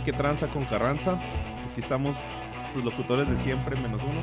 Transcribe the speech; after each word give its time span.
Hey, 0.00 0.02
qué 0.04 0.12
tranza 0.12 0.48
con 0.48 0.64
Carranza. 0.64 1.14
Aquí 1.70 1.80
estamos, 1.80 2.16
sus 2.72 2.84
locutores 2.84 3.28
de 3.28 3.36
siempre, 3.38 3.78
menos 3.80 4.00
uno, 4.02 4.20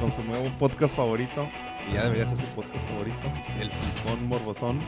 con 0.00 0.10
su 0.10 0.22
nuevo 0.24 0.46
podcast 0.58 0.96
favorito, 0.96 1.48
que 1.86 1.94
ya 1.94 2.04
debería 2.04 2.26
ser 2.28 2.38
su 2.38 2.46
podcast 2.46 2.88
favorito, 2.88 3.32
El 3.58 3.70
Fisgón 3.70 4.28
Morbosón. 4.28 4.78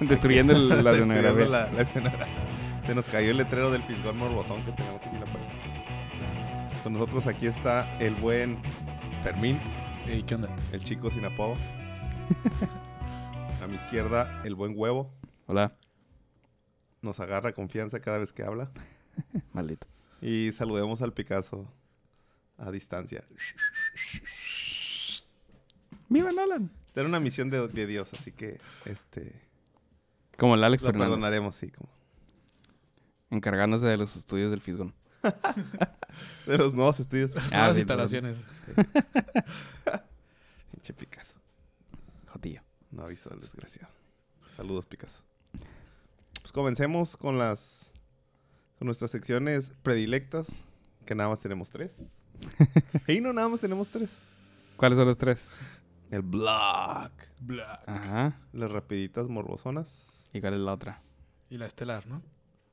Destruyendo 0.00 0.54
el- 0.54 0.68
la 0.68 0.74
Destruyendo 0.76 1.14
escenografía. 1.14 1.48
la- 1.48 1.72
la 1.72 1.82
escenografía. 1.82 2.34
Se 2.86 2.94
nos 2.94 3.06
cayó 3.06 3.30
el 3.30 3.36
letrero 3.36 3.70
del 3.70 3.82
Fisgón 3.82 4.18
Morbosón 4.18 4.64
que 4.64 4.72
tenemos 4.72 5.00
aquí 5.02 5.14
en 5.14 5.20
la 5.20 5.26
puerta. 5.26 5.48
Con 6.82 6.92
nosotros 6.94 7.26
aquí 7.26 7.46
está 7.46 7.90
el 7.98 8.14
buen 8.14 8.58
Fermín, 9.22 9.60
Ey, 10.06 10.22
¿qué 10.22 10.36
onda? 10.36 10.48
el 10.72 10.82
chico 10.84 11.10
sin 11.10 11.24
apodo. 11.24 11.54
A 13.62 13.66
mi 13.66 13.74
izquierda, 13.76 14.40
el 14.44 14.54
buen 14.54 14.72
huevo. 14.76 15.10
Hola, 15.46 15.72
Nos 17.02 17.20
agarra 17.20 17.52
confianza 17.52 18.00
cada 18.00 18.18
vez 18.18 18.32
que 18.32 18.42
habla. 18.42 18.70
maldito. 19.52 19.86
Y 20.20 20.50
saludemos 20.52 21.00
al 21.02 21.12
Picasso 21.12 21.70
a 22.56 22.70
distancia. 22.72 23.24
¡Viva 26.08 26.30
Nolan! 26.30 26.70
Esta 26.86 27.00
era 27.00 27.08
una 27.08 27.20
misión 27.20 27.50
de, 27.50 27.68
de 27.68 27.86
Dios, 27.86 28.12
así 28.14 28.32
que 28.32 28.60
este 28.84 29.32
Como 30.36 30.54
el 30.54 30.64
Alex 30.64 30.82
lo 30.82 30.88
Fernández. 30.88 31.08
perdonaremos, 31.10 31.54
sí. 31.54 31.70
Como. 31.70 31.88
Encargándose 33.30 33.86
de 33.86 33.96
los 33.96 34.16
estudios 34.16 34.50
del 34.50 34.60
Fisgón. 34.60 34.94
De 36.46 36.56
los 36.58 36.74
nuevos 36.74 36.98
estudios. 36.98 37.34
Las 37.34 37.52
Ah, 37.52 37.58
nuevas 37.58 37.76
instalaciones. 37.76 38.36
Pinche 40.72 40.92
Picasso. 40.94 41.34
Jotillo. 42.28 42.62
No 42.90 43.02
avisó 43.04 43.30
el 43.32 43.40
desgraciado. 43.40 43.92
Saludos, 44.48 44.86
Picasso. 44.86 45.24
Pues 46.40 46.52
comencemos 46.52 47.16
con 47.16 47.38
las 47.38 47.92
con 48.78 48.86
nuestras 48.86 49.10
secciones 49.10 49.72
predilectas, 49.82 50.64
que 51.04 51.14
nada 51.14 51.28
más 51.28 51.40
tenemos 51.40 51.70
tres. 51.70 52.16
y 53.08 53.20
no, 53.20 53.32
nada 53.32 53.48
más 53.48 53.60
tenemos 53.60 53.88
tres. 53.88 54.20
¿Cuáles 54.76 54.96
son 54.98 55.08
los 55.08 55.18
tres? 55.18 55.50
El 56.10 56.22
Block. 56.22 57.12
Black. 57.40 57.82
Ajá. 57.86 58.40
Las 58.52 58.70
rapiditas 58.70 59.28
morbosonas. 59.28 60.30
¿Y 60.32 60.40
cuál 60.40 60.54
es 60.54 60.60
la 60.60 60.72
otra? 60.74 61.02
Y 61.50 61.58
la 61.58 61.66
estelar, 61.66 62.06
¿no? 62.06 62.22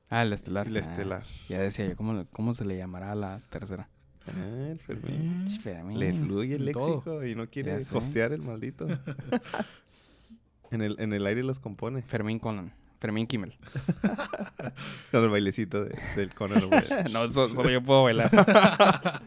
Ah, 0.08 0.24
la 0.24 0.36
estelar. 0.36 0.68
Y 0.68 0.70
la 0.70 0.78
Ah, 0.80 0.82
estelar. 0.82 1.24
ya 1.48 1.60
decía 1.60 1.86
yo, 1.86 1.96
¿cómo, 1.96 2.24
cómo 2.32 2.54
se 2.54 2.64
le 2.64 2.76
llamará 2.76 3.10
a 3.12 3.16
la 3.16 3.40
tercera? 3.50 3.88
Ah, 4.28 4.68
el 4.70 4.78
Fermín. 4.78 5.98
Le 5.98 6.14
fluye 6.14 6.54
el 6.54 6.72
todo. 6.72 6.88
léxico 6.96 7.24
y 7.24 7.34
no 7.34 7.50
quiere 7.50 7.84
costear 7.86 8.32
el 8.32 8.42
maldito. 8.42 8.86
en, 10.70 10.82
el, 10.82 10.96
en 11.00 11.12
el 11.12 11.26
aire 11.26 11.42
los 11.42 11.58
compone. 11.58 12.02
Fermín 12.02 12.38
Conan. 12.38 12.72
Fermín 12.98 13.26
Kimmel. 13.26 13.56
Con 15.10 15.24
el 15.24 15.30
bailecito 15.30 15.84
de- 15.84 15.98
del 16.16 16.34
Conor. 16.34 16.68
No, 17.12 17.30
so- 17.32 17.48
solo 17.54 17.70
yo 17.70 17.82
puedo 17.82 18.04
bailar. 18.04 18.30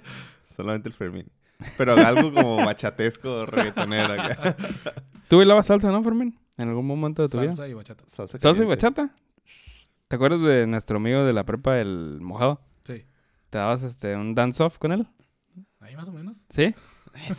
Solamente 0.55 0.89
el 0.89 0.95
Fermín. 0.95 1.27
Pero 1.77 1.93
algo 1.93 2.33
como 2.33 2.57
bachatesco, 2.57 3.45
reggaetonero. 3.45 4.13
acá. 4.13 4.55
¿Tú 5.27 5.37
bailabas 5.37 5.65
salsa, 5.67 5.91
no, 5.91 6.01
Fermín? 6.03 6.39
¿En 6.57 6.69
algún 6.69 6.85
momento 6.87 7.21
de 7.21 7.29
tu 7.29 7.39
vida? 7.39 7.51
Salsa 7.51 7.67
y 7.67 7.73
bachata. 7.73 8.03
Salsa, 8.07 8.39
¿Salsa 8.39 8.63
y 8.63 8.65
bachata? 8.65 9.13
¿Te 10.07 10.15
acuerdas 10.15 10.41
de 10.41 10.65
nuestro 10.67 10.97
amigo 10.97 11.23
de 11.23 11.33
la 11.33 11.43
prepa, 11.45 11.79
el 11.79 12.19
mojado? 12.21 12.61
Sí. 12.83 13.05
¿Te 13.49 13.57
dabas 13.57 13.83
este, 13.83 14.15
un 14.15 14.33
dance-off 14.35 14.77
con 14.77 14.91
él? 14.91 15.07
Ahí 15.81 15.95
más 15.95 16.09
o 16.09 16.13
menos. 16.13 16.45
¿Sí? 16.49 16.73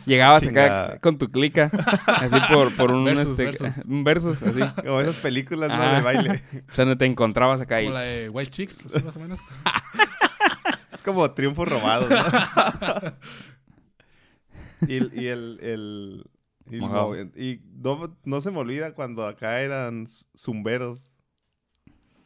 Llegabas 0.05 0.45
acá 0.45 0.99
con 1.01 1.17
tu 1.17 1.29
clica, 1.31 1.71
así 2.05 2.35
por, 2.53 2.73
por 2.75 2.91
un 2.91 3.03
Versus, 3.03 3.39
este, 3.39 3.63
versus. 3.63 3.85
un 3.89 4.03
versus, 4.03 4.41
así. 4.41 4.59
Como 4.85 5.01
esas 5.01 5.15
películas 5.17 5.69
¿no? 5.69 5.95
De 5.95 6.01
baile. 6.01 6.43
O 6.71 6.75
sea, 6.75 6.85
donde 6.85 6.95
te 6.97 7.05
encontrabas 7.05 7.61
acá 7.61 7.81
y 7.81 7.85
Como 7.85 7.95
la 7.97 8.01
de 8.01 8.29
White 8.29 8.51
Chicks, 8.51 8.85
así 8.85 9.03
más 9.03 9.17
o 9.17 9.19
menos. 9.19 9.39
Es 10.93 11.01
como 11.03 11.31
triunfo 11.31 11.65
robado, 11.65 12.07
¿no? 12.07 12.15
y 14.87 14.97
el... 14.97 15.11
Y, 15.15 15.27
el, 15.27 15.59
el- 15.61 16.25
y, 16.69 16.77
no, 16.79 18.17
no 18.23 18.41
se 18.41 18.51
me 18.51 18.59
olvida 18.59 18.93
cuando 18.93 19.25
acá 19.25 19.61
eran 19.61 20.07
zumberos. 20.37 21.11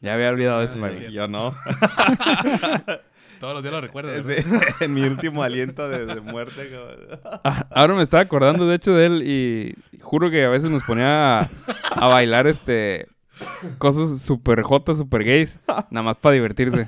ya 0.02 0.14
había 0.14 0.30
olvidado 0.30 0.62
eso, 0.62 0.76
Ah, 0.78 0.82
Mario. 0.82 1.08
sí. 1.08 1.14
Yo 1.14 1.28
no. 1.28 1.56
Todos 3.40 3.54
los 3.54 3.64
días 3.64 3.74
lo 3.74 3.82
recuerdo. 3.82 4.10
¿verdad? 4.12 4.30
Ese- 4.38 4.86
en 4.86 4.94
mi 4.94 5.02
último 5.04 5.44
aliento 5.44 5.88
de, 5.90 6.06
de 6.06 6.22
muerte. 6.22 6.72
Ah, 7.44 7.68
Ahora 7.72 7.96
me 7.96 8.04
estaba 8.04 8.22
acordando, 8.24 8.68
de 8.68 8.76
hecho, 8.76 8.94
de 8.94 9.06
él 9.06 9.24
y 9.26 9.76
juro 10.02 10.30
que 10.32 10.46
a 10.46 10.50
veces 10.50 10.70
nos 10.70 10.84
ponía 10.84 11.40
a, 11.42 11.50
a 11.96 12.08
bailar 12.08 12.48
este 12.48 13.08
cosas 13.78 14.22
super 14.22 14.62
jotas, 14.62 14.98
super 14.98 15.24
gays, 15.24 15.60
nada 15.90 16.04
más 16.04 16.18
para 16.18 16.34
divertirse. 16.34 16.88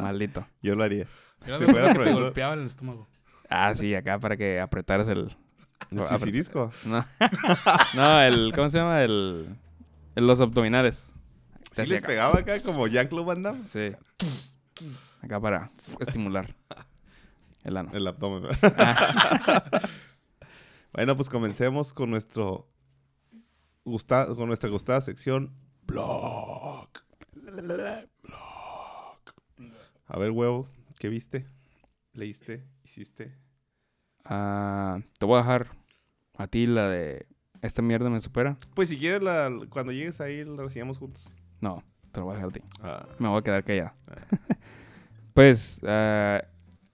Maldito. 0.00 0.46
Yo 0.62 0.74
lo 0.74 0.84
haría. 0.84 1.06
Era 1.46 1.58
Si 1.58 1.64
de 1.64 1.70
fuera 1.72 1.92
que 1.92 1.98
te 2.00 2.12
golpeaba 2.12 2.54
en 2.54 2.60
el 2.60 2.66
estómago. 2.66 3.08
Ah, 3.50 3.74
sí, 3.74 3.94
acá 3.94 4.18
para 4.18 4.36
que 4.36 4.60
apretaras 4.60 5.08
el... 5.08 5.36
El 5.90 6.04
chisirisco. 6.06 6.72
No, 6.86 7.04
no 7.94 8.20
el... 8.22 8.52
¿Cómo 8.54 8.68
se 8.70 8.78
llama? 8.78 9.02
El... 9.04 9.54
el- 10.16 10.26
los 10.26 10.40
abdominales. 10.40 11.12
Te 11.74 11.84
Sí 11.84 11.90
les 11.90 11.98
acá. 11.98 12.08
pegaba 12.08 12.38
acá 12.40 12.60
como 12.62 12.86
Jean-Claude 12.88 13.26
Van 13.26 13.42
Damme. 13.42 13.64
Sí. 13.64 13.92
Acá 15.24 15.40
para 15.40 15.70
estimular 16.00 16.54
el 17.64 17.76
ano. 17.78 17.90
El 17.94 18.06
abdomen. 18.06 18.50
Ah, 18.62 19.80
bueno, 20.92 21.16
pues 21.16 21.30
comencemos 21.30 21.92
con 21.94 22.10
nuestro 22.10 22.68
gusta- 23.84 24.26
con 24.34 24.48
nuestra 24.48 24.68
gustada 24.70 25.00
sección 25.00 25.52
Blog. 25.86 26.88
A 30.06 30.18
ver, 30.18 30.30
huevo, 30.30 30.68
¿qué 30.98 31.08
viste? 31.08 31.46
¿Leíste? 32.12 32.64
¿Hiciste? 32.84 33.34
ah, 34.24 35.00
te 35.18 35.26
voy 35.26 35.36
a 35.38 35.42
dejar 35.42 35.68
a 36.36 36.46
ti 36.46 36.66
la 36.66 36.88
de... 36.88 37.26
Esta 37.62 37.80
mierda 37.82 38.10
me 38.10 38.20
supera. 38.20 38.58
Pues 38.74 38.90
si 38.90 38.98
quieres, 38.98 39.22
la- 39.22 39.50
cuando 39.70 39.90
llegues 39.92 40.20
ahí, 40.20 40.44
la 40.44 40.62
reseñamos 40.62 40.98
juntos. 40.98 41.34
No, 41.60 41.82
te 42.12 42.20
lo 42.20 42.26
voy 42.26 42.32
a 42.32 42.36
dejar 42.36 42.50
a 42.50 42.52
ti. 42.52 42.60
Ah, 42.82 43.06
Me 43.18 43.28
voy 43.28 43.38
a 43.38 43.42
quedar 43.42 43.64
callado. 43.64 43.92
pues, 45.34 45.80
ah, 45.86 46.42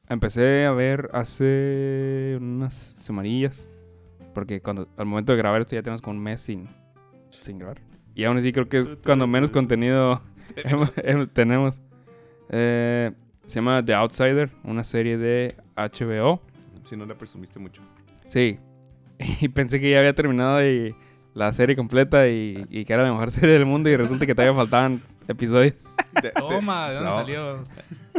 empecé 0.09 0.65
a 0.67 0.73
ver 0.73 1.11
hace 1.13 2.37
unas 2.41 2.75
semanillas. 2.97 3.71
Porque 4.35 4.61
cuando 4.61 4.89
al 4.97 5.07
momento 5.07 5.33
de 5.33 5.39
grabar 5.39 5.61
esto 5.61 5.75
ya 5.75 5.83
tenemos 5.83 6.01
como 6.01 6.17
un 6.17 6.23
mes 6.23 6.41
sin, 6.41 6.69
sin 7.31 7.59
grabar. 7.59 7.81
Y 8.15 8.25
aún 8.25 8.37
así 8.39 8.53
creo 8.53 8.69
que 8.69 8.79
es 8.79 8.89
cuando 9.05 9.27
menos 9.27 9.51
contenido 9.51 10.21
hemos- 10.57 10.93
tenemos. 11.33 11.81
Eh, 12.49 13.13
se 13.47 13.55
llama 13.57 13.85
The 13.85 13.95
Outsider, 13.95 14.51
una 14.65 14.85
serie 14.85 15.17
de 15.19 15.55
HBO. 15.77 16.41
si 16.85 16.97
no 16.97 17.07
la 17.07 17.15
presumiste 17.17 17.59
mucho. 17.59 17.83
Sí. 18.27 18.59
Y 19.43 19.49
pensé 19.49 19.79
que 19.81 19.91
ya 19.91 19.99
había 19.99 20.15
terminado 20.15 20.65
y 20.67 20.95
la 21.35 21.53
serie 21.53 21.77
completa 21.77 22.27
y, 22.29 22.65
y 22.71 22.85
que 22.87 22.93
era 22.95 23.03
la 23.05 23.11
mejor 23.11 23.31
serie 23.31 23.51
del 23.51 23.67
mundo 23.67 23.91
y 23.91 23.97
resulta 23.97 24.25
que 24.25 24.35
todavía 24.35 24.55
faltaban 24.57 25.01
episodios. 25.29 25.75
Toma, 26.39 26.89
¿de 26.89 26.95
dónde 26.95 27.11
no. 27.11 27.17
salió? 27.17 27.67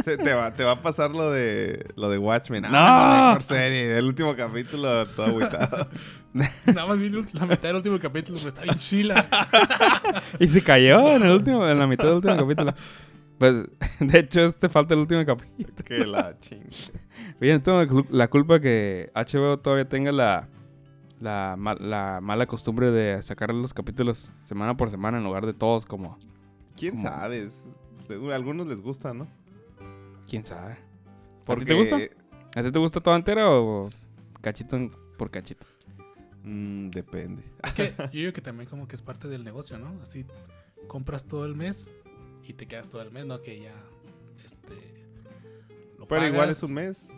Se- 0.02 0.18
te 0.18 0.32
va, 0.34 0.52
te 0.54 0.64
va 0.64 0.72
a 0.72 0.82
pasar 0.82 1.10
lo 1.12 1.30
de 1.30 1.86
lo 1.96 2.08
de 2.10 2.18
Watchmen. 2.18 2.62
No. 2.62 2.68
Ah, 2.72 3.16
la 3.20 3.26
mejor 3.28 3.42
serie. 3.42 3.98
El 3.98 4.06
último 4.06 4.34
capítulo, 4.36 5.06
todo 5.08 5.26
agüitado. 5.26 5.88
Nada 6.66 6.86
más 6.86 6.98
vi 6.98 7.10
la 7.10 7.46
mitad 7.46 7.62
del 7.62 7.76
último 7.76 7.98
capítulo, 7.98 8.38
pero 8.38 8.48
está 8.48 8.62
bien 8.62 8.76
chila. 8.76 9.26
Y 10.40 10.48
se 10.48 10.62
cayó 10.62 11.16
en 11.16 11.22
el 11.22 11.30
último, 11.32 11.66
en 11.68 11.78
la 11.78 11.86
mitad 11.86 12.04
del 12.04 12.14
último 12.14 12.36
capítulo. 12.36 12.72
Pues, 13.38 13.64
de 14.00 14.18
hecho, 14.18 14.40
este 14.42 14.68
falta 14.68 14.94
el 14.94 15.00
último 15.00 15.24
capítulo. 15.26 15.68
que 15.84 15.98
la 16.06 16.38
ching. 16.40 16.68
Oye, 17.40 17.52
no 17.52 17.62
tengo 17.62 17.78
la 17.80 17.86
cul- 17.88 18.06
la 18.10 18.28
culpa 18.28 18.60
que 18.60 19.10
HBO 19.14 19.58
todavía 19.58 19.88
tenga 19.88 20.12
la, 20.12 20.48
la, 21.20 21.56
la 21.80 22.20
mala 22.22 22.46
costumbre 22.46 22.90
de 22.90 23.20
sacar 23.22 23.52
los 23.52 23.74
capítulos 23.74 24.32
semana 24.44 24.76
por 24.76 24.90
semana 24.90 25.18
en 25.18 25.24
lugar 25.24 25.44
de 25.46 25.54
todos 25.54 25.86
como... 25.86 26.16
¿Quién 26.76 26.96
Como- 26.96 27.08
sabe? 27.08 27.48
Algunos 28.32 28.66
les 28.68 28.80
gusta, 28.80 29.12
¿no? 29.12 29.26
¿Quién 30.32 30.46
sabe? 30.46 30.78
Porque, 31.44 31.66
te 31.66 31.74
gusta? 31.74 31.96
¿A 32.56 32.62
ti 32.62 32.72
te 32.72 32.78
gusta 32.78 33.00
toda 33.02 33.16
entera 33.16 33.50
o 33.50 33.90
cachito 34.40 34.78
por 35.18 35.30
cachito? 35.30 35.66
Mm, 36.42 36.88
depende. 36.88 37.42
Es 37.62 37.74
que 37.74 37.92
yo 37.98 38.08
digo 38.12 38.32
que 38.32 38.40
también 38.40 38.66
como 38.66 38.88
que 38.88 38.96
es 38.96 39.02
parte 39.02 39.28
del 39.28 39.44
negocio, 39.44 39.76
¿no? 39.78 39.92
Así 40.02 40.24
compras 40.88 41.26
todo 41.26 41.44
el 41.44 41.54
mes 41.54 41.94
y 42.48 42.54
te 42.54 42.66
quedas 42.66 42.88
todo 42.88 43.02
el 43.02 43.10
mes, 43.10 43.26
no 43.26 43.42
que 43.42 43.60
ya 43.60 43.74
este 44.42 45.04
lo 45.98 46.08
Pero 46.08 46.26
igual 46.26 46.48
es 46.48 46.62
un 46.62 46.72
mes. 46.72 47.08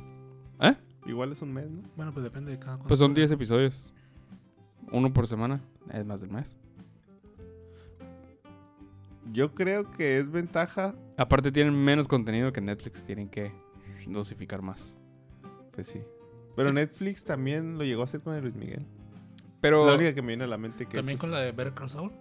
¿Eh? 0.60 0.74
Igual 1.06 1.30
es 1.30 1.40
un 1.40 1.52
mes, 1.52 1.70
¿no? 1.70 1.82
Bueno, 1.94 2.12
pues 2.12 2.24
depende 2.24 2.50
de 2.50 2.58
cada 2.58 2.78
Pues 2.78 2.98
son 2.98 3.10
cuánto- 3.10 3.20
10 3.20 3.30
episodios. 3.30 3.92
Uno 4.90 5.12
por 5.12 5.28
semana. 5.28 5.60
Es 5.92 6.04
más 6.04 6.20
del 6.20 6.30
mes. 6.30 6.56
Yo 9.32 9.54
creo 9.54 9.90
que 9.90 10.18
es 10.18 10.30
ventaja. 10.30 10.94
Aparte 11.16 11.50
tienen 11.52 11.74
menos 11.74 12.08
contenido 12.08 12.52
que 12.52 12.60
Netflix. 12.60 13.04
Tienen 13.04 13.28
que 13.28 13.52
dosificar 14.06 14.62
más. 14.62 14.96
Pues 15.72 15.86
sí. 15.88 16.00
Pero 16.56 16.72
Netflix 16.72 17.24
también 17.24 17.78
lo 17.78 17.84
llegó 17.84 18.02
a 18.02 18.04
hacer 18.04 18.20
con 18.20 18.34
el 18.34 18.42
Luis 18.42 18.54
Miguel. 18.54 18.86
Pero, 19.60 19.86
La 19.86 19.94
única 19.94 20.14
que 20.14 20.20
me 20.22 20.28
viene 20.28 20.44
a 20.44 20.46
la 20.46 20.58
mente 20.58 20.86
que. 20.86 20.96
También 20.98 21.16
pues, 21.16 21.22
con 21.22 21.30
la 21.30 21.40
de 21.40 21.52
Better 21.52 21.72
Call 21.74 21.88
Saul. 21.88 22.12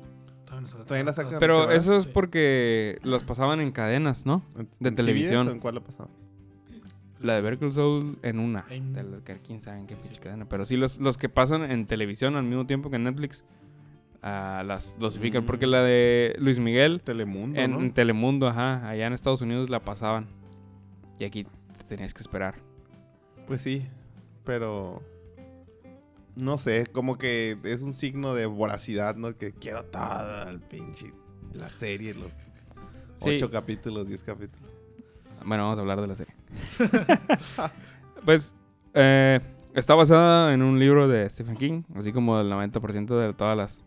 También 0.46 0.64
la 0.66 0.70
sacan- 0.70 0.86
También 0.86 1.06
la 1.08 1.14
sacan. 1.14 1.40
pero 1.40 1.60
¿verdad? 1.62 1.76
eso 1.76 1.96
es 1.96 2.04
Sí. 2.04 2.10
porque 2.14 3.00
los 3.04 3.24
pasaban 3.24 3.60
en 3.60 3.72
cadenas, 3.72 4.26
¿no? 4.26 4.44
¿En- 4.58 4.70
de 4.80 4.90
en 4.90 4.96
televisión. 4.96 5.42
CBS 5.46 5.50
o 5.50 5.52
¿En 5.54 5.60
cuál 5.60 5.76
lo 5.76 5.84
pasaba? 5.84 6.10
La 7.20 7.36
de 7.36 7.42
Better 7.42 7.74
Saul 7.74 8.18
en 8.22 8.40
una. 8.40 8.66
En- 8.70 8.94
De 8.94 9.04
las 9.04 9.22
que 9.24 9.40
quién 9.40 9.62
sabe 9.62 9.80
en 9.80 9.88
qué 9.88 9.96
Sí, 9.96 10.10
sí. 10.14 10.20
cadena. 10.20 10.48
Pero 10.48 10.66
sí, 10.66 10.78
los, 10.78 10.98
los 11.00 11.18
que 11.18 11.28
pasan 11.30 11.70
en 11.70 11.86
televisión 11.86 12.36
al 12.36 12.44
mismo 12.44 12.66
tiempo 12.66 12.90
que 12.90 12.96
en 12.98 13.04
Netflix. 13.04 13.44
Ah, 14.24 14.64
las 14.66 14.98
dosifican. 14.98 15.44
Mm. 15.44 15.46
Porque 15.46 15.68
la 15.68 15.84
de 15.84 16.36
Luis 16.40 16.58
Miguel 16.60 17.02
Telemundo, 17.02 17.60
en, 17.60 17.72
¿no? 17.72 17.80
en 17.82 17.94
Telemundo, 17.94 18.48
ajá. 18.48 18.88
Allá 18.88 19.06
en 19.08 19.14
Estados 19.14 19.42
Unidos 19.42 19.70
la 19.70 19.80
pasaban. 19.82 20.28
Y 21.20 21.26
aquí 21.26 21.44
te 21.78 21.84
tenías 21.88 22.14
que 22.14 22.22
esperar. 22.22 22.56
Pues 23.46 23.62
sí, 23.62 23.86
pero 24.44 25.02
no 26.36 26.58
sé, 26.58 26.88
como 26.88 27.18
que 27.18 27.58
es 27.64 27.82
un 27.84 27.94
signo 27.94 28.34
de 28.34 28.46
voracidad, 28.48 29.16
¿no? 29.16 29.38
Que 29.38 29.52
quiero 29.52 29.84
toda 29.86 30.50
el 30.50 30.60
pinche 30.60 31.14
la 31.54 31.70
serie, 31.70 32.14
los 32.16 32.40
Sí. 33.18 33.30
ocho 33.36 33.52
capítulos, 33.52 34.08
diez 34.08 34.24
capítulos. 34.24 34.70
Bueno, 35.46 35.64
vamos 35.64 35.78
a 35.78 35.82
hablar 35.82 36.02
de 36.02 36.08
la 36.08 36.16
serie. 36.16 36.34
pues 38.26 38.54
eh, 38.94 39.40
está 39.74 39.96
basada 39.96 40.54
en 40.54 40.62
un 40.62 40.80
libro 40.80 41.08
de 41.08 41.30
Stephen 41.30 41.56
King, 41.56 41.84
así 41.96 42.12
como 42.12 42.40
el 42.40 42.50
90% 42.52 43.08
de 43.18 43.34
todas 43.34 43.56
las 43.56 43.84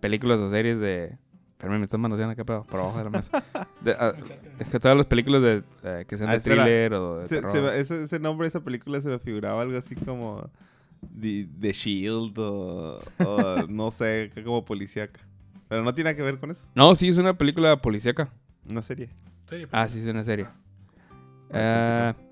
películas 0.00 0.40
o 0.40 0.48
series 0.48 0.78
de... 0.80 1.16
Fermín, 1.58 1.78
me 1.80 1.84
estás 1.84 2.00
manoseando 2.00 2.32
acá 2.32 2.42
pero 2.44 2.64
por 2.64 2.80
abajo 2.80 2.96
de 2.98 3.04
la 3.04 3.10
mesa. 3.10 3.44
De, 3.82 3.92
ah, 3.98 4.14
es 4.58 4.68
que 4.68 4.80
todas 4.80 4.96
las 4.96 5.06
películas 5.06 5.42
de, 5.42 5.62
eh, 5.84 6.04
que 6.08 6.16
sean 6.16 6.28
Ah, 6.30 6.32
de 6.32 6.38
espera. 6.38 6.64
thriller 6.64 6.94
o 6.94 7.18
de 7.18 7.28
Se- 7.28 7.34
terror. 7.36 7.52
se 7.52 7.60
me- 7.60 7.78
ese, 7.78 8.02
ese 8.04 8.18
nombre 8.18 8.44
de 8.46 8.48
esa 8.48 8.60
película 8.60 9.00
se 9.02 9.08
me 9.08 9.18
figuraba 9.18 9.60
algo 9.62 9.76
así 9.76 9.94
como 9.94 10.48
The, 11.20 11.48
The 11.60 11.72
Shield 11.72 12.38
o, 12.38 13.00
o 13.18 13.56
no 13.68 13.90
sé, 13.90 14.30
como 14.44 14.64
policíaca. 14.64 15.20
Pero 15.68 15.82
no 15.84 15.94
tiene 15.94 16.10
nada 16.10 16.16
que 16.16 16.22
ver 16.22 16.38
con 16.38 16.50
eso. 16.50 16.66
No, 16.74 16.94
sí, 16.96 17.08
es 17.08 17.18
una 17.18 17.34
película 17.36 17.80
policíaca. 17.80 18.30
Una 18.68 18.80
serie. 18.82 19.10
Sí, 19.48 19.66
Ah, 19.70 19.86
sí, 19.88 19.98
es 20.00 20.06
una 20.06 20.24
serie. 20.24 20.46
Ah, 21.52 22.14
Eh, 22.16 22.24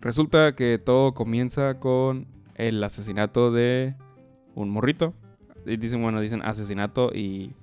resulta 0.00 0.54
que 0.54 0.78
todo 0.78 1.12
comienza 1.14 1.78
con 1.80 2.26
el 2.54 2.82
asesinato 2.82 3.50
de 3.52 3.94
un 4.54 4.70
morrito. 4.70 5.12
Y 5.66 5.76
dicen, 5.76 6.02
bueno, 6.02 6.20
dicen 6.20 6.42
asesinato 6.42 7.10
y... 7.14 7.54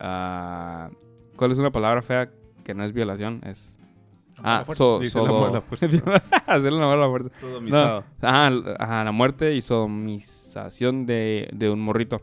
ah, 0.00 0.90
¿Cuál 1.36 1.52
es 1.52 1.58
una 1.58 1.70
palabra 1.70 2.02
fea 2.02 2.30
que 2.64 2.74
no 2.74 2.84
es 2.84 2.92
violación? 2.92 3.40
Es... 3.44 3.78
Ah, 4.42 4.64
so, 4.74 5.00
Dice 5.00 5.18
el 5.18 5.24
sodo- 5.26 5.36
amor 5.36 5.48
a 5.50 5.52
la 5.54 5.60
fuerza. 5.62 5.86
Hacerle 6.46 6.78
el 6.78 6.84
amor 6.84 6.98
a 6.98 7.00
la 7.00 7.08
fuerza. 7.08 7.30
Sodomizado. 7.40 8.04
Ajá, 8.22 9.04
la 9.04 9.12
muerte 9.12 9.54
y 9.54 9.60
sodomización 9.60 11.06
de, 11.06 11.48
de 11.52 11.70
un 11.70 11.80
morrito. 11.80 12.20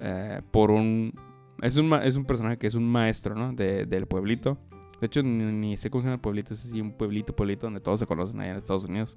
Eh, 0.00 0.40
por 0.50 0.70
un... 0.72 1.14
Es 1.60 1.76
un, 1.76 1.88
ma- 1.88 2.04
es 2.04 2.16
un 2.16 2.24
personaje 2.24 2.58
que 2.58 2.66
es 2.66 2.74
un 2.74 2.90
maestro, 2.90 3.36
¿no? 3.36 3.52
De- 3.52 3.86
del 3.86 4.06
pueblito. 4.06 4.58
De 5.00 5.06
hecho, 5.06 5.22
ni, 5.22 5.44
ni 5.44 5.76
sé 5.76 5.90
cómo 5.90 6.02
se 6.02 6.06
llama 6.06 6.14
el 6.16 6.20
pueblito. 6.20 6.54
Es 6.54 6.64
así 6.64 6.80
un 6.80 6.90
pueblito, 6.92 7.36
pueblito 7.36 7.66
donde 7.66 7.80
todos 7.80 8.00
se 8.00 8.06
conocen 8.06 8.40
allá 8.40 8.50
en 8.52 8.56
Estados 8.56 8.84
Unidos. 8.84 9.16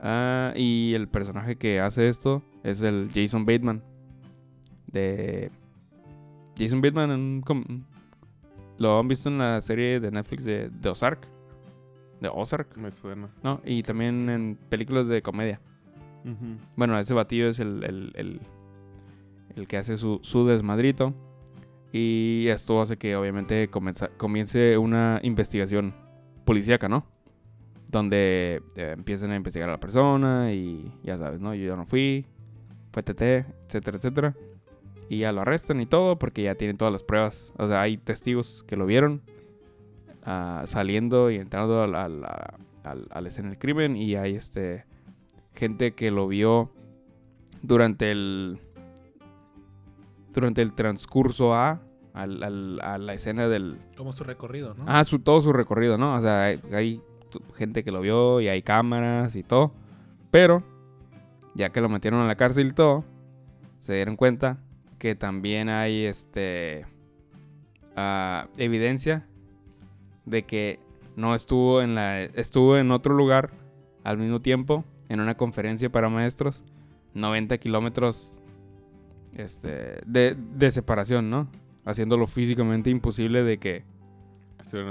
Ah, 0.00 0.52
y 0.56 0.94
el 0.94 1.08
personaje 1.08 1.56
que 1.58 1.78
hace 1.78 2.08
esto 2.08 2.42
es 2.64 2.82
el 2.82 3.08
Jason 3.14 3.44
Bateman. 3.46 3.84
De... 4.92 5.50
Jason 6.58 6.80
Bateman 6.80 7.10
en 7.10 7.20
un 7.48 7.84
lo 8.78 8.98
han 8.98 9.08
visto 9.08 9.28
en 9.28 9.38
la 9.38 9.60
serie 9.60 10.00
de 10.00 10.10
Netflix 10.10 10.44
de, 10.44 10.70
de 10.70 10.88
Ozark. 10.88 11.26
De 12.20 12.28
Ozark. 12.32 12.76
Me 12.76 12.90
suena. 12.90 13.28
¿no? 13.42 13.60
Y 13.64 13.82
también 13.82 14.28
en 14.30 14.56
películas 14.68 15.06
de 15.08 15.20
comedia. 15.22 15.60
Bueno, 16.76 16.98
ese 16.98 17.14
batido 17.14 17.48
es 17.48 17.58
el, 17.60 17.82
el, 17.84 18.12
el- 18.14 18.40
el 19.56 19.66
que 19.66 19.76
hace 19.78 19.96
su, 19.98 20.20
su 20.22 20.46
desmadrito. 20.46 21.12
Y 21.92 22.46
esto 22.48 22.80
hace 22.80 22.96
que 22.96 23.16
obviamente 23.16 23.68
comienza- 23.68 24.10
comience 24.16 24.78
una 24.78 25.18
investigación 25.24 25.92
policíaca, 26.44 26.88
¿no? 26.88 27.04
Donde 27.88 28.62
eh, 28.76 28.92
empiezan 28.96 29.32
a 29.32 29.36
investigar 29.36 29.68
a 29.68 29.72
la 29.72 29.80
persona 29.80 30.52
y 30.52 30.92
ya 31.02 31.18
sabes, 31.18 31.40
¿no? 31.40 31.52
Yo 31.54 31.66
ya 31.66 31.76
no 31.76 31.84
fui, 31.84 32.24
fue 32.92 33.02
TT, 33.02 33.22
etcétera, 33.66 33.96
etcétera. 33.96 34.36
Y 35.10 35.18
ya 35.18 35.32
lo 35.32 35.40
arrestan 35.42 35.80
y 35.80 35.86
todo 35.86 36.18
porque 36.18 36.42
ya 36.44 36.54
tienen 36.54 36.76
todas 36.78 36.92
las 36.92 37.02
pruebas. 37.02 37.52
O 37.58 37.66
sea, 37.66 37.82
hay 37.82 37.98
testigos 37.98 38.64
que 38.68 38.76
lo 38.76 38.86
vieron 38.86 39.20
ah, 40.24 40.62
saliendo 40.66 41.30
y 41.32 41.36
entrando 41.36 41.82
a 41.82 41.86
la, 41.88 42.04
a 42.04 42.08
la- 42.08 42.54
al- 42.84 43.08
a 43.10 43.20
la 43.20 43.28
escena 43.28 43.48
del 43.50 43.58
crimen 43.58 43.96
y 43.96 44.14
hay 44.14 44.34
este 44.36 44.84
gente 45.54 45.92
que 45.92 46.10
lo 46.10 46.28
vio 46.28 46.70
durante 47.62 48.10
el 48.12 48.58
durante 50.32 50.62
el 50.62 50.72
transcurso 50.74 51.54
a 51.54 51.80
al- 52.14 52.42
al- 52.42 52.80
a 52.82 52.98
la 52.98 53.14
escena 53.14 53.48
del 53.48 53.78
Como 53.96 54.12
su 54.12 54.24
recorrido, 54.24 54.74
¿no? 54.74 54.84
ah 54.86 55.04
su 55.04 55.18
todo 55.18 55.40
su 55.40 55.52
recorrido 55.52 55.98
no 55.98 56.14
o 56.14 56.20
sea 56.20 56.44
hay, 56.44 56.60
hay 56.72 57.00
gente 57.54 57.84
que 57.84 57.90
lo 57.92 58.00
vio 58.00 58.40
y 58.40 58.48
hay 58.48 58.62
cámaras 58.62 59.36
y 59.36 59.42
todo 59.42 59.72
pero 60.30 60.62
ya 61.54 61.70
que 61.70 61.80
lo 61.80 61.88
metieron 61.88 62.20
a 62.20 62.26
la 62.26 62.36
cárcel 62.36 62.68
y 62.68 62.72
todo 62.72 63.04
se 63.78 63.94
dieron 63.94 64.16
cuenta 64.16 64.58
que 65.00 65.16
también 65.16 65.68
hay 65.68 66.04
este 66.04 66.86
ah, 67.96 68.46
evidencia 68.56 69.26
de 70.26 70.44
que 70.44 70.78
no 71.16 71.34
estuvo 71.34 71.82
en 71.82 71.96
la 71.96 72.22
estuvo 72.22 72.76
en 72.76 72.92
otro 72.92 73.14
lugar 73.14 73.50
al 74.04 74.18
mismo 74.18 74.40
tiempo 74.40 74.84
en 75.08 75.18
una 75.20 75.36
conferencia 75.36 75.90
para 75.90 76.08
maestros 76.08 76.62
90 77.14 77.58
kilómetros 77.58 78.38
este, 79.34 80.00
de, 80.06 80.36
de 80.36 80.70
separación, 80.70 81.30
¿no? 81.30 81.48
Haciéndolo 81.84 82.26
físicamente 82.26 82.90
imposible 82.90 83.42
de 83.42 83.58
que 83.58 83.84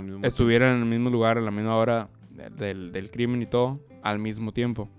mismo 0.03 0.25
estuvieran 0.25 0.75
en 0.77 0.81
el 0.83 0.89
mismo 0.89 1.09
lugar 1.09 1.37
a 1.37 1.41
la 1.41 1.51
misma 1.51 1.75
hora 1.77 2.09
de- 2.31 2.49
del, 2.49 2.91
del 2.91 3.11
crimen 3.11 3.41
y 3.41 3.45
todo 3.45 3.79
al 4.01 4.19
mismo 4.19 4.51
tiempo. 4.51 4.89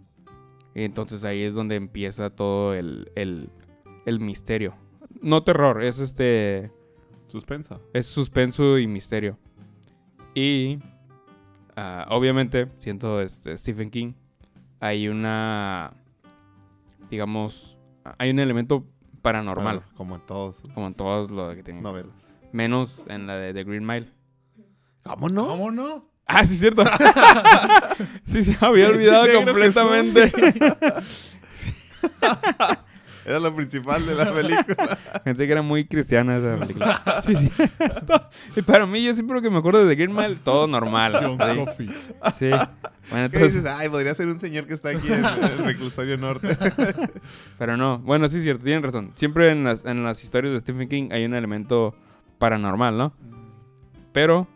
Y 0.75 0.83
entonces 0.85 1.25
ahí 1.25 1.43
es 1.43 1.53
donde 1.55 1.75
empieza 1.77 2.31
todo 2.31 2.75
el, 2.75 3.11
el, 3.17 3.51
el 4.07 4.21
misterio. 4.21 4.75
No 5.23 5.43
terror, 5.43 5.83
es 5.83 5.99
este 5.99 6.71
Suspensa. 7.29 7.79
es 7.93 8.07
suspenso 8.07 8.79
y 8.79 8.87
misterio. 8.87 9.39
Y 10.35 10.79
ah, 11.77 12.07
obviamente, 12.11 12.69
siento 12.79 13.21
este, 13.21 13.57
Stephen 13.57 13.91
King, 13.91 14.13
hay 14.81 15.09
una, 15.09 15.93
digamos, 17.11 17.77
hay 18.19 18.31
un 18.31 18.39
elemento 18.39 18.87
paranormal, 19.23 19.81
Claro, 19.81 19.93
como 19.97 20.15
en 20.17 20.23
todos 20.23 20.63
como 20.75 20.87
en 20.87 20.95
todos 20.95 21.31
los 21.31 21.55
que 21.55 21.63
tienen. 21.63 21.83
novelas. 21.83 22.15
Menos 22.53 23.05
en 23.09 23.27
la 23.27 23.37
de 23.37 23.53
The 23.53 23.65
Green 23.65 23.87
Mile. 23.87 24.09
¿Cómo 25.05 25.29
no? 25.29 25.47
¿Cómo 25.49 25.71
no? 25.71 26.09
Ah, 26.27 26.45
sí, 26.45 26.57
cierto. 26.57 26.85
sí, 28.27 28.43
se 28.45 28.53
me 28.53 28.67
había 28.67 28.89
olvidado 28.89 29.27
completamente. 29.45 30.33
Era 33.25 33.39
lo 33.39 33.55
principal 33.55 34.05
de 34.07 34.15
la 34.15 34.33
película. 34.33 34.99
Pensé 35.25 35.47
que 35.47 35.53
era 35.53 35.63
muy 35.63 35.85
cristiana 35.87 36.37
esa 36.39 36.57
película. 36.57 37.03
Sí, 37.25 37.37
sí. 37.37 37.51
y 38.57 38.63
para 38.63 38.87
mí, 38.87 39.03
yo 39.05 39.13
siempre 39.15 39.43
que 39.43 39.51
me 39.51 39.59
acuerdo 39.59 39.85
de 39.85 39.95
Green 39.95 40.15
Mile, 40.15 40.37
todo 40.43 40.67
normal. 40.67 41.13
John 41.21 41.39
Sí. 41.39 41.57
Coffey. 41.65 41.91
sí. 42.35 42.51
Bueno, 43.11 43.31
¿Qué 43.31 43.39
dices? 43.39 43.65
Ay, 43.67 43.89
podría 43.89 44.15
ser 44.15 44.29
un 44.29 44.39
señor 44.39 44.67
que 44.67 44.75
está 44.75 44.91
aquí 44.91 45.13
en 45.13 45.25
el 45.25 45.59
reclusorio 45.59 46.17
norte. 46.17 46.57
Pero 47.59 47.77
no, 47.77 47.99
bueno, 47.99 48.29
sí 48.29 48.39
es 48.39 48.43
cierto, 48.43 48.65
tienen 48.65 48.83
razón. 48.83 49.13
Siempre 49.17 49.51
en 49.51 49.65
las, 49.65 49.85
en 49.85 50.03
las 50.05 50.23
historias 50.23 50.53
de 50.53 50.61
Stephen 50.61 50.89
King 50.89 51.09
hay 51.11 51.25
un 51.25 51.35
elemento 51.35 51.95
paranormal, 52.39 52.97
¿no? 52.97 53.13
Pero 54.13 54.47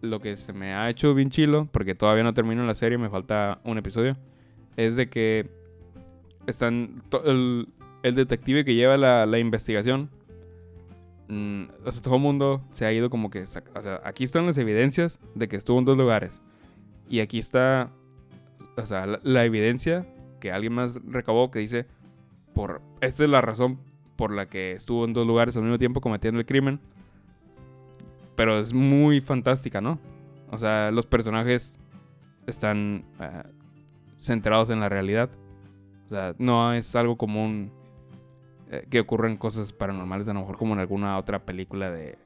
lo 0.00 0.20
que 0.20 0.36
se 0.36 0.52
me 0.52 0.74
ha 0.74 0.88
hecho 0.88 1.14
bien 1.14 1.30
chilo, 1.30 1.68
porque 1.72 1.94
todavía 1.94 2.22
no 2.22 2.34
termino 2.34 2.64
la 2.64 2.74
serie, 2.74 2.98
me 2.98 3.10
falta 3.10 3.58
un 3.64 3.78
episodio, 3.78 4.16
es 4.76 4.96
de 4.96 5.08
que 5.08 5.50
están 6.46 7.02
el, 7.24 7.68
el 8.02 8.14
detective 8.14 8.64
que 8.64 8.74
lleva 8.74 8.96
la, 8.96 9.38
investigación. 9.38 10.10
mm, 11.28 11.64
o 11.84 11.92
sea, 11.92 12.02
todo 12.02 12.16
el 12.16 12.22
mundo 12.22 12.62
se 12.72 12.86
ha 12.86 12.92
ido 12.92 13.10
como 13.10 13.30
que... 13.30 13.42
O 13.42 13.46
sea, 13.80 14.00
aquí 14.04 14.24
están 14.24 14.46
las 14.46 14.58
evidencias 14.58 15.18
de 15.34 15.48
que 15.48 15.56
estuvo 15.56 15.78
en 15.78 15.84
dos 15.84 15.96
lugares. 15.96 16.40
Y 17.08 17.20
aquí 17.20 17.38
está... 17.38 17.90
O 18.76 18.86
sea, 18.86 19.06
la, 19.06 19.20
la 19.22 19.44
evidencia 19.44 20.06
que 20.40 20.52
alguien 20.52 20.72
más 20.72 21.00
recabó 21.04 21.50
que 21.50 21.58
dice... 21.58 21.86
Por, 22.54 22.80
esta 23.02 23.24
es 23.24 23.30
la 23.30 23.42
razón 23.42 23.78
por 24.16 24.32
la 24.32 24.48
que 24.48 24.72
estuvo 24.72 25.04
en 25.04 25.12
dos 25.12 25.26
lugares 25.26 25.56
al 25.56 25.62
mismo 25.62 25.78
tiempo 25.78 26.00
cometiendo 26.00 26.40
el 26.40 26.46
crimen. 26.46 26.80
pero 28.34 28.58
es 28.58 28.72
muy 28.72 29.20
fantástica, 29.20 29.80
¿no? 29.80 29.98
O 30.50 30.58
sea, 30.58 30.90
los 30.90 31.06
personajes 31.06 31.78
están 32.46 33.04
eh, 33.20 33.42
centrados 34.18 34.70
en 34.70 34.80
la 34.80 34.88
realidad. 34.88 35.30
O 36.06 36.08
sea, 36.08 36.34
no 36.38 36.72
es 36.72 36.94
algo 36.94 37.16
común 37.16 37.70
eh, 38.70 38.86
que 38.88 39.00
ocurren 39.00 39.36
cosas 39.36 39.72
paranormales, 39.72 40.28
a 40.28 40.34
lo 40.34 40.40
mejor 40.40 40.56
como 40.56 40.74
en 40.74 40.80
alguna 40.80 41.18
otra 41.18 41.44
película 41.44 41.90
de, 41.90 42.16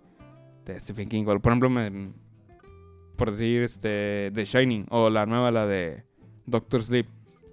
Stephen 0.79 1.09
King. 1.09 1.25
Por 1.25 1.41
ejemplo, 1.45 1.69
por 3.17 3.33
decir 3.33 3.63
este, 3.63 4.31
The 4.33 4.45
Shining 4.45 4.87
o 4.91 5.11
la 5.11 5.27
nueva, 5.27 5.51
la 5.51 5.67
de 5.67 6.05
Doctor 6.47 6.83
Sleep, 6.83 7.07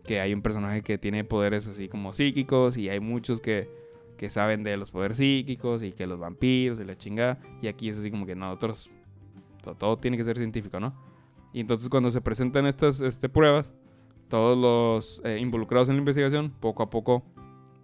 que 0.06 0.22
hay 0.22 0.34
un 0.34 0.42
personaje 0.42 0.84
que 0.84 0.98
tiene 0.98 1.24
poderes 1.24 1.68
así 1.68 1.88
como 1.88 2.14
psíquicos 2.14 2.78
y 2.78 2.90
hay 2.90 3.00
muchos 3.00 3.42
que, 3.42 3.70
que 4.18 4.30
saben 4.30 4.64
de 4.64 4.78
los 4.78 4.92
poderes 4.92 5.18
psíquicos 5.18 5.82
y 5.82 5.94
que 5.94 6.06
los 6.06 6.20
vampiros 6.20 6.80
y 6.80 6.86
la 6.86 6.96
chingada. 6.96 7.40
Y 7.62 7.68
aquí 7.68 7.90
es 7.90 7.98
así 7.98 8.12
como 8.12 8.26
que 8.26 8.36
nosotros, 8.36 8.90
to- 9.64 9.76
todo, 9.76 9.98
tiene 9.98 10.16
que 10.16 10.24
ser 10.24 10.38
científico, 10.38 10.80
¿no? 10.80 10.94
Y 11.54 11.60
entonces 11.62 11.90
cuando 11.90 12.12
se 12.12 12.22
presentan 12.22 12.68
estas 12.68 13.02
este, 13.02 13.28
pruebas, 13.30 13.72
todos 14.30 14.58
los 14.58 15.22
eh, 15.24 15.40
involucrados 15.40 15.90
en 15.90 15.96
la 15.96 16.00
investigación, 16.00 16.52
poco 16.60 16.84
a 16.84 16.90
poco, 16.90 17.24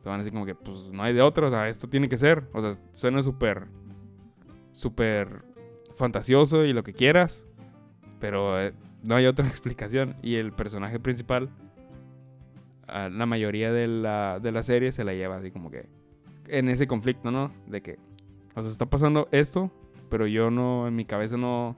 se 0.03 0.09
van 0.09 0.19
así 0.19 0.31
como 0.31 0.45
que, 0.45 0.53
pues 0.53 0.89
no 0.91 1.01
hay 1.03 1.13
de 1.13 1.21
otra, 1.21 1.47
o 1.47 1.50
sea, 1.50 1.69
esto 1.69 1.88
tiene 1.88 2.09
que 2.09 2.17
ser. 2.17 2.50
O 2.53 2.62
sea, 2.62 2.73
suena 2.91 3.23
súper, 3.23 3.67
súper 4.73 5.45
fantasioso 5.95 6.65
y 6.65 6.73
lo 6.73 6.83
que 6.83 6.93
quieras, 6.93 7.47
pero 8.19 8.62
eh, 8.62 8.73
no 9.01 9.15
hay 9.15 9.25
otra 9.25 9.45
explicación. 9.47 10.15
Y 10.21 10.35
el 10.35 10.51
personaje 10.51 11.00
principal, 11.00 11.50
a 12.88 13.07
la 13.07 13.25
mayoría 13.25 13.71
de 13.71 13.88
la, 13.88 14.39
de 14.41 14.51
la 14.51 14.62
serie 14.62 14.91
se 14.91 15.05
la 15.05 15.13
lleva 15.13 15.38
así 15.38 15.51
como 15.51 15.71
que 15.71 15.88
en 16.47 16.67
ese 16.67 16.85
conflicto, 16.85 17.31
¿no? 17.31 17.53
De 17.67 17.81
que, 17.81 17.97
o 18.55 18.62
sea, 18.62 18.71
está 18.71 18.85
pasando 18.85 19.29
esto, 19.31 19.71
pero 20.09 20.27
yo 20.27 20.51
no, 20.51 20.88
en 20.88 20.95
mi 20.95 21.05
cabeza 21.05 21.38
no, 21.38 21.77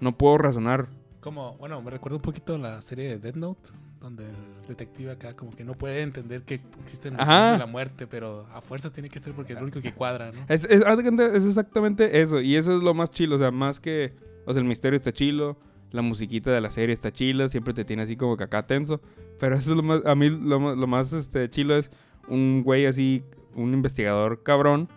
no 0.00 0.16
puedo 0.16 0.38
razonar. 0.38 0.88
Como, 1.20 1.56
bueno, 1.58 1.82
me 1.82 1.90
recuerda 1.90 2.16
un 2.16 2.22
poquito 2.22 2.56
la 2.56 2.80
serie 2.80 3.08
de 3.08 3.18
Dead 3.18 3.34
Note, 3.34 3.68
donde 4.00 4.24
el 4.28 4.34
detective 4.66 5.10
acá 5.12 5.34
como 5.36 5.50
que 5.50 5.62
no 5.64 5.74
puede 5.74 6.00
entender 6.02 6.42
que 6.42 6.60
existen 6.82 7.16
de 7.16 7.24
la 7.24 7.66
muerte, 7.70 8.06
pero 8.06 8.46
a 8.54 8.60
fuerzas 8.62 8.92
tiene 8.92 9.10
que 9.10 9.18
ser 9.18 9.34
porque 9.34 9.52
es 9.52 9.58
lo 9.58 9.64
único 9.64 9.80
que 9.82 9.92
cuadra, 9.92 10.32
¿no? 10.32 10.40
Es, 10.48 10.64
es, 10.64 10.82
es 10.82 11.44
exactamente 11.44 12.20
eso. 12.22 12.40
Y 12.40 12.56
eso 12.56 12.74
es 12.76 12.82
lo 12.82 12.94
más 12.94 13.10
chilo. 13.10 13.36
O 13.36 13.38
sea, 13.38 13.50
más 13.50 13.78
que. 13.78 14.14
O 14.46 14.52
sea, 14.54 14.62
el 14.62 14.68
misterio 14.68 14.96
está 14.96 15.12
chilo. 15.12 15.58
La 15.90 16.02
musiquita 16.02 16.50
de 16.50 16.60
la 16.60 16.70
serie 16.70 16.92
está 16.94 17.12
chila. 17.12 17.48
Siempre 17.48 17.74
te 17.74 17.84
tiene 17.84 18.02
así 18.04 18.16
como 18.16 18.36
que 18.36 18.44
acá 18.44 18.66
tenso. 18.66 19.00
Pero 19.38 19.54
eso 19.56 19.70
es 19.70 19.76
lo 19.76 19.82
más. 19.82 20.00
A 20.06 20.14
mí 20.14 20.30
lo, 20.30 20.58
más- 20.60 20.76
lo 20.78 20.86
más 20.86 21.12
este, 21.12 21.50
chilo 21.50 21.76
es 21.76 21.90
un 22.28 22.62
güey 22.64 22.86
así. 22.86 23.22
Un 23.54 23.74
investigador 23.74 24.42
cabrón. 24.42 24.88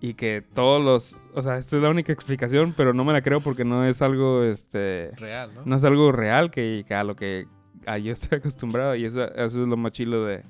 Y 0.00 0.14
que 0.14 0.44
todos 0.54 0.80
los. 0.84 1.16
O 1.34 1.42
sea, 1.42 1.56
esta 1.58 1.76
es 1.76 1.82
la 1.82 1.88
única 1.90 2.12
explicación. 2.12 2.72
Pero 2.76 2.94
no 2.94 3.04
me 3.04 3.12
la 3.12 3.22
creo 3.22 3.40
porque 3.40 3.64
no 3.64 3.84
es 3.84 4.00
algo. 4.00 4.44
Este. 4.44 5.10
Real, 5.16 5.50
¿no? 5.54 5.62
No 5.64 5.76
es 5.76 5.82
algo 5.82 6.12
real 6.12 6.50
que, 6.52 6.84
que 6.86 6.94
a 6.94 7.02
lo 7.02 7.16
que 7.16 7.46
a 7.86 7.98
yo 7.98 8.12
estoy 8.14 8.38
acostumbrado. 8.38 8.94
Y 8.96 9.04
eso, 9.04 9.24
eso 9.34 9.62
es 9.62 9.68
lo 9.68 9.76
más 9.76 9.92
chilo 9.92 10.24
de, 10.24 10.44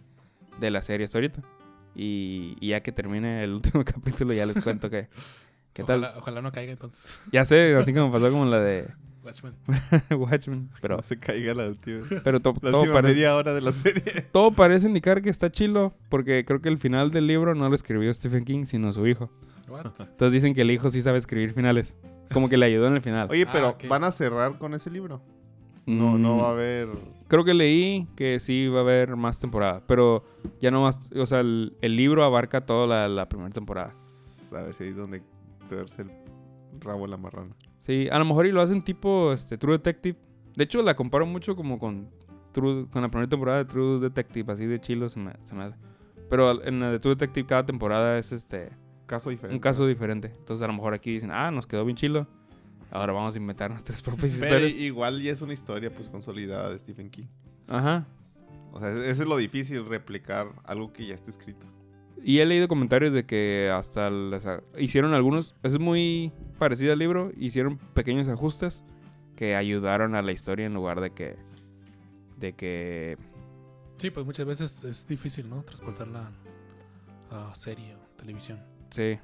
de 0.60 0.70
la 0.70 0.82
serie 0.82 1.04
hasta 1.06 1.18
ahorita. 1.18 1.40
Y, 1.94 2.56
y 2.60 2.68
ya 2.70 2.80
que 2.82 2.92
termine 2.92 3.44
el 3.44 3.52
último 3.54 3.84
capítulo, 3.84 4.32
ya 4.34 4.46
les 4.46 4.60
cuento 4.62 4.90
que. 4.90 5.08
¿Qué 5.72 5.82
tal? 5.82 6.00
ojalá, 6.04 6.18
ojalá 6.18 6.42
no 6.42 6.52
caiga 6.52 6.72
entonces. 6.72 7.18
Ya 7.32 7.44
sé, 7.44 7.74
así 7.76 7.92
como 7.92 8.12
pasó 8.12 8.30
como 8.30 8.44
la 8.46 8.60
de 8.60 8.86
Watchmen. 9.24 9.54
Watchmen. 10.10 10.70
Pero, 10.80 10.96
No 10.98 11.02
se 11.02 11.18
caiga 11.18 11.52
la 11.54 11.66
última, 11.68 12.04
pero 12.22 12.38
to- 12.40 12.54
la 12.62 12.70
todo, 12.70 12.80
última 12.82 12.94
parece, 12.94 13.14
media 13.14 13.34
hora 13.34 13.52
de 13.54 13.60
la 13.60 13.72
serie. 13.72 14.02
todo 14.32 14.52
parece 14.52 14.86
indicar 14.86 15.20
que 15.22 15.30
está 15.30 15.50
chilo. 15.50 15.92
Porque 16.08 16.44
creo 16.44 16.60
que 16.60 16.68
el 16.68 16.78
final 16.78 17.10
del 17.10 17.26
libro 17.26 17.54
no 17.56 17.68
lo 17.68 17.74
escribió 17.74 18.12
Stephen 18.14 18.44
King, 18.44 18.66
sino 18.66 18.92
su 18.92 19.04
hijo. 19.08 19.30
What? 19.68 19.86
Entonces 19.98 20.32
dicen 20.32 20.54
que 20.54 20.60
el 20.60 20.70
hijo 20.70 20.90
sí 20.90 21.02
sabe 21.02 21.18
escribir 21.18 21.52
finales. 21.54 21.96
Como 22.32 22.48
que 22.48 22.56
le 22.56 22.66
ayudó 22.66 22.86
en 22.86 22.94
el 22.94 23.02
final. 23.02 23.28
Oye, 23.30 23.44
Ah, 23.48 23.50
pero 23.52 23.68
ok. 23.70 23.88
¿van 23.88 24.04
a 24.04 24.12
cerrar 24.12 24.58
con 24.58 24.74
ese 24.74 24.90
libro? 24.90 25.22
No, 25.86 26.18
no 26.18 26.36
Mm, 26.36 26.40
va 26.40 26.48
a 26.48 26.52
haber... 26.52 26.88
Creo 27.28 27.44
que 27.44 27.54
leí 27.54 28.06
que 28.16 28.38
sí 28.40 28.68
va 28.68 28.78
a 28.78 28.82
haber 28.82 29.16
más 29.16 29.38
temporada. 29.38 29.82
Pero 29.86 30.24
ya 30.60 30.70
no 30.70 30.82
más. 30.82 31.10
O 31.16 31.26
sea, 31.26 31.40
el, 31.40 31.76
el 31.80 31.96
libro 31.96 32.24
abarca 32.24 32.64
toda 32.64 32.86
la, 32.86 33.08
la 33.08 33.28
primera 33.28 33.50
temporada. 33.50 33.88
A 33.88 34.62
ver 34.62 34.74
si 34.74 34.84
hay 34.84 34.92
donde 34.92 35.22
verse 35.70 36.02
el 36.02 36.10
rabo 36.80 37.06
la 37.06 37.16
marrana. 37.16 37.54
Sí, 37.78 38.08
a 38.10 38.18
lo 38.18 38.24
mejor 38.24 38.46
y 38.46 38.52
lo 38.52 38.60
hacen 38.62 38.82
tipo 38.82 39.32
este, 39.32 39.58
True 39.58 39.74
Detective. 39.74 40.18
De 40.54 40.64
hecho, 40.64 40.82
la 40.82 40.94
comparo 40.94 41.26
mucho 41.26 41.56
como 41.56 41.78
con, 41.78 42.08
True, 42.52 42.86
con 42.90 43.02
la 43.02 43.08
primera 43.10 43.28
temporada 43.28 43.58
de 43.58 43.64
True 43.64 43.98
Detective, 44.00 44.52
así 44.52 44.66
de 44.66 44.80
chilo 44.80 45.08
se 45.08 45.18
me, 45.18 45.32
se 45.42 45.54
me 45.54 45.64
hace. 45.64 45.76
Pero 46.30 46.64
en 46.64 46.80
la 46.80 46.90
de 46.90 46.98
True 46.98 47.14
Detective 47.14 47.46
cada 47.46 47.66
temporada 47.66 48.18
es 48.18 48.32
este 48.32 48.70
Caso 49.06 49.30
diferente. 49.30 49.54
un 49.54 49.60
caso 49.60 49.86
diferente. 49.86 50.32
Entonces 50.38 50.62
a 50.62 50.66
lo 50.66 50.72
mejor 50.72 50.94
aquí 50.94 51.12
dicen, 51.12 51.30
ah, 51.32 51.50
nos 51.50 51.66
quedó 51.66 51.84
bien 51.84 51.96
chilo. 51.96 52.26
Ahora 52.94 53.12
vamos 53.12 53.34
a 53.34 53.38
inventar 53.38 53.70
nuestras 53.70 54.00
propias 54.02 54.36
Pero 54.40 54.56
historias. 54.56 54.82
igual 54.82 55.20
ya 55.20 55.32
es 55.32 55.42
una 55.42 55.52
historia 55.52 55.92
pues 55.92 56.08
consolidada 56.08 56.70
de 56.70 56.78
Stephen 56.78 57.10
King. 57.10 57.26
Ajá. 57.66 58.06
O 58.72 58.78
sea, 58.78 58.90
ese 58.90 59.10
es 59.10 59.26
lo 59.26 59.36
difícil, 59.36 59.84
replicar 59.84 60.48
algo 60.64 60.92
que 60.92 61.04
ya 61.06 61.14
está 61.14 61.30
escrito. 61.30 61.66
Y 62.22 62.38
he 62.38 62.46
leído 62.46 62.68
comentarios 62.68 63.12
de 63.12 63.26
que 63.26 63.70
hasta 63.74 64.10
hicieron 64.78 65.12
algunos, 65.12 65.54
es 65.62 65.78
muy 65.78 66.32
parecido 66.58 66.92
al 66.92 66.98
libro, 67.00 67.32
hicieron 67.36 67.78
pequeños 67.78 68.28
ajustes 68.28 68.84
que 69.36 69.56
ayudaron 69.56 70.14
a 70.14 70.22
la 70.22 70.30
historia 70.32 70.66
en 70.66 70.74
lugar 70.74 71.00
de 71.00 71.10
que 71.10 71.36
de 72.38 72.52
que 72.54 73.18
Sí, 73.96 74.10
pues 74.10 74.24
muchas 74.24 74.46
veces 74.46 74.84
es 74.84 75.06
difícil, 75.06 75.48
¿no? 75.48 75.62
Transportarla 75.62 76.30
a 77.30 77.54
serie 77.54 77.94
o 77.96 77.98
televisión. 78.16 78.60
Sí. 78.90 79.18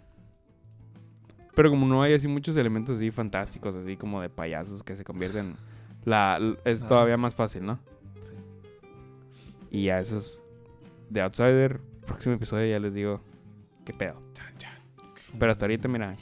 Pero 1.54 1.71
como 1.71 1.87
no 1.87 2.02
hay 2.02 2.14
así 2.14 2.28
muchos 2.28 2.57
elementos 2.57 2.97
así 2.97 3.11
fantásticos, 3.11 3.75
así 3.75 3.97
como 3.97 4.21
de 4.23 4.28
payasos 4.28 4.83
que 4.83 4.97
se 4.97 5.04
convierten... 5.04 5.57
La, 6.04 6.38
es 6.64 6.83
todavía 6.83 7.16
más. 7.19 7.35
fácil, 7.35 7.64
¿no? 7.66 7.78
Sí. 8.21 8.35
Y 9.71 9.85
ya 9.85 10.00
esos... 10.00 10.42
De 11.11 11.21
Outsider, 11.21 11.80
próximo 12.07 12.35
episodio 12.37 12.66
ya 12.71 12.78
les 12.78 12.95
digo... 12.95 13.21
¿Qué 13.85 13.92
pedo? 13.92 14.14
Pero 15.38 15.52
hasta 15.52 15.64
ahorita, 15.64 15.88
mira... 15.88 16.16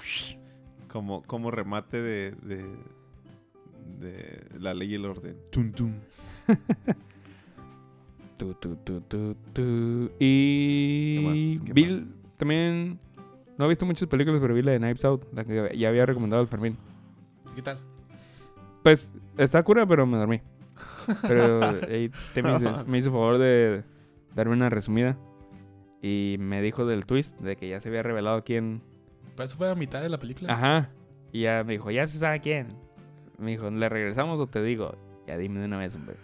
Como, 0.88 1.22
como 1.22 1.50
remate 1.50 2.00
de, 2.00 2.30
de, 2.42 2.64
de 4.00 4.46
la 4.58 4.72
ley 4.74 4.92
y 4.92 4.94
el 4.94 5.04
orden. 5.04 5.36
Tum, 5.50 5.72
tum. 5.72 5.92
Tu, 8.38 8.54
tu, 8.54 8.76
tu, 8.76 9.00
tu, 9.00 9.34
tu. 9.52 10.10
Y... 10.20 11.16
¿Qué 11.16 11.20
más? 11.24 11.62
¿Qué 11.66 11.72
vi- 11.72 11.86
más? 11.86 12.04
También... 12.36 13.00
No 13.58 13.64
he 13.64 13.68
visto 13.68 13.84
muchas 13.84 14.08
películas, 14.08 14.40
pero 14.40 14.54
vi 14.54 14.62
la 14.62 14.72
de 14.72 14.78
Knives 14.78 15.04
Out, 15.04 15.26
la 15.34 15.44
que 15.44 15.76
ya 15.76 15.88
había 15.88 16.06
recomendado 16.06 16.40
el 16.40 16.48
Fermín. 16.48 16.78
¿Qué 17.56 17.62
tal? 17.62 17.76
Pues 18.84 19.12
está 19.36 19.62
cura, 19.64 19.84
pero 19.84 20.06
me 20.06 20.16
dormí. 20.16 20.40
Pero 21.26 21.60
ahí 21.90 22.10
te 22.34 22.42
me, 22.42 22.54
hizo, 22.54 22.86
me 22.86 22.98
hizo 22.98 23.10
favor 23.10 23.38
de 23.38 23.82
darme 24.36 24.52
una 24.52 24.70
resumida. 24.70 25.18
Y 26.00 26.36
me 26.38 26.62
dijo 26.62 26.86
del 26.86 27.04
twist, 27.04 27.40
de 27.40 27.56
que 27.56 27.68
ya 27.68 27.80
se 27.80 27.88
había 27.88 28.04
revelado 28.04 28.44
quién. 28.44 28.80
Pero 29.34 29.44
eso 29.44 29.56
fue 29.56 29.68
a 29.68 29.74
mitad 29.74 30.00
de 30.00 30.08
la 30.08 30.18
película. 30.18 30.52
Ajá. 30.52 30.90
Y 31.32 31.42
ya 31.42 31.64
me 31.64 31.72
dijo, 31.72 31.90
ya 31.90 32.06
se 32.06 32.18
sabe 32.18 32.40
quién. 32.40 32.68
Me 33.38 33.50
dijo, 33.50 33.68
¿le 33.68 33.88
regresamos 33.88 34.38
o 34.38 34.46
te 34.46 34.62
digo? 34.62 34.96
Ya 35.26 35.36
dime 35.36 35.58
de 35.58 35.66
una 35.66 35.78
vez, 35.78 35.96
hombre. 35.96 36.14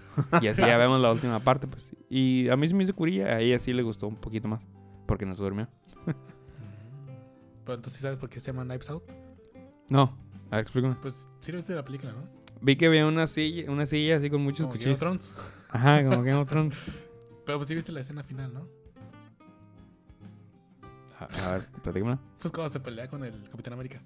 Y 0.41 0.47
así 0.47 0.63
ya 0.63 0.79
vemos 0.79 1.01
la 1.01 1.11
última 1.11 1.41
parte, 1.41 1.67
pues. 1.67 1.95
Y 2.09 2.49
a 2.49 2.57
mí 2.57 2.69
se 2.69 2.75
me 2.75 2.85
hizo 2.85 2.95
curilla. 2.95 3.27
A 3.27 3.41
ella 3.41 3.59
sí 3.59 3.73
le 3.73 3.83
gustó 3.83 4.07
un 4.07 4.17
poquito 4.17 4.47
más. 4.47 4.65
Porque 5.05 5.27
no 5.27 5.35
se 5.35 5.43
durmió. 5.43 5.69
Pero 7.65 7.75
entonces, 7.75 8.01
¿sabes 8.01 8.19
por 8.19 8.29
qué 8.29 8.41
se 8.41 8.53
llama 8.53 8.65
Knives 8.65 8.91
Out? 8.91 9.05
No. 9.89 10.17
A 10.51 10.57
ver, 10.57 10.61
explícame. 10.61 10.97
Pues 11.01 11.29
sí 11.39 11.53
lo 11.53 11.57
viste 11.57 11.73
de 11.73 11.79
la 11.79 11.85
película, 11.85 12.13
¿no? 12.13 12.29
Vi 12.61 12.77
que 12.77 12.87
había 12.87 13.07
una 13.07 13.27
silla, 13.27 13.71
una 13.71 13.87
silla 13.87 14.17
así 14.17 14.31
con 14.31 14.43
muchos 14.43 14.67
Como 14.67 14.79
Game 14.79 14.93
of 14.93 14.99
cuchillos. 14.99 15.31
Thrones. 15.31 15.35
Ajá, 15.71 16.05
como 16.05 16.23
Game 16.23 16.35
of 16.35 16.49
Thrones. 16.49 16.77
Pero 17.47 17.59
pues 17.59 17.69
sí 17.69 17.75
viste 17.75 17.93
la 17.93 18.01
escena 18.01 18.23
final, 18.23 18.53
¿no? 18.55 18.69
A, 21.19 21.25
a 21.47 21.53
ver, 21.53 21.63
platícame. 21.83 22.19
Pues 22.41 22.53
cuando 22.53 22.73
se 22.73 22.81
pelea 22.81 23.09
con 23.09 23.25
el 23.25 23.49
Capitán 23.51 23.75
América. 23.75 24.01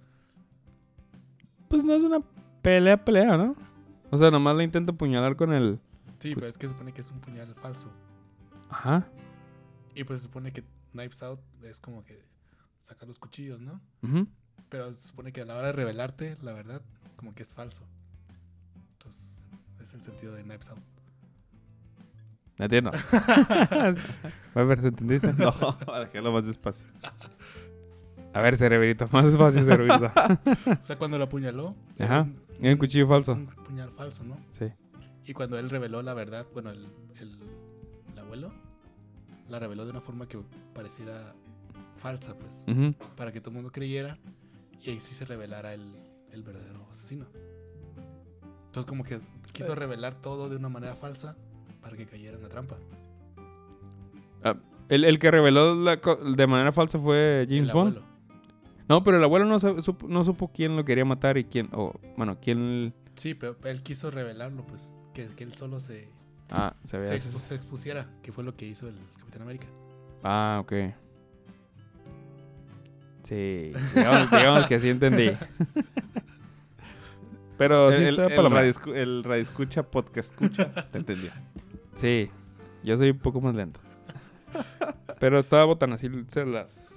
Pues 1.68 1.84
no 1.84 1.94
es 1.94 2.02
una 2.02 2.20
pelea, 2.62 3.04
pelea, 3.04 3.36
¿no? 3.36 3.54
O 4.10 4.18
sea, 4.18 4.30
nomás 4.30 4.56
le 4.56 4.64
intento 4.64 4.92
apuñalar 4.92 5.36
con 5.36 5.52
el. 5.52 5.78
Sí, 6.18 6.34
pero 6.34 6.46
es 6.46 6.58
que 6.58 6.66
se 6.66 6.72
supone 6.72 6.92
que 6.92 7.00
es 7.00 7.10
un 7.10 7.20
puñal 7.20 7.54
falso. 7.54 7.90
Ajá. 8.70 9.06
Y 9.94 10.04
pues 10.04 10.20
se 10.20 10.24
supone 10.24 10.52
que 10.52 10.64
Knives 10.92 11.22
Out 11.22 11.40
es 11.62 11.78
como 11.80 12.04
que 12.04 12.24
sacar 12.82 13.08
los 13.08 13.18
cuchillos, 13.18 13.60
¿no? 13.60 13.80
Pero 14.68 14.92
se 14.92 15.08
supone 15.08 15.32
que 15.32 15.42
a 15.42 15.44
la 15.44 15.56
hora 15.56 15.68
de 15.68 15.72
revelarte, 15.72 16.36
la 16.42 16.52
verdad, 16.52 16.82
como 17.16 17.34
que 17.34 17.42
es 17.42 17.54
falso. 17.54 17.82
Entonces, 18.92 19.42
es 19.82 19.94
el 19.94 20.02
sentido 20.02 20.34
de 20.34 20.42
Knives 20.42 20.70
Out. 20.70 20.80
No 22.58 22.64
entiendo. 22.64 22.90
a 24.54 24.62
ver, 24.62 24.80
¿te 24.80 24.88
entendiste? 24.88 25.32
No, 25.34 25.52
para 25.86 26.10
que 26.10 26.20
lo 26.20 26.32
más 26.32 26.44
despacio. 26.46 26.88
A 28.34 28.40
ver, 28.42 28.56
cerebrito, 28.56 29.08
más 29.10 29.24
despacio, 29.24 29.64
cerebrito. 29.64 30.12
O 30.82 30.86
sea, 30.86 30.96
cuando 30.98 31.16
lo 31.18 31.24
apuñaló, 31.24 31.74
Ajá, 31.98 32.28
era 32.60 32.72
un, 32.72 32.78
cuchillo 32.78 33.08
falso. 33.08 33.32
un 33.32 33.46
puñal 33.46 33.90
falso, 33.92 34.22
¿no? 34.22 34.36
Sí. 34.50 34.66
Y 35.24 35.32
cuando 35.32 35.58
él 35.58 35.70
reveló 35.70 36.02
la 36.02 36.12
verdad, 36.14 36.46
bueno, 36.52 36.70
el, 36.70 36.86
el, 37.20 37.38
el 38.12 38.18
abuelo 38.18 38.52
la 39.48 39.58
reveló 39.58 39.84
de 39.86 39.92
una 39.92 40.02
forma 40.02 40.28
que 40.28 40.38
pareciera 40.74 41.34
falsa, 41.98 42.36
pues, 42.36 42.62
para 43.16 43.32
que 43.32 43.40
todo 43.40 43.50
el 43.50 43.56
mundo 43.56 43.70
creyera 43.72 44.18
y 44.82 44.90
ahí 44.90 45.00
sí 45.00 45.14
se 45.14 45.24
revelara 45.24 45.74
el, 45.74 45.92
el 46.32 46.42
verdadero 46.42 46.86
asesino. 46.90 47.26
Entonces 48.66 48.88
como 48.88 49.04
que 49.04 49.20
quiso 49.52 49.74
revelar 49.74 50.20
todo 50.20 50.48
de 50.48 50.56
una 50.56 50.68
manera 50.68 50.94
falsa 50.94 51.36
para 51.82 51.96
que 51.96 52.06
cayera 52.06 52.36
en 52.36 52.42
la 52.42 52.48
trampa. 52.48 52.76
Ah, 54.44 54.56
el, 54.88 55.04
el 55.04 55.18
que 55.18 55.30
reveló 55.30 55.74
la 55.74 55.96
de 56.36 56.46
manera 56.46 56.72
falsa 56.72 56.98
fue 56.98 57.46
James 57.48 57.68
El 57.68 57.74
Bond. 57.74 57.96
abuelo. 57.96 58.08
No, 58.88 59.02
pero 59.02 59.18
el 59.18 59.24
abuelo 59.24 59.44
no, 59.44 59.58
supo, 59.58 60.08
no 60.08 60.24
supo 60.24 60.50
quién 60.52 60.74
lo 60.76 60.84
quería 60.84 61.04
matar 61.04 61.36
y 61.36 61.44
quién. 61.44 61.68
O, 61.72 61.92
bueno, 62.16 62.38
quién. 62.40 62.94
Sí, 63.16 63.34
pero 63.34 63.56
él 63.64 63.82
quiso 63.82 64.10
revelarlo, 64.10 64.64
pues. 64.64 64.96
Que, 65.12 65.26
que 65.28 65.44
él 65.44 65.52
solo 65.52 65.78
se, 65.80 66.08
Ah, 66.50 66.74
se 66.84 66.98
se 67.18 67.54
expusiera, 67.54 68.08
que 68.22 68.32
fue 68.32 68.44
lo 68.44 68.56
que 68.56 68.66
hizo 68.66 68.88
el 68.88 68.94
Capitán 69.18 69.42
América. 69.42 69.66
Ah, 70.22 70.58
ok. 70.62 70.72
Sí, 73.28 73.72
digamos, 73.94 74.30
digamos 74.30 74.66
que 74.66 74.80
sí 74.80 74.88
entendí. 74.88 75.32
Pero 77.58 77.90
sí 77.92 78.02
el, 78.02 78.18
el, 78.20 78.50
radio, 78.50 78.94
el 78.94 79.24
radio 79.24 79.42
escucha, 79.42 79.82
podcast 79.82 80.30
escucha, 80.32 80.72
te 80.90 80.98
entendía. 80.98 81.32
Sí, 81.96 82.30
yo 82.84 82.96
soy 82.96 83.10
un 83.10 83.18
poco 83.18 83.40
más 83.40 83.54
lento. 83.54 83.80
Pero 85.18 85.38
está 85.40 85.64
botana, 85.64 85.96
así 85.96 86.08
se 86.28 86.46
las 86.46 86.94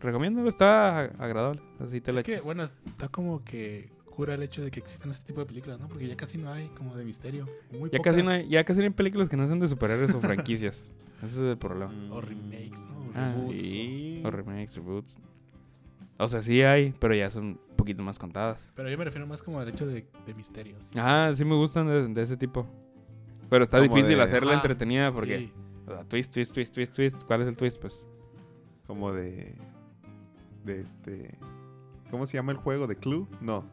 recomiendo, 0.00 0.46
está 0.48 0.98
agradable. 1.00 1.62
Así 1.78 2.00
te 2.00 2.12
la 2.12 2.20
Es 2.20 2.26
que, 2.26 2.32
echas. 2.34 2.44
bueno, 2.44 2.64
está 2.64 3.08
como 3.08 3.44
que 3.44 3.92
cura 4.06 4.34
el 4.34 4.42
hecho 4.42 4.62
de 4.62 4.70
que 4.70 4.80
existan 4.80 5.12
este 5.12 5.28
tipo 5.28 5.40
de 5.40 5.46
películas, 5.46 5.78
¿no? 5.80 5.88
Porque 5.88 6.08
ya 6.08 6.16
casi 6.16 6.38
no 6.38 6.52
hay 6.52 6.66
como 6.76 6.96
de 6.96 7.04
misterio. 7.04 7.46
Muy 7.70 7.88
ya, 7.90 8.00
casi 8.00 8.22
no 8.22 8.30
hay, 8.30 8.48
ya 8.48 8.64
casi 8.64 8.80
no 8.80 8.84
hay 8.86 8.90
películas 8.90 9.28
que 9.28 9.36
no 9.36 9.46
sean 9.46 9.60
de 9.60 9.68
superhéroes 9.68 10.12
o 10.12 10.20
franquicias. 10.20 10.90
Ese 11.22 11.34
es 11.34 11.38
el 11.38 11.56
problema. 11.58 11.92
O 12.10 12.20
remakes, 12.20 12.84
¿no? 12.86 12.98
O 12.98 13.04
Ah, 13.14 13.24
reboots, 13.32 13.62
Sí. 13.62 14.20
O 14.24 14.30
remakes, 14.30 14.74
reboots. 14.74 15.18
O 16.18 16.28
sea, 16.28 16.42
sí 16.42 16.62
hay, 16.62 16.94
pero 17.00 17.14
ya 17.14 17.30
son 17.30 17.44
un 17.44 17.76
poquito 17.76 18.02
más 18.02 18.18
contadas. 18.18 18.70
Pero 18.74 18.88
yo 18.88 18.96
me 18.98 19.04
refiero 19.04 19.26
más 19.26 19.42
como 19.42 19.58
al 19.60 19.68
hecho 19.68 19.86
de, 19.86 20.06
de 20.26 20.34
misterio. 20.34 20.76
¿sí? 20.80 20.92
Ah, 20.96 21.30
sí 21.34 21.44
me 21.44 21.54
gustan 21.56 21.86
de, 21.88 22.06
de 22.08 22.22
ese 22.22 22.36
tipo. 22.36 22.66
Pero 23.50 23.64
está 23.64 23.78
Como 23.80 23.94
difícil 23.94 24.16
de- 24.18 24.22
hacerla 24.22 24.54
entretenida 24.54 25.10
porque... 25.12 25.38
Sí. 25.38 25.52
o 25.86 25.90
sea, 25.92 26.04
twist, 26.04 26.32
twist, 26.32 26.52
twist, 26.54 26.74
twist, 26.74 26.94
twist. 26.94 27.22
¿Cuál 27.24 27.42
es 27.42 27.48
el 27.48 27.56
twist? 27.56 27.80
Pues... 27.80 28.06
Como 28.86 29.12
de. 29.12 29.54
De 30.64 30.80
este. 30.80 31.38
¿Cómo 32.10 32.26
se 32.26 32.36
llama 32.36 32.52
el 32.52 32.58
juego? 32.58 32.86
¿De 32.86 32.96
Clue? 32.96 33.26
No. 33.40 33.64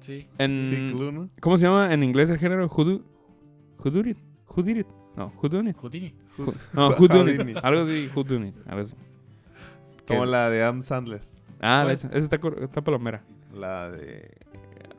Sí. 0.00 0.28
En, 0.38 0.52
Sí, 0.62 0.88
Clue, 0.92 1.10
¿no? 1.12 1.28
¿Cómo 1.40 1.58
se 1.58 1.66
llama 1.66 1.92
en 1.92 2.02
inglés 2.04 2.30
el 2.30 2.38
género? 2.38 2.66
Who, 2.68 2.84
did 2.84 4.06
it? 4.06 4.18
Who 4.48 4.62
did 4.62 4.76
it? 4.78 4.86
No, 5.16 5.32
who 5.42 5.48
done 5.48 5.68
it? 5.70 5.76
Houdini. 5.76 6.14
Who- 6.38 6.54
no, 6.74 6.90
who 6.90 7.06
done 7.08 7.30
it. 7.50 7.56
Algo 7.62 7.82
así, 7.82 8.08
who 8.14 8.22
done 8.24 8.48
it. 8.48 8.54
Algo 8.66 8.82
así. 8.82 8.94
¿Qué 10.06 10.14
Como 10.14 10.24
es? 10.24 10.30
la 10.30 10.48
de 10.48 10.62
Adam 10.62 10.80
Sandler. 10.80 11.22
Ah, 11.62 11.84
de 11.86 11.94
hecho, 11.94 12.08
esa 12.08 12.18
está, 12.18 12.40
está 12.60 12.82
palomera. 12.82 13.22
La 13.54 13.90
de. 13.90 14.30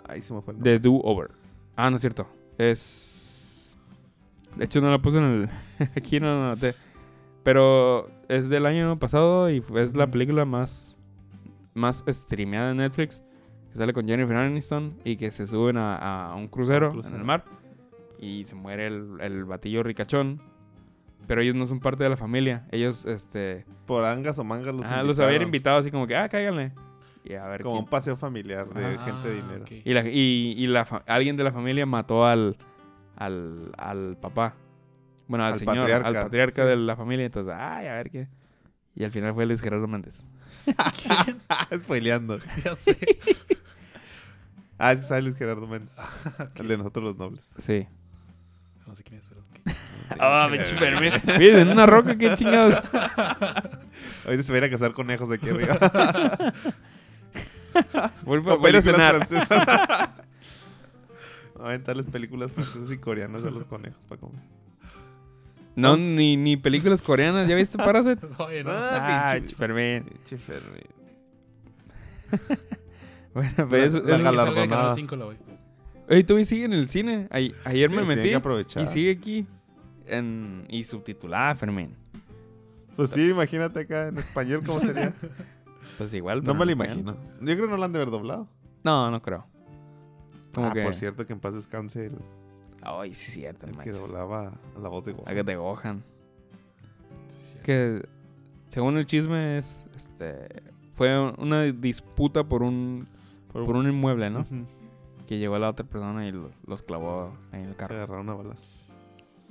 Ahí 0.07 0.21
se 0.21 0.33
me 0.33 0.41
fue 0.41 0.53
el 0.53 0.57
nombre. 0.59 0.79
The 0.79 0.79
Do 0.79 0.93
Over. 0.95 1.31
Ah, 1.75 1.89
no 1.89 1.97
es 1.97 2.01
cierto. 2.01 2.27
Es. 2.57 3.77
De 4.55 4.65
hecho, 4.65 4.81
no 4.81 4.89
la 4.89 4.99
puse 4.99 5.17
en 5.17 5.23
el. 5.23 5.49
Aquí 5.95 6.19
no 6.19 6.27
la 6.27 6.49
noté. 6.55 6.73
Pero 7.43 8.09
es 8.29 8.47
del 8.49 8.65
año 8.65 8.97
pasado 8.99 9.49
y 9.49 9.63
es 9.75 9.95
la 9.95 10.07
película 10.07 10.45
más. 10.45 10.97
Más 11.73 12.03
streameada 12.07 12.71
en 12.71 12.77
Netflix. 12.77 13.23
Que 13.71 13.75
sale 13.77 13.91
con 13.93 14.07
Jennifer 14.07 14.35
Aniston 14.35 14.93
y 15.03 15.17
que 15.17 15.31
se 15.31 15.47
suben 15.47 15.77
a, 15.77 16.27
a 16.31 16.35
un 16.35 16.47
crucero, 16.47 16.87
Un 16.87 16.93
crucero. 16.93 17.15
en 17.15 17.21
el 17.21 17.25
mar. 17.27 17.43
Y 18.19 18.45
se 18.45 18.55
muere 18.55 18.87
el, 18.87 19.17
el 19.19 19.43
batillo 19.45 19.83
ricachón. 19.83 20.41
Pero 21.27 21.41
ellos 21.41 21.55
no 21.55 21.65
son 21.67 21.79
parte 21.79 22.03
de 22.03 22.09
la 22.09 22.17
familia. 22.17 22.65
Ellos, 22.71 23.05
este. 23.05 23.65
Por 23.85 24.03
angas 24.05 24.37
o 24.39 24.43
mangas 24.43 24.75
los 24.75 24.85
ah, 24.87 25.03
los 25.03 25.19
habían 25.19 25.41
invitado 25.43 25.77
así 25.77 25.89
como 25.91 26.05
que, 26.07 26.15
ah, 26.17 26.27
cáiganle. 26.29 26.71
Y 27.23 27.33
a 27.35 27.45
ver 27.47 27.61
Como 27.61 27.75
quién- 27.75 27.83
un 27.85 27.89
paseo 27.89 28.17
familiar 28.17 28.67
de 28.73 28.85
Ah, 28.85 28.97
gente 29.05 29.29
de 29.29 29.35
dinero. 29.35 29.65
y, 29.69 29.93
la, 29.93 30.09
y, 30.09 30.53
y 30.57 30.67
la 30.67 30.83
fa- 30.83 31.03
alguien 31.07 31.37
de 31.37 31.43
la 31.45 31.53
familia 31.53 31.85
mató 31.85 32.25
al, 32.25 32.57
al, 33.15 33.71
al 33.77 34.17
papá. 34.19 34.55
Bueno, 35.29 35.45
al, 35.45 35.53
Al 35.53 35.59
señor, 35.59 35.77
patriarca, 35.77 36.07
al 36.09 36.13
patriarca 36.15 36.63
sí. 36.63 36.69
de 36.69 36.75
la 36.75 36.95
familia. 36.97 37.25
Entonces, 37.25 37.53
ay, 37.57 37.87
a 37.87 37.93
ver 37.93 38.11
qué. 38.11 38.27
Y 38.95 39.05
al 39.05 39.11
final 39.11 39.33
fue 39.33 39.45
Luis 39.47 39.61
Gerardo 39.61 39.87
Méndez. 39.87 40.25
Spoileando. 41.77 42.37
ya 42.63 42.75
sé. 42.75 42.97
Ah, 44.77 44.91
es 44.91 44.99
que 45.01 45.05
sabe 45.05 45.21
Luis 45.21 45.35
Gerardo 45.35 45.65
Méndez. 45.67 45.95
El 46.55 46.67
de 46.67 46.77
nosotros 46.77 47.03
los 47.05 47.17
nobles. 47.17 47.49
Sí. 47.57 47.87
No 48.85 48.95
sé 48.95 49.03
quién 49.03 49.19
es. 49.19 49.29
Ah, 50.19 50.47
me 50.49 50.63
chuperme. 50.63 51.11
Miren, 51.39 51.59
en 51.59 51.69
una 51.69 51.85
roca, 51.85 52.17
qué 52.17 52.33
chingados. 52.33 52.75
Ahorita 54.25 54.43
se 54.43 54.51
va 54.51 54.55
a 54.55 54.57
ir 54.59 54.63
a 54.65 54.69
cazar 54.69 54.93
conejos 54.93 55.29
de 55.29 55.35
aquí 55.35 55.49
arriba. 55.49 55.77
Voy 58.23 58.39
a 58.39 58.43
películas 58.43 58.83
cenar. 58.83 59.15
francesas. 59.15 59.67
A 59.67 60.13
aventarles 61.59 62.05
películas 62.05 62.51
francesas 62.51 62.91
y 62.91 62.97
coreanas 62.97 63.43
a 63.43 63.49
los 63.49 63.63
conejos 63.65 64.05
para 64.05 64.21
comer. 64.21 64.41
No, 65.75 65.97
ni, 65.97 66.37
ni 66.37 66.55
películas 66.57 67.01
coreanas. 67.01 67.47
¿Ya 67.47 67.55
viste 67.55 67.77
Parasite? 67.77 68.27
Oye, 68.37 68.63
no. 68.63 68.71
Ah, 68.71 69.29
Ah, 69.31 69.33
pinche- 69.35 69.49
chuperme. 69.51 70.03
Pinche 70.07 70.37
Fermi. 70.37 70.81
Bueno, 73.33 73.67
pues 73.67 73.95
eso- 73.95 74.03
La 74.05 74.09
Yo 74.09 74.15
eso- 74.15 74.17
que 74.17 74.17
salga 74.17 74.17
de 74.17 74.23
galardonada. 74.23 74.67
Canal 74.67 74.95
5 74.95 75.15
la 75.15 75.25
voy. 75.25 75.35
Oye, 76.09 76.23
tú 76.23 76.43
sigue 76.45 76.65
en 76.65 76.73
el 76.73 76.89
cine. 76.89 77.27
Ay- 77.31 77.55
ayer 77.65 77.89
Sí, 77.89 77.95
me 77.95 78.03
metí 78.03 78.29
que 78.29 78.35
aprovechar. 78.35 78.83
y 78.83 78.87
sigue 78.87 79.11
aquí. 79.11 79.47
En, 80.07 80.65
y 80.69 80.83
subtitulada, 80.83 81.55
Fermín. 81.55 81.95
Pues 82.95 83.09
sí, 83.11 83.29
imagínate 83.29 83.81
acá 83.81 84.07
en 84.09 84.17
español 84.17 84.61
cómo 84.65 84.79
sería. 84.79 85.13
Pues 85.97 86.13
igual. 86.13 86.43
No 86.43 86.53
me 86.53 86.65
lo 86.65 86.71
imagino. 86.71 87.11
Yo 87.41 87.55
creo 87.55 87.65
que 87.65 87.71
no 87.71 87.77
lo 87.77 87.83
han 87.83 87.91
de 87.91 87.99
haber 87.99 88.09
doblado. 88.09 88.47
No, 88.83 89.11
no 89.11 89.21
creo. 89.21 89.45
Como 90.53 90.67
ah, 90.67 90.73
que- 90.73 90.81
por 90.83 90.95
cierto, 90.95 91.27
que 91.27 91.33
en 91.33 91.39
paz 91.39 91.53
descanse 91.53 92.05
el, 92.07 92.17
Ay, 92.81 93.13
sí, 93.13 93.27
es 93.27 93.33
cierto. 93.33 93.67
el 93.67 93.77
que 93.77 93.91
doblaba 93.91 94.53
la 94.81 94.89
voz 94.89 95.03
de 95.03 95.11
Gohan. 95.11 95.29
A 95.29 95.33
que 95.35 95.43
te 95.43 95.55
Gohan. 95.55 96.03
Sí, 97.27 97.37
sí. 97.53 97.57
Que 97.63 98.07
según 98.69 98.97
el 98.97 99.05
chisme 99.05 99.57
es. 99.57 99.85
Este. 99.95 100.63
Fue 100.95 101.19
una 101.37 101.63
disputa 101.63 102.43
por 102.45 102.63
un. 102.63 103.07
Por 103.51 103.75
un 103.75 103.87
inmueble, 103.87 104.29
¿no? 104.29 104.45
Que 105.27 105.37
llegó 105.37 105.59
la 105.59 105.69
otra 105.69 105.85
persona 105.85 106.25
y 106.27 106.31
lo- 106.31 106.49
los 106.65 106.81
clavó 106.81 107.37
en 107.51 107.61
el 107.65 107.69
Se 107.71 107.75
carro. 107.75 107.95
agarraron 107.97 108.29
a 108.29 108.33
balas. 108.35 108.91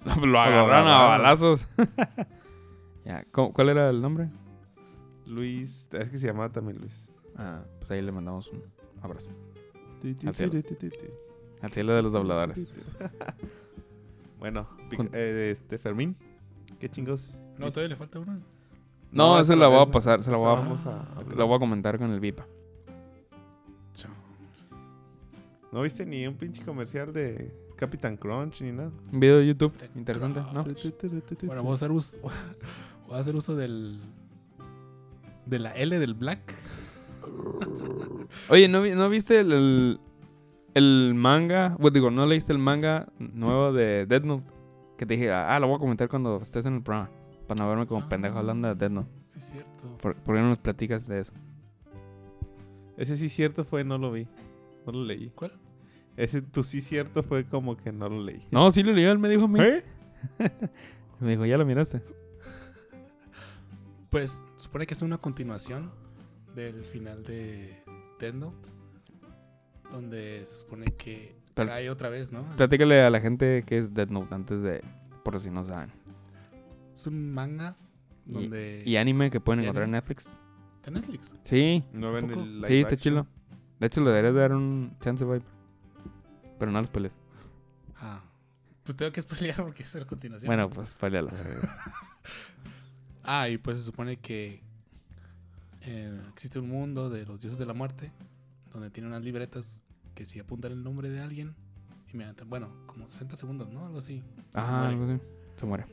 lo 0.27 0.41
agarraron 0.41 0.89
a 0.89 1.05
balazos. 1.07 1.67
ya, 3.05 3.25
¿cómo- 3.33 3.53
¿Cuál 3.53 3.71
era 3.71 3.91
el 3.91 4.01
nombre? 4.01 4.29
Luis, 5.27 5.89
es 5.93 6.11
que 6.11 6.19
se 6.19 6.27
llamaba 6.27 6.51
también 6.51 6.79
Luis. 6.79 7.11
Ah, 7.37 7.63
pues 7.79 7.91
ahí 7.91 8.03
le 8.03 8.13
mandamos 8.13 8.49
un 8.49 8.63
abrazo. 9.01 9.29
Al 10.27 10.35
cielo. 10.35 10.53
Al 11.63 11.71
de 11.95 12.03
los 12.03 12.13
dobladores. 12.13 12.75
Bueno, 14.39 14.67
eh, 15.13 15.51
este 15.53 15.79
Fermín, 15.79 16.17
qué 16.81 16.89
chingos. 16.89 17.33
No, 17.59 17.71
todavía 17.71 17.91
le 17.91 17.95
falta 17.95 18.19
una. 18.19 18.41
No, 19.13 19.39
esa 19.39 19.55
la 19.55 19.69
voy 19.69 19.81
a 19.81 19.87
pasar, 19.87 20.21
se 20.21 20.33
la 20.33 20.37
voy 20.37 20.49
a, 20.49 20.55
vamos 20.55 20.85
a- 20.85 21.07
la 21.37 21.45
voy 21.45 21.55
a 21.55 21.59
comentar 21.61 21.97
con 21.97 22.11
el 22.11 22.19
VIPA. 22.19 22.45
¿No 25.71 25.83
viste 25.83 26.05
ni 26.05 26.27
un 26.27 26.35
pinche 26.35 26.63
comercial 26.65 27.13
de 27.13 27.55
Capitán 27.83 28.17
Crunch 28.17 28.61
ni 28.63 28.71
nada? 28.71 28.93
Un 29.13 29.19
video 29.19 29.39
de 29.39 29.47
YouTube 29.49 29.73
interesante, 29.97 30.41
¿no? 30.53 30.63
Bueno, 31.47 31.63
voy 31.65 31.73
a 31.73 31.75
hacer 31.75 31.91
uso, 31.91 32.17
voy 33.09 33.17
a 33.17 33.19
hacer 33.19 33.35
uso 33.35 33.57
del 33.57 33.99
de 35.47 35.59
la 35.59 35.73
L 35.75 35.99
del 35.99 36.15
Black. 36.15 36.55
Oye, 38.49 38.69
¿no, 38.69 38.87
no 38.87 39.09
viste 39.09 39.41
el, 39.41 39.53
el, 39.53 40.01
el 40.75 41.13
manga? 41.17 41.77
Bueno, 41.81 41.93
digo, 41.95 42.11
¿no 42.13 42.25
leíste 42.25 42.53
el 42.53 42.59
manga 42.61 43.09
nuevo 43.19 43.73
de 43.73 44.07
Dead 44.07 44.23
Note? 44.23 44.45
Que 44.97 45.05
te 45.05 45.15
dije, 45.15 45.33
ah, 45.33 45.59
lo 45.59 45.67
voy 45.67 45.77
a 45.77 45.79
comentar 45.81 46.09
cuando 46.09 46.39
estés 46.41 46.65
en 46.67 46.75
el 46.77 46.83
programa. 46.83 47.11
Para 47.49 47.65
no 47.65 47.69
verme 47.69 47.87
como 47.89 48.03
Ah. 48.03 48.09
pendejo 48.09 48.39
hablando 48.39 48.69
de 48.69 48.75
Dead 48.77 48.91
Note. 48.91 49.11
Sí, 49.27 49.39
es 49.39 49.45
cierto. 49.51 49.99
¿Por, 50.01 50.15
por 50.15 50.37
qué 50.37 50.41
no 50.41 50.49
nos 50.51 50.59
platicas 50.59 51.09
de 51.09 51.19
eso? 51.19 51.33
Ese 52.97 53.17
sí 53.17 53.29
cierto 53.29 53.65
fue, 53.65 53.83
no 53.83 53.99
lo 53.99 54.13
vi. 54.13 54.29
No 54.87 54.93
lo 54.93 55.05
leí. 55.05 55.31
¿Cuál? 55.35 55.51
Ese 56.17 56.43
tú 56.43 56.63
sí 56.63 56.81
cierto 56.81 57.23
fue 57.23 57.45
como 57.45 57.77
que 57.77 57.91
no 57.93 58.09
lo 58.09 58.23
leí. 58.23 58.47
No, 58.51 58.71
sí 58.71 58.83
lo 58.83 58.93
leí, 58.93 59.05
él 59.05 59.19
me 59.19 59.29
dijo 59.29 59.45
a 59.45 59.49
mí. 59.49 59.61
¿Eh? 59.61 59.83
me 61.21 61.31
dijo, 61.31 61.47
ya 61.47 61.57
lo 61.57 61.65
miraste. 61.65 62.03
Pues 64.11 64.43
supone 64.57 64.87
que 64.87 64.95
es 64.95 65.03
una 65.03 65.19
continuación 65.19 65.91
del 66.55 66.85
final 66.85 67.23
de 67.25 67.83
Death 68.21 68.35
Note. 68.35 68.69
Donde 69.91 70.45
se 70.47 70.61
supone 70.61 70.87
que 70.97 71.37
Pero- 71.55 71.69
cae 71.69 71.91
otra 71.91 72.09
vez, 72.09 72.33
¿no? 72.33 72.45
Platícale 72.57 73.03
a 73.03 73.11
la 73.11 73.21
gente 73.21 73.63
que 73.67 73.79
es 73.79 73.93
Dead 73.95 74.09
Note 74.09 74.35
antes 74.35 74.63
de... 74.63 74.81
Por 75.25 75.39
si 75.41 75.51
no 75.51 75.65
saben. 75.65 75.91
Es 76.95 77.07
un 77.07 77.33
manga 77.33 77.77
Y- 78.27 78.33
donde... 78.33 78.83
Y 78.85 78.97
anime 78.97 79.31
que 79.31 79.41
pueden 79.41 79.61
¿Y 79.61 79.65
encontrar 79.65 79.85
en? 79.87 79.93
Netflix. 79.93 80.41
¿Está 80.77 80.89
en 80.91 80.95
Netflix? 80.95 81.35
Sí, 81.45 81.85
No 81.93 82.13
ven 82.13 82.31
el 82.31 82.57
live 82.57 82.69
sí, 82.69 82.81
está 82.81 82.95
action? 82.95 82.99
chilo. 83.15 83.27
De 83.79 83.87
hecho, 83.87 84.01
le 84.03 84.11
deberías 84.11 84.35
dar 84.35 84.53
un 84.55 84.97
chance, 85.01 85.25
Viper. 85.25 85.43
Pero 86.63 86.71
no 86.71 86.81
los 86.81 86.91
pelees. 86.91 87.17
Ah. 87.97 88.23
Pues 88.85 88.97
tengo 88.97 89.11
que 89.11 89.21
spoilear 89.21 89.57
porque 89.57 89.83
es 89.83 89.93
la 89.97 90.05
continuación. 90.05 90.47
Bueno, 90.47 90.71
pues 90.71 90.95
pelealo. 90.95 91.33
Ah, 93.25 93.49
y 93.49 93.59
pues 93.59 93.79
se 93.79 93.83
supone 93.83 94.17
que 94.19 94.63
eh, 95.81 96.21
existe 96.33 96.61
un 96.61 96.69
mundo 96.69 97.11
de 97.11 97.27
los 97.27 97.41
dioses 97.41 97.59
de 97.59 97.67
la 97.67 97.73
muerte 97.73 98.13
donde 98.73 98.91
tiene 98.91 99.09
unas 99.09 99.23
libretas 99.23 99.83
que 100.15 100.25
si 100.25 100.39
apuntan 100.39 100.71
el 100.71 100.85
nombre 100.85 101.11
de 101.11 101.21
alguien, 101.21 101.55
inmediatamente, 102.13 102.45
bueno, 102.45 102.87
como 102.87 103.09
60 103.09 103.35
segundos, 103.35 103.69
¿no? 103.69 103.87
Algo 103.87 103.99
así. 103.99 104.23
muere. 104.55 104.87
algo 104.87 105.05
así. 105.05 105.23
Se 105.57 105.67
muere. 105.67 105.87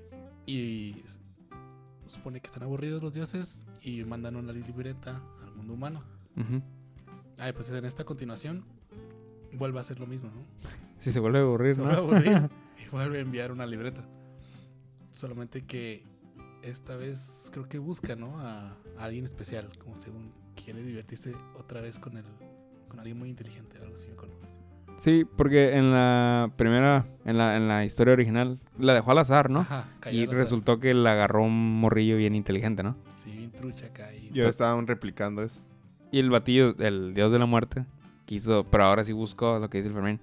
Y 0.45 1.03
supone 2.08 2.41
que 2.41 2.47
están 2.47 2.62
aburridos 2.62 3.01
los 3.01 3.13
dioses 3.13 3.65
y 3.82 4.03
mandan 4.03 4.36
una 4.36 4.53
libreta 4.53 5.19
al 5.41 5.51
mundo 5.55 5.73
humano. 5.73 6.03
Ujú. 6.36 6.62
Ay, 7.39 7.53
pues 7.53 7.69
en 7.69 7.86
esta 7.86 8.03
continuación 8.03 8.65
vuelve 9.57 9.77
a 9.77 9.81
hacer 9.81 9.99
lo 9.99 10.07
mismo, 10.07 10.29
¿no? 10.29 10.43
Sí, 10.99 11.12
se 11.13 11.19
vuelve 11.21 11.39
a 11.39 11.43
aburrir, 11.43 11.75
Se 11.75 11.81
¿no? 11.81 11.85
vuelve 11.85 12.29
a 12.29 12.38
aburrir 12.38 12.49
y 12.85 12.89
vuelve 12.91 13.17
a 13.19 13.21
enviar 13.21 13.51
una 13.53 13.65
libreta. 13.65 14.03
Solamente 15.12 15.65
que 15.65 16.03
esta 16.62 16.95
vez 16.97 17.49
creo 17.53 17.67
que 17.69 17.79
busca, 17.79 18.15
¿no? 18.15 18.39
A, 18.39 18.71
a 18.97 19.03
alguien 19.03 19.25
especial, 19.25 19.69
como 19.79 19.95
según 19.95 20.31
quiere 20.62 20.83
divertirse 20.83 21.33
otra 21.57 21.81
vez 21.81 21.99
con 21.99 22.17
el 22.17 22.25
con 22.89 22.99
alguien 22.99 23.17
muy 23.19 23.29
inteligente, 23.29 23.77
algo 23.81 23.95
así 23.95 24.07
me 24.07 24.13
acuerdo. 24.13 24.35
Sí, 24.97 25.25
porque 25.38 25.77
en 25.77 25.91
la 25.91 26.51
primera, 26.57 27.05
en 27.23 27.38
la, 27.38 27.55
en 27.55 27.67
la 27.69 27.85
historia 27.85 28.13
original, 28.13 28.59
la 28.77 28.93
dejó 28.93 29.12
al 29.12 29.19
azar, 29.19 29.49
¿no? 29.49 29.59
Ajá, 29.62 29.88
cayó 30.01 30.17
Y 30.19 30.23
al 30.23 30.29
azar. 30.29 30.39
resultó 30.39 30.79
que 30.79 30.93
la 30.93 31.13
agarró 31.13 31.43
un 31.43 31.79
morrillo 31.79 32.17
bien 32.17 32.35
inteligente, 32.35 32.83
¿no? 32.83 32.97
Sí, 33.15 33.31
bien 33.31 33.51
trucha 33.51 33.85
acá 33.85 34.13
y 34.13 34.31
Y 34.33 34.39
ahora 34.39 34.49
estaban 34.49 34.88
replicando 34.88 35.43
eso. 35.43 35.62
Y 36.12 36.19
el 36.19 36.29
batillo, 36.29 36.75
el 36.79 37.13
dios 37.13 37.31
de 37.31 37.39
la 37.39 37.45
muerte, 37.45 37.85
quiso, 38.29 38.63
pero 38.69 38.83
ahora 38.83 39.03
sí 39.03 39.11
buscó 39.11 39.57
lo 39.57 39.69
que 39.71 39.79
dice 39.79 39.89
el 39.89 39.95
Fermín. 39.95 40.19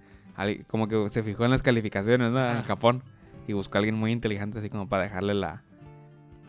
Como 0.68 0.86
que 0.86 1.08
se 1.10 1.24
fijó 1.24 1.44
en 1.44 1.50
las 1.50 1.62
calificaciones, 1.62 2.30
¿no? 2.30 2.50
En. 2.50 2.62
Japón. 2.62 3.02
Y 3.48 3.52
buscó 3.52 3.76
a 3.76 3.80
alguien 3.80 3.96
muy 3.96 4.12
inteligente, 4.12 4.58
así 4.60 4.70
como 4.70 4.88
para 4.88 5.02
dejarle 5.04 5.34
la, 5.34 5.62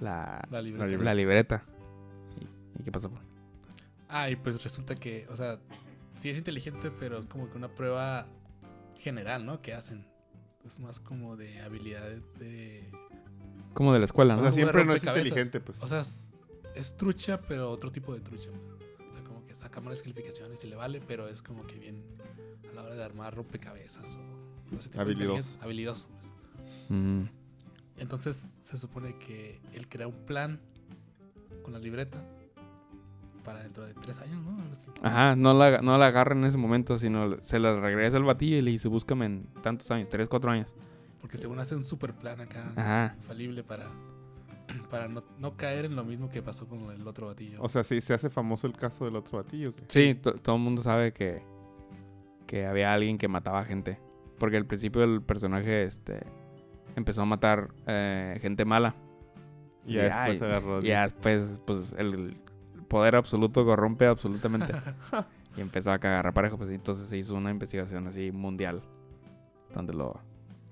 la, 0.01 0.47
la 0.51 0.61
libreta. 0.61 0.85
libreta. 0.85 1.03
la 1.03 1.13
libreta. 1.15 1.63
¿Y, 2.39 2.79
y 2.81 2.83
qué 2.83 2.91
pasó? 2.91 3.11
Ah, 4.09 4.29
y 4.29 4.35
pues 4.35 4.63
resulta 4.63 4.95
que, 4.95 5.25
o 5.29 5.35
sea, 5.35 5.59
sí 6.15 6.29
es 6.29 6.37
inteligente, 6.37 6.91
pero 6.99 7.27
como 7.29 7.49
que 7.49 7.57
una 7.57 7.67
prueba 7.69 8.27
general, 8.99 9.45
¿no? 9.45 9.61
Que 9.61 9.73
hacen. 9.73 10.05
Es 10.65 10.79
más 10.79 10.99
como 10.99 11.37
de 11.37 11.61
habilidades 11.61 12.21
de... 12.39 12.91
Como 13.73 13.93
de 13.93 13.99
la 13.99 14.05
escuela, 14.05 14.33
O 14.35 14.37
¿no? 14.37 14.43
sea, 14.43 14.51
Como 14.51 14.55
de 14.57 14.63
siempre 14.63 14.85
no 14.85 14.93
es 14.93 15.03
inteligente, 15.03 15.59
pues. 15.61 15.81
O 15.81 15.87
sea, 15.87 16.01
es, 16.01 16.31
es 16.75 16.97
trucha, 16.97 17.39
pero 17.41 17.69
otro 17.71 17.91
tipo 17.91 18.13
de 18.13 18.19
trucha. 18.21 18.49
pues. 18.51 18.76
Saca 19.57 19.81
malas 19.81 20.01
calificaciones 20.01 20.63
y 20.63 20.67
le 20.67 20.75
vale, 20.75 21.01
pero 21.05 21.27
es 21.27 21.41
como 21.41 21.65
que 21.65 21.79
bien 21.79 22.03
a 22.69 22.75
la 22.75 22.83
hora 22.83 22.95
de 22.95 23.03
armar 23.03 23.35
rompecabezas 23.35 24.15
o 24.15 24.77
tipo 24.77 24.93
de 24.93 25.01
Habilidoso. 25.01 25.57
Habilidoso. 25.61 26.09
pues. 26.09 26.31
Mm. 26.89 27.23
Entonces 27.97 28.51
se 28.59 28.77
supone 28.77 29.17
que 29.17 29.59
él 29.73 29.89
crea 29.89 30.07
un 30.07 30.25
plan 30.25 30.59
con 31.63 31.73
la 31.73 31.79
libreta 31.79 32.23
para 33.43 33.63
dentro 33.63 33.83
de 33.83 33.93
tres 33.95 34.19
años, 34.19 34.43
¿no? 34.43 34.61
Así. 34.71 34.87
Ajá, 35.01 35.35
no 35.35 35.53
la, 35.53 35.79
no 35.79 35.97
la 35.97 36.07
agarra 36.07 36.35
en 36.35 36.43
ese 36.43 36.57
momento, 36.57 36.99
sino 36.99 37.41
se 37.41 37.59
la 37.59 37.79
regresa 37.79 38.17
al 38.17 38.23
batillo 38.23 38.57
y 38.57 38.61
le 38.61 38.71
dice, 38.71 38.89
búscame 38.89 39.25
en 39.25 39.47
tantos 39.63 39.89
años, 39.89 40.07
tres, 40.09 40.29
cuatro 40.29 40.51
años. 40.51 40.75
Porque 41.19 41.37
según 41.37 41.57
hace 41.59 41.75
un 41.75 41.83
super 41.83 42.13
plan 42.13 42.39
acá, 42.41 42.71
Ajá. 42.75 43.15
infalible 43.17 43.63
para, 43.63 43.89
para 44.89 45.07
no, 45.07 45.23
no 45.39 45.55
caer 45.57 45.85
en 45.85 45.95
lo 45.95 46.03
mismo 46.03 46.29
que 46.29 46.41
pasó 46.41 46.67
con 46.67 46.89
el 46.91 47.07
otro 47.07 47.27
batillo. 47.27 47.61
O 47.61 47.69
sea, 47.69 47.83
sí, 47.83 48.01
se 48.01 48.13
hace 48.13 48.29
famoso 48.29 48.67
el 48.67 48.73
caso 48.73 49.05
del 49.05 49.15
otro 49.15 49.37
batillo. 49.39 49.73
¿qué? 49.73 49.83
Sí, 49.87 50.15
to- 50.15 50.33
todo 50.35 50.55
el 50.55 50.61
mundo 50.61 50.81
sabe 50.81 51.11
que, 51.13 51.41
que 52.45 52.65
había 52.65 52.93
alguien 52.93 53.17
que 53.17 53.27
mataba 53.27 53.63
gente. 53.65 53.99
Porque 54.39 54.57
al 54.57 54.65
principio 54.65 55.03
el 55.03 55.21
personaje 55.21 55.83
este, 55.83 56.19
empezó 56.95 57.21
a 57.21 57.25
matar 57.25 57.69
eh, 57.87 58.37
gente 58.41 58.65
mala. 58.65 58.95
Y 59.85 59.93
ya 59.93 59.99
Y, 60.01 60.03
después 60.05 60.41
ay, 60.41 60.47
agarró. 60.49 60.81
Y 60.81 60.87
ya 60.87 61.03
después, 61.03 61.61
pues, 61.65 61.93
el 61.97 62.37
poder 62.87 63.15
absoluto 63.15 63.65
corrompe 63.65 64.05
absolutamente. 64.05 64.73
y 65.57 65.61
empezó 65.61 65.91
a 65.91 65.99
cagar 65.99 66.33
parejo, 66.33 66.57
pues, 66.57 66.69
y 66.69 66.75
entonces 66.75 67.07
se 67.07 67.17
hizo 67.17 67.35
una 67.35 67.49
investigación 67.51 68.05
así 68.07 68.31
mundial. 68.31 68.81
Donde 69.73 69.93
lo, 69.93 70.19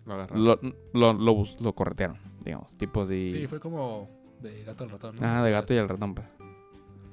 Lo 0.05 0.27
lo, 0.27 0.59
lo, 0.93 1.13
lo, 1.13 1.33
bus- 1.33 1.57
lo 1.59 1.73
corretearon, 1.73 2.17
digamos. 2.43 2.77
Tipo 2.77 3.01
así. 3.01 3.29
Sí, 3.31 3.47
fue 3.47 3.59
como 3.59 4.09
de 4.41 4.63
gato 4.63 4.83
al 4.83 4.91
ratón, 4.91 5.15
¿no? 5.15 5.25
Ajá, 5.25 5.43
de 5.43 5.51
gato 5.51 5.73
y 5.73 5.77
al 5.77 5.89
ratón, 5.89 6.13
pues. 6.15 6.27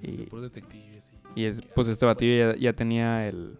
De 0.02 0.10
Y, 0.10 0.26
puros 0.26 0.42
detectives. 0.52 1.10
y 1.34 1.44
es- 1.44 1.62
pues 1.74 1.88
este 1.88 2.04
batillo 2.06 2.48
ya, 2.52 2.56
ya 2.56 2.72
tenía 2.74 3.26
el... 3.28 3.58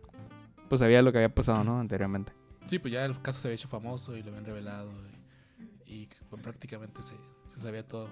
Pues 0.68 0.80
sabía 0.80 1.02
lo 1.02 1.12
que 1.12 1.18
había 1.18 1.34
pasado, 1.34 1.64
¿no? 1.64 1.78
Anteriormente. 1.80 2.32
Sí, 2.66 2.78
pues 2.78 2.92
ya 2.92 3.04
el 3.04 3.20
caso 3.22 3.40
se 3.40 3.48
había 3.48 3.56
hecho 3.56 3.68
famoso 3.68 4.16
y 4.16 4.22
lo 4.22 4.28
habían 4.30 4.44
revelado. 4.44 4.90
Y, 5.86 5.92
y, 5.92 6.08
pues, 6.30 6.42
prácticamente 6.42 7.02
se, 7.02 7.14
se 7.48 7.60
sabía 7.60 7.86
todo. 7.86 8.08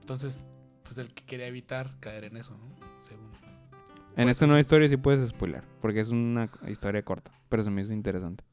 Entonces, 0.00 0.46
pues 0.82 0.98
él 0.98 1.12
que 1.14 1.24
quería 1.24 1.46
evitar 1.46 1.98
caer 2.00 2.24
en 2.24 2.36
eso, 2.36 2.56
¿no? 2.56 2.74
Según. 3.00 3.30
En 4.16 4.24
Pues 4.24 4.28
esta 4.28 4.46
nueva 4.46 4.60
historia 4.60 4.88
sí 4.88 4.96
puedes 4.96 5.28
spoiler, 5.28 5.64
porque 5.80 6.00
es 6.00 6.10
una 6.10 6.50
historia 6.68 7.02
corta, 7.02 7.32
pero 7.48 7.62
se 7.64 7.70
me 7.70 7.80
hizo 7.82 7.92
interesante. 7.92 8.44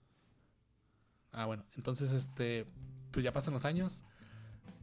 Ah, 1.32 1.46
bueno, 1.46 1.64
entonces 1.78 2.12
este, 2.12 2.66
pues 3.12 3.24
ya 3.24 3.32
pasan 3.34 3.54
los 3.54 3.66
años 3.66 4.04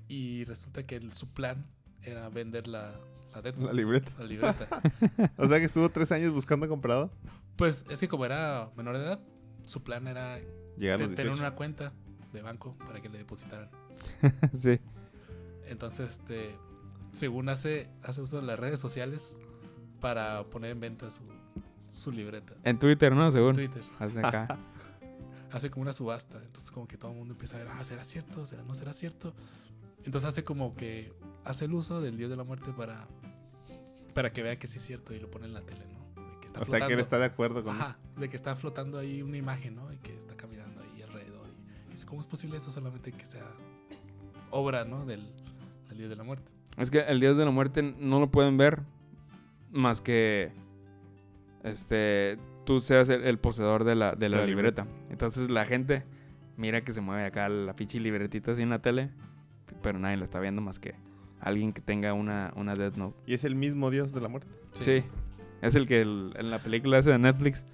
y 0.08 0.44
resulta 0.44 0.84
que 0.86 0.96
el- 0.96 1.12
su 1.12 1.28
plan 1.28 1.66
era 2.02 2.28
vender 2.30 2.66
la, 2.68 2.94
la, 3.34 3.42
Death 3.42 3.58
La 3.58 3.72
libreta. 3.72 4.10
la 4.18 4.24
libreta. 4.24 4.68
O 5.36 5.46
sea 5.46 5.58
que 5.58 5.66
estuvo 5.66 5.88
tres 5.90 6.10
años 6.12 6.32
buscando 6.32 6.68
comprado. 6.68 7.10
pues 7.56 7.84
es 7.90 8.00
que 8.00 8.08
como 8.08 8.24
era 8.24 8.70
menor 8.76 8.96
de 8.96 9.04
edad, 9.04 9.20
su 9.64 9.82
plan 9.82 10.06
era 10.08 10.38
Llegar 10.78 10.98
tener 11.00 11.16
18. 11.16 11.34
una 11.34 11.54
cuenta 11.54 11.92
de 12.32 12.40
banco 12.42 12.76
para 12.78 13.00
que 13.02 13.08
le 13.08 13.18
depositaran. 13.18 13.68
sí. 14.56 14.78
Entonces, 15.66 16.08
este, 16.10 16.56
según 17.12 17.48
hace, 17.50 17.90
hace 18.02 18.22
uso 18.22 18.40
de 18.40 18.46
las 18.46 18.58
redes 18.58 18.78
sociales 18.80 19.36
para 20.00 20.44
poner 20.44 20.70
en 20.70 20.80
venta 20.80 21.10
su, 21.10 21.20
su 21.90 22.12
libreta. 22.12 22.54
En 22.64 22.78
Twitter, 22.78 23.12
¿no? 23.14 23.30
Según. 23.32 23.54
Twitter. 23.54 23.82
Hace 23.98 24.18
acá. 24.20 24.58
Hace 25.52 25.70
como 25.70 25.82
una 25.82 25.92
subasta. 25.92 26.38
Entonces, 26.44 26.70
como 26.70 26.86
que 26.86 26.96
todo 26.96 27.10
el 27.12 27.16
mundo 27.18 27.34
empieza 27.34 27.56
a 27.56 27.60
ver, 27.60 27.68
ah, 27.68 27.84
¿será 27.84 28.04
cierto? 28.04 28.46
¿Será 28.46 28.62
no 28.62 28.74
será 28.74 28.92
cierto? 28.92 29.34
Entonces 30.04 30.28
hace 30.28 30.44
como 30.44 30.74
que 30.76 31.12
hace 31.44 31.64
el 31.64 31.74
uso 31.74 32.00
del 32.00 32.16
Dios 32.16 32.30
de 32.30 32.36
la 32.36 32.44
Muerte 32.44 32.72
para, 32.76 33.06
para 34.14 34.32
que 34.32 34.42
vea 34.42 34.58
que 34.58 34.66
sí 34.66 34.78
es 34.78 34.84
cierto 34.84 35.14
y 35.14 35.20
lo 35.20 35.30
pone 35.30 35.46
en 35.46 35.54
la 35.54 35.62
tele, 35.62 35.84
¿no? 35.86 36.22
De 36.22 36.40
que 36.40 36.46
está 36.46 36.60
O 36.60 36.64
sea 36.64 36.78
que 36.80 36.92
él 36.92 36.98
flotando. 36.98 37.02
está 37.02 37.18
de 37.18 37.24
acuerdo 37.24 37.64
con 37.64 37.74
Ajá, 37.74 37.98
de 38.16 38.28
que 38.28 38.36
está 38.36 38.54
flotando 38.56 38.98
ahí 38.98 39.22
una 39.22 39.36
imagen, 39.36 39.74
¿no? 39.76 39.92
Y 39.92 39.96
que 39.98 40.16
está 40.16 40.36
caminando 40.36 40.80
ahí 40.82 41.02
alrededor. 41.02 41.46
Y, 41.48 41.88
y 41.88 41.92
dice, 41.92 42.06
¿cómo 42.06 42.20
es 42.20 42.26
posible 42.26 42.56
eso 42.56 42.70
solamente 42.70 43.12
que 43.12 43.26
sea 43.26 43.46
obra, 44.50 44.84
¿no? 44.84 45.04
Del, 45.04 45.26
del 45.88 45.98
Dios 45.98 46.10
de 46.10 46.16
la 46.16 46.24
Muerte. 46.24 46.52
Es 46.76 46.90
que 46.90 47.00
el 47.00 47.18
dios 47.18 47.36
de 47.36 47.44
la 47.44 47.50
muerte 47.50 47.82
no 47.82 48.20
lo 48.20 48.30
pueden 48.30 48.56
ver 48.56 48.82
más 49.72 50.00
que 50.00 50.52
este 51.64 52.38
tú 52.64 52.80
seas 52.80 53.08
el, 53.08 53.22
el 53.24 53.38
poseedor 53.38 53.84
de 53.84 53.94
la, 53.94 54.14
de 54.14 54.28
la 54.28 54.38
La 54.38 54.46
libreta. 54.46 54.86
Entonces 55.10 55.48
la 55.50 55.64
gente 55.66 56.04
mira 56.56 56.82
que 56.82 56.92
se 56.92 57.00
mueve 57.00 57.24
acá 57.24 57.48
la 57.48 57.74
pinche 57.74 57.98
libretita 58.00 58.52
así 58.52 58.62
en 58.62 58.70
la 58.70 58.80
tele, 58.80 59.10
pero 59.82 59.98
nadie 59.98 60.16
la 60.16 60.24
está 60.24 60.40
viendo 60.40 60.60
más 60.60 60.78
que 60.78 60.94
alguien 61.40 61.72
que 61.72 61.80
tenga 61.80 62.12
una, 62.14 62.52
una 62.56 62.74
Death 62.74 62.96
Note. 62.96 63.16
Y 63.26 63.34
es 63.34 63.44
el 63.44 63.54
mismo 63.54 63.90
dios 63.90 64.12
de 64.12 64.20
la 64.20 64.28
muerte. 64.28 64.48
Sí. 64.72 65.02
Es 65.62 65.74
el 65.74 65.86
que 65.86 66.00
el- 66.00 66.32
en 66.36 66.50
la 66.50 66.58
película 66.58 66.98
esa 66.98 67.10
de 67.10 67.18
Netflix 67.18 67.64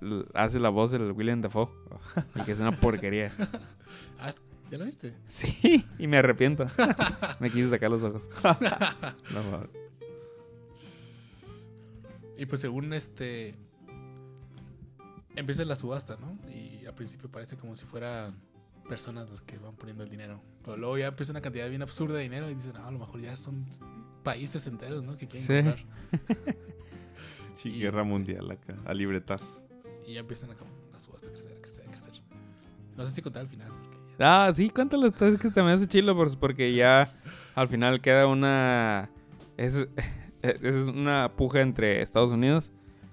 el- 0.00 0.26
hace 0.34 0.58
la 0.60 0.68
voz 0.70 0.90
del 0.90 1.12
William 1.12 1.40
Dafoe. 1.40 1.68
Y 2.36 2.40
que 2.42 2.52
es 2.52 2.60
una 2.60 2.72
porquería. 2.72 3.32
Ah, 4.20 4.32
¿ya 4.70 4.78
lo 4.78 4.84
viste? 4.84 5.14
Sí, 5.28 5.84
y 5.98 6.06
me 6.06 6.18
arrepiento. 6.18 6.66
me 7.40 7.48
quise 7.50 7.68
sacar 7.70 7.90
los 7.90 8.02
ojos. 8.02 8.28
No. 9.32 9.66
Y 12.42 12.46
pues 12.46 12.60
según 12.60 12.92
este... 12.92 13.54
Empieza 15.36 15.64
la 15.64 15.76
subasta, 15.76 16.16
¿no? 16.20 16.36
Y 16.50 16.84
al 16.86 16.94
principio 16.94 17.30
parece 17.30 17.56
como 17.56 17.76
si 17.76 17.84
fueran 17.86 18.34
personas 18.88 19.30
las 19.30 19.40
que 19.42 19.58
van 19.58 19.76
poniendo 19.76 20.02
el 20.02 20.10
dinero. 20.10 20.42
Pero 20.64 20.76
luego 20.76 20.98
ya 20.98 21.06
empieza 21.06 21.30
una 21.30 21.40
cantidad 21.40 21.68
bien 21.70 21.82
absurda 21.82 22.16
de 22.16 22.24
dinero 22.24 22.50
y 22.50 22.54
dicen, 22.54 22.72
ah, 22.78 22.88
a 22.88 22.90
lo 22.90 22.98
mejor 22.98 23.20
ya 23.20 23.36
son 23.36 23.64
países 24.24 24.66
enteros, 24.66 25.04
¿no? 25.04 25.16
Que 25.16 25.28
quieren 25.28 25.46
Sí. 25.46 25.70
comprar. 26.18 26.56
Sí, 27.54 27.68
Y 27.68 27.78
guerra 27.78 28.02
mundial 28.02 28.50
acá. 28.50 28.74
A 28.84 28.92
libretas. 28.92 29.40
Y 30.04 30.14
ya 30.14 30.20
empiezan 30.20 30.50
a 30.50 30.56
como 30.56 30.72
la 30.92 30.98
subasta 30.98 31.28
a 31.28 31.30
crecer, 31.30 31.56
a 31.56 31.60
crecer, 31.62 31.86
a 31.86 31.90
crecer. 31.92 32.12
No 32.96 33.06
sé 33.06 33.12
si 33.12 33.22
contar 33.22 33.42
al 33.42 33.48
final. 33.48 33.70
ya- 34.18 34.46
Ah, 34.48 34.52
sí, 34.52 34.68
cuéntalo. 34.68 35.06
Es 35.06 35.38
que 35.38 35.48
se 35.48 35.62
me 35.62 35.70
hace 35.70 35.86
chilo 35.86 36.16
por- 36.16 36.36
porque 36.40 36.74
ya 36.74 37.14
al 37.54 37.68
final 37.68 38.00
queda 38.00 38.26
una. 38.26 39.10
Es, 39.56 39.86
es 40.42 40.74
una 40.86 41.32
puja 41.36 41.60
entre 41.60 42.02
Estados 42.02 42.30
Unidos, 42.30 42.72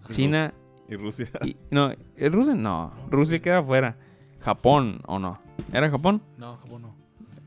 China 0.09 0.53
Y 0.87 0.95
Rusia. 0.95 1.29
y. 1.45 1.55
No, 1.69 1.91
¿es 2.15 2.31
Rusia? 2.31 2.55
No, 2.55 2.93
Rusia 3.09 3.39
queda 3.39 3.59
afuera. 3.59 3.97
Japón, 4.39 5.01
¿o 5.05 5.19
no? 5.19 5.39
¿Era 5.73 5.89
Japón? 5.89 6.21
No, 6.37 6.57
Japón 6.57 6.81
no. 6.81 6.95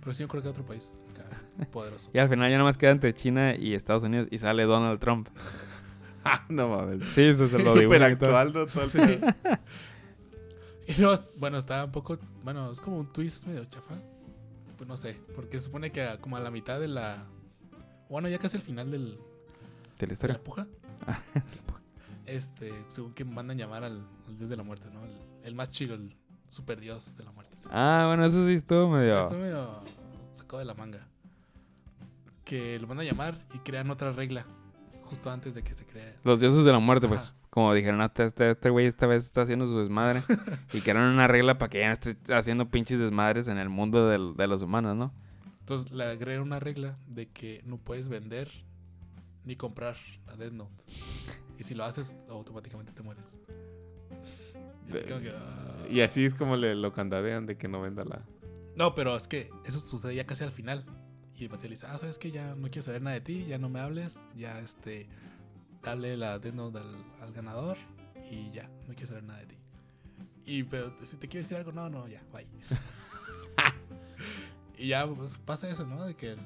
Pero 0.01 0.15
sí 0.15 0.23
yo 0.23 0.29
creo 0.29 0.43
que 0.43 0.49
otro 0.49 0.65
país 0.65 0.99
acá, 1.13 1.25
poderoso. 1.71 2.11
Y 2.13 2.19
al 2.19 2.29
final 2.29 2.51
ya 2.51 2.57
nada 2.57 2.69
más 2.69 2.77
queda 2.77 2.91
entre 2.91 3.15
China 3.15 3.55
y 3.57 3.75
Estados 3.75 4.03
Unidos 4.03 4.29
y 4.31 4.39
sale 4.39 4.65
Donald 4.65 5.01
Trump. 5.01 5.29
No 6.49 6.69
mames. 6.69 7.03
Sí, 7.09 7.23
eso 7.23 7.49
se 7.49 7.59
lo 7.59 7.75
digo. 7.75 7.93
Súper 7.93 8.03
actual, 8.05 8.53
¿no? 8.53 8.67
Todo 8.67 8.85
el 8.85 8.89
Sí. 8.89 9.01
y 10.87 11.01
luego, 11.01 11.21
bueno, 11.37 11.59
está 11.59 11.85
un 11.85 11.91
poco, 11.91 12.17
bueno, 12.45 12.71
es 12.71 12.81
como 12.81 12.99
un 12.99 13.09
twist 13.09 13.45
medio 13.47 13.65
chafa. 13.65 13.97
Pues 14.77 14.89
no 14.89 14.97
sé, 14.97 15.19
porque 15.35 15.59
se 15.59 15.65
supone 15.65 15.91
que 15.91 16.07
como 16.21 16.37
a 16.37 16.41
la 16.41 16.53
mitad 16.53 16.79
de 16.79 16.87
la... 16.87 17.27
Bueno, 18.09 18.29
ya 18.29 18.39
casi 18.39 18.57
al 18.57 18.63
final 18.63 18.93
del, 18.93 19.19
La 20.07 20.09
de 20.09 20.15
historia. 20.15 20.37
la 20.37 20.43
puja. 20.43 20.67
este, 22.27 22.73
según 22.89 23.13
que 23.15 23.25
mandan 23.25 23.59
llamar 23.59 23.85
al, 23.85 24.05
al 24.29 24.39
dios 24.39 24.51
de 24.51 24.57
la 24.57 24.63
muerte, 24.63 24.89
¿no? 24.93 25.05
El, 25.05 25.13
el 25.45 25.55
más 25.55 25.71
chido, 25.71 25.95
el 25.95 26.17
super 26.49 26.81
dios 26.81 27.17
de 27.17 27.25
la 27.25 27.33
muerte. 27.33 27.57
sí. 27.59 27.69
Ah, 27.73 28.05
bueno, 28.09 28.25
eso 28.25 28.47
sí 28.47 28.55
estuvo 28.55 28.89
medio... 28.89 29.19
Esto 29.19 29.37
medio 29.37 29.83
sacado 30.33 30.59
de 30.59 30.65
la 30.65 30.75
manga. 30.75 31.07
Que 32.45 32.79
lo 32.81 32.87
mandan 32.87 33.07
a 33.07 33.11
llamar 33.11 33.39
y 33.55 33.59
crean 33.59 33.91
otra 33.91 34.13
regla 34.13 34.45
justo 35.05 35.31
antes 35.31 35.55
de 35.55 35.63
que 35.63 35.75
se 35.75 35.85
cree. 35.87 36.15
Los 36.25 36.41
dioses 36.41 36.65
de 36.65 36.73
la 36.73 36.79
muerte, 36.79 37.07
pues. 37.09 37.33
Como 37.51 37.73
dijeron, 37.75 38.01
"Ah, 38.01 38.07
este, 38.07 38.25
este, 38.25 38.51
este 38.53 38.71
güey 38.71 38.87
esta 38.87 39.07
vez 39.07 39.25
está 39.27 39.43
haciendo 39.43 39.67
su 39.67 39.79
desmadre. 39.79 40.23
y 40.73 40.81
crearon 40.81 41.13
una 41.13 41.29
regla 41.29 41.59
para 41.59 41.69
que 41.69 41.81
ya 41.81 41.89
no 41.89 41.93
esté 41.93 42.35
haciendo 42.35 42.69
pinches 42.71 42.99
desmadres 42.99 43.47
en 43.49 43.59
el 43.59 43.69
mundo 43.69 44.09
del- 44.09 44.35
de 44.37 44.47
los 44.47 44.63
humanos, 44.63 44.97
¿no? 44.97 45.13
Entonces 45.61 45.93
le 45.93 46.05
agregan 46.05 46.43
una 46.43 46.59
regla 46.61 46.99
de 47.07 47.29
que 47.29 47.63
no 47.67 47.77
puedes 47.79 48.09
vender 48.09 48.51
ni 49.45 49.57
comprar 49.57 49.97
la 50.27 50.37
Death 50.37 50.53
Note. 50.53 50.85
Y 51.59 51.65
si 51.65 51.75
lo 51.75 51.85
haces, 51.85 52.27
automáticamente 52.29 52.93
te 52.93 53.03
mueres. 53.03 53.37
Y 54.89 54.93
así 54.93 55.05
que, 55.05 55.33
ah. 55.35 55.87
Y 55.91 56.01
así 56.01 56.25
es 56.25 56.35
como 56.35 56.57
le, 56.57 56.75
lo 56.75 56.93
candadean 56.93 57.47
de 57.47 57.57
que 57.57 57.69
no 57.69 57.81
venda 57.81 58.05
la. 58.05 58.25
No, 58.77 58.95
pero 58.95 59.17
es 59.17 59.29
que 59.29 59.51
eso 59.65 59.79
sucede 59.79 60.15
ya 60.15 60.27
casi 60.27 60.45
al 60.45 60.53
final. 60.53 60.85
Y 61.35 61.45
el 61.45 61.51
Mateo 61.51 61.65
le 61.65 61.71
dice, 61.71 61.87
ah, 61.89 61.99
¿sabes 61.99 62.19
qué? 62.19 62.31
Ya 62.31 62.55
no 62.55 62.69
quiero 62.69 62.83
saber 62.83 63.03
nada 63.03 63.15
de 63.15 63.21
ti, 63.21 63.47
ya 63.47 63.59
no 63.59 63.69
me 63.69 63.81
hables, 63.81 64.25
ya 64.37 64.61
este, 64.61 65.09
dale 65.83 66.17
la 66.17 66.39
Death 66.39 66.55
Note 66.55 66.79
al, 66.79 66.95
al 67.21 67.33
ganador 67.33 67.77
y 68.31 68.51
ya, 68.53 68.69
no 68.87 68.95
quiero 68.95 69.09
saber 69.09 69.25
nada 69.25 69.41
de 69.41 69.47
ti. 69.47 69.57
Y 70.45 70.65
pero 70.65 70.93
si 71.03 71.17
te 71.17 71.29
quiero 71.29 71.43
decir 71.43 71.57
algo, 71.57 71.73
no, 71.73 71.89
no, 71.89 72.09
ya, 72.09 72.23
bye. 72.33 72.47
y 74.79 74.89
ya 74.89 75.07
pues, 75.07 75.39
pasa 75.39 75.69
eso, 75.69 75.87
¿no? 75.87 76.05
De 76.05 76.15
que 76.15 76.37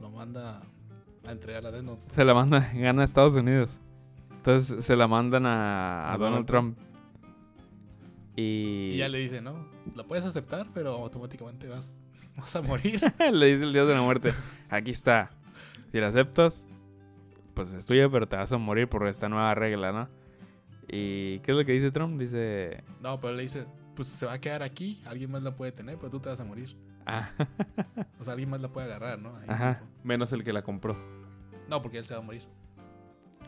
lo 0.00 0.10
manda 0.10 0.62
a 1.26 1.32
entregar 1.32 1.62
la 1.62 1.70
Death 1.70 1.84
Note. 1.84 2.02
Se 2.08 2.24
la 2.24 2.34
manda, 2.34 2.70
gana 2.74 3.04
Estados 3.04 3.34
Unidos. 3.34 3.80
Entonces 4.30 4.84
se 4.84 4.96
la 4.96 5.06
mandan 5.06 5.46
a, 5.46 6.10
a 6.10 6.14
A 6.14 6.18
Donald 6.18 6.46
Trump. 6.46 6.76
Y, 8.36 8.92
Y 8.92 8.96
ya 8.96 9.08
le 9.08 9.18
dice, 9.18 9.40
no, 9.40 9.68
la 9.94 10.04
puedes 10.04 10.24
aceptar, 10.24 10.66
pero 10.74 10.90
automáticamente 10.96 11.68
vas, 11.68 12.00
vas 12.36 12.56
a 12.56 12.62
morir. 12.62 13.00
le 13.32 13.46
dice 13.46 13.64
el 13.64 13.72
dios 13.72 13.88
de 13.88 13.94
la 13.94 14.02
muerte, 14.02 14.32
aquí 14.68 14.90
está. 14.90 15.30
Si 15.90 16.00
la 16.00 16.08
aceptas, 16.08 16.66
pues 17.54 17.72
es 17.72 17.86
tuya, 17.86 18.08
pero 18.08 18.26
te 18.26 18.36
vas 18.36 18.52
a 18.52 18.58
morir 18.58 18.88
por 18.88 19.06
esta 19.06 19.28
nueva 19.28 19.54
regla, 19.54 19.92
¿no? 19.92 20.08
¿Y 20.88 21.38
qué 21.40 21.52
es 21.52 21.56
lo 21.56 21.64
que 21.64 21.72
dice 21.72 21.90
Trump? 21.90 22.18
Dice... 22.18 22.82
No, 23.00 23.20
pero 23.20 23.34
le 23.34 23.42
dice, 23.42 23.64
pues 23.94 24.08
se 24.08 24.26
va 24.26 24.34
a 24.34 24.40
quedar 24.40 24.62
aquí, 24.62 25.02
alguien 25.06 25.30
más 25.30 25.42
la 25.42 25.54
puede 25.54 25.72
tener, 25.72 25.96
pero 25.96 26.10
tú 26.10 26.20
te 26.20 26.28
vas 26.28 26.40
a 26.40 26.44
morir. 26.44 26.76
Ah, 27.06 27.30
O 28.20 28.24
sea, 28.24 28.32
alguien 28.32 28.50
más 28.50 28.60
la 28.60 28.68
puede 28.68 28.86
agarrar, 28.86 29.18
¿no? 29.18 29.36
Ahí 29.36 29.46
Ajá. 29.48 29.68
mismo. 29.68 29.86
Menos 30.04 30.32
el 30.32 30.44
que 30.44 30.52
la 30.52 30.62
compró. 30.62 30.96
No, 31.68 31.82
porque 31.82 31.98
él 31.98 32.04
se 32.04 32.14
va 32.14 32.20
a 32.20 32.22
morir. 32.22 32.42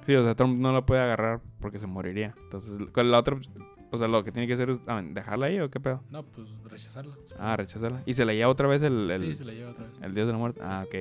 sí, 0.07 0.15
o 0.15 0.23
sea, 0.23 0.35
Trump 0.35 0.59
no 0.59 0.73
la 0.73 0.85
puede 0.85 1.01
agarrar 1.03 1.41
porque 1.61 1.79
se 1.79 1.87
moriría. 1.87 2.35
Entonces, 2.45 2.79
con 2.93 3.11
la 3.11 3.19
otra... 3.19 3.37
O 3.91 3.99
sea, 3.99 4.09
lo 4.09 4.25
que 4.25 4.33
tiene 4.33 4.49
que 4.49 4.55
hacer 4.55 4.71
es 4.71 4.81
ah, 4.89 5.01
dejarla 5.05 5.47
ahí 5.47 5.61
o 5.61 5.71
qué 5.71 5.79
pedo. 5.79 6.03
No, 6.11 6.25
pues 6.25 6.49
rechazarla. 6.65 7.15
Ah, 7.39 7.57
rechazarla. 7.57 8.03
Y 8.07 8.15
se 8.15 8.25
le 8.25 8.35
lleva 8.35 8.51
otra 8.51 8.67
vez 8.67 8.83
el, 8.83 9.09
el, 9.09 9.21
sí, 9.21 9.37
se 9.37 9.45
la 9.45 9.53
lleva 9.53 9.71
otra 9.71 9.87
vez. 9.87 10.01
el 10.03 10.15
dios 10.15 10.27
de 10.27 10.33
la 10.33 10.39
muerte. 10.39 10.61
Sí. 10.65 10.69
Ah, 10.73 10.85
ok. 10.85 10.95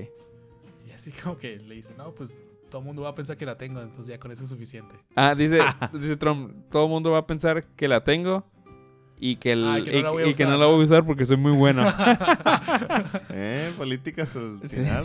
Y 0.88 0.92
así 0.92 1.12
como 1.12 1.38
que 1.38 1.58
le 1.58 1.74
dice, 1.74 1.96
no, 1.98 2.12
pues 2.12 2.44
todo 2.70 2.82
el 2.82 2.86
mundo 2.86 3.02
va 3.02 3.10
a 3.10 3.16
pensar 3.16 3.36
que 3.36 3.46
la 3.48 3.58
tengo, 3.58 3.82
entonces 3.82 4.08
ya 4.08 4.20
con 4.20 4.32
eso 4.32 4.44
es 4.44 4.50
suficiente. 4.50 4.96
Ah, 5.16 5.34
dice, 5.34 5.60
dice 5.94 6.18
Trump, 6.18 6.70
todo 6.70 6.84
el 6.86 6.90
mundo 6.92 7.10
va 7.12 7.20
a 7.20 7.26
pensar 7.28 7.66
que 7.76 7.88
la 7.88 8.04
tengo 8.04 8.46
y 9.32 9.36
que, 9.38 9.54
el, 9.54 9.84
que 9.86 9.92
no 9.94 9.98
y, 10.00 10.02
la 10.04 10.10
voy 10.12 10.24
a 10.24 10.28
y 10.28 10.34
que 10.34 10.44
no 10.44 10.50
usar, 10.50 10.60
la 10.60 10.66
voy 10.66 10.82
a 10.82 10.84
usar 10.84 11.06
porque 11.06 11.26
soy 11.26 11.38
muy 11.38 11.54
bueno. 11.54 11.82
¿Eh? 13.32 13.72
Política 13.78 14.24
hasta 14.24 14.40
el 14.40 14.60
Sí. 14.66 14.78
final. 14.78 15.04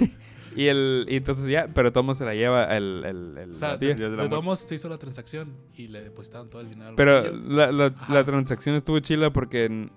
y 0.57 0.67
el 0.67 1.07
y 1.09 1.17
entonces 1.17 1.47
ya, 1.47 1.69
pero 1.73 1.93
todo 1.93 2.15
se 2.15 2.25
la 2.25 2.35
lleva 2.35 2.65
el, 2.77 3.05
el, 3.05 3.39
el 3.39 3.51
O 3.53 3.55
sea, 3.55 3.71
batillo. 3.71 3.95
de, 4.11 4.17
de 4.17 4.29
todos 4.29 4.43
modos 4.43 4.61
se 4.61 4.75
hizo 4.75 4.89
la 4.89 4.99
transacción 4.99 5.53
y 5.77 5.89
le 5.89 6.01
depositaron 6.03 6.49
todo 6.51 6.63
el 6.63 6.71
dinero. 6.71 6.95
Pero 6.97 7.31
la, 7.33 7.71
la, 7.71 8.25
transacción 8.25 8.75
estuvo 8.75 8.99
chila 9.01 9.31
porque, 9.31 9.89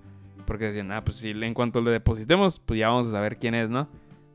porque 0.46 0.66
decían, 0.66 0.92
ah, 0.92 1.04
pues 1.04 1.18
si 1.18 1.32
en 1.32 1.54
cuanto 1.54 1.82
le 1.82 1.92
depositemos, 1.92 2.60
pues 2.60 2.80
ya 2.80 2.90
vamos 2.90 3.08
a 3.08 3.12
saber 3.12 3.38
quién 3.38 3.56
es, 3.56 3.70
¿no? 3.70 3.88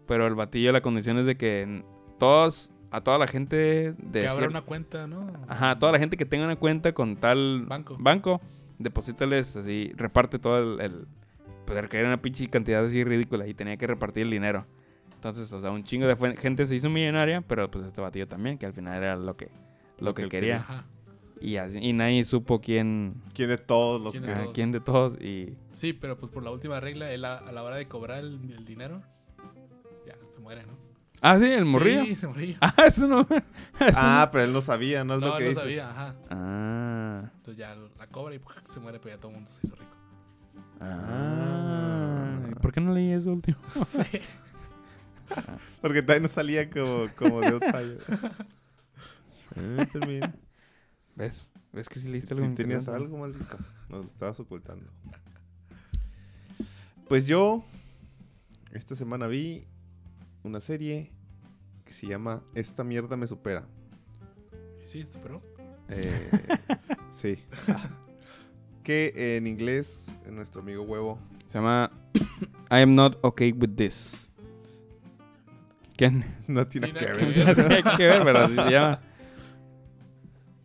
Pero 0.08 0.26
el 0.26 0.34
batillo, 0.34 0.72
la 0.72 0.80
condición 0.80 1.18
es 1.18 1.26
de 1.26 1.36
que 1.36 1.82
todos, 2.18 2.70
a 2.90 3.00
toda 3.02 3.18
la 3.18 3.26
gente 3.26 3.92
de... 3.98 4.20
que 4.20 4.26
abra 4.28 4.46
cier- 4.46 4.50
una 4.50 4.62
cuenta, 4.62 5.06
¿no? 5.06 5.30
Ajá, 5.48 5.72
a 5.72 5.78
toda 5.78 5.92
la 5.92 5.98
gente 5.98 6.16
que 6.16 6.24
tenga 6.24 6.44
una 6.44 6.56
cuenta 6.56 6.92
con 6.92 7.16
tal 7.16 7.66
Banco. 7.66 7.96
banco 8.00 8.40
deposítales 8.78 9.56
así, 9.56 9.92
reparte 9.96 10.38
todo 10.38 10.58
el, 10.58 10.80
el 10.80 11.06
pues 11.66 11.88
que 11.88 11.98
era 11.98 12.08
una 12.08 12.22
pinche 12.22 12.46
cantidad 12.48 12.84
así 12.84 13.02
ridícula 13.04 13.46
y 13.46 13.54
tenía 13.54 13.76
que 13.76 13.86
repartir 13.86 14.22
el 14.22 14.30
dinero. 14.30 14.66
Entonces, 15.14 15.52
o 15.52 15.60
sea, 15.60 15.70
un 15.70 15.82
chingo 15.82 16.06
de 16.06 16.36
gente 16.36 16.66
se 16.66 16.74
hizo 16.74 16.88
millonaria, 16.88 17.40
pero 17.40 17.70
pues 17.70 17.86
este 17.86 18.00
batillo 18.00 18.28
también, 18.28 18.58
que 18.58 18.66
al 18.66 18.72
final 18.72 18.96
era 18.96 19.16
lo 19.16 19.36
que 19.36 19.50
lo, 19.98 20.08
Lo 20.08 20.14
que, 20.14 20.28
quería. 20.28 20.64
Y 21.40 21.56
así 21.56 21.78
y 21.78 21.92
nadie 21.92 22.24
supo 22.24 22.60
quién 22.60 23.22
¿Quién 23.34 23.48
de 23.48 23.58
todos 23.58 24.00
los 24.00 24.12
¿Quién 24.12 24.24
que.? 24.24 24.30
de 24.30 24.36
todos? 24.36 24.54
quién 24.54 24.72
de 24.72 24.80
todos 24.80 25.20
y 25.20 25.56
Sí, 25.72 25.92
pero 25.92 26.16
pues 26.16 26.32
por 26.32 26.42
la 26.42 26.50
última 26.50 26.80
regla, 26.80 27.10
él 27.12 27.24
a, 27.24 27.36
a 27.36 27.52
la 27.52 27.62
hora 27.62 27.76
de 27.76 27.86
cobrar 27.86 28.20
el, 28.20 28.38
el 28.56 28.64
dinero, 28.64 29.02
ya, 30.06 30.14
se 30.30 30.40
muere, 30.40 30.64
¿no? 30.64 30.85
Ah, 31.28 31.38
sí, 31.40 31.46
el 31.46 31.64
morrillo. 31.64 32.04
Sí, 32.04 32.14
se 32.14 32.28
moría. 32.28 32.56
Ah, 32.60 32.74
eso 32.86 33.06
no. 33.08 33.22
eso 33.22 33.98
Ah, 33.98 34.28
pero 34.30 34.44
él 34.44 34.52
no 34.52 34.62
sabía, 34.62 35.02
no 35.04 35.14
es 35.14 35.20
no, 35.20 35.26
lo 35.28 35.36
que 35.38 35.42
no 35.44 35.48
dice. 35.50 35.60
sabía, 35.60 35.90
ajá. 35.90 36.14
Ah. 36.30 37.30
Entonces 37.36 37.56
ya 37.56 37.74
la 37.98 38.06
cobra 38.06 38.34
y 38.34 38.40
se 38.70 38.78
muere, 38.80 38.98
pero 39.00 39.14
ya 39.16 39.20
todo 39.20 39.30
el 39.32 39.36
mundo 39.38 39.50
se 39.52 39.66
hizo 39.66 39.74
rico. 39.76 39.96
Ah. 40.80 42.38
¿Y 42.50 42.54
¿Por 42.56 42.72
qué 42.72 42.80
no 42.80 42.92
leí 42.94 43.10
eso 43.12 43.32
último? 43.32 43.58
Sí. 43.84 44.02
Porque 45.82 46.02
todavía 46.02 46.22
no 46.22 46.28
salía 46.28 46.70
como, 46.70 47.08
como 47.16 47.40
de 47.40 47.48
outsider. 47.48 47.98
Eh. 49.56 50.20
¿Ves? 51.16 51.50
¿Ves 51.72 51.88
que 51.88 51.94
sí 51.96 52.02
Si, 52.02 52.08
leíste 52.08 52.34
algo? 52.34 52.46
si 52.46 52.54
tenías 52.54 52.86
algo, 52.86 53.18
maldito. 53.18 53.58
Nos 53.88 54.00
lo 54.02 54.06
estabas 54.06 54.38
ocultando. 54.38 54.86
Pues 57.08 57.26
yo, 57.26 57.64
esta 58.72 58.94
semana 58.94 59.26
vi 59.26 59.66
una 60.44 60.60
serie 60.60 61.10
que 61.86 61.92
se 61.94 62.06
llama 62.06 62.42
Esta 62.54 62.84
mierda 62.84 63.16
me 63.16 63.26
supera. 63.26 63.66
Sí, 64.84 65.06
superó. 65.06 65.40
Eh, 65.88 66.30
sí. 67.10 67.38
Que 68.82 69.36
en 69.36 69.48
inglés, 69.48 70.12
nuestro 70.30 70.60
amigo 70.62 70.84
Huevo 70.84 71.18
Se 71.46 71.54
llama 71.58 71.90
I 72.70 72.82
am 72.82 72.94
not 72.94 73.18
okay 73.22 73.50
with 73.50 73.74
this. 73.74 74.30
¿Quién? 75.96 76.22
no 76.46 76.68
tiene 76.68 76.92
Tiene 76.92 77.00
que 77.00 77.06
que 77.06 77.12
ver. 77.34 77.46
No 77.48 77.54
tiene 77.54 77.82
que 77.96 78.04
ver, 78.04 78.22
pero 78.22 78.38
así 78.38 78.54
se 78.54 78.70
llama. 78.70 79.00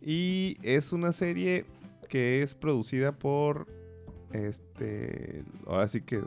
Y 0.00 0.56
es 0.62 0.92
una 0.92 1.12
serie 1.12 1.64
que 2.08 2.42
es 2.42 2.54
producida 2.54 3.10
por 3.10 3.66
este. 4.32 5.42
Ahora 5.66 5.88
sí 5.88 6.00
que 6.02 6.20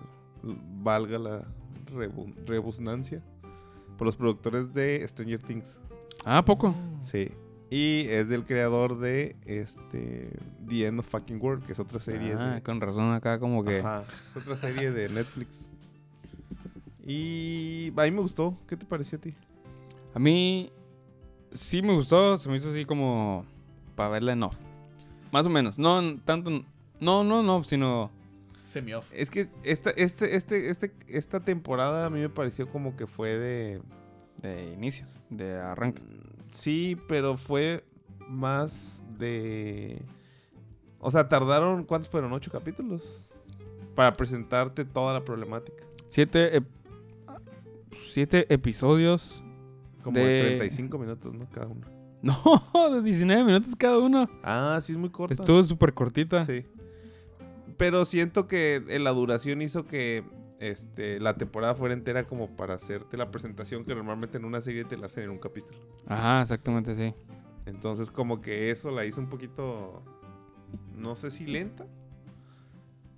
valga 0.44 1.18
la 1.18 1.46
rebu- 1.94 2.34
rebusnancia. 2.46 3.24
Por 3.98 4.06
los 4.08 4.16
productores 4.16 4.74
de 4.74 5.08
Stranger 5.08 5.42
Things. 5.42 5.80
Ah, 6.26 6.40
¿a 6.40 6.46
poco. 6.46 6.74
Sí. 7.02 7.30
Y 7.70 8.08
es 8.10 8.30
del 8.30 8.46
creador 8.46 9.00
de 9.00 9.36
este. 9.46 10.32
The 10.68 10.88
End 10.88 11.00
of 11.00 11.08
Fucking 11.08 11.40
World, 11.42 11.66
que 11.66 11.74
es 11.74 11.80
otra 11.80 12.00
serie 12.00 12.34
Ah, 12.38 12.56
de. 12.56 12.62
con 12.62 12.80
razón 12.82 13.12
acá 13.14 13.40
como 13.40 13.64
que... 13.64 13.80
Ajá, 13.80 14.04
es 14.32 14.38
otra 14.44 14.56
serie 14.58 14.92
de 14.92 15.10
Netflix. 15.10 15.72
Y 17.06 17.92
a 17.96 18.04
mí 18.04 18.12
me 18.12 18.22
gustó. 18.22 18.58
¿Qué 18.68 18.76
te 18.78 18.86
pareció 18.86 19.18
a 19.18 19.22
ti? 19.22 19.34
A 20.14 20.20
mí 20.20 20.72
sí 21.54 21.82
me 21.82 21.94
gustó, 21.94 22.38
se 22.38 22.50
me 22.50 22.58
hizo 22.58 22.70
así 22.72 22.86
como 22.86 23.46
para 23.96 24.10
verla 24.10 24.34
en 24.34 24.44
off. 24.44 24.58
Más 25.32 25.46
o 25.46 25.50
menos. 25.50 25.78
No 25.78 26.18
tanto... 26.24 26.50
No, 27.00 27.24
no, 27.24 27.44
no, 27.44 27.64
sino... 27.64 28.10
Semi-off. 28.66 29.06
Es 29.14 29.30
que 29.32 29.48
esta, 29.64 29.90
este, 29.92 30.36
este, 30.36 30.70
este, 30.70 30.94
esta 31.08 31.40
temporada 31.40 32.06
a 32.06 32.10
mí 32.10 32.20
me 32.20 32.30
pareció 32.30 32.70
como 32.70 32.96
que 32.96 33.08
fue 33.08 33.38
de. 33.38 33.82
De 34.42 34.74
inicio, 34.74 35.06
de 35.30 35.56
arranque. 35.58 36.02
Sí, 36.50 36.98
pero 37.08 37.38
fue 37.38 37.84
más 38.28 39.02
de. 39.18 40.02
O 41.00 41.10
sea, 41.12 41.28
tardaron. 41.28 41.84
¿Cuántos 41.84 42.10
fueron? 42.10 42.34
¿Ocho 42.34 42.52
capítulos? 42.52 43.30
Para 43.96 44.16
presentarte 44.18 44.84
toda 44.86 45.14
la 45.14 45.24
problemática. 45.24 45.84
Siete, 46.10 46.60
ep- 46.60 46.66
siete 48.12 48.52
episodios. 48.54 49.42
Como 50.04 50.18
De- 50.20 50.26
de 50.26 50.40
35 50.58 50.98
minutos, 50.98 51.34
¿no? 51.34 51.48
Cada 51.50 51.68
uno. 51.68 51.88
No, 52.26 52.90
de 52.92 53.04
19 53.04 53.44
minutos 53.44 53.76
cada 53.78 54.00
uno. 54.00 54.28
Ah, 54.44 54.80
sí, 54.82 54.94
es 54.94 54.98
muy 54.98 55.10
corta. 55.10 55.34
Estuvo 55.36 55.62
súper 55.62 55.94
cortita. 55.94 56.44
Sí. 56.44 56.66
Pero 57.78 58.06
siento 58.06 58.48
que 58.48 58.84
eh, 58.88 59.00
la 59.00 59.12
duración 59.12 59.62
hizo 59.62 59.86
que 59.86 60.24
este, 60.60 61.20
la 61.20 61.36
temporada 61.36 61.76
fuera 61.76 61.94
entera 61.94 62.24
como 62.24 62.56
para 62.56 62.76
hacerte 62.76 63.18
la 63.18 63.30
presentación 63.32 63.84
que 63.84 63.94
normalmente 63.94 64.38
en 64.38 64.46
una 64.46 64.62
serie 64.62 64.86
te 64.86 64.98
la 64.98 65.08
hacen 65.08 65.26
en 65.26 65.30
un 65.32 65.40
capítulo. 65.40 65.78
Ajá, 66.08 66.42
exactamente, 66.42 66.96
sí. 66.96 67.14
Entonces 67.66 68.12
como 68.12 68.42
que 68.42 68.70
eso 68.72 68.92
la 68.92 69.06
hizo 69.06 69.20
un 69.20 69.28
poquito, 69.28 70.02
no 70.96 71.16
sé 71.16 71.32
si 71.32 71.46
lenta, 71.46 71.86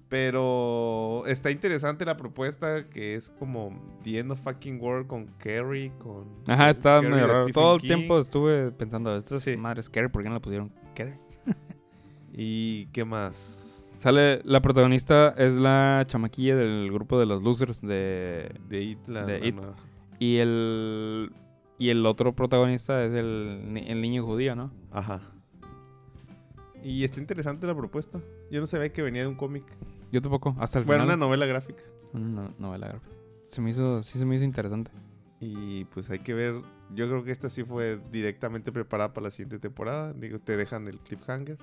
pero 0.10 1.24
está 1.28 1.52
interesante 1.52 2.06
la 2.06 2.16
propuesta 2.16 2.88
que 2.90 3.16
es 3.16 3.30
como 3.30 4.00
The 4.04 4.20
End 4.20 4.32
of 4.32 4.40
Fucking 4.42 4.80
World 4.82 5.08
con 5.08 5.26
Carrie, 5.38 5.92
con... 6.00 6.28
Ajá, 6.48 6.70
estaba 6.70 7.02
Carrie 7.02 7.16
medio 7.16 7.28
raro. 7.28 7.48
Todo 7.50 7.76
el 7.76 7.82
King. 7.82 7.88
tiempo 7.90 8.20
estuve 8.20 8.72
pensando, 8.72 9.16
estas 9.16 9.44
Sí. 9.44 9.58
madres 9.58 9.86
scary, 9.86 10.08
¿por 10.08 10.24
qué 10.24 10.30
no 10.30 10.36
le 10.36 10.42
pusieron 10.42 10.72
quiere. 10.96 11.20
¿Y 12.34 12.86
qué 12.88 13.04
más? 13.04 13.66
Sale, 13.98 14.42
la 14.44 14.62
protagonista 14.62 15.34
es 15.38 15.56
la 15.56 16.04
chamaquilla 16.08 16.56
del 16.56 16.92
grupo 16.92 17.20
de 17.20 17.26
los 17.26 17.42
losers 17.42 17.82
de... 17.82 18.52
De 18.70 18.82
It, 18.84 19.08
la, 19.08 19.26
De 19.26 19.40
la 19.40 19.46
It. 19.48 19.56
nueva. 19.56 19.76
Y 20.20 20.38
el... 20.38 21.32
Y 21.80 21.90
el 21.90 22.06
otro 22.06 22.34
protagonista 22.36 23.04
es 23.04 23.14
el, 23.14 23.84
el 23.88 24.02
niño 24.02 24.24
judío, 24.26 24.56
¿no? 24.56 24.72
Ajá. 24.92 25.22
Y 26.84 27.04
está 27.04 27.20
interesante 27.20 27.68
la 27.68 27.76
propuesta. 27.76 28.20
Yo 28.52 28.60
no 28.62 28.68
sabía 28.68 28.92
que 28.92 29.02
venía 29.02 29.22
de 29.22 29.28
un 29.28 29.36
cómic. 29.36 29.64
Yo 30.12 30.22
tampoco, 30.22 30.56
hasta 30.60 30.80
el 30.80 30.86
Bueno, 30.86 31.04
una 31.04 31.14
final. 31.14 31.28
novela 31.28 31.46
gráfica. 31.46 31.84
Una 32.14 32.44
no- 32.44 32.54
novela 32.58 32.88
gráfica. 32.88 33.16
Se 33.48 33.62
me 33.62 33.72
hizo, 33.72 34.02
sí 34.04 34.18
se 34.18 34.26
me 34.26 34.36
hizo 34.36 34.44
interesante. 34.46 34.92
Y 35.40 35.86
pues 35.86 36.10
hay 36.10 36.20
que 36.20 36.34
ver. 36.34 36.56
Yo 36.96 37.08
creo 37.08 37.24
que 37.24 37.32
esta 37.32 37.50
sí 37.50 37.64
fue 37.64 38.00
directamente 38.12 38.72
preparada 38.72 39.14
para 39.14 39.26
la 39.26 39.32
siguiente 39.32 39.60
temporada. 39.60 40.14
Digo, 40.14 40.40
te 40.40 40.58
dejan 40.58 40.88
el 40.88 41.00
cliffhanger. 41.00 41.58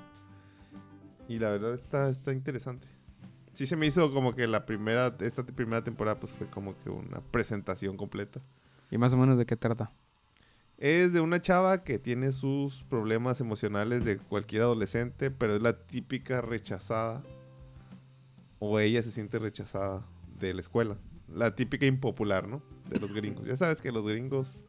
Y 1.28 1.38
la 1.38 1.50
verdad 1.50 1.74
está, 1.74 2.08
está 2.08 2.32
interesante. 2.32 2.86
Sí 3.52 3.66
se 3.66 3.76
me 3.76 3.86
hizo 3.86 4.12
como 4.12 4.34
que 4.34 4.46
la 4.46 4.66
primera, 4.66 5.14
esta 5.20 5.44
primera 5.44 5.84
temporada 5.84 6.18
pues 6.18 6.32
fue 6.32 6.48
como 6.48 6.76
que 6.82 6.90
una 6.90 7.20
presentación 7.20 7.96
completa. 7.96 8.40
¿Y 8.90 8.98
más 8.98 9.12
o 9.12 9.16
menos 9.16 9.38
de 9.38 9.46
qué 9.46 9.56
trata? 9.56 9.92
Es 10.76 11.12
de 11.12 11.20
una 11.20 11.40
chava 11.40 11.84
que 11.84 11.98
tiene 11.98 12.32
sus 12.32 12.82
problemas 12.84 13.40
emocionales 13.40 14.04
de 14.04 14.18
cualquier 14.18 14.62
adolescente, 14.62 15.30
pero 15.30 15.54
es 15.54 15.62
la 15.62 15.86
típica 15.86 16.40
rechazada. 16.40 17.22
O 18.58 18.78
ella 18.80 19.02
se 19.02 19.12
siente 19.12 19.38
rechazada 19.38 20.04
de 20.38 20.52
la 20.52 20.60
escuela. 20.60 20.98
La 21.28 21.54
típica 21.54 21.86
impopular, 21.86 22.48
¿no? 22.48 22.62
De 22.88 22.98
los 22.98 23.12
gringos. 23.12 23.46
Ya 23.46 23.56
sabes 23.56 23.80
que 23.80 23.92
los 23.92 24.06
gringos 24.06 24.66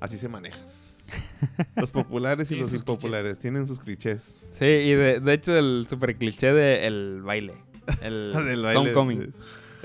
así 0.00 0.16
se 0.16 0.28
manejan. 0.28 0.66
Los 1.76 1.90
populares 1.90 2.50
y 2.50 2.56
los 2.56 2.72
impopulares 2.72 3.24
clichés. 3.24 3.40
tienen 3.40 3.66
sus 3.66 3.80
clichés. 3.80 4.38
Sí, 4.52 4.64
y 4.64 4.92
de, 4.94 5.20
de 5.20 5.32
hecho 5.34 5.56
el 5.56 5.86
super 5.88 6.16
cliché 6.16 6.52
del 6.52 7.22
baile. 7.22 7.54
El 8.02 8.32
Del 8.46 8.62
baile. 8.62 8.78
homecoming. 8.80 9.30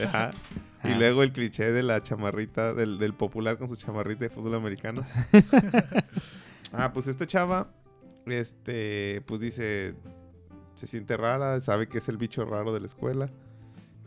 Ajá. 0.03 0.31
Y 0.83 0.93
luego 0.93 1.23
el 1.23 1.31
cliché 1.33 1.71
de 1.71 1.83
la 1.83 2.01
chamarrita, 2.03 2.73
del, 2.73 2.97
del 2.99 3.13
popular 3.13 3.57
con 3.57 3.67
su 3.67 3.75
chamarrita 3.75 4.25
de 4.25 4.29
fútbol 4.29 4.55
americano. 4.55 5.01
ah, 6.71 6.91
pues 6.93 7.07
esta 7.07 7.25
chava, 7.25 7.69
este, 8.25 9.21
pues 9.25 9.41
dice, 9.41 9.95
se 10.75 10.87
siente 10.87 11.17
rara, 11.17 11.59
sabe 11.61 11.87
que 11.87 11.97
es 11.97 12.07
el 12.09 12.17
bicho 12.17 12.45
raro 12.45 12.73
de 12.73 12.79
la 12.79 12.85
escuela. 12.85 13.29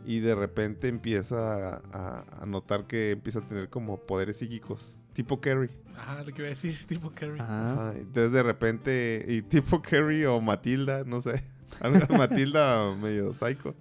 Y 0.05 0.19
de 0.19 0.33
repente 0.33 0.87
empieza 0.87 1.75
a, 1.75 1.81
a- 1.91 2.25
a 2.41 2.45
notar 2.47 2.87
que 2.87 3.11
empieza 3.11 3.39
a 3.39 3.45
tener 3.45 3.69
como 3.69 3.97
poderes 3.99 4.37
psíquicos. 4.37 4.97
Tipo 5.13 5.39
Carrie. 5.41 5.69
Ajá, 5.97 6.23
lo 6.23 6.31
que 6.33 6.41
iba 6.41 6.47
a 6.47 6.49
decir, 6.49 6.75
tipo. 6.87 7.11
Ajá. 7.39 7.71
Ajá, 7.73 7.93
entonces 7.97 8.31
de 8.31 8.43
repente, 8.43 9.25
y 9.27 9.41
tipo 9.41 9.81
Carrie 9.81 10.25
o 10.27 10.39
Matilda, 10.41 11.03
no 11.05 11.21
sé. 11.21 11.43
Matilda 12.17 12.95
medio 12.95 13.33
psycho. 13.33 13.75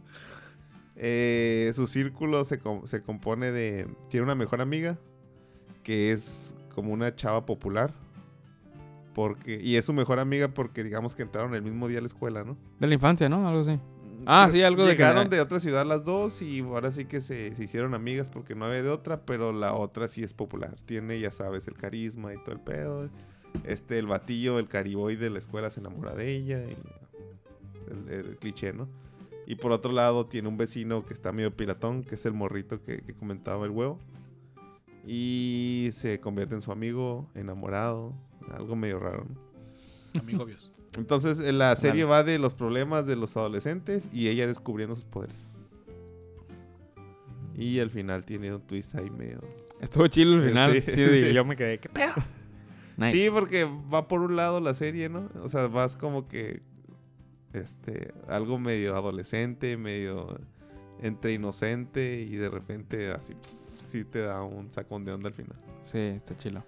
Eh, 0.96 1.70
su 1.74 1.86
círculo 1.86 2.44
se, 2.44 2.58
com- 2.58 2.84
se 2.86 3.02
compone 3.02 3.52
de... 3.52 3.88
Tiene 4.08 4.24
una 4.24 4.34
mejor 4.34 4.60
amiga 4.60 4.98
que 5.82 6.12
es 6.12 6.56
como 6.74 6.92
una 6.92 7.14
chava 7.14 7.46
popular. 7.46 7.94
Porque, 9.14 9.60
y 9.62 9.76
es 9.76 9.84
su 9.86 9.92
mejor 9.92 10.20
amiga 10.20 10.48
porque 10.48 10.84
digamos 10.84 11.16
que 11.16 11.22
entraron 11.22 11.54
el 11.54 11.62
mismo 11.62 11.88
día 11.88 11.98
a 11.98 12.00
la 12.02 12.06
escuela, 12.06 12.44
¿no? 12.44 12.56
De 12.78 12.86
la 12.86 12.94
infancia, 12.94 13.28
¿no? 13.28 13.48
Algo 13.48 13.62
así. 13.62 13.78
Ah, 14.26 14.48
sí, 14.50 14.62
algo 14.62 14.84
de 14.84 14.90
que- 14.92 14.98
Llegaron 14.98 15.28
de 15.30 15.40
otra 15.40 15.60
ciudad 15.60 15.86
las 15.86 16.04
dos 16.04 16.42
y 16.42 16.60
ahora 16.60 16.92
sí 16.92 17.04
que 17.06 17.20
se, 17.20 17.54
se 17.54 17.64
hicieron 17.64 17.94
amigas 17.94 18.28
porque 18.28 18.54
no 18.54 18.64
había 18.66 18.82
de 18.82 18.88
otra, 18.90 19.22
pero 19.24 19.52
la 19.52 19.74
otra 19.74 20.08
sí 20.08 20.22
es 20.22 20.34
popular. 20.34 20.76
Tiene, 20.86 21.18
ya 21.20 21.30
sabes, 21.30 21.66
el 21.68 21.74
carisma 21.74 22.34
y 22.34 22.38
todo 22.38 22.52
el 22.52 22.60
pedo. 22.60 23.08
Este, 23.64 23.98
el 23.98 24.06
batillo, 24.06 24.58
el 24.58 24.68
cariboy 24.68 25.16
de 25.16 25.30
la 25.30 25.38
escuela 25.38 25.70
se 25.70 25.80
enamora 25.80 26.14
de 26.14 26.30
ella. 26.34 26.62
Y 26.64 26.76
el, 27.90 28.08
el 28.12 28.36
cliché, 28.36 28.72
¿no? 28.72 28.88
Y 29.46 29.56
por 29.56 29.72
otro 29.72 29.90
lado 29.90 30.26
tiene 30.26 30.46
un 30.48 30.56
vecino 30.56 31.04
que 31.04 31.12
está 31.12 31.32
medio 31.32 31.56
pilatón, 31.56 32.04
que 32.04 32.14
es 32.14 32.24
el 32.26 32.32
morrito 32.34 32.80
que, 32.82 33.00
que 33.02 33.14
comentaba 33.14 33.64
el 33.64 33.72
huevo. 33.72 33.98
Y 35.06 35.88
se 35.92 36.20
convierte 36.20 36.54
en 36.54 36.62
su 36.62 36.70
amigo, 36.72 37.26
enamorado, 37.34 38.14
algo 38.52 38.76
medio 38.76 38.98
raro, 39.00 39.24
¿no? 39.28 39.49
Amigobios. 40.18 40.72
Entonces, 40.96 41.38
eh, 41.38 41.52
la 41.52 41.76
serie 41.76 42.04
Vale. 42.04 42.22
va 42.22 42.22
de 42.24 42.38
los 42.38 42.54
problemas 42.54 43.06
de 43.06 43.14
los 43.16 43.36
adolescentes 43.36 44.08
y 44.12 44.28
ella 44.28 44.46
descubriendo 44.46 44.96
sus 44.96 45.04
poderes. 45.04 45.46
Y 47.54 47.78
al 47.80 47.90
final 47.90 48.24
tiene 48.24 48.54
un 48.54 48.62
twist 48.62 48.94
ahí 48.94 49.10
medio. 49.10 49.40
Estuvo 49.80 50.06
chido 50.08 50.34
el 50.34 50.48
final. 50.48 50.72
Sí, 50.82 50.92
Sí, 50.92 51.06
sí. 51.06 51.32
yo 51.34 51.44
me 51.44 51.56
quedé. 51.56 51.78
¿Qué 51.78 51.88
pedo? 51.88 52.14
Nice. 52.96 53.12
Sí, 53.12 53.30
porque 53.30 53.64
va 53.64 54.08
por 54.08 54.20
un 54.20 54.36
lado 54.36 54.60
la 54.60 54.74
serie, 54.74 55.08
¿no? 55.08 55.28
O 55.42 55.48
sea, 55.48 55.68
vas 55.68 55.96
como 55.96 56.26
que. 56.28 56.62
Este. 57.52 58.12
Algo 58.28 58.58
medio 58.58 58.96
adolescente, 58.96 59.76
medio. 59.76 60.38
Entre 61.02 61.32
inocente 61.32 62.20
y 62.20 62.36
de 62.36 62.50
repente 62.50 63.10
así. 63.10 63.34
sí 63.86 64.04
te 64.04 64.20
da 64.20 64.42
un 64.42 64.70
sacón 64.70 65.04
de 65.04 65.12
onda 65.12 65.28
al 65.28 65.34
final. 65.34 65.56
Sí, 65.82 65.98
está 65.98 66.36
chilo. 66.36 66.62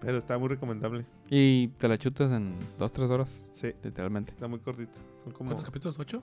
Pero 0.00 0.16
está 0.16 0.38
muy 0.38 0.48
recomendable. 0.48 1.04
Y 1.30 1.68
te 1.68 1.88
la 1.88 1.98
chutas 1.98 2.32
en 2.32 2.54
dos, 2.78 2.90
tres 2.92 3.10
horas, 3.10 3.44
Sí, 3.52 3.72
literalmente. 3.82 4.30
está 4.30 4.48
muy 4.48 4.60
cortita. 4.60 4.98
Son 5.22 5.32
como. 5.32 5.48
¿Cuántos 5.50 5.64
capítulos? 5.64 5.98
¿Ocho? 5.98 6.22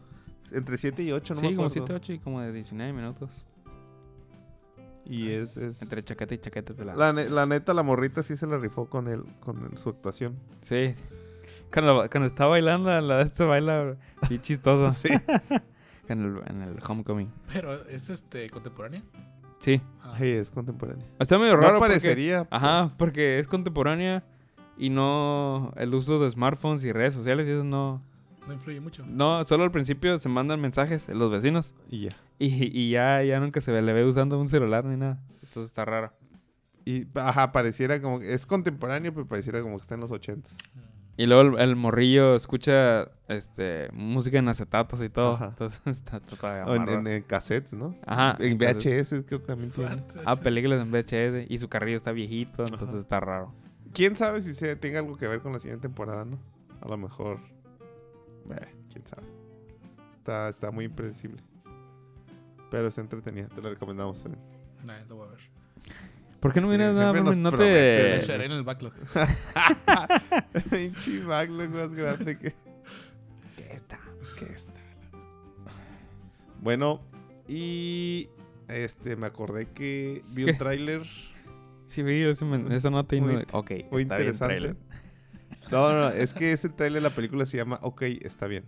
Entre 0.51 0.77
7 0.77 1.03
y 1.03 1.11
8, 1.11 1.33
no 1.35 1.39
sí, 1.41 1.47
me 1.47 1.55
como 1.55 1.67
acuerdo. 1.67 1.85
7, 1.87 1.93
8 1.93 2.13
y 2.13 2.19
como 2.19 2.41
de 2.41 2.51
19 2.51 2.93
minutos. 2.93 3.45
Y 5.05 5.29
es. 5.31 5.57
es- 5.57 5.81
Entre 5.81 6.03
chaqueta 6.03 6.33
y 6.33 6.37
chaqueta 6.39 6.73
te 6.73 6.83
la... 6.85 6.95
La, 6.95 7.13
ne- 7.13 7.29
la 7.29 7.45
neta, 7.45 7.73
la 7.73 7.83
morrita 7.83 8.23
sí 8.23 8.35
se 8.37 8.47
la 8.47 8.57
rifó 8.57 8.87
con 8.89 9.07
él, 9.07 9.23
con 9.39 9.63
el- 9.71 9.77
su 9.77 9.89
actuación. 9.89 10.35
Sí. 10.61 10.93
Cuando, 11.71 12.07
cuando 12.09 12.27
está 12.27 12.45
bailando, 12.45 12.89
la 13.01 13.17
de 13.17 13.23
este 13.23 13.43
baila 13.43 13.95
bien 14.29 14.41
chistoso. 14.41 14.89
Sí. 14.93 15.09
En 16.07 16.21
el, 16.21 16.37
en 16.47 16.61
el 16.61 16.77
homecoming. 16.87 17.31
Pero, 17.51 17.73
¿es 17.87 18.11
este 18.11 18.47
contemporánea? 18.51 19.01
Sí. 19.59 19.81
Ah, 20.03 20.13
Sí, 20.19 20.25
es 20.27 20.51
contemporánea. 20.51 21.03
Está 21.17 21.39
medio 21.39 21.55
raro 21.55 21.73
no 21.73 21.79
porque- 21.79 21.93
parecería. 21.95 22.47
Ajá, 22.51 22.93
porque 22.95 23.39
es 23.39 23.47
contemporánea 23.47 24.23
y 24.77 24.89
no... 24.89 25.71
El 25.75 25.93
uso 25.93 26.19
de 26.19 26.29
smartphones 26.29 26.83
y 26.83 26.91
redes 26.91 27.13
sociales 27.13 27.47
y 27.47 27.51
eso 27.51 27.63
no... 27.63 28.01
no 28.47 28.53
influye 28.53 28.79
mucho. 28.81 29.03
No, 29.07 29.43
solo 29.45 29.63
al 29.63 29.71
principio 29.71 30.17
se 30.17 30.29
mandan 30.29 30.59
mensajes 30.61 31.07
los 31.09 31.31
vecinos 31.31 31.73
Y 31.89 32.01
ya. 32.01 32.15
y, 32.39 32.47
y 32.79 32.91
ya, 32.91 33.21
ya 33.23 33.39
nunca 33.39 33.61
se 33.61 33.79
le 33.81 33.93
ve 33.93 34.05
usando 34.05 34.39
un 34.39 34.49
celular 34.49 34.85
ni 34.85 34.97
nada. 34.97 35.19
Entonces 35.43 35.65
está 35.67 35.85
raro. 35.85 36.11
Y, 36.85 37.07
ajá, 37.15 37.51
pareciera 37.51 38.01
como 38.01 38.19
que 38.19 38.33
es 38.33 38.45
contemporáneo, 38.45 39.11
pero 39.13 39.27
pareciera 39.27 39.61
como 39.61 39.77
que 39.77 39.81
está 39.81 39.95
en 39.95 40.01
los 40.01 40.11
80. 40.11 40.47
Y 41.17 41.27
luego 41.27 41.57
el, 41.57 41.69
el 41.69 41.75
morrillo 41.77 42.35
escucha 42.35 43.07
este 43.29 43.87
música 43.93 44.37
en 44.37 44.49
acetatos 44.49 45.01
y 45.01 45.07
todo. 45.09 45.35
Ajá. 45.35 45.45
Entonces 45.51 45.81
está, 45.85 46.19
todavía 46.19 46.75
en, 46.75 46.81
en- 46.81 46.87
raro. 46.87 47.09
en 47.09 47.23
cassettes, 47.23 47.73
¿no? 47.73 47.95
Ajá, 48.05 48.35
En. 48.39 48.57
VHS 48.57 49.23
creo 49.25 49.39
que 49.39 49.47
también 49.47 49.71
tiene. 49.71 49.89
Ah, 50.25 50.35
películas 50.35 50.81
en 50.81 50.91
VHS 50.91 51.49
y 51.49 51.57
su 51.57 51.69
carrillo 51.69 51.95
está 51.97 52.11
viejito, 52.11 52.63
entonces 52.65 52.89
Ajá. 52.89 52.97
está 52.99 53.19
raro. 53.21 53.53
¿Quién 53.95 54.15
sabe 54.15 54.41
si 54.41 54.53
se 54.53 54.75
tenga 54.75 54.99
algo 54.99 55.15
que 55.17 55.25
ver 55.27 55.39
con 55.41 55.53
la 55.53 55.59
siguiente 55.59 55.87
temporada, 55.87 56.25
no? 56.25 56.37
A 56.81 56.87
lo 56.87 56.97
mejor. 56.97 57.39
eh, 58.51 58.67
quién 58.91 59.07
sabe. 59.07 59.25
Está, 60.17 60.49
está 60.49 60.69
muy 60.69 60.85
impredecible. 60.85 61.41
Pero 62.69 62.87
está 62.87 63.01
entretenida, 63.01 63.47
te 63.47 63.61
la 63.61 63.69
recomendamos 63.69 64.21
también. 64.21 64.43
Nah, 64.83 64.99
lo 65.07 65.15
voy 65.15 65.27
a 65.29 65.31
ver. 65.31 65.39
¿Por 66.41 66.51
qué 66.53 66.59
no 66.61 66.67
Sí, 66.69 66.75
vienes 66.77 66.97
nada 66.97 67.13
nos 67.13 67.37
No 67.37 67.51
te... 67.53 68.17
echaré 68.17 68.45
en 68.45 68.51
el 68.51 68.63
backlog. 68.63 68.93
Pinche 70.69 71.23
backlog 71.23 71.69
más 71.69 71.93
grande 71.93 72.37
que. 72.37 72.53
¿Qué 73.55 73.69
está? 73.71 73.99
que 74.37 74.45
está. 74.45 74.79
Bueno, 76.61 77.01
y 77.47 78.29
este 78.67 79.15
me 79.15 79.27
acordé 79.27 79.67
que 79.69 80.23
vi 80.29 80.45
¿Qué? 80.45 80.51
un 80.51 80.57
tráiler 80.57 81.03
Sí, 81.87 82.03
vi 82.03 82.21
esa 82.23 82.89
nota 82.89 83.15
y 83.15 83.21
no... 83.21 83.27
Muy- 83.27 83.45
Ok, 83.51 83.71
muy 83.91 84.01
está 84.03 84.15
interesante. 84.15 84.55
trailer. 84.55 84.75
No, 85.71 85.89
no, 85.91 85.99
no, 86.01 86.09
es 86.09 86.33
que 86.35 86.51
ese 86.51 86.69
tráiler 86.69 87.01
de 87.01 87.09
la 87.09 87.15
película 87.15 87.43
se 87.47 87.57
llama 87.57 87.79
Ok, 87.81 88.03
está 88.03 88.45
bien. 88.45 88.65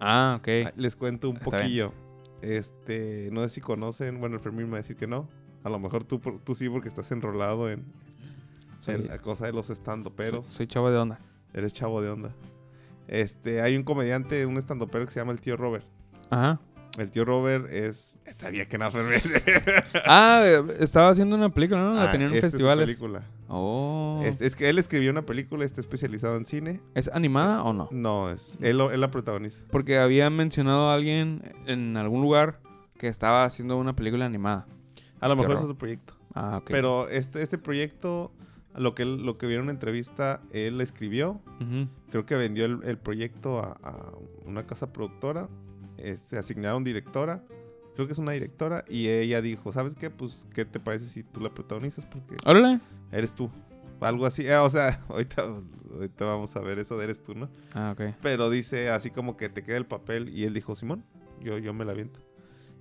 Ah, 0.00 0.36
ok. 0.40 0.48
Ah, 0.66 0.72
Les 0.74 0.96
cuento 0.96 1.30
un 1.30 1.36
Está 1.36 1.50
bien. 1.50 1.62
poquillo. 1.62 1.94
Este, 2.42 3.28
no 3.30 3.40
sé 3.42 3.50
si 3.50 3.60
conocen, 3.60 4.18
bueno, 4.18 4.34
el 4.34 4.40
Fermín 4.40 4.64
me 4.66 4.72
va 4.72 4.76
a 4.78 4.80
decir 4.80 4.96
que 4.96 5.06
no. 5.06 5.28
A 5.62 5.70
lo 5.70 5.78
mejor 5.78 6.02
tú, 6.02 6.18
tú 6.18 6.54
sí 6.56 6.68
porque 6.68 6.88
estás 6.88 7.10
enrolado 7.12 7.70
en, 7.70 7.84
Soy, 8.80 8.96
en 8.96 9.06
la 9.06 9.18
cosa 9.18 9.46
de 9.46 9.52
los 9.52 9.70
estandoperos. 9.70 10.44
soy, 10.46 10.54
soy 10.56 10.66
chavo 10.66 10.90
de 10.90 10.98
onda. 10.98 11.20
Eres 11.54 11.72
chavo 11.72 12.00
de 12.02 12.10
onda. 12.10 12.32
Este, 13.06 13.62
hay 13.62 13.76
un 13.76 13.84
comediante, 13.84 14.44
un 14.44 14.56
estandopero 14.56 15.04
que 15.06 15.12
se 15.12 15.20
llama 15.20 15.32
el 15.32 15.40
tío 15.40 15.56
Robert. 15.56 15.84
Ajá. 16.30 16.60
El 16.98 17.10
tío 17.10 17.24
Robert 17.24 17.66
es... 17.70 18.18
Sabía 18.32 18.66
que 18.68 18.76
no, 18.78 18.90
Fermín. 18.90 19.20
Ah, 20.06 20.42
eh, 20.44 20.76
estaba 20.80 21.10
haciendo 21.10 21.36
una 21.36 21.48
película, 21.50 21.80
¿no? 21.80 21.94
La 21.94 22.08
Ah, 22.08 22.12
tenían 22.12 22.30
en 22.30 22.36
esta 22.36 22.46
es 22.48 22.52
festivales. 22.52 22.86
película. 22.86 23.22
Oh. 23.48 24.20
Es, 24.24 24.40
es 24.40 24.56
que 24.56 24.68
él 24.68 24.78
escribió 24.78 25.10
una 25.10 25.22
película, 25.22 25.64
está 25.64 25.80
especializado 25.80 26.36
en 26.36 26.44
cine. 26.44 26.80
¿Es 26.94 27.08
animada 27.12 27.62
o 27.62 27.72
no? 27.72 27.88
No, 27.92 28.30
es 28.30 28.58
él, 28.60 28.80
él 28.80 29.00
la 29.00 29.10
protagoniza. 29.10 29.62
Porque 29.70 29.98
había 29.98 30.28
mencionado 30.30 30.90
a 30.90 30.94
alguien 30.94 31.42
en 31.66 31.96
algún 31.96 32.20
lugar 32.20 32.60
que 32.98 33.08
estaba 33.08 33.44
haciendo 33.44 33.76
una 33.76 33.94
película 33.94 34.26
animada. 34.26 34.66
A 35.20 35.28
lo 35.28 35.36
mejor 35.36 35.54
es 35.56 35.60
otro 35.62 35.78
proyecto. 35.78 36.14
Ah, 36.34 36.58
ok. 36.58 36.70
Pero 36.70 37.08
este, 37.08 37.42
este 37.42 37.58
proyecto 37.58 38.32
lo 38.76 38.94
que, 38.94 39.02
él- 39.02 39.24
lo 39.24 39.38
que 39.38 39.46
vieron 39.46 39.66
en 39.66 39.70
entrevista, 39.70 40.40
él 40.52 40.80
escribió. 40.80 41.40
Creo 42.10 42.26
que 42.26 42.34
vendió 42.36 42.64
el, 42.64 42.80
el 42.84 42.98
proyecto 42.98 43.58
a, 43.60 43.76
a 43.82 44.12
una 44.44 44.66
casa 44.66 44.92
productora. 44.92 45.48
Se 46.16 46.38
asignaron 46.38 46.84
directora. 46.84 47.42
Creo 47.94 48.06
que 48.06 48.12
es 48.12 48.18
una 48.18 48.32
directora. 48.32 48.84
Y 48.88 49.08
ella 49.08 49.42
dijo, 49.42 49.72
¿sabes 49.72 49.94
qué? 49.94 50.10
Pues, 50.10 50.46
¿qué 50.54 50.64
te 50.64 50.78
parece 50.80 51.06
si 51.06 51.22
tú 51.22 51.40
la 51.40 51.50
protagonizas? 51.52 52.04
Porque 52.06 52.34
Órale. 52.46 52.80
eres 53.10 53.34
tú. 53.34 53.50
Algo 54.00 54.26
así. 54.26 54.46
Eh, 54.46 54.56
o 54.56 54.70
sea, 54.70 55.02
ahorita, 55.08 55.42
ahorita 55.92 56.24
vamos 56.24 56.54
a 56.54 56.60
ver 56.60 56.78
eso 56.78 56.96
de 56.96 57.04
eres 57.04 57.22
tú, 57.22 57.34
¿no? 57.34 57.48
Ah, 57.74 57.94
ok. 57.98 58.14
Pero 58.22 58.50
dice 58.50 58.90
así 58.90 59.10
como 59.10 59.36
que 59.36 59.48
te 59.48 59.62
queda 59.62 59.76
el 59.76 59.86
papel. 59.86 60.28
Y 60.28 60.44
él 60.44 60.54
dijo, 60.54 60.76
Simón, 60.76 61.04
yo, 61.40 61.58
yo 61.58 61.74
me 61.74 61.84
la 61.84 61.92
aviento. 61.92 62.20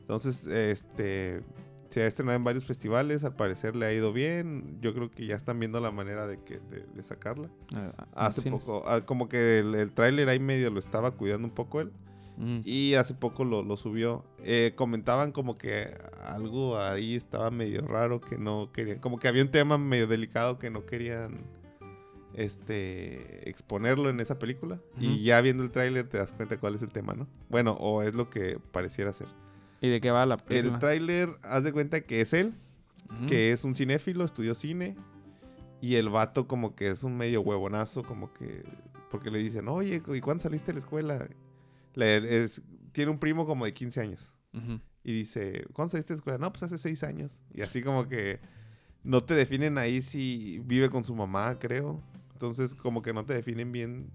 Entonces, 0.02 0.46
este... 0.46 1.42
Se 1.90 2.02
ha 2.04 2.06
estrenado 2.08 2.36
en 2.36 2.44
varios 2.44 2.66
festivales. 2.66 3.24
Al 3.24 3.36
parecer 3.38 3.74
le 3.76 3.86
ha 3.86 3.94
ido 3.94 4.12
bien. 4.12 4.78
Yo 4.82 4.94
creo 4.94 5.10
que 5.10 5.26
ya 5.26 5.38
están 5.38 5.58
viendo 5.58 5.80
la 5.80 5.90
manera 5.90 6.28
de, 6.28 6.38
que, 6.44 6.60
de, 6.60 6.86
de 6.94 7.02
sacarla. 7.02 7.50
Ah, 7.74 7.94
Hace 8.14 8.52
poco, 8.52 8.84
ah, 8.86 9.02
como 9.06 9.30
que 9.30 9.60
el, 9.60 9.74
el 9.74 9.94
tráiler 9.94 10.28
ahí 10.28 10.38
medio 10.38 10.70
lo 10.70 10.80
estaba 10.80 11.12
cuidando 11.12 11.48
un 11.48 11.54
poco 11.54 11.80
él. 11.80 11.94
Mm. 12.38 12.60
Y 12.64 12.94
hace 12.94 13.14
poco 13.16 13.44
lo, 13.44 13.64
lo 13.64 13.78
subió. 13.78 14.24
Eh, 14.44 14.74
comentaban 14.76 15.32
como 15.32 15.58
que 15.58 15.92
algo 16.24 16.80
ahí 16.80 17.16
estaba 17.16 17.50
medio 17.52 17.82
raro 17.82 18.22
que 18.22 18.38
no 18.38 18.72
querían. 18.72 19.00
Como 19.00 19.20
que 19.20 19.28
había 19.28 19.44
un 19.44 19.52
tema 19.52 19.78
medio 19.78 20.08
delicado 20.08 20.60
que 20.60 20.70
no 20.70 20.86
querían 20.86 21.46
este 22.34 23.50
exponerlo 23.50 24.10
en 24.10 24.20
esa 24.20 24.38
película. 24.38 24.80
Y 25.00 25.24
ya 25.24 25.42
viendo 25.42 25.64
el 25.64 25.72
tráiler 25.72 26.08
te 26.08 26.18
das 26.20 26.34
cuenta 26.34 26.60
cuál 26.60 26.76
es 26.76 26.82
el 26.84 26.90
tema, 26.90 27.14
¿no? 27.14 27.28
Bueno, 27.50 27.74
o 27.80 28.04
es 28.04 28.14
lo 28.16 28.30
que 28.30 28.60
pareciera 28.72 29.12
ser. 29.14 29.28
¿Y 29.82 29.90
de 29.90 30.00
qué 30.00 30.12
va 30.12 30.26
la 30.26 30.36
El 30.36 30.42
película? 30.44 30.80
tráiler, 30.80 31.30
haz 31.42 31.64
de 31.64 31.74
cuenta 31.74 32.02
que 32.02 32.22
es 32.22 32.34
él, 32.34 32.54
que 33.28 33.52
es 33.52 33.64
un 33.64 33.74
cinéfilo, 33.76 34.24
estudió 34.24 34.54
cine. 34.56 34.96
Y 35.82 35.96
el 35.96 36.10
vato 36.10 36.48
como 36.48 36.76
que 36.76 36.90
es 36.90 37.04
un 37.04 37.18
medio 37.18 37.42
huevonazo, 37.42 38.04
como 38.04 38.34
que... 38.34 38.64
Porque 39.12 39.30
le 39.32 39.40
dicen, 39.40 39.68
oye, 39.68 40.02
¿y 40.14 40.22
cuándo 40.22 40.44
saliste 40.44 40.68
de 40.68 40.74
la 40.74 40.80
escuela? 40.80 41.28
Le- 41.98 42.44
es- 42.44 42.62
tiene 42.92 43.12
un 43.12 43.20
primo 43.20 43.46
como 43.46 43.66
de 43.66 43.74
15 43.74 44.00
años. 44.02 44.34
Y 45.04 45.14
dice, 45.14 45.66
¿cuándo 45.74 45.90
saliste 45.92 46.14
de 46.14 46.16
la 46.16 46.20
escuela? 46.20 46.38
No, 46.40 46.52
pues 46.52 46.64
hace 46.64 46.78
6 46.78 47.04
años. 47.04 47.40
Y 47.54 47.62
así 47.62 47.82
como 47.82 48.08
que 48.08 48.40
no 49.04 49.22
te 49.24 49.34
definen 49.36 49.78
ahí 49.78 50.02
si 50.02 50.60
vive 50.66 50.90
con 50.90 51.04
su 51.04 51.16
mamá, 51.16 51.58
creo. 51.60 52.02
Entonces 52.34 52.76
como 52.76 53.02
que 53.02 53.14
no 53.14 53.26
te 53.26 53.34
definen 53.34 53.72
bien 53.72 54.12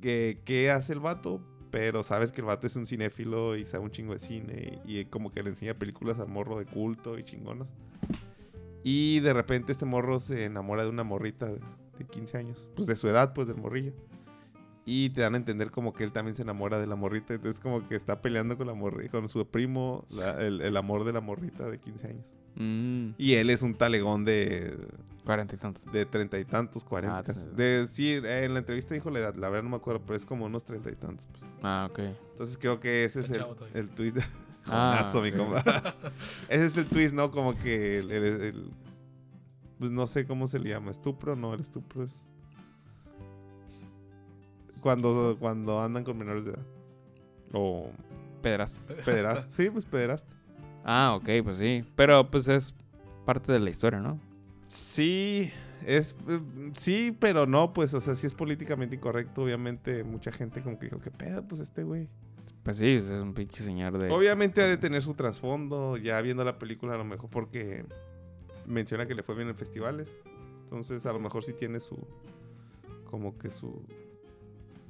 qué, 0.00 0.40
qué 0.44 0.70
hace 0.70 0.92
el 0.92 1.00
vato. 1.00 1.40
Pero 1.70 2.04
sabes 2.04 2.30
que 2.30 2.40
el 2.40 2.46
vato 2.46 2.68
es 2.68 2.76
un 2.76 2.86
cinéfilo 2.86 3.56
y 3.56 3.66
sabe 3.66 3.82
un 3.84 3.90
chingo 3.90 4.12
de 4.12 4.20
cine. 4.20 4.80
Y, 4.84 4.98
y 5.00 5.04
como 5.06 5.32
que 5.32 5.42
le 5.42 5.50
enseña 5.50 5.74
películas 5.74 6.18
al 6.20 6.28
morro 6.28 6.58
de 6.58 6.66
culto 6.66 7.18
y 7.18 7.24
chingonas. 7.24 7.74
Y 8.84 9.20
de 9.20 9.32
repente 9.32 9.72
este 9.72 9.84
morro 9.86 10.20
se 10.20 10.44
enamora 10.44 10.84
de 10.84 10.90
una 10.90 11.02
morrita 11.02 11.46
de, 11.46 11.58
de 11.98 12.04
15 12.08 12.36
años. 12.38 12.70
Pues 12.76 12.86
de 12.86 12.94
su 12.96 13.08
edad, 13.08 13.32
pues 13.34 13.48
del 13.48 13.56
morrillo. 13.56 13.92
Y 14.86 15.10
te 15.10 15.22
dan 15.22 15.34
a 15.34 15.38
entender 15.38 15.70
como 15.70 15.94
que 15.94 16.04
él 16.04 16.12
también 16.12 16.34
se 16.34 16.42
enamora 16.42 16.78
de 16.78 16.86
la 16.86 16.94
morrita. 16.96 17.34
Entonces 17.34 17.60
como 17.60 17.88
que 17.88 17.94
está 17.96 18.20
peleando 18.20 18.56
con 18.58 18.66
la 18.66 18.74
morrita, 18.74 19.12
con 19.12 19.28
su 19.28 19.46
primo, 19.46 20.04
la- 20.10 20.40
el, 20.40 20.60
el 20.60 20.76
amor 20.76 21.04
de 21.04 21.12
la 21.12 21.20
morrita 21.20 21.68
de 21.70 21.78
15 21.78 22.06
años. 22.08 22.24
Mm, 22.56 23.14
Y 23.18 23.34
él 23.34 23.50
es 23.50 23.62
un 23.62 23.74
talegón 23.74 24.24
de 24.24 24.76
Cuarenta 25.24 25.54
y 25.54 25.58
tantos. 25.58 25.90
de 25.92 26.04
treinta 26.06 26.38
y 26.38 26.44
tantos, 26.44 26.84
cuarenta. 26.84 27.24
Ah, 27.26 27.56
de, 27.56 27.86
sí, 27.88 28.12
en 28.12 28.52
la 28.52 28.58
entrevista 28.60 28.92
dijo 28.94 29.10
la 29.10 29.20
edad, 29.20 29.34
la 29.36 29.48
verdad 29.48 29.64
no 29.64 29.70
me 29.70 29.76
acuerdo, 29.76 30.02
pero 30.06 30.16
es 30.16 30.24
como 30.26 30.44
unos 30.44 30.64
treinta 30.64 30.90
y 30.90 30.94
tantos. 30.96 31.26
pues. 31.28 31.42
Ah, 31.62 31.88
ok. 31.90 31.98
Entonces 32.32 32.58
creo 32.58 32.78
que 32.78 33.04
ese 33.04 33.20
es 33.20 33.30
el, 33.74 33.88
twist. 33.88 34.16
De... 34.16 34.22
Ah, 34.66 35.02
Jonazo, 35.12 35.20
mi 35.22 35.28
ok. 35.30 35.36
compa. 35.36 35.62
ese 36.48 36.64
es 36.66 36.76
el 36.78 36.86
twist, 36.86 37.12
¿no? 37.14 37.30
Como 37.30 37.54
que 37.58 37.98
el, 37.98 38.10
el- 38.12 38.40
el- 38.42 38.70
Pues 39.78 39.90
no 39.90 40.06
sé 40.06 40.26
cómo 40.26 40.46
se 40.46 40.58
le 40.58 40.70
llama. 40.70 40.90
¿Estupro? 40.90 41.36
No, 41.36 41.52
el 41.54 41.60
estupro 41.60 42.04
es... 42.04 42.28
Cuando, 44.84 45.38
cuando 45.40 45.80
andan 45.80 46.04
con 46.04 46.18
menores 46.18 46.44
de 46.44 46.50
edad. 46.50 46.66
O 47.54 47.90
Pederasta. 48.42 48.82
pederasta. 49.02 49.50
Sí, 49.56 49.70
pues 49.70 49.86
pederasta. 49.86 50.34
Ah, 50.84 51.14
ok, 51.16 51.42
pues 51.42 51.56
sí. 51.56 51.82
Pero 51.96 52.30
pues 52.30 52.48
es 52.48 52.74
parte 53.24 53.50
de 53.50 53.60
la 53.60 53.70
historia, 53.70 54.00
¿no? 54.00 54.20
Sí, 54.68 55.50
es 55.86 56.14
eh, 56.28 56.38
sí, 56.74 57.16
pero 57.18 57.46
no, 57.46 57.72
pues, 57.72 57.94
o 57.94 58.00
sea, 58.02 58.14
sí 58.14 58.26
es 58.26 58.34
políticamente 58.34 58.96
incorrecto. 58.96 59.44
Obviamente, 59.44 60.04
mucha 60.04 60.30
gente 60.30 60.60
como 60.60 60.78
que 60.78 60.84
dijo, 60.84 61.00
¿qué 61.00 61.10
pedo? 61.10 61.42
Pues 61.48 61.62
este 61.62 61.82
güey. 61.82 62.10
Pues 62.62 62.76
sí, 62.76 62.88
es 62.88 63.08
un 63.08 63.32
pinche 63.32 63.64
señor 63.64 63.96
de... 63.96 64.10
Obviamente 64.10 64.60
ha 64.60 64.66
de 64.66 64.76
tener 64.76 65.02
su 65.02 65.14
trasfondo, 65.14 65.96
ya 65.96 66.20
viendo 66.20 66.44
la 66.44 66.58
película 66.58 66.92
a 66.92 66.98
lo 66.98 67.04
mejor 67.06 67.30
porque 67.30 67.86
menciona 68.66 69.06
que 69.06 69.14
le 69.14 69.22
fue 69.22 69.34
bien 69.34 69.48
en 69.48 69.54
festivales. 69.54 70.14
Entonces, 70.64 71.06
a 71.06 71.12
lo 71.14 71.20
mejor 71.20 71.42
sí 71.42 71.54
tiene 71.54 71.80
su 71.80 71.96
como 73.10 73.38
que 73.38 73.48
su 73.48 73.82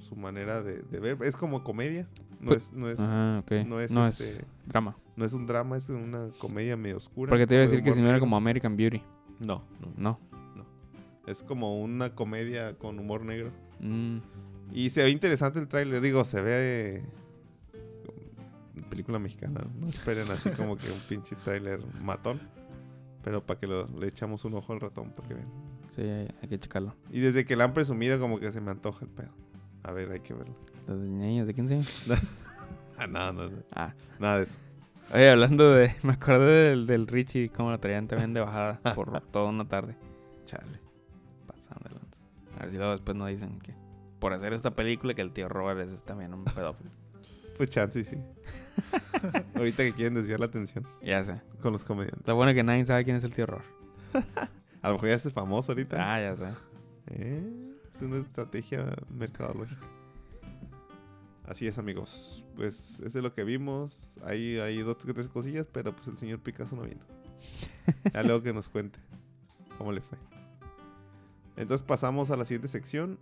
su 0.05 0.15
manera 0.17 0.63
de, 0.63 0.83
de 0.83 1.01
ver, 1.01 1.19
es 1.23 1.37
como 1.37 1.65
comedia, 1.65 2.09
no 2.41 2.49
Pues- 2.51 2.69
es 2.69 2.73
no 2.73 2.89
es 2.89 3.01
Ajá, 3.01 3.41
ok. 3.41 3.67
no 3.67 3.81
es 3.81 3.91
no 3.91 4.07
este- 4.07 4.25
es 4.31 4.41
drama. 4.67 4.97
no 5.17 5.25
es 5.25 5.33
un 5.33 5.47
drama, 5.47 5.77
es 5.77 5.89
una 5.89 6.29
comedia 6.39 6.77
medio 6.77 6.97
oscura. 6.99 7.31
Porque 7.31 7.47
te 7.47 7.55
iba 7.55 7.63
a 7.63 7.67
decir 7.67 7.83
que 7.83 7.93
si 7.93 8.01
no 8.01 8.09
era 8.09 8.21
como 8.21 8.37
American 8.37 8.77
Beauty. 8.77 9.03
no, 9.41 9.65
no, 9.97 10.19
No. 10.57 10.67
es 11.27 11.43
como 11.43 11.83
una 11.83 12.15
comedia 12.15 12.77
con 12.79 12.99
humor 12.99 13.25
negro. 13.25 13.51
Mm, 13.81 14.19
Y 14.73 14.91
se 14.91 15.03
ve 15.03 15.11
interesante 15.11 15.59
el 15.59 15.69
tráiler, 15.69 16.01
digo, 16.01 16.23
se 16.25 16.41
ve 16.43 17.03
película 18.91 19.19
mexicana, 19.19 19.65
no 19.79 19.87
esperen 19.89 20.31
así 20.31 20.51
como 20.51 20.77
que 20.77 20.91
un 20.91 20.99
pinche 21.09 21.37
tráiler 21.37 21.81
matón, 22.03 22.41
pero 23.23 23.45
para 23.45 23.59
que 23.59 23.67
lo- 23.67 23.89
le 23.99 24.09
echamos 24.09 24.45
un 24.45 24.55
ojo 24.55 24.73
al 24.73 24.81
ratón 24.81 25.11
para 25.13 25.29
que 25.29 25.35
vean. 25.35 25.49
sí, 25.91 26.03
hay, 26.03 26.29
hay 26.43 26.49
que 26.49 26.59
checarlo. 26.59 26.95
Y 27.11 27.21
desde 27.21 27.45
que 27.45 27.57
la 27.57 27.65
han 27.65 27.73
presumido 27.73 28.19
como 28.19 28.39
que 28.41 28.51
se 28.53 28.61
me 28.61 28.71
antoja 28.71 29.05
el 29.05 29.11
pedo. 29.11 29.31
A 29.85 29.93
ver, 29.93 30.11
hay 30.11 30.21
que 30.21 30.35
verlo. 30.35 30.55
Los 30.87 30.99
niños 30.99 31.47
de 31.47 31.55
15 31.55 31.75
años. 31.75 32.05
Ah, 32.97 33.09
no, 33.09 33.33
no, 33.33 33.49
no, 33.51 33.59
Ah. 33.75 33.93
nada 34.21 34.39
de 34.39 34.45
eso. 34.45 34.57
Oye, 35.13 35.29
hablando 35.29 35.73
de... 35.73 35.93
Me 36.05 36.13
acordé 36.13 36.69
del, 36.71 36.87
del 36.87 37.09
Richie, 37.09 37.49
cómo 37.51 37.73
lo 37.73 37.81
traían 37.81 38.07
también 38.07 38.33
de 38.33 38.41
bajada 38.41 38.81
por 38.95 39.21
toda 39.33 39.47
una 39.47 39.67
tarde. 39.67 39.97
Chale. 40.45 40.79
Lanza. 41.49 41.75
A 42.57 42.61
ver 42.61 42.71
si 42.71 42.77
luego 42.77 42.93
después 42.93 43.17
no 43.17 43.27
dicen 43.27 43.59
que... 43.59 43.75
Por 44.21 44.33
hacer 44.33 44.53
esta 44.53 44.71
película 44.71 45.13
que 45.13 45.23
el 45.23 45.33
tío 45.33 45.49
Robert 45.49 45.81
es 45.81 46.05
también 46.05 46.33
un 46.35 46.45
pedófilo. 46.45 46.91
Pues 47.57 47.69
chance, 47.71 48.05
sí. 48.05 48.17
Ahorita 49.57 49.83
que 49.83 49.93
quieren 49.93 50.15
desviar 50.15 50.39
la 50.39 50.47
atención 50.47 50.87
ya 51.03 51.23
sé. 51.25 51.41
con 51.63 51.73
los 51.73 51.83
comediantes. 51.83 52.27
Lo 52.29 52.37
bueno 52.37 52.51
es 52.51 52.55
que 52.57 52.63
nadie 52.63 52.87
sabe 52.87 53.05
quién 53.05 53.17
es 53.17 53.25
el 53.25 53.35
tío 53.35 53.47
Robert. 53.47 53.67
A 54.83 54.89
lo 54.89 54.95
mejor 54.95 55.09
ya 55.09 55.15
es 55.17 55.33
famoso 55.33 55.73
ahorita. 55.73 55.97
Ah, 55.99 56.21
ya 56.21 56.37
sé. 56.37 56.47
Eh, 57.09 57.64
Es 57.95 58.03
una 58.03 58.17
estrategia 58.19 58.93
mercadológica. 59.09 59.87
Así 61.45 61.69
es, 61.69 61.79
amigos. 61.79 62.45
Pues 62.57 62.99
eso 63.01 63.19
es 63.19 63.23
lo 63.23 63.33
que 63.33 63.45
vimos. 63.45 64.17
Hay, 64.25 64.59
hay 64.59 64.79
dos 64.79 64.99
tres 64.99 65.29
cosillas, 65.29 65.69
pero 65.69 65.95
pues 65.95 66.09
el 66.09 66.19
señor 66.19 66.41
Picasso 66.41 66.75
no 66.75 66.83
vino. 66.83 67.05
Ya 68.13 68.23
luego 68.25 68.43
que 68.43 68.53
nos 68.53 68.69
cuente 68.69 68.99
cómo 69.79 69.93
le 69.93 70.01
fue. 70.01 70.19
Entonces 71.57 71.87
pasamos 71.87 72.31
a 72.33 72.37
la 72.37 72.45
siguiente 72.45 72.67
sección, 72.67 73.21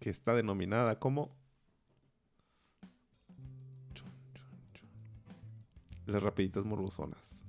que 0.00 0.10
está 0.10 0.34
denominada 0.34 0.98
como... 0.98 1.30
Las 6.06 6.22
rapiditas 6.22 6.64
morbosonas. 6.64 7.43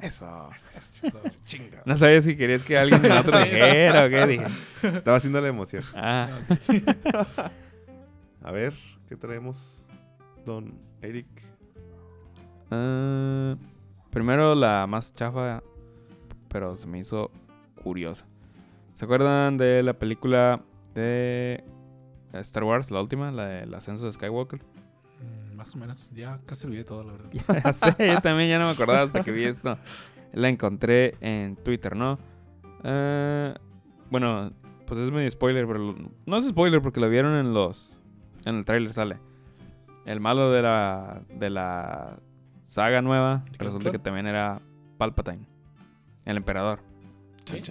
Eso. 0.00 0.50
Eso. 0.54 1.20
Chinga. 1.46 1.82
No 1.84 1.96
sabía 1.96 2.20
si 2.22 2.36
querías 2.36 2.62
que 2.64 2.76
alguien 2.76 3.00
me 3.02 3.10
otro 3.12 3.38
dijera 3.44 4.06
o 4.06 4.08
qué. 4.10 4.26
Dije. 4.26 4.46
Estaba 4.82 5.16
haciendo 5.16 5.40
la 5.40 5.48
emoción. 5.48 5.84
Ah, 5.94 6.28
A 8.42 8.52
ver, 8.52 8.74
¿qué 9.08 9.16
traemos, 9.16 9.86
don 10.44 10.78
Eric? 11.02 11.26
ah, 12.70 13.56
primero 14.10 14.54
la 14.54 14.86
más 14.86 15.14
chafa, 15.14 15.62
pero 16.48 16.76
se 16.76 16.86
me 16.86 16.98
hizo 16.98 17.30
curiosa. 17.82 18.26
¿Se 18.92 19.04
acuerdan 19.04 19.56
de 19.56 19.82
la 19.82 19.94
película 19.94 20.62
de 20.94 21.62
Star 22.32 22.64
Wars, 22.64 22.90
la 22.90 23.00
última, 23.00 23.30
la 23.30 23.46
del 23.46 23.74
ascenso 23.74 24.06
de 24.06 24.12
Skywalker? 24.12 24.60
Más 25.56 25.74
o 25.74 25.78
menos. 25.78 26.10
Ya 26.14 26.38
casi 26.46 26.66
olvidé 26.66 26.84
todo, 26.84 27.02
la 27.04 27.12
verdad. 27.12 27.30
Ya 27.64 27.72
sé, 27.72 28.08
yo 28.12 28.20
también 28.20 28.48
ya 28.50 28.58
no 28.58 28.66
me 28.66 28.72
acordaba 28.72 29.02
hasta 29.02 29.24
que 29.24 29.32
vi 29.32 29.44
esto. 29.44 29.78
La 30.32 30.48
encontré 30.48 31.14
en 31.20 31.56
Twitter, 31.56 31.96
¿no? 31.96 32.18
Eh, 32.84 33.54
bueno, 34.10 34.52
pues 34.86 35.00
es 35.00 35.10
medio 35.10 35.30
spoiler, 35.30 35.66
pero 35.66 35.78
lo- 35.78 36.10
no 36.26 36.36
es 36.36 36.46
spoiler 36.46 36.82
porque 36.82 37.00
lo 37.00 37.08
vieron 37.08 37.34
en 37.34 37.54
los... 37.54 38.00
En 38.44 38.56
el 38.56 38.64
tráiler 38.64 38.92
sale. 38.92 39.18
El 40.04 40.20
malo 40.20 40.52
de 40.52 40.62
la, 40.62 41.22
de 41.36 41.50
la 41.50 42.18
saga 42.64 43.02
nueva 43.02 43.44
¿El 43.52 43.58
resulta 43.58 43.90
que 43.90 43.98
también 43.98 44.26
era 44.26 44.60
Palpatine, 44.98 45.46
el 46.26 46.36
emperador. 46.36 46.80
¿Sí? 47.44 47.62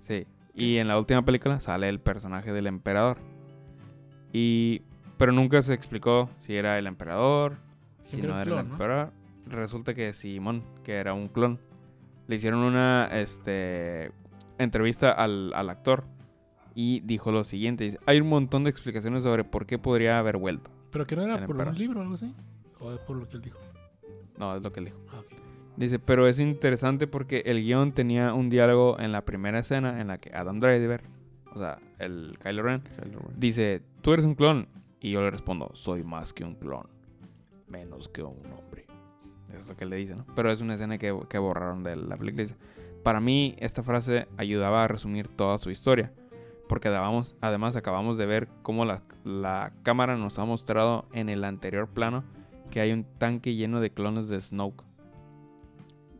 Sí. 0.00 0.26
Y 0.54 0.76
en 0.76 0.88
la 0.88 0.98
última 0.98 1.24
película 1.24 1.58
sale 1.60 1.88
el 1.88 2.00
personaje 2.00 2.52
del 2.52 2.66
emperador. 2.66 3.18
Y... 4.32 4.82
Pero 5.20 5.32
nunca 5.32 5.60
se 5.60 5.74
explicó 5.74 6.30
si 6.38 6.56
era 6.56 6.78
el 6.78 6.86
emperador, 6.86 7.58
si 8.06 8.16
no 8.22 8.34
era 8.36 8.42
clon, 8.42 8.58
el 8.60 8.68
¿no? 8.68 8.72
emperador. 8.72 9.12
Resulta 9.48 9.92
que 9.92 10.14
Simón, 10.14 10.62
que 10.82 10.94
era 10.94 11.12
un 11.12 11.28
clon. 11.28 11.58
le 12.26 12.36
hicieron 12.36 12.60
una 12.60 13.06
este, 13.12 14.12
entrevista 14.56 15.12
al, 15.12 15.52
al 15.54 15.68
actor 15.68 16.04
y 16.74 17.00
dijo 17.00 17.32
lo 17.32 17.44
siguiente. 17.44 17.84
dice, 17.84 17.98
hay 18.06 18.18
un 18.18 18.30
montón 18.30 18.64
de 18.64 18.70
explicaciones 18.70 19.22
sobre 19.22 19.44
por 19.44 19.66
qué 19.66 19.76
podría 19.78 20.18
haber 20.18 20.38
vuelto. 20.38 20.70
Pero 20.90 21.06
que 21.06 21.16
no 21.16 21.22
era 21.22 21.46
por 21.46 21.54
un 21.54 21.74
libro 21.74 21.98
o 21.98 22.02
algo 22.02 22.14
así. 22.14 22.34
O 22.78 22.90
es 22.94 23.00
por 23.00 23.16
lo 23.18 23.28
que 23.28 23.36
él 23.36 23.42
dijo. 23.42 23.58
No, 24.38 24.56
es 24.56 24.62
lo 24.62 24.72
que 24.72 24.80
él 24.80 24.86
dijo. 24.86 25.00
Ah. 25.12 25.20
Dice, 25.76 25.98
pero 25.98 26.28
es 26.28 26.40
interesante 26.40 27.06
porque 27.06 27.42
el 27.44 27.62
guion 27.62 27.92
tenía 27.92 28.32
un 28.32 28.48
diálogo 28.48 28.98
en 28.98 29.12
la 29.12 29.26
primera 29.26 29.58
escena 29.58 30.00
en 30.00 30.08
la 30.08 30.16
que 30.16 30.34
Adam 30.34 30.60
Driver, 30.60 31.02
o 31.54 31.58
sea, 31.58 31.78
el 31.98 32.32
Kylo 32.42 32.62
Ren, 32.62 32.82
dice, 33.36 33.82
tú 34.00 34.14
eres 34.14 34.24
un 34.24 34.34
clon. 34.34 34.66
Y 35.00 35.10
yo 35.12 35.22
le 35.22 35.30
respondo, 35.30 35.70
soy 35.74 36.02
más 36.04 36.32
que 36.32 36.44
un 36.44 36.54
clon, 36.54 36.86
menos 37.68 38.08
que 38.08 38.22
un 38.22 38.36
hombre. 38.52 38.86
Es 39.56 39.68
lo 39.68 39.76
que 39.76 39.86
le 39.86 39.96
dice, 39.96 40.14
¿no? 40.14 40.26
Pero 40.36 40.50
es 40.50 40.60
una 40.60 40.74
escena 40.74 40.98
que, 40.98 41.18
que 41.28 41.38
borraron 41.38 41.82
de 41.82 41.96
la 41.96 42.16
película. 42.16 42.46
Para 43.02 43.20
mí 43.20 43.56
esta 43.58 43.82
frase 43.82 44.28
ayudaba 44.36 44.84
a 44.84 44.88
resumir 44.88 45.28
toda 45.28 45.58
su 45.58 45.70
historia. 45.70 46.12
Porque 46.68 46.88
dábamos- 46.88 47.34
además 47.40 47.74
acabamos 47.74 48.16
de 48.16 48.26
ver 48.26 48.48
cómo 48.62 48.84
la, 48.84 49.02
la 49.24 49.72
cámara 49.82 50.16
nos 50.16 50.38
ha 50.38 50.44
mostrado 50.44 51.06
en 51.12 51.28
el 51.28 51.42
anterior 51.44 51.88
plano 51.88 52.22
que 52.70 52.80
hay 52.80 52.92
un 52.92 53.02
tanque 53.18 53.54
lleno 53.56 53.80
de 53.80 53.90
clones 53.90 54.28
de 54.28 54.40
Snoke. 54.40 54.84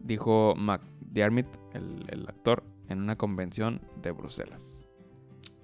Dijo 0.01 0.55
McDiarmid, 0.57 1.47
el, 1.75 2.05
el 2.09 2.27
actor, 2.29 2.65
en 2.89 3.01
una 3.01 3.17
convención 3.17 3.81
de 4.03 4.11
Bruselas. 4.11 4.87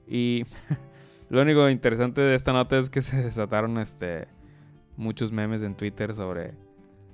Y 0.06 0.44
lo 1.28 1.42
único 1.42 1.68
interesante 1.68 2.20
de 2.20 2.34
esta 2.34 2.52
nota 2.52 2.78
es 2.78 2.90
que 2.90 3.02
se 3.02 3.22
desataron 3.22 3.78
este, 3.78 4.28
muchos 4.96 5.32
memes 5.32 5.62
en 5.62 5.76
Twitter 5.76 6.14
sobre, 6.14 6.54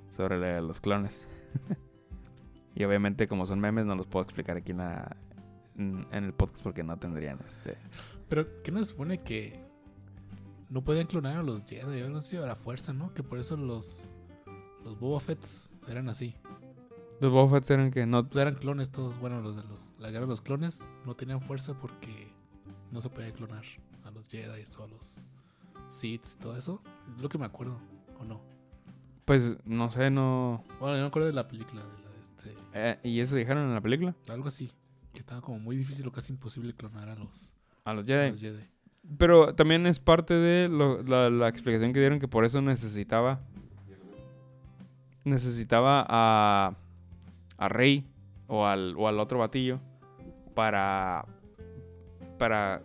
sobre 0.09 0.61
los 0.61 0.79
clones. 0.79 1.21
y 2.75 2.83
obviamente 2.83 3.27
como 3.27 3.45
son 3.45 3.59
memes 3.59 3.85
no 3.85 3.95
los 3.95 4.07
puedo 4.07 4.23
explicar 4.23 4.57
aquí 4.57 4.71
en, 4.71 4.77
la- 4.79 5.15
en, 5.77 6.07
en 6.11 6.23
el 6.23 6.33
podcast 6.33 6.63
porque 6.63 6.83
no 6.83 6.97
tendrían 6.97 7.39
este... 7.45 7.77
Pero 8.29 8.63
que 8.63 8.71
no 8.71 8.79
se 8.79 8.85
supone 8.85 9.19
que 9.21 9.59
no 10.69 10.83
podían 10.83 11.05
clonar 11.05 11.37
a 11.37 11.43
los 11.43 11.63
Jedi 11.65 12.01
o 12.01 12.05
algo 12.05 12.17
así 12.17 12.35
a 12.37 12.41
la 12.41 12.55
fuerza, 12.55 12.93
¿no? 12.93 13.13
Que 13.13 13.21
por 13.21 13.37
eso 13.39 13.57
los 13.57 14.09
los 14.83 14.99
Boba 14.99 15.19
Fetts 15.21 15.69
eran 15.87 16.09
así. 16.09 16.35
Los 17.21 17.31
Boba 17.31 17.57
Fett 17.59 17.69
eran 17.71 17.89
que 17.91 18.05
no... 18.05 18.27
Pues 18.27 18.41
eran 18.41 18.55
clones 18.55 18.89
todos. 18.91 19.17
Bueno, 19.19 19.39
los 19.41 19.55
de 19.55 19.61
los, 19.63 19.79
la 19.97 20.09
guerra 20.09 20.25
de 20.25 20.31
los 20.31 20.41
clones 20.41 20.83
no 21.05 21.15
tenían 21.15 21.39
fuerza 21.41 21.79
porque 21.79 22.27
no 22.91 22.99
se 22.99 23.09
podía 23.09 23.31
clonar 23.31 23.63
los 24.23 24.29
Jedi 24.31 24.63
o 24.79 24.83
a 24.83 24.87
los 24.87 25.23
Sith 25.89 26.25
todo 26.41 26.55
eso. 26.57 26.81
Es 27.15 27.21
lo 27.21 27.29
que 27.29 27.37
me 27.37 27.45
acuerdo, 27.45 27.77
¿o 28.19 28.23
no? 28.25 28.41
Pues 29.25 29.57
no 29.65 29.89
sé, 29.89 30.09
no... 30.09 30.63
Bueno, 30.79 30.95
yo 30.97 31.01
me 31.03 31.07
acuerdo 31.07 31.27
de 31.27 31.33
la 31.33 31.47
película, 31.47 31.81
de 31.81 31.87
la 32.03 32.09
de 32.09 32.17
este, 32.21 32.55
eh, 32.73 32.99
¿Y 33.03 33.19
eso 33.19 33.35
dijeron 33.35 33.63
en 33.67 33.73
la 33.73 33.81
película? 33.81 34.15
algo 34.29 34.47
así. 34.47 34.69
Que 35.13 35.19
estaba 35.19 35.41
como 35.41 35.59
muy 35.59 35.75
difícil 35.77 36.05
o 36.07 36.11
casi 36.11 36.33
imposible 36.33 36.73
clonar 36.73 37.07
a 37.09 37.15
los, 37.15 37.53
A 37.85 37.93
los 37.93 38.03
a 38.03 38.07
Jedi. 38.07 38.31
los 38.31 38.41
Jedi. 38.41 38.63
Pero 39.17 39.53
también 39.53 39.85
es 39.85 39.99
parte 39.99 40.33
de 40.33 40.67
lo- 40.69 41.03
la, 41.03 41.29
la 41.29 41.47
explicación 41.49 41.93
que 41.93 41.99
dieron 41.99 42.19
que 42.19 42.27
por 42.27 42.45
eso 42.45 42.61
necesitaba. 42.61 43.41
Necesitaba 45.25 46.05
a. 46.09 46.75
a 47.57 47.69
Rey 47.69 48.05
o 48.47 48.65
al, 48.65 48.95
o 48.97 49.07
al 49.07 49.19
otro 49.19 49.39
batillo 49.39 49.79
para. 50.53 51.25
para 52.37 52.81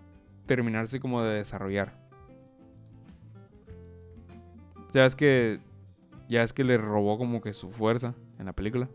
terminarse 0.49 0.99
como 0.99 1.23
de 1.23 1.37
desarrollar. 1.37 1.95
Ya 4.93 5.07
es 5.07 5.15
que. 5.15 5.61
Ya 6.29 6.43
es 6.43 6.53
que 6.53 6.65
le 6.65 6.77
robó 6.77 7.17
como 7.17 7.41
que 7.41 7.53
su 7.53 7.69
fuerza 7.69 8.15
en 8.39 8.47
la 8.47 8.53
película 8.53 8.89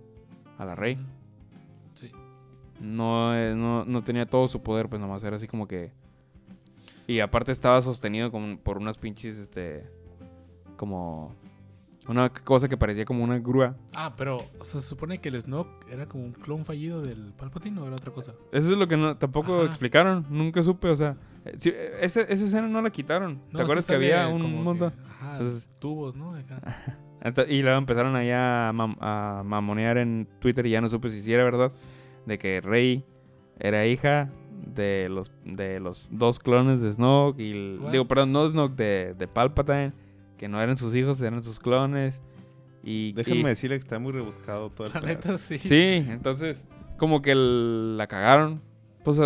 a 0.58 0.66
la 0.66 0.76
Rey. 0.76 1.00
Sí. 1.96 2.12
No, 2.80 3.36
eh, 3.36 3.56
no, 3.56 3.86
no 3.86 4.04
tenía 4.04 4.26
todo 4.26 4.48
su 4.48 4.62
poder, 4.62 4.90
pues 4.90 5.00
nomás 5.02 5.24
era 5.24 5.38
así 5.38 5.48
como 5.48 5.68
que. 5.68 5.92
Y 7.08 7.22
aparte 7.22 7.52
estaba 7.52 7.82
sostenido 7.82 8.32
como 8.32 8.58
por 8.58 8.78
unas 8.78 8.98
pinches, 8.98 9.38
este. 9.38 9.88
Como. 10.76 11.34
Una 12.08 12.30
cosa 12.30 12.68
que 12.68 12.76
parecía 12.76 13.06
como 13.06 13.24
una 13.24 13.40
grúa. 13.40 13.76
Ah, 13.96 14.14
pero 14.18 14.38
o 14.60 14.66
sea, 14.66 14.82
se 14.82 14.88
supone 14.88 15.20
que 15.20 15.30
el 15.30 15.42
Snoke 15.42 15.70
era 15.90 16.06
como 16.08 16.26
un 16.26 16.34
clon 16.34 16.66
fallido 16.66 17.02
del 17.02 17.32
Palpatine 17.38 17.80
o 17.80 17.86
era 17.88 17.96
otra 17.96 18.12
cosa. 18.12 18.34
Eso 18.52 18.72
es 18.72 18.78
lo 18.78 18.88
que 18.88 18.98
no, 18.98 19.16
tampoco 19.18 19.56
Ajá. 19.56 19.66
explicaron. 19.66 20.26
Nunca 20.30 20.62
supe, 20.64 20.90
o 20.90 20.96
sea. 20.96 21.16
eh, 21.46 21.54
sí, 21.58 21.70
eh, 21.70 21.94
esa, 22.02 22.22
esa 22.22 22.46
escena 22.46 22.68
no 22.68 22.82
la 22.82 22.90
quitaron. 22.90 23.40
No, 23.52 23.58
¿Te 23.58 23.64
acuerdas 23.64 23.86
que 23.86 23.96
había 23.96 24.28
un 24.28 24.42
que, 24.42 24.48
montón? 24.48 24.94
ajá, 25.10 25.38
Entonces- 25.38 25.70
tubos, 25.80 26.16
¿no? 26.16 26.36
Acá. 26.36 26.60
Y 27.48 27.62
luego 27.62 27.78
empezaron 27.78 28.18
ahí 28.18 28.32
a, 28.32 28.72
mam- 28.74 28.98
a 29.00 29.44
mamonear 29.46 29.98
en 29.98 30.28
Twitter 30.40 30.66
y 30.66 30.72
ya 30.72 30.82
no 30.82 30.90
supe 30.90 31.10
si 31.10 31.22
sí 31.22 31.32
era 31.32 31.46
verdad. 31.46 31.72
De 32.26 32.38
que 32.38 32.60
Rey 32.60 33.06
era 33.62 33.86
hija 33.88 34.30
de 34.66 35.08
los, 35.10 35.32
de 35.46 35.80
los 35.80 36.10
dos 36.12 36.38
clones 36.40 36.82
de 36.82 36.92
Snoke. 36.92 37.40
Y 37.40 37.52
el- 37.52 37.80
digo, 37.94 38.06
perdón, 38.10 38.34
no 38.34 38.46
Snoke, 38.50 38.76
de, 38.76 39.14
de 39.18 39.28
Palpatine. 39.30 39.94
Que 40.44 40.50
no 40.50 40.62
eran 40.62 40.76
sus 40.76 40.94
hijos, 40.94 41.22
eran 41.22 41.42
sus 41.42 41.58
clones. 41.58 42.22
Y, 42.84 43.14
Déjenme 43.14 43.40
y- 43.40 43.44
decirle 43.46 43.78
que 43.78 43.84
está 43.84 43.98
muy 43.98 44.12
rebuscado 44.12 44.70
todo 44.72 44.88
el 44.88 44.94
La 44.94 45.00
neta, 45.00 45.38
sí. 45.38 45.58
Sí, 45.58 46.06
entonces, 46.10 46.68
como 46.98 47.22
que 47.22 47.32
el- 47.32 47.96
la 47.98 48.08
cagaron. 48.08 48.62
Pues, 49.06 49.18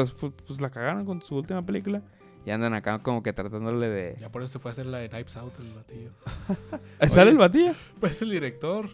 pues 0.45 0.61
la 0.61 0.69
cagaron 0.69 1.05
con 1.07 1.23
su 1.23 1.35
última 1.35 1.65
película. 1.65 2.03
Y 2.45 2.51
andan 2.51 2.75
acá 2.75 2.99
como 2.99 3.23
que 3.23 3.33
tratándole 3.33 3.89
de... 3.89 4.15
Ya 4.19 4.31
por 4.31 4.43
eso 4.43 4.51
se 4.53 4.59
fue 4.59 4.69
a 4.69 4.73
hacer 4.73 4.85
la 4.85 4.99
de 4.99 5.09
Knives 5.09 5.35
Out 5.37 5.53
el 5.59 5.73
batillo. 5.73 6.11
¿Sale 7.07 7.31
el 7.31 7.37
batillo? 7.39 7.73
Pues 7.99 8.21
el 8.21 8.29
director. 8.29 8.87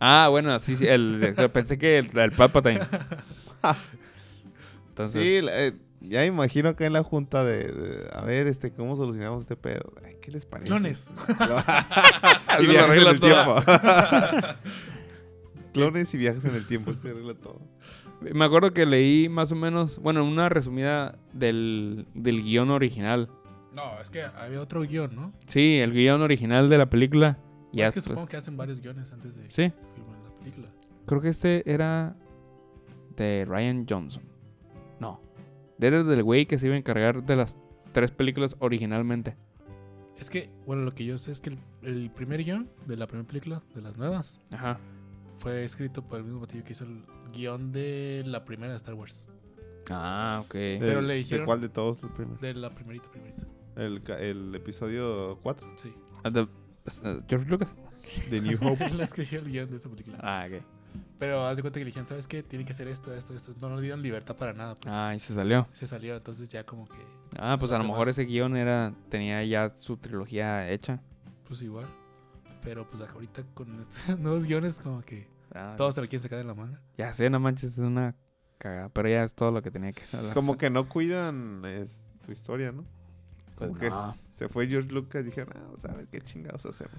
Ah, 0.00 0.28
bueno, 0.30 0.58
sí, 0.60 0.76
sí. 0.76 0.86
El, 0.86 1.34
pensé 1.54 1.78
que 1.78 1.96
el, 1.96 2.10
el 2.18 2.32
Palpatine. 2.32 2.80
Entonces, 4.90 5.22
Sí, 5.22 5.40
la- 5.40 5.66
eh, 5.66 5.72
ya 6.00 6.20
me 6.20 6.26
imagino 6.26 6.76
que 6.76 6.84
en 6.84 6.92
la 6.92 7.02
junta 7.02 7.44
de, 7.44 7.72
de, 7.72 8.08
a 8.12 8.22
ver, 8.24 8.46
este, 8.46 8.72
¿cómo 8.72 8.96
solucionamos 8.96 9.40
este 9.42 9.56
pedo? 9.56 9.92
Ay, 10.04 10.16
¿Qué 10.20 10.30
les 10.30 10.46
parece? 10.46 10.68
Clones. 10.68 11.12
Y 12.60 12.66
viajes 12.66 13.02
en 13.02 13.08
el 13.08 13.20
tiempo. 13.20 13.56
Clones 15.72 16.12
y 16.14 16.18
viajes 16.18 16.44
en 16.44 16.54
el 16.54 16.66
tiempo, 16.66 16.92
se 16.94 17.10
arregla 17.10 17.34
todo. 17.34 17.60
Me 18.20 18.44
acuerdo 18.44 18.72
que 18.72 18.84
leí 18.86 19.28
más 19.28 19.52
o 19.52 19.54
menos, 19.54 19.98
bueno, 19.98 20.24
una 20.24 20.48
resumida 20.48 21.18
del, 21.32 22.06
del 22.14 22.42
guion 22.42 22.70
original. 22.70 23.30
No, 23.74 24.00
es 24.00 24.10
que 24.10 24.22
había 24.22 24.60
otro 24.60 24.82
guion, 24.82 25.14
¿no? 25.14 25.32
Sí, 25.46 25.78
el 25.78 25.92
guion 25.92 26.22
original 26.22 26.68
de 26.68 26.78
la 26.78 26.90
película. 26.90 27.38
Pues 27.38 27.68
Ya 27.74 27.88
es 27.88 27.94
que 27.94 28.00
supongo 28.00 28.26
que 28.26 28.36
hacen 28.38 28.56
varios 28.56 28.80
guiones 28.80 29.12
antes 29.12 29.36
de 29.36 29.42
Sí, 29.50 29.72
filmar 29.94 30.18
la 30.24 30.30
película. 30.40 30.68
creo 31.06 31.20
que 31.20 31.28
este 31.28 31.70
era 31.70 32.16
de 33.14 33.44
Ryan 33.46 33.86
Johnson. 33.88 34.24
No, 34.98 35.20
era 35.80 36.02
del 36.02 36.22
güey 36.22 36.46
que 36.46 36.58
se 36.58 36.66
iba 36.66 36.74
a 36.74 36.78
encargar 36.78 37.24
de 37.24 37.36
las 37.36 37.56
tres 37.92 38.10
películas 38.10 38.56
originalmente. 38.58 39.36
Es 40.18 40.30
que, 40.30 40.50
bueno, 40.66 40.82
lo 40.82 40.94
que 40.94 41.04
yo 41.04 41.16
sé 41.18 41.30
es 41.30 41.40
que 41.40 41.50
el, 41.50 41.58
el 41.82 42.10
primer 42.10 42.42
guion 42.44 42.68
de 42.86 42.96
la 42.96 43.06
primera 43.06 43.26
película, 43.28 43.62
de 43.74 43.82
las 43.82 43.96
nuevas, 43.96 44.40
Ajá. 44.50 44.80
fue 45.38 45.64
escrito 45.64 46.02
por 46.02 46.18
el 46.18 46.24
mismo 46.24 46.40
batillo 46.40 46.64
que 46.64 46.72
hizo 46.72 46.84
el 46.84 47.04
guion 47.32 47.70
de 47.70 48.24
la 48.26 48.44
primera 48.44 48.72
de 48.72 48.76
Star 48.78 48.94
Wars. 48.94 49.28
Ah, 49.90 50.40
ok. 50.44 50.50
Pero 50.52 51.00
¿De- 51.00 51.06
le 51.06 51.14
dijeron- 51.14 51.42
¿De 51.42 51.46
cuál 51.46 51.60
de 51.60 51.68
todos 51.68 52.02
el 52.02 52.10
primero? 52.10 52.38
De 52.40 52.52
la 52.54 52.74
primerita, 52.74 53.08
primerita. 53.10 53.46
El, 53.76 54.02
ca- 54.02 54.18
el 54.18 54.52
episodio 54.56 55.38
4 55.42 55.66
Sí. 55.76 55.92
Ah, 56.24 56.30
de- 56.30 56.42
uh, 56.42 56.48
George 57.28 57.48
Lucas. 57.48 57.72
de 58.28 58.40
New 58.40 58.58
Hope. 58.60 58.84
Él 58.86 59.00
escribió 59.00 59.38
el 59.38 59.50
guion 59.50 59.70
de 59.70 59.76
esa 59.76 59.88
película. 59.88 60.18
Ah, 60.20 60.46
ok. 60.50 60.62
Pero 61.18 61.46
haz 61.46 61.56
de 61.56 61.62
cuenta 61.62 61.78
que 61.80 61.84
le 61.84 61.88
dijeron, 61.90 62.06
¿sabes 62.08 62.26
qué? 62.26 62.42
Tiene 62.42 62.64
que 62.64 62.72
hacer 62.72 62.86
esto, 62.88 63.12
esto, 63.14 63.34
esto. 63.34 63.54
No 63.60 63.68
nos 63.70 63.80
dieron 63.80 64.02
libertad 64.02 64.36
para 64.36 64.52
nada, 64.52 64.74
pues. 64.76 64.94
Ah, 64.94 65.14
y 65.14 65.18
se 65.18 65.34
salió. 65.34 65.66
Se 65.72 65.86
salió, 65.86 66.16
entonces 66.16 66.48
ya 66.48 66.64
como 66.64 66.86
que, 66.88 66.96
Ah, 67.38 67.56
pues 67.58 67.72
a 67.72 67.78
lo 67.78 67.84
mejor 67.84 68.08
ese 68.08 68.24
guion 68.24 68.56
era 68.56 68.92
tenía 69.08 69.42
ya 69.44 69.70
su 69.76 69.96
trilogía 69.96 70.70
hecha. 70.70 71.00
pues 71.46 71.62
igual. 71.62 71.86
Pero 72.62 72.88
pues 72.90 73.02
ahorita 73.08 73.42
con 73.54 73.80
estos 73.80 74.18
nuevos 74.18 74.44
guiones 74.44 74.80
como 74.80 75.02
que 75.02 75.28
Ah, 75.54 75.74
todos 75.76 75.94
se 75.94 76.00
lo 76.02 76.08
quieren 76.08 76.22
sacar 76.22 76.38
de 76.38 76.44
la 76.44 76.54
manga. 76.54 76.80
Ya 76.96 77.12
sé, 77.12 77.30
no 77.30 77.40
manches, 77.40 77.72
es 77.72 77.78
una 77.78 78.14
cagada. 78.58 78.88
Pero 78.90 79.08
ya 79.08 79.24
es 79.24 79.34
todo 79.34 79.50
lo 79.50 79.62
que 79.62 79.70
tenía 79.70 79.92
que 79.92 80.02
hablar. 80.16 80.34
Como 80.34 80.58
que 80.58 80.68
no 80.70 80.88
cuidan 80.88 81.62
es, 81.64 82.00
su 82.20 82.32
historia, 82.32 82.70
¿no? 82.72 82.84
Pues 83.56 83.68
Como 83.70 83.80
que 83.80 83.88
no. 83.90 84.16
se 84.32 84.48
fue 84.48 84.66
George 84.68 84.90
Lucas 84.90 85.22
y 85.22 85.24
dijeron, 85.26 85.54
ah, 85.56 85.60
vamos 85.64 85.84
a 85.84 85.92
ver 85.94 86.06
qué 86.08 86.20
chingados 86.20 86.64
hacemos. 86.66 86.94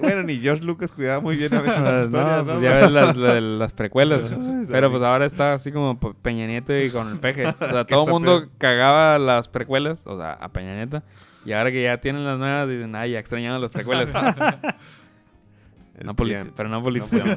Bueno, 0.00 0.22
ni 0.24 0.36
George 0.38 0.62
Lucas 0.64 0.92
cuidaba 0.92 1.20
muy 1.20 1.36
bien 1.36 1.54
a 1.54 1.60
veces 1.60 1.76
Ah, 1.78 1.82
las 1.92 2.04
historias, 2.06 2.38
no, 2.38 2.44
pues 2.46 2.60
ya 2.60 2.76
ves 2.76 2.90
las, 2.90 3.16
la- 3.16 3.40
las 3.40 3.72
precuelas. 3.72 4.36
Pero 4.70 4.90
pues 4.90 5.02
ahora 5.02 5.24
está 5.26 5.54
así 5.54 5.72
como 5.72 5.98
Pe- 5.98 6.14
Peña 6.20 6.46
Nieto 6.46 6.76
y 6.78 6.90
con 6.90 7.08
el 7.08 7.18
peje. 7.18 7.46
O 7.46 7.52
sea, 7.64 7.84
¿Qué 7.86 7.94
todo 7.94 8.04
el 8.06 8.10
mundo 8.12 8.38
peor? 8.40 8.50
cagaba 8.58 9.18
las 9.18 9.48
precuelas, 9.48 10.06
o 10.06 10.16
sea, 10.18 10.32
a 10.32 10.48
Peña 10.52 10.74
Nieto. 10.74 11.02
Y 11.44 11.52
ahora 11.52 11.70
que 11.70 11.82
ya 11.82 11.98
tienen 12.00 12.24
las 12.24 12.38
nuevas, 12.38 12.68
dicen, 12.68 12.94
ay, 12.94 13.12
ya 13.12 13.18
extrañaban 13.18 13.60
las 13.60 13.70
precuelas. 13.70 14.08
No 16.00 16.14
pero 16.14 16.68
no 16.68 16.80
politicemos. 16.80 17.36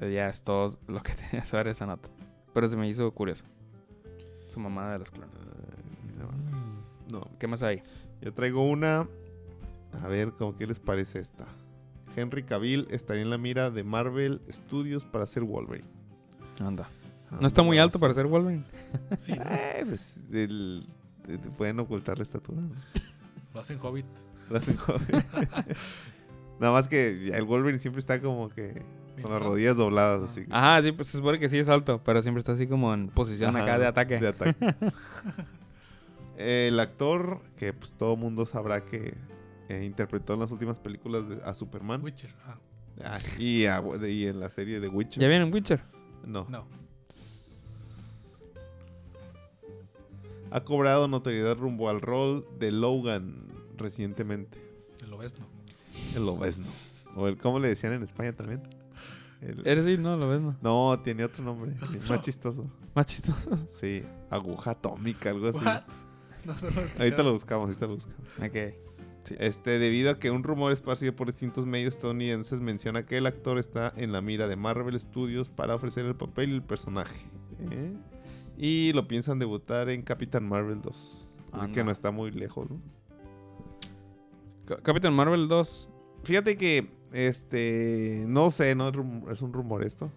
ya 0.00 0.28
es 0.28 0.42
todo 0.42 0.76
lo 0.86 1.02
que 1.02 1.12
tenía 1.14 1.40
que 1.42 1.46
saber 1.46 1.68
esa 1.68 1.86
nota. 1.86 2.08
Pero 2.52 2.68
se 2.68 2.76
me 2.76 2.86
hizo 2.88 3.10
curioso. 3.12 3.44
Su 4.48 4.60
mamada 4.60 4.92
de 4.94 4.98
los 4.98 5.10
clones. 5.10 5.30
no, 7.10 7.26
¿Qué 7.38 7.46
más 7.46 7.62
hay? 7.62 7.82
yo 8.20 8.34
traigo 8.34 8.68
una. 8.68 9.06
A 10.02 10.06
ver, 10.08 10.32
¿cómo 10.32 10.56
qué 10.56 10.66
les 10.66 10.80
parece 10.80 11.18
esta? 11.18 11.46
Henry 12.16 12.42
Cavill 12.42 12.86
estaría 12.90 13.22
en 13.22 13.30
la 13.30 13.38
mira 13.38 13.70
de 13.70 13.84
Marvel 13.84 14.40
Studios 14.50 15.04
para 15.06 15.26
ser 15.26 15.42
Wolverine. 15.44 15.86
Anda. 16.60 16.88
¿No 17.40 17.46
está 17.46 17.62
muy 17.62 17.78
alto 17.78 17.98
para 18.00 18.12
ser 18.14 18.26
Wolverine? 18.26 18.64
Sí, 19.18 19.32
¿no? 19.32 19.42
Eh, 19.48 19.84
pues 19.86 20.18
el- 20.32 20.86
te- 21.24 21.38
te 21.38 21.50
pueden 21.50 21.78
ocultar 21.78 22.18
la 22.18 22.24
estatura. 22.24 22.60
lo 23.54 23.60
hacen 23.60 23.78
Hobbit. 23.80 24.06
Lo 24.50 24.58
hacen 24.58 24.76
joder. 24.76 25.24
Nada 26.58 26.72
más 26.72 26.88
que 26.88 27.28
el 27.32 27.44
Wolverine 27.44 27.78
siempre 27.78 28.00
está 28.00 28.20
como 28.20 28.48
que 28.48 28.82
con 29.22 29.30
las 29.32 29.42
rodillas 29.42 29.76
dobladas 29.76 30.28
así. 30.30 30.44
Ajá, 30.50 30.82
sí, 30.82 30.92
pues 30.92 31.08
se 31.08 31.18
supone 31.18 31.38
que 31.38 31.48
sí 31.48 31.58
es 31.58 31.68
alto, 31.68 32.02
pero 32.04 32.20
siempre 32.22 32.40
está 32.40 32.52
así 32.52 32.66
como 32.66 32.92
en 32.92 33.08
posición 33.08 33.54
Ajá, 33.56 33.64
acá 33.64 33.78
de 33.78 33.86
ataque. 33.86 34.18
de 34.18 34.28
ataque. 34.28 34.74
el 36.36 36.80
actor 36.80 37.40
que 37.56 37.72
pues 37.72 37.94
todo 37.94 38.16
mundo 38.16 38.44
sabrá 38.46 38.84
que 38.84 39.14
eh, 39.70 39.84
interpretó 39.84 40.34
en 40.34 40.40
las 40.40 40.52
últimas 40.52 40.78
películas 40.78 41.28
de- 41.28 41.42
a 41.44 41.54
Superman 41.54 42.02
Witcher. 42.02 42.34
Ah, 42.46 42.58
Ah, 43.02 43.18
y, 43.38 43.64
a- 43.64 43.82
y 44.06 44.26
en 44.26 44.40
la 44.40 44.50
serie 44.50 44.78
de 44.80 44.88
Witcher. 44.88 45.22
¿Ya 45.22 45.28
vienen 45.28 45.52
Witcher? 45.54 45.82
No. 46.26 46.46
no. 46.50 46.66
Ha 50.50 50.60
cobrado 50.64 51.06
notoriedad 51.08 51.56
rumbo 51.56 51.88
al 51.88 52.00
rol 52.00 52.46
de 52.58 52.72
Logan 52.72 53.46
recientemente. 53.76 54.58
El 55.02 55.12
obesno. 55.12 55.46
El 56.14 56.26
Lobezno. 56.26 56.66
O 57.16 57.28
el, 57.28 57.38
¿cómo 57.38 57.58
le 57.58 57.68
decían 57.68 57.92
en 57.92 58.02
España 58.02 58.32
también? 58.34 58.62
El- 59.40 59.66
Eres 59.66 59.84
sí, 59.86 59.96
no, 59.96 60.16
lo 60.16 60.28
ves, 60.28 60.40
no. 60.40 60.56
No, 60.60 61.00
tiene 61.02 61.24
otro 61.24 61.42
nombre. 61.44 61.72
es 61.94 62.04
¿Otro? 62.04 62.08
más 62.16 62.20
chistoso. 62.20 62.70
Más 62.94 63.06
chistoso. 63.06 63.58
Sí, 63.68 64.02
aguja 64.28 64.72
atómica, 64.72 65.30
algo 65.30 65.48
así. 65.48 65.64
What? 65.64 65.82
No 66.44 66.58
se 66.58 66.70
lo. 66.70 66.80
Ahorita 66.98 67.22
lo 67.22 67.32
buscamos, 67.32 67.66
ahorita 67.68 67.86
lo 67.86 67.94
buscamos. 67.94 68.28
Ok. 68.38 68.89
Este, 69.38 69.78
debido 69.78 70.10
a 70.10 70.18
que 70.18 70.30
un 70.30 70.42
rumor 70.42 70.72
esparcido 70.72 71.14
por 71.14 71.26
distintos 71.26 71.66
medios 71.66 71.94
estadounidenses 71.94 72.60
menciona 72.60 73.04
que 73.04 73.18
el 73.18 73.26
actor 73.26 73.58
está 73.58 73.92
en 73.96 74.12
la 74.12 74.20
mira 74.20 74.48
de 74.48 74.56
Marvel 74.56 74.98
Studios 74.98 75.50
para 75.50 75.74
ofrecer 75.74 76.06
el 76.06 76.16
papel 76.16 76.50
y 76.50 76.54
el 76.54 76.62
personaje. 76.62 77.28
¿eh? 77.70 77.92
Y 78.56 78.92
lo 78.94 79.06
piensan 79.06 79.38
debutar 79.38 79.88
en 79.90 80.02
Capitán 80.02 80.48
Marvel 80.48 80.80
2. 80.82 81.28
Así 81.52 81.72
que 81.72 81.84
no 81.84 81.90
está 81.90 82.10
muy 82.10 82.30
lejos, 82.30 82.68
Capitán 84.82 85.12
Marvel 85.14 85.48
2. 85.48 85.88
Fíjate 86.22 86.56
que, 86.56 86.90
este, 87.12 88.24
no 88.28 88.50
sé, 88.50 88.74
no 88.74 88.88
es 89.30 89.42
un 89.42 89.52
rumor 89.52 89.82
esto. 89.82 90.12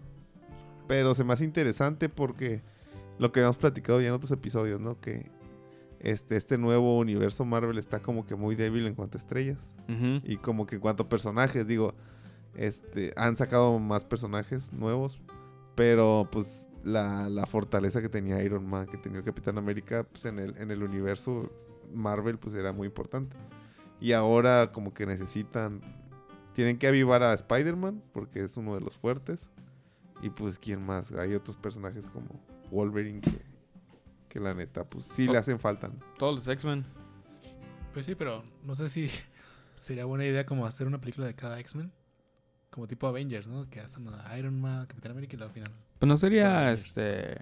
Pero 0.86 1.14
se 1.14 1.24
me 1.24 1.32
hace 1.32 1.44
interesante 1.44 2.08
porque 2.08 2.62
lo 3.18 3.32
que 3.32 3.40
hemos 3.40 3.56
platicado 3.56 4.00
ya 4.00 4.08
en 4.08 4.12
otros 4.12 4.30
episodios, 4.30 4.80
¿no? 4.80 5.00
Que 5.00 5.30
este, 6.04 6.36
este 6.36 6.58
nuevo 6.58 6.98
universo 6.98 7.46
Marvel 7.46 7.78
está 7.78 8.00
como 8.00 8.26
que 8.26 8.34
muy 8.36 8.54
débil 8.54 8.86
en 8.86 8.94
cuanto 8.94 9.16
a 9.16 9.20
estrellas. 9.20 9.74
Y 10.22 10.36
como 10.36 10.66
que 10.66 10.76
en 10.76 10.82
cuanto 10.82 11.04
a 11.04 11.08
personajes, 11.08 11.66
digo, 11.66 11.94
este, 12.54 13.14
han 13.16 13.36
sacado 13.36 13.78
más 13.78 14.04
personajes 14.04 14.70
nuevos. 14.72 15.18
Pero 15.74 16.28
pues 16.30 16.68
la, 16.84 17.30
la 17.30 17.46
fortaleza 17.46 18.02
que 18.02 18.10
tenía 18.10 18.42
Iron 18.42 18.68
Man, 18.68 18.86
que 18.86 18.98
tenía 18.98 19.18
el 19.20 19.24
Capitán 19.24 19.56
América, 19.56 20.04
pues 20.04 20.26
en 20.26 20.38
el, 20.38 20.56
en 20.58 20.70
el 20.70 20.82
universo 20.82 21.50
Marvel, 21.92 22.38
pues 22.38 22.54
era 22.54 22.74
muy 22.74 22.86
importante. 22.86 23.36
Y 23.98 24.12
ahora 24.12 24.72
como 24.72 24.92
que 24.92 25.06
necesitan, 25.06 25.80
tienen 26.52 26.76
que 26.76 26.86
avivar 26.86 27.22
a 27.22 27.32
Spider-Man, 27.32 28.02
porque 28.12 28.40
es 28.40 28.58
uno 28.58 28.74
de 28.74 28.82
los 28.82 28.94
fuertes. 28.94 29.48
Y 30.20 30.28
pues, 30.28 30.58
¿quién 30.58 30.84
más? 30.84 31.12
Hay 31.12 31.34
otros 31.34 31.56
personajes 31.56 32.04
como 32.06 32.28
Wolverine 32.70 33.22
que, 33.22 33.53
que 34.34 34.40
la 34.40 34.52
neta, 34.52 34.82
pues 34.82 35.04
sí 35.04 35.28
le 35.28 35.38
hacen 35.38 35.60
falta. 35.60 35.86
¿no? 35.86 35.94
Todos 36.18 36.34
los 36.34 36.48
X-Men. 36.48 36.84
Pues 37.92 38.04
sí, 38.04 38.16
pero 38.16 38.42
no 38.64 38.74
sé 38.74 38.90
si 38.90 39.08
sería 39.76 40.04
buena 40.06 40.24
idea 40.26 40.44
como 40.44 40.66
hacer 40.66 40.88
una 40.88 41.00
película 41.00 41.28
de 41.28 41.36
cada 41.36 41.60
X-Men. 41.60 41.92
Como 42.70 42.88
tipo 42.88 43.06
Avengers, 43.06 43.46
¿no? 43.46 43.70
Que 43.70 43.78
hacen 43.78 44.08
a 44.08 44.36
Iron 44.36 44.60
Man, 44.60 44.86
Capitán 44.86 45.12
América 45.12 45.36
y 45.38 45.42
al 45.42 45.50
final. 45.50 45.70
Pues 46.00 46.08
no 46.08 46.16
sería, 46.18 46.72
este... 46.72 47.40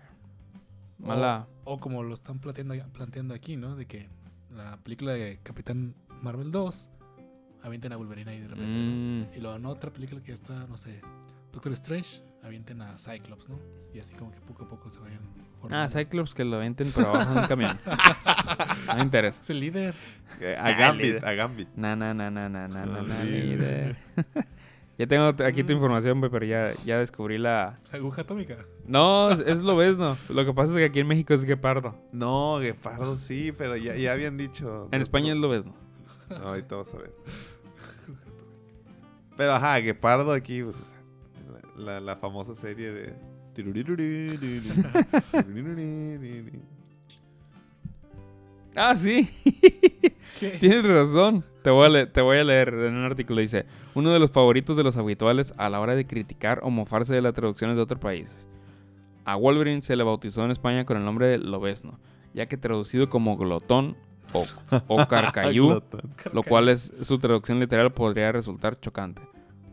Mala... 0.98 1.48
O 1.64 1.80
como 1.80 2.02
lo 2.02 2.12
están 2.12 2.38
planteando, 2.38 2.74
planteando 2.92 3.32
aquí, 3.32 3.56
¿no? 3.56 3.74
De 3.74 3.86
que 3.86 4.10
la 4.50 4.76
película 4.76 5.14
de 5.14 5.40
Capitán 5.42 5.94
Marvel 6.20 6.52
2 6.52 6.90
avienten 7.62 7.94
a 7.94 7.96
Wolverine 7.96 8.30
ahí 8.30 8.40
de 8.40 8.48
repente. 8.48 8.68
¿no? 8.68 9.30
Mm, 9.30 9.34
Y 9.34 9.40
luego 9.40 9.56
en 9.56 9.64
otra 9.64 9.90
película 9.90 10.22
que 10.22 10.32
está, 10.32 10.66
no 10.66 10.76
sé, 10.76 11.00
Doctor 11.52 11.72
Strange, 11.72 12.22
avienten 12.42 12.82
a 12.82 12.96
Cyclops, 12.98 13.48
¿no? 13.48 13.58
Y 13.94 14.00
así 14.00 14.14
como 14.14 14.30
que 14.32 14.40
poco 14.40 14.64
a 14.64 14.68
poco 14.68 14.90
se 14.90 14.98
vayan 15.00 15.20
Ah, 15.24 15.60
formando. 15.60 15.88
Cyclops 15.90 16.34
que 16.34 16.44
lo 16.44 16.58
venten 16.58 16.90
por 16.90 17.04
abajo 17.06 17.34
de 17.34 17.40
un 17.40 17.46
camión. 17.46 17.78
No 18.88 18.96
me 18.96 19.02
interesa. 19.02 19.40
Es 19.40 19.48
el 19.50 19.60
líder. 19.60 19.94
Eh, 20.40 20.56
A 20.58 20.66
Ah, 20.66 20.72
Gambit, 20.72 21.04
líder. 21.06 21.24
a 21.24 21.32
Gambit. 21.34 21.68
Na, 21.76 21.94
na, 21.94 22.12
na, 22.12 22.30
na, 22.30 22.48
na, 22.48 22.66
na, 22.66 22.84
na, 22.84 23.02
na, 23.02 23.14
Ah, 23.20 23.24
líder. 23.24 23.96
Ya 24.98 25.06
tengo 25.06 25.24
aquí 25.44 25.62
tu 25.64 25.72
información, 25.72 26.20
pero 26.20 26.44
ya, 26.44 26.72
ya 26.84 26.98
descubrí 26.98 27.38
la... 27.38 27.78
La 27.92 27.98
aguja 27.98 28.22
atómica. 28.22 28.56
No, 28.86 29.30
es, 29.30 29.40
es 29.40 29.60
lo 29.60 29.76
ves, 29.76 29.96
¿no? 29.96 30.16
Lo 30.28 30.44
que 30.44 30.52
pasa 30.52 30.72
es 30.72 30.78
que 30.78 30.84
aquí 30.84 31.00
en 31.00 31.06
México 31.06 31.32
es 31.32 31.44
guepardo. 31.44 31.94
No, 32.12 32.58
Guepardo 32.58 33.16
sí, 33.16 33.52
pero 33.56 33.76
ya, 33.76 33.94
ya 33.96 34.12
habían 34.12 34.36
dicho. 34.36 34.88
En 34.92 35.00
España 35.00 35.32
es 35.32 35.38
lo 35.38 35.48
ves, 35.48 35.64
¿no? 35.64 35.74
No, 36.28 36.48
ahorita 36.48 36.76
vas 36.76 36.92
a 36.92 36.98
ver. 36.98 37.12
Pero 39.36 39.52
ajá, 39.52 39.78
Guepardo 39.78 40.32
aquí, 40.32 40.62
pues. 40.62 40.91
La, 41.76 42.00
la 42.00 42.16
famosa 42.16 42.54
serie 42.54 42.92
de. 42.92 43.14
Ah, 48.74 48.94
sí. 48.96 49.28
¿Qué? 50.40 50.50
Tienes 50.60 50.84
razón. 50.84 51.44
Te 51.62 51.70
voy, 51.70 51.86
a 51.86 51.88
le- 51.90 52.06
te 52.06 52.20
voy 52.22 52.38
a 52.38 52.44
leer 52.44 52.68
en 52.70 52.94
un 52.96 53.04
artículo. 53.04 53.40
Dice, 53.40 53.66
uno 53.94 54.10
de 54.12 54.18
los 54.18 54.30
favoritos 54.30 54.76
de 54.76 54.82
los 54.82 54.96
habituales 54.96 55.52
a 55.58 55.68
la 55.68 55.80
hora 55.80 55.94
de 55.94 56.06
criticar 56.06 56.60
o 56.62 56.70
mofarse 56.70 57.14
de 57.14 57.20
las 57.22 57.34
traducciones 57.34 57.76
de 57.76 57.82
otros 57.82 58.00
países. 58.00 58.46
A 59.24 59.36
Wolverine 59.36 59.82
se 59.82 59.94
le 59.94 60.02
bautizó 60.02 60.44
en 60.44 60.50
España 60.50 60.84
con 60.86 60.96
el 60.96 61.04
nombre 61.04 61.28
de 61.28 61.38
Lobezno, 61.38 62.00
ya 62.34 62.46
que 62.46 62.56
traducido 62.56 63.08
como 63.10 63.36
glotón 63.36 63.96
o, 64.32 64.44
o 64.88 64.96
carcayú, 65.08 65.80
lo 66.32 66.42
cual 66.42 66.68
es 66.70 66.92
su 67.02 67.18
traducción 67.18 67.60
literal 67.60 67.92
podría 67.92 68.32
resultar 68.32 68.80
chocante. 68.80 69.22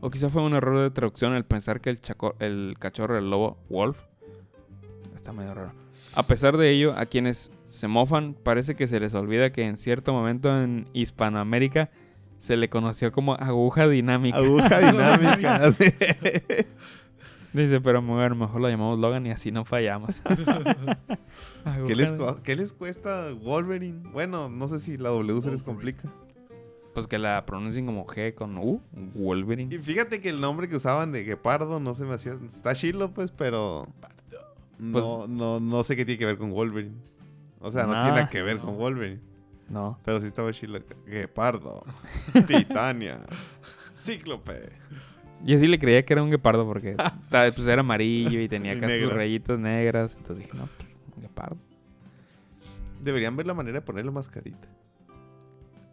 O 0.01 0.09
quizá 0.09 0.29
fue 0.29 0.41
un 0.43 0.53
error 0.53 0.77
de 0.79 0.89
traducción 0.91 1.33
el 1.33 1.43
pensar 1.45 1.81
que 1.81 1.89
el, 1.89 1.99
chaco- 2.01 2.35
el 2.39 2.75
cachorro 2.79 3.15
del 3.15 3.29
lobo, 3.29 3.57
Wolf, 3.69 3.97
está 5.15 5.33
medio 5.33 5.53
raro. 5.53 5.73
A 6.15 6.23
pesar 6.23 6.57
de 6.57 6.71
ello, 6.71 6.93
a 6.97 7.05
quienes 7.05 7.51
se 7.67 7.87
mofan, 7.87 8.33
parece 8.33 8.75
que 8.75 8.87
se 8.87 8.99
les 8.99 9.13
olvida 9.13 9.51
que 9.51 9.63
en 9.63 9.77
cierto 9.77 10.13
momento 10.13 10.49
en 10.63 10.87
Hispanoamérica 10.93 11.91
se 12.37 12.55
le 12.57 12.69
conoció 12.69 13.11
como 13.11 13.33
aguja 13.35 13.87
dinámica. 13.87 14.37
Aguja 14.37 14.79
dinámica. 14.91 15.71
Dice, 17.51 17.81
pero 17.81 18.01
bueno, 18.01 18.35
mejor 18.35 18.61
lo 18.61 18.69
llamamos 18.69 18.99
Logan 18.99 19.25
y 19.25 19.31
así 19.31 19.51
no 19.51 19.65
fallamos. 19.65 20.21
¿Qué, 21.87 21.95
les, 21.95 22.13
qué 22.43 22.67
cuesta 22.77 23.33
Wolverine? 23.33 24.07
Bueno, 24.11 24.49
no 24.49 24.67
sé 24.67 24.79
si 24.79 24.97
la 24.97 25.09
W 25.09 25.41
se 25.41 25.51
les 25.51 25.63
complica. 25.63 26.09
Pues 26.93 27.07
que 27.07 27.19
la 27.19 27.45
pronuncien 27.45 27.85
como 27.85 28.05
G 28.05 28.33
con 28.33 28.57
U, 28.57 28.81
Wolverine. 29.13 29.73
Y 29.73 29.77
fíjate 29.77 30.21
que 30.21 30.29
el 30.29 30.41
nombre 30.41 30.67
que 30.67 30.75
usaban 30.75 31.11
de 31.11 31.23
Guepardo 31.23 31.79
no 31.79 31.93
se 31.93 32.03
me 32.05 32.15
hacía. 32.15 32.33
Está 32.47 32.73
chilo, 32.75 33.11
pues, 33.13 33.31
pero. 33.31 33.87
No, 34.79 35.27
no, 35.27 35.59
no 35.59 35.83
sé 35.83 35.95
qué 35.95 36.05
tiene 36.05 36.17
que 36.19 36.25
ver 36.25 36.37
con 36.37 36.51
Wolverine. 36.51 36.95
O 37.59 37.71
sea, 37.71 37.83
no 37.85 37.93
Nah. 37.93 37.99
tiene 38.03 38.15
nada 38.17 38.29
que 38.29 38.41
ver 38.41 38.57
No. 38.57 38.63
con 38.65 38.77
Wolverine. 38.77 39.19
No. 39.69 39.99
Pero 40.03 40.19
sí 40.19 40.25
estaba 40.27 40.51
chilo. 40.51 40.79
Guepardo. 41.05 41.83
Titania. 42.47 43.19
Cíclope. 43.91 44.69
Yo 45.43 45.57
sí 45.59 45.67
le 45.67 45.77
creía 45.79 46.03
que 46.03 46.13
era 46.13 46.23
un 46.23 46.31
guepardo 46.31 46.65
porque. 46.65 46.95
Pues 47.29 47.67
era 47.67 47.81
amarillo 47.81 48.39
y 48.41 48.49
tenía 48.49 48.73
Y 48.73 48.77
acá 48.77 48.89
sus 48.89 49.13
rayitas 49.13 49.59
negras. 49.59 50.15
Entonces 50.17 50.45
dije, 50.45 50.57
no, 50.57 50.67
pues 50.77 50.89
un 51.15 51.21
guepardo. 51.21 51.57
Deberían 53.03 53.35
ver 53.37 53.45
la 53.45 53.53
manera 53.53 53.79
de 53.79 53.85
ponerle 53.85 54.11
mascarita. 54.11 54.67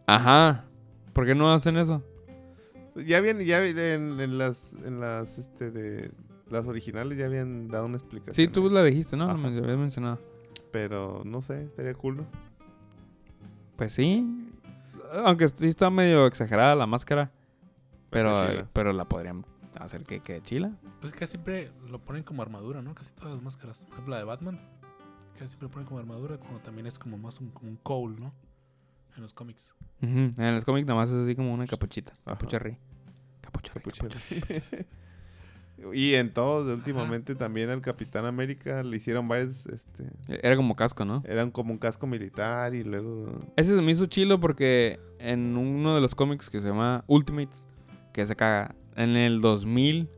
Ajá. 0.07 0.64
¿Por 1.16 1.24
qué 1.24 1.34
no 1.34 1.50
hacen 1.50 1.78
eso? 1.78 2.02
Ya 3.06 3.16
habían, 3.16 3.40
ya 3.40 3.66
en, 3.66 4.20
en 4.20 4.36
las, 4.36 4.74
en 4.84 5.00
las, 5.00 5.38
este, 5.38 5.70
de 5.70 6.10
las 6.50 6.66
originales 6.66 7.16
ya 7.16 7.24
habían 7.24 7.68
dado 7.68 7.86
una 7.86 7.96
explicación. 7.96 8.34
Sí, 8.34 8.48
tú 8.52 8.64
ahí. 8.64 8.74
la 8.74 8.84
dijiste, 8.84 9.16
¿no? 9.16 9.24
Ajá. 9.24 9.34
Me 9.38 9.48
habías 9.48 9.78
mencionado. 9.78 10.18
Pero 10.72 11.22
no 11.24 11.40
sé, 11.40 11.62
estaría 11.62 11.94
cool. 11.94 12.18
¿no? 12.18 12.26
Pues 13.76 13.94
sí. 13.94 14.52
Aunque 15.24 15.48
sí 15.48 15.68
está 15.68 15.88
medio 15.88 16.26
exagerada 16.26 16.74
la 16.74 16.86
máscara. 16.86 17.32
Pero, 18.10 18.32
Está 18.32 18.50
chila. 18.50 18.68
pero 18.74 18.92
la 18.92 19.06
podrían 19.06 19.46
hacer 19.80 20.04
que 20.04 20.20
quede 20.20 20.42
chila. 20.42 20.72
Pues 21.00 21.14
casi 21.14 21.30
siempre 21.30 21.70
lo 21.88 21.98
ponen 21.98 22.24
como 22.24 22.42
armadura, 22.42 22.82
¿no? 22.82 22.94
Casi 22.94 23.14
todas 23.14 23.32
las 23.32 23.42
máscaras. 23.42 23.86
Por 23.86 23.92
ejemplo, 23.94 24.10
la 24.10 24.18
de 24.18 24.24
Batman. 24.24 24.60
Casi 25.32 25.48
siempre 25.48 25.68
lo 25.68 25.72
ponen 25.72 25.88
como 25.88 25.98
armadura, 25.98 26.36
como 26.36 26.58
también 26.58 26.86
es 26.86 26.98
como 26.98 27.16
más 27.16 27.40
un, 27.40 27.48
como 27.52 27.70
un 27.70 27.76
cowl, 27.76 28.20
¿no? 28.20 28.34
En 29.16 29.22
los 29.22 29.32
cómics. 29.32 29.74
En 30.00 30.54
los 30.54 30.64
cómics 30.64 30.86
nada 30.86 31.00
más 31.00 31.10
es 31.10 31.16
así 31.16 31.34
como 31.34 31.52
una 31.52 31.66
capuchita. 31.66 32.12
Ajá. 32.24 32.32
Capucha 32.32 32.58
rey. 32.58 32.76
Capucha 33.40 33.72
rey, 33.74 33.82
Capucha. 33.82 34.08
capucha. 34.08 34.84
y 35.92 36.14
en 36.14 36.32
todos, 36.32 36.70
últimamente 36.72 37.34
también 37.34 37.70
al 37.70 37.80
Capitán 37.80 38.24
América 38.26 38.82
le 38.82 38.96
hicieron 38.96 39.28
varios, 39.28 39.66
este, 39.66 40.04
Era 40.28 40.56
como 40.56 40.76
casco, 40.76 41.04
¿no? 41.04 41.22
eran 41.26 41.50
como 41.50 41.72
un 41.72 41.78
casco 41.78 42.06
militar 42.06 42.74
y 42.74 42.84
luego... 42.84 43.38
Ese 43.56 43.74
se 43.74 43.82
me 43.82 43.92
hizo 43.92 44.06
chilo 44.06 44.40
porque 44.40 44.98
en 45.18 45.56
uno 45.56 45.94
de 45.94 46.00
los 46.00 46.14
cómics 46.14 46.50
que 46.50 46.60
se 46.60 46.68
llama 46.68 47.04
Ultimates, 47.06 47.66
que 48.12 48.24
se 48.26 48.36
caga. 48.36 48.74
En 48.96 49.14
el 49.16 49.42
2000, 49.42 50.08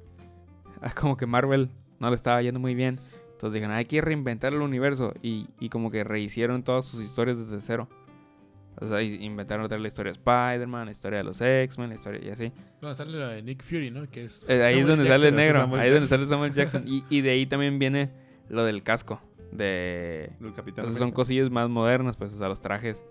ah, 0.82 0.92
como 1.01 1.16
que 1.16 1.26
Marvel 1.26 1.70
no 1.99 2.11
le 2.11 2.16
estaba 2.16 2.40
yendo 2.42 2.61
muy 2.61 2.74
bien. 2.74 3.01
Entonces 3.32 3.55
dijeron, 3.55 3.74
hay 3.74 3.84
que 3.84 4.01
reinventar 4.01 4.53
el 4.53 4.62
universo. 4.62 5.14
Y, 5.22 5.49
y 5.59 5.68
como 5.68 5.90
que 5.90 6.05
rehicieron 6.05 6.62
todas 6.62 6.86
sus 6.86 7.03
historias 7.03 7.38
desde 7.38 7.59
cero. 7.61 7.88
O 8.81 8.87
sea, 8.89 9.03
inventaron 9.03 9.64
otra 9.64 9.76
vez 9.76 9.83
la 9.83 9.89
historia 9.89 10.12
de 10.12 10.18
Spider-Man, 10.18 10.87
la 10.87 10.93
historia 10.93 11.18
de 11.18 11.24
los 11.24 11.41
X-Men, 11.41 11.89
la 11.89 11.95
historia 11.97 12.20
y 12.24 12.31
así. 12.31 12.53
No, 12.81 12.95
sale 12.95 13.18
la 13.18 13.29
de 13.29 13.43
Nick 13.43 13.62
Fury, 13.64 13.91
¿no? 13.91 14.09
Que 14.09 14.24
es 14.24 14.45
Eh, 14.49 14.62
ahí 14.62 14.79
es 14.81 14.87
donde 14.87 15.05
Jackson. 15.05 15.16
sale 15.18 15.29
el 15.31 15.35
negro. 15.37 15.61
Samuel 15.61 15.81
Ahí 15.81 15.89
es 15.89 15.95
donde 15.95 16.09
sale 16.09 16.26
Samuel 16.26 16.55
Jackson. 16.55 16.85
Y, 16.87 17.05
y 17.11 17.20
de 17.22 17.31
ahí 17.31 17.47
también 17.47 17.79
viene 17.79 18.11
lo 18.49 18.64
del 18.64 18.83
casco. 18.85 19.20
De... 19.51 20.31
Del 20.41 20.53
Capitán 20.53 20.85
Entonces 20.85 20.95
son 20.99 21.05
América. 21.05 21.16
cosillas 21.16 21.51
más 21.51 21.68
modernas, 21.70 22.16
pues, 22.16 22.33
o 22.35 22.39
sea, 22.39 22.49
los 22.49 22.61
trajes 22.61 23.05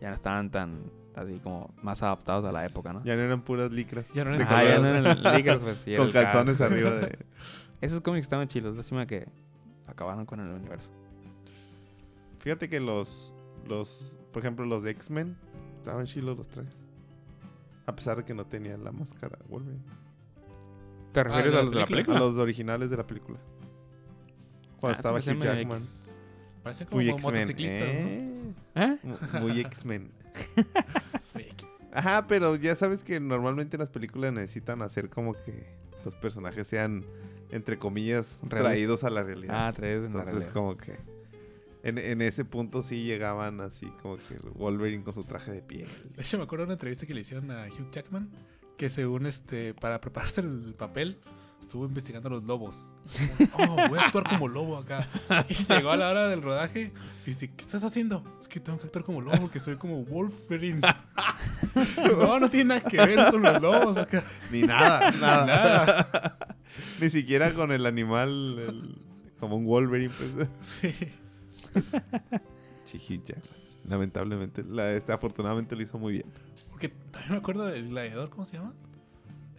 ya 0.00 0.08
no 0.10 0.14
estaban 0.14 0.50
tan, 0.50 0.82
así 1.16 1.40
como 1.42 1.74
más 1.82 2.02
adaptados 2.02 2.44
a 2.44 2.52
la 2.52 2.64
época, 2.66 2.92
¿no? 2.92 3.02
Ya 3.04 3.16
no 3.16 3.22
eran 3.22 3.42
puras 3.42 3.70
licras. 3.72 4.12
Ya 4.14 4.24
no 4.24 4.34
eran- 4.34 4.46
Ah, 4.50 4.62
ya 4.62 4.78
no 4.78 4.86
eran 4.88 5.22
licras, 5.36 5.62
pues, 5.62 5.78
sí. 5.78 5.94
Con 5.96 6.12
calzones 6.12 6.60
arriba 6.60 6.90
de... 6.90 7.18
Esos 7.80 8.00
cómics 8.02 8.26
estaban 8.26 8.46
chilos, 8.48 8.76
lástima 8.76 9.06
que 9.06 9.26
acabaron 9.86 10.26
con 10.26 10.40
el 10.40 10.48
universo. 10.48 10.90
Fíjate 12.40 12.68
que 12.68 12.80
los, 12.80 13.34
los, 13.68 14.18
por 14.32 14.42
ejemplo, 14.42 14.64
los 14.66 14.82
de 14.82 14.90
X-Men 14.92 15.36
estaban 15.74 16.06
chilos 16.06 16.36
los 16.36 16.48
trajes. 16.48 16.74
A 17.86 17.94
pesar 17.96 18.18
de 18.18 18.24
que 18.24 18.34
no 18.34 18.44
tenían 18.46 18.84
la 18.84 18.92
máscara 18.92 19.38
Wolverine. 19.48 19.82
¿Te 21.12 21.24
refieres 21.24 21.52
¿de 21.52 21.58
a 21.58 21.62
los 21.62 21.70
de 21.72 21.80
la 21.80 21.86
película? 21.86 22.16
A 22.16 22.20
los 22.20 22.36
originales 22.36 22.90
de 22.90 22.96
la 22.96 23.06
película. 23.06 23.38
Cuando 24.80 24.88
Ah, 24.94 24.98
estaba 24.98 25.18
Hugh 25.18 25.40
Jackman. 25.42 25.76
X. 25.78 26.06
Parece 26.62 26.84
como 26.86 26.96
Muy 26.96 27.08
X-Men. 27.10 27.34
motociclista, 27.34 27.76
¿eh? 27.86 28.52
¿Eh? 28.74 28.98
Mu- 29.02 29.16
Muy 29.40 29.60
X-Men. 29.60 30.12
¿no? 30.56 30.64
Muy 31.34 31.42
X. 31.44 31.66
Ajá, 31.92 32.26
pero 32.26 32.54
ya 32.56 32.76
sabes 32.76 33.02
que 33.02 33.18
normalmente 33.18 33.78
las 33.78 33.88
películas 33.90 34.32
necesitan 34.32 34.82
hacer 34.82 35.08
como 35.08 35.32
que 35.32 35.66
los 36.04 36.14
personajes 36.14 36.66
sean, 36.66 37.04
entre 37.50 37.78
comillas, 37.78 38.36
traídos 38.48 39.02
a 39.04 39.10
la 39.10 39.22
realidad. 39.22 39.68
Ah, 39.68 39.72
tres 39.74 39.96
en 40.04 40.12
la 40.12 40.20
Entonces, 40.20 40.32
realidad. 40.34 40.52
como 40.52 40.76
que 40.76 40.98
en, 41.88 41.98
en 41.98 42.22
ese 42.22 42.44
punto 42.44 42.82
sí 42.82 43.04
llegaban 43.04 43.60
así, 43.60 43.86
como 44.02 44.16
que 44.16 44.36
Wolverine 44.54 45.02
con 45.04 45.12
su 45.14 45.24
traje 45.24 45.50
de 45.52 45.62
piel. 45.62 45.88
De 46.16 46.22
hecho, 46.22 46.38
me 46.38 46.44
acuerdo 46.44 46.62
de 46.64 46.66
una 46.68 46.74
entrevista 46.74 47.06
que 47.06 47.14
le 47.14 47.20
hicieron 47.22 47.50
a 47.50 47.66
Hugh 47.66 47.90
Jackman, 47.90 48.30
que 48.76 48.88
según 48.90 49.26
este, 49.26 49.74
para 49.74 50.00
prepararse 50.00 50.40
el 50.40 50.74
papel, 50.78 51.18
estuvo 51.60 51.84
investigando 51.86 52.28
a 52.28 52.32
los 52.32 52.44
lobos. 52.44 52.94
Oh, 53.54 53.88
voy 53.88 53.98
a 53.98 54.02
actuar 54.06 54.28
como 54.28 54.46
lobo 54.46 54.76
acá. 54.76 55.08
Y 55.48 55.54
llegó 55.54 55.90
a 55.90 55.96
la 55.96 56.08
hora 56.10 56.28
del 56.28 56.40
rodaje 56.42 56.92
y 57.26 57.30
dice, 57.30 57.48
¿qué 57.50 57.60
estás 57.62 57.82
haciendo? 57.82 58.22
Es 58.40 58.46
que 58.46 58.60
tengo 58.60 58.78
que 58.78 58.86
actuar 58.86 59.04
como 59.04 59.20
lobo 59.20 59.38
porque 59.40 59.58
soy 59.58 59.74
como 59.76 60.04
Wolverine. 60.04 60.80
No, 61.96 62.40
no 62.40 62.50
tiene 62.50 62.74
nada 62.76 62.80
que 62.80 62.96
ver 62.96 63.30
con 63.30 63.42
los 63.42 63.60
lobos 63.62 63.96
acá. 63.96 64.24
Ni 64.50 64.62
nada, 64.62 65.10
nada. 65.20 65.46
Nada. 65.46 66.38
Ni 67.00 67.10
siquiera 67.10 67.52
con 67.54 67.70
el 67.72 67.86
animal, 67.86 68.58
el- 68.58 68.98
como 69.38 69.56
un 69.56 69.66
Wolverine. 69.66 70.10
Pues. 70.34 70.48
Sí. 70.62 70.92
Sí, 72.84 72.96
Hugh 72.96 73.22
Jackman. 73.22 73.44
Lamentablemente, 73.88 74.64
la, 74.64 74.92
este, 74.92 75.12
afortunadamente 75.12 75.76
lo 75.76 75.82
hizo 75.82 75.98
muy 75.98 76.12
bien. 76.14 76.26
Porque 76.70 76.88
también 76.88 77.32
me 77.32 77.38
acuerdo 77.38 77.66
del 77.66 77.88
gladiador, 77.90 78.30
¿cómo 78.30 78.44
se 78.46 78.56
llama? 78.56 78.74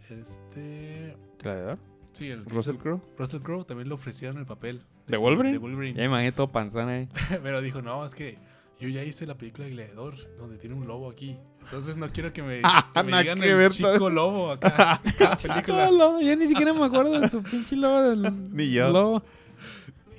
Este... 0.09 1.15
¿Gladiador? 1.39 1.77
Sí, 2.11 2.29
el 2.29 2.43
Russell 2.45 2.77
Crowe. 2.77 3.01
Russell 3.17 3.41
Crowe 3.41 3.65
también 3.65 3.87
le 3.87 3.93
ofrecieron 3.93 4.37
el 4.39 4.45
papel. 4.45 4.81
¿De 5.07 5.17
Wolverine? 5.17 5.53
De 5.53 5.59
Wolverine. 5.59 5.93
Ya 5.95 6.01
me 6.01 6.05
imaginé 6.07 6.31
todo 6.31 6.51
panzón 6.51 6.89
ahí. 6.89 7.07
Pero 7.43 7.61
dijo, 7.61 7.81
no, 7.83 8.03
es 8.03 8.15
que 8.15 8.37
yo 8.79 8.87
ya 8.89 9.03
hice 9.03 9.27
la 9.27 9.37
película 9.37 9.65
de 9.65 9.71
Gladiador, 9.71 10.15
donde 10.37 10.57
tiene 10.57 10.75
un 10.75 10.87
lobo 10.87 11.09
aquí. 11.11 11.37
Entonces 11.61 11.97
no 11.97 12.09
quiero 12.11 12.33
que 12.33 12.41
me, 12.41 12.61
Ah, 12.63 12.89
que 12.95 13.03
me 13.03 13.17
digan 13.19 13.39
que 13.39 13.51
el 13.51 13.57
ver 13.57 13.71
chico 13.71 13.93
todo. 13.95 14.09
lobo 14.09 14.51
acá 14.51 14.99
en 15.03 15.11
cada 15.13 15.35
película. 15.37 15.91
Lobo, 15.91 16.19
Yo 16.21 16.35
ni 16.35 16.47
siquiera 16.47 16.73
me 16.73 16.83
acuerdo 16.85 17.19
de 17.19 17.29
su 17.29 17.43
pinche 17.43 17.75
lobo 17.75 18.01
del 18.01 18.55
Ni 18.55 18.71
yo. 18.71 18.91
lobo. 18.91 19.23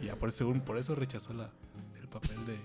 Y 0.01 0.07
ya 0.07 0.17
por, 0.17 0.31
según, 0.31 0.61
por 0.61 0.79
eso 0.79 0.95
rechazó 0.95 1.33
la, 1.35 1.51
papel 2.11 2.37
de, 2.47 2.59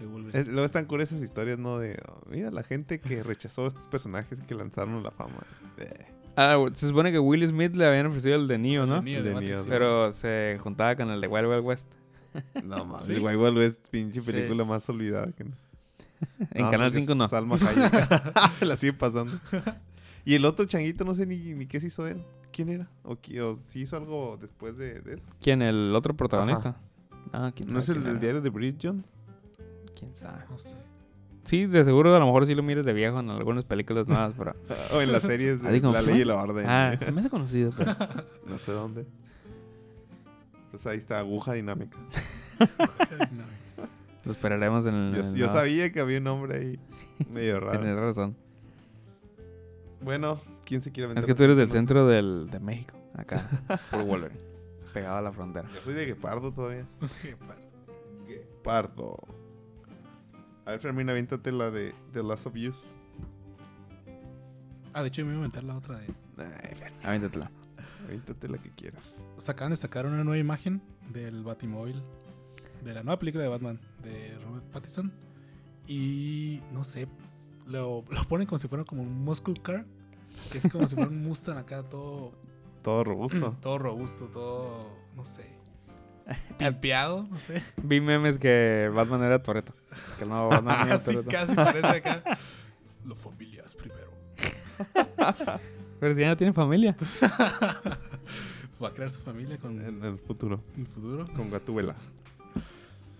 de 0.00 0.06
Wolverine. 0.06 0.38
Es- 0.40 0.46
luego 0.46 0.64
están 0.64 0.86
curiosas 0.86 1.16
esas 1.18 1.26
historias, 1.26 1.58
¿no? 1.58 1.78
De, 1.78 1.98
oh, 2.08 2.20
mira, 2.30 2.50
la 2.50 2.62
gente 2.62 3.00
que 3.00 3.22
rechazó 3.22 3.66
estos 3.66 3.86
personajes 3.86 4.40
que 4.42 4.54
lanzaron 4.54 5.02
la 5.02 5.10
fama. 5.10 5.42
Eh, 5.78 6.06
Ah, 6.36 6.56
se 6.74 6.88
supone 6.88 7.12
que 7.12 7.20
Will 7.20 7.46
Smith 7.48 7.76
le 7.76 7.86
habían 7.86 8.06
ofrecido 8.06 8.34
el 8.34 8.48
de 8.48 8.58
Neo, 8.58 8.86
¿no? 8.86 8.96
De 8.96 9.02
Neo, 9.02 9.22
de 9.22 9.28
De 9.28 9.34
Matrix, 9.36 9.50
Neo, 9.54 9.62
sí. 9.62 9.68
Pero 9.70 10.12
se 10.12 10.58
juntaba 10.60 10.96
con 10.96 11.08
el 11.10 11.20
de 11.20 11.28
Wild 11.28 11.46
Wild 11.46 11.64
West. 11.64 11.88
no 12.64 12.84
mames, 12.84 13.04
¿Sí? 13.04 13.12
el 13.14 13.22
Wild 13.22 13.36
Wild 13.40 13.56
West, 13.58 13.86
pinche 13.90 14.20
Sí. 14.20 14.32
película 14.32 14.64
más 14.64 14.88
olvidada 14.88 15.30
que 15.30 15.44
no. 15.44 15.52
En 16.50 16.64
No, 16.64 16.70
Canal 16.72 16.90
porque 16.90 17.02
5 17.02 17.14
no. 17.14 17.28
Salma 17.28 17.56
la 18.62 18.76
sigue 18.76 18.94
pasando. 18.94 19.32
Y 20.24 20.34
el 20.34 20.44
otro 20.44 20.64
changuito, 20.66 21.04
no 21.04 21.14
sé 21.14 21.24
ni, 21.24 21.36
ni 21.54 21.66
qué 21.66 21.78
se 21.78 21.86
hizo 21.86 22.02
de 22.02 22.12
él. 22.12 22.24
¿Quién 22.50 22.68
era? 22.68 22.88
¿O, 23.04 23.16
si 23.60 23.82
hizo 23.82 23.96
algo 23.96 24.36
después 24.40 24.76
de, 24.76 25.02
de 25.02 25.14
eso? 25.14 25.26
¿Quién? 25.40 25.62
¿El 25.62 25.94
otro 25.94 26.14
protagonista? 26.16 26.76
Ah, 27.32 27.52
quién 27.54 27.68
¿No 27.68 27.80
sabe 27.80 27.82
es 27.82 27.88
el 27.88 27.94
quién 27.94 28.04
del 28.04 28.12
era. 28.12 28.20
diario 28.20 28.40
de 28.42 28.50
Bridget 28.50 28.76
Jones? 28.82 29.06
¿Quién 29.98 30.16
sabe? 30.16 30.44
No 30.50 30.58
sé. 30.58 30.76
Sí, 31.44 31.66
de 31.66 31.84
seguro 31.84 32.14
a 32.14 32.18
lo 32.18 32.26
mejor 32.26 32.46
sí 32.46 32.54
lo 32.54 32.62
mires 32.62 32.86
de 32.86 32.92
viejo 32.92 33.20
en 33.20 33.28
algunas 33.30 33.64
películas 33.66 34.06
nuevas, 34.08 34.34
pero... 34.36 34.54
O 34.94 35.00
en 35.02 35.12
las 35.12 35.22
series 35.22 35.62
de 35.62 35.80
como, 35.80 35.92
La 35.92 36.00
¿qué 36.00 36.06
Ley 36.06 36.20
y 36.22 36.24
la 36.24 36.36
Orden. 36.36 36.64
Ah, 36.68 36.96
me 37.12 37.20
hace 37.20 37.28
conocido, 37.30 37.72
pero... 37.76 37.94
No 38.46 38.58
sé 38.58 38.72
dónde. 38.72 39.06
Pues 40.70 40.86
ahí 40.86 40.98
está, 40.98 41.18
aguja 41.18 41.52
dinámica. 41.52 41.98
No. 43.30 43.44
Lo 44.24 44.32
esperaremos 44.32 44.86
en 44.86 44.94
el... 44.94 45.14
Yo, 45.14 45.20
en 45.20 45.26
el 45.26 45.32
yo 45.34 45.38
nuevo. 45.46 45.52
sabía 45.58 45.92
que 45.92 46.00
había 46.00 46.18
un 46.18 46.24
nombre 46.24 46.58
ahí 46.58 46.78
medio 47.30 47.60
raro. 47.60 47.78
Tienes 47.80 47.96
razón. 47.98 48.36
Bueno, 50.00 50.40
¿quién 50.64 50.82
se 50.82 50.90
quiere 50.92 51.06
Es 51.06 51.10
aventar 51.12 51.26
que 51.26 51.34
tú 51.34 51.44
eres 51.44 51.56
del 51.58 51.70
centro 51.70 52.06
del, 52.06 52.48
de 52.50 52.58
México, 52.60 52.94
acá, 53.14 53.48
por 53.90 54.02
Wolverine. 54.04 54.40
Pegado 54.94 55.16
a 55.16 55.22
la 55.22 55.32
frontera. 55.32 55.68
Yo 55.74 55.80
soy 55.82 55.94
de 55.94 56.06
Guepardo 56.06 56.52
todavía. 56.52 56.86
Qué 57.22 57.36
parto. 57.36 57.62
Guepardo. 58.26 59.16
A 60.64 60.70
ver, 60.70 60.80
Fermín, 60.80 61.10
aviéntate 61.10 61.52
la 61.52 61.70
de 61.70 61.92
The 62.12 62.22
Last 62.22 62.46
of 62.46 62.54
Us. 62.54 62.76
Ah, 64.92 65.02
de 65.02 65.08
hecho, 65.08 65.22
me 65.24 65.32
iba 65.32 65.42
a 65.42 65.44
inventar 65.46 65.64
la 65.64 65.76
otra 65.76 65.98
de. 65.98 66.06
Ay, 66.38 66.74
Fer, 66.76 66.92
Aviéntatela. 67.02 67.50
aviéntate 68.06 68.48
la 68.48 68.58
que 68.58 68.70
quieras. 68.70 69.26
O 69.36 69.40
sea, 69.40 69.52
acaban 69.52 69.72
de 69.72 69.76
sacar 69.76 70.06
una 70.06 70.22
nueva 70.22 70.38
imagen 70.38 70.80
del 71.12 71.42
Batimóvil. 71.42 72.00
De 72.84 72.94
la 72.94 73.02
nueva 73.02 73.18
película 73.18 73.42
de 73.42 73.50
Batman 73.50 73.80
de 74.02 74.38
Robert 74.46 74.64
Pattinson. 74.66 75.12
Y 75.88 76.62
no 76.72 76.84
sé. 76.84 77.08
Lo, 77.66 78.04
lo 78.08 78.24
ponen 78.28 78.46
como 78.46 78.58
si 78.60 78.68
fuera 78.68 78.84
como 78.84 79.02
un 79.02 79.24
muscle 79.24 79.54
car. 79.60 79.84
Que 80.52 80.58
es 80.58 80.68
como 80.70 80.86
si 80.86 80.94
fuera 80.94 81.10
un 81.10 81.22
Mustang 81.24 81.58
acá, 81.58 81.82
todo, 81.82 82.32
Todo 82.84 83.02
robusto. 83.02 83.56
todo 83.60 83.78
robusto, 83.78 84.26
todo. 84.26 84.90
No 85.16 85.24
sé. 85.24 85.52
Pimpeado, 86.58 87.26
no 87.28 87.38
sé. 87.40 87.60
Vi 87.82 88.00
memes 88.00 88.38
que 88.38 88.88
Batman 88.94 89.22
era 89.24 89.42
Toreto. 89.42 89.74
Que 90.18 90.26
no, 90.26 90.48
Batman 90.48 90.76
no 90.78 90.84
era 90.86 90.98
Casi, 90.98 91.12
Toretto. 91.14 91.30
casi 91.30 91.54
parece 91.56 91.86
acá. 91.86 92.22
Lo 93.04 93.16
familias 93.16 93.74
primero. 93.74 94.12
Pero 96.00 96.14
si 96.14 96.20
ya 96.20 96.28
no 96.28 96.36
tiene 96.36 96.52
familia. 96.52 96.96
Va 98.82 98.88
a 98.88 98.92
crear 98.92 99.10
su 99.10 99.20
familia 99.20 99.58
con 99.58 99.78
en 99.78 100.02
el 100.04 100.18
futuro. 100.18 100.62
el 100.76 100.86
futuro. 100.86 101.26
Con 101.34 101.50
Gatúbela. 101.50 101.96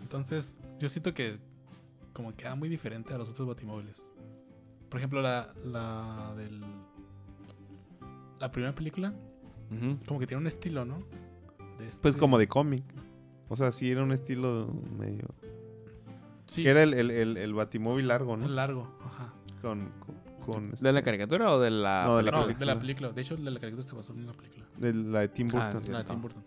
Entonces, 0.01 0.61
yo 0.79 0.89
siento 0.89 1.12
que 1.15 1.39
como 2.12 2.35
queda 2.35 2.55
muy 2.55 2.69
diferente 2.69 3.12
a 3.15 3.19
los 3.19 3.29
otros 3.29 3.49
batimóviles. 3.49 4.11
Por 4.89 4.99
ejemplo, 5.01 5.21
la, 5.23 5.53
la 5.65 6.35
del. 6.37 6.62
La 8.41 8.51
primera 8.53 8.75
película, 8.75 9.15
Como 10.07 10.21
que 10.21 10.27
tiene 10.27 10.41
un 10.41 10.47
estilo, 10.47 10.85
¿no? 10.85 10.99
De 11.79 11.89
este- 11.89 12.03
Pues 12.03 12.17
como 12.17 12.39
de 12.39 12.47
cómic. 12.49 12.85
O 13.49 13.57
sea, 13.57 13.73
sí 13.73 13.91
era 13.91 14.03
un 14.03 14.12
estilo 14.12 14.73
medio... 14.99 15.29
Sí, 16.47 16.62
Que 16.62 16.71
era 16.71 16.83
el, 16.83 16.95
el, 16.95 17.11
el, 17.11 17.37
el 17.37 17.55
batimóvil 17.55 18.09
largo, 18.09 18.37
¿no? 18.37 18.47
largo. 18.49 18.97
Ajá. 19.03 19.35
Con... 19.62 19.91
con, 20.01 20.15
con 20.45 20.71
¿De 20.73 20.93
la 20.93 20.99
este- 20.99 21.03
caricatura 21.05 21.53
o 21.53 21.59
de 21.61 21.71
la.? 21.71 22.05
No, 22.05 22.17
de 22.19 22.23
la 22.25 22.31
no, 22.33 22.43
película. 22.43 22.59
de 22.59 22.67
la 22.75 22.81
película. 22.81 23.09
De 23.12 23.23
hecho, 23.23 23.37
de 23.37 23.51
la 23.51 23.59
caricatura 23.59 23.89
se 23.89 23.95
basó 23.97 24.12
en 24.12 24.25
una 24.25 24.33
película. 24.35 24.67
de 24.79 24.93
la 24.95 25.21
de 25.21 25.29
Tim 25.29 25.49
Ah, 25.55 25.65
Burton. 25.67 25.83
sí. 25.83 25.91
La 25.93 25.99
de. 25.99 26.05
Tim 26.05 26.21
Burton. 26.21 26.43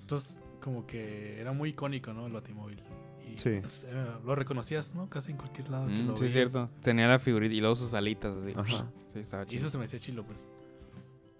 Entonces, 0.00 0.42
como 0.62 0.86
que 0.86 1.40
era 1.40 1.52
muy 1.52 1.70
icónico, 1.70 2.12
¿no? 2.14 2.26
El 2.26 2.32
batimóvil. 2.32 2.82
Y 3.30 3.38
Sí. 3.38 3.58
pues, 3.60 3.84
era- 3.84 4.18
lo 4.24 4.34
reconocías, 4.34 4.94
¿no? 4.94 5.08
Casi 5.10 5.32
en 5.32 5.36
cualquier 5.38 5.68
lado 5.68 5.86
que 5.88 5.92
Mm, 5.94 6.06
lo 6.08 6.16
sí, 6.16 6.24
es 6.26 6.32
cierto. 6.32 6.70
Tenía 6.80 7.06
la 7.08 7.18
figurita 7.18 7.54
y 7.54 7.60
luego 7.60 7.76
sus 7.76 7.92
alitas 7.94 8.34
así. 8.56 8.74
Ajá. 8.74 8.90
Sí, 9.12 9.18
estaba 9.20 9.42
Y 9.42 9.46
chido. 9.46 9.60
eso 9.60 9.70
se 9.70 9.78
me 9.78 9.84
hacía 9.84 9.98
chilo, 10.00 10.24
pues. 10.24 10.48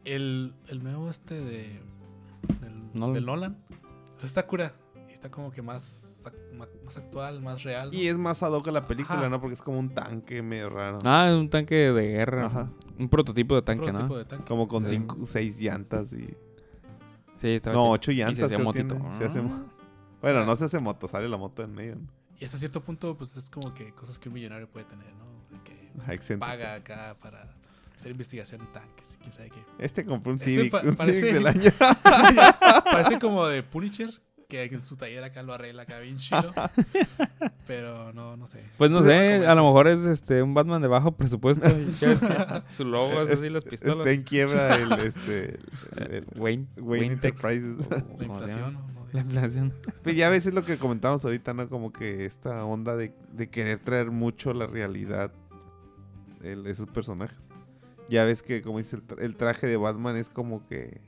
El, 0.05 0.55
el 0.69 0.83
nuevo 0.83 1.09
este 1.11 1.35
de. 1.41 1.81
Del 2.61 2.91
Nolan. 2.95 3.15
del 3.15 3.27
Nolan. 3.27 3.59
pues 4.15 4.25
está 4.25 4.47
cura. 4.47 4.75
Y 5.09 5.13
está 5.13 5.31
como 5.31 5.51
que 5.53 5.63
más, 5.63 6.25
más 6.85 6.97
actual, 6.97 7.41
más 7.41 7.63
real. 7.63 7.91
¿no? 7.93 7.97
Y 7.99 8.09
es 8.09 8.17
más 8.17 8.43
ad 8.43 8.53
hoc 8.53 8.69
a 8.69 8.73
la 8.73 8.87
película, 8.87 9.19
Ajá. 9.21 9.29
¿no? 9.29 9.41
Porque 9.41 9.55
es 9.55 9.63
como 9.63 9.79
un 9.79 9.91
tanque 9.95 10.43
medio 10.43 10.71
raro. 10.71 10.99
Ah, 11.05 11.29
es 11.31 11.37
un 11.37 11.49
tanque 11.51 11.75
de 11.75 12.09
guerra. 12.09 12.47
Ajá. 12.47 12.71
Un 12.99 13.09
prototipo 13.09 13.55
de 13.55 13.63
tanque, 13.63 13.85
Prototipo 13.85 14.13
¿no? 14.15 14.19
de 14.19 14.25
tanque. 14.25 14.45
Como 14.45 14.69
con 14.69 14.85
Sí. 14.85 14.97
cinco, 14.97 15.19
seis 15.25 15.59
llantas 15.61 16.13
y... 16.13 16.35
Sí, 17.39 17.49
estaba 17.49 17.75
No, 17.75 17.91
ocho 17.91 18.13
Y 18.13 18.17
se 18.17 18.21
llantas 18.21 18.45
hacía 18.45 18.57
creo 18.59 18.65
motito. 18.65 18.99
Se 19.13 19.25
hace 19.25 19.39
Ah. 19.41 19.43
mo- 19.43 19.67
Bueno, 20.23 20.39
O 20.39 20.43
sea- 20.43 20.47
no 20.47 20.57
se 20.57 20.65
hace 20.65 20.79
moto, 20.81 21.09
sale 21.09 21.29
la 21.29 21.37
moto 21.37 21.63
en 21.63 21.73
medio. 21.75 21.97
¿no? 21.97 22.07
Y 22.41 22.45
hasta 22.45 22.59
cierto 22.59 22.83
punto, 22.83 23.17
pues 23.17 23.37
es 23.37 23.49
como 23.51 23.73
que 23.75 23.93
cosas 23.93 24.19
que 24.19 24.29
un 24.29 24.35
millonario 24.35 24.69
puede 24.69 24.87
tener, 24.87 25.13
¿no? 25.15 25.63
Que 25.65 25.91
Ajá, 26.01 26.39
paga 26.39 26.75
acá 26.75 27.17
para 27.21 27.55
Hacer 27.97 28.11
investigación 28.11 28.61
en 28.61 28.67
tanques, 28.73 29.17
quién 29.21 29.33
sabe 29.33 29.51
qué. 29.51 29.61
Este 29.79 30.05
compró 30.05 30.33
un 30.33 30.37
Este 30.39 30.51
Civic, 30.51 30.73
pa- 30.73 30.81
un 30.85 30.97
parece- 30.97 31.21
Civic 31.21 31.35
del 31.35 31.47
año. 31.49 31.71
Parece 32.85 33.19
como 33.19 33.47
de 33.47 33.63
Punisher, 33.63 34.11
que 34.49 34.65
en 34.65 34.83
su 34.83 34.97
taller 34.97 35.23
acá 35.25 35.43
lo 35.43 35.55
arregla 35.55 35.83
acá 35.83 35.99
bien 36.01 36.17
chilo. 36.17 36.53
Pero 37.67 38.13
no, 38.13 38.37
no 38.37 38.47
sé. 38.47 38.63
Pues 38.77 38.91
no 38.91 38.99
Pues, 38.99 39.11
sé, 39.13 39.47
a 39.47 39.55
lo 39.55 39.65
mejor 39.65 39.89
es 39.89 40.01
este 40.01 40.43
un 40.43 40.53
Batman 40.55 40.83
de 40.83 40.89
bajo 40.89 41.13
presupuesto. 41.13 41.67
su 42.71 42.85
logo 42.85 43.23
es 43.23 43.31
así, 43.31 43.49
las 43.49 43.65
pistolas. 43.65 43.99
Está 43.99 44.11
en 44.11 44.23
quiebra 44.23 44.75
el, 44.77 44.93
este, 44.95 45.59
el- 45.97 46.11
el 46.13 46.27
Wayne, 46.37 46.67
Wayne 46.77 47.17
Tech. 47.17 47.35
Enterprises. 47.35 47.87
o 47.91 48.19
La 48.19 49.21
inflación. 49.21 49.73
Pues 50.03 50.17
ya 50.17 50.27
a 50.27 50.31
veces 50.31 50.53
lo 50.53 50.65
que 50.65 50.77
comentamos 50.77 51.25
ahorita, 51.25 51.55
¿no? 51.55 51.69
Como 51.69 51.93
que 51.93 52.25
esta 52.27 52.65
onda 52.65 52.97
de, 52.97 53.13
de 53.33 53.49
querer 53.49 53.79
traer 53.79 54.11
mucho 54.11 54.53
la 54.53 54.67
realidad 54.67 55.33
de 56.41 56.71
esos 56.71 56.89
personajes. 56.89 57.49
Ya 58.15 58.25
ves 58.25 58.43
que, 58.43 58.63
como 58.63 58.79
dice, 58.79 58.97
el, 58.97 59.07
tra- 59.07 59.21
el 59.21 59.37
traje 59.37 59.67
de 59.67 59.77
Batman 59.77 60.17
es 60.17 60.29
como 60.29 60.67
que... 60.67 61.01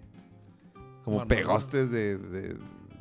Como 1.05 1.27
pegostes 1.29 1.91
de, 1.91 2.19
de- 2.19 2.57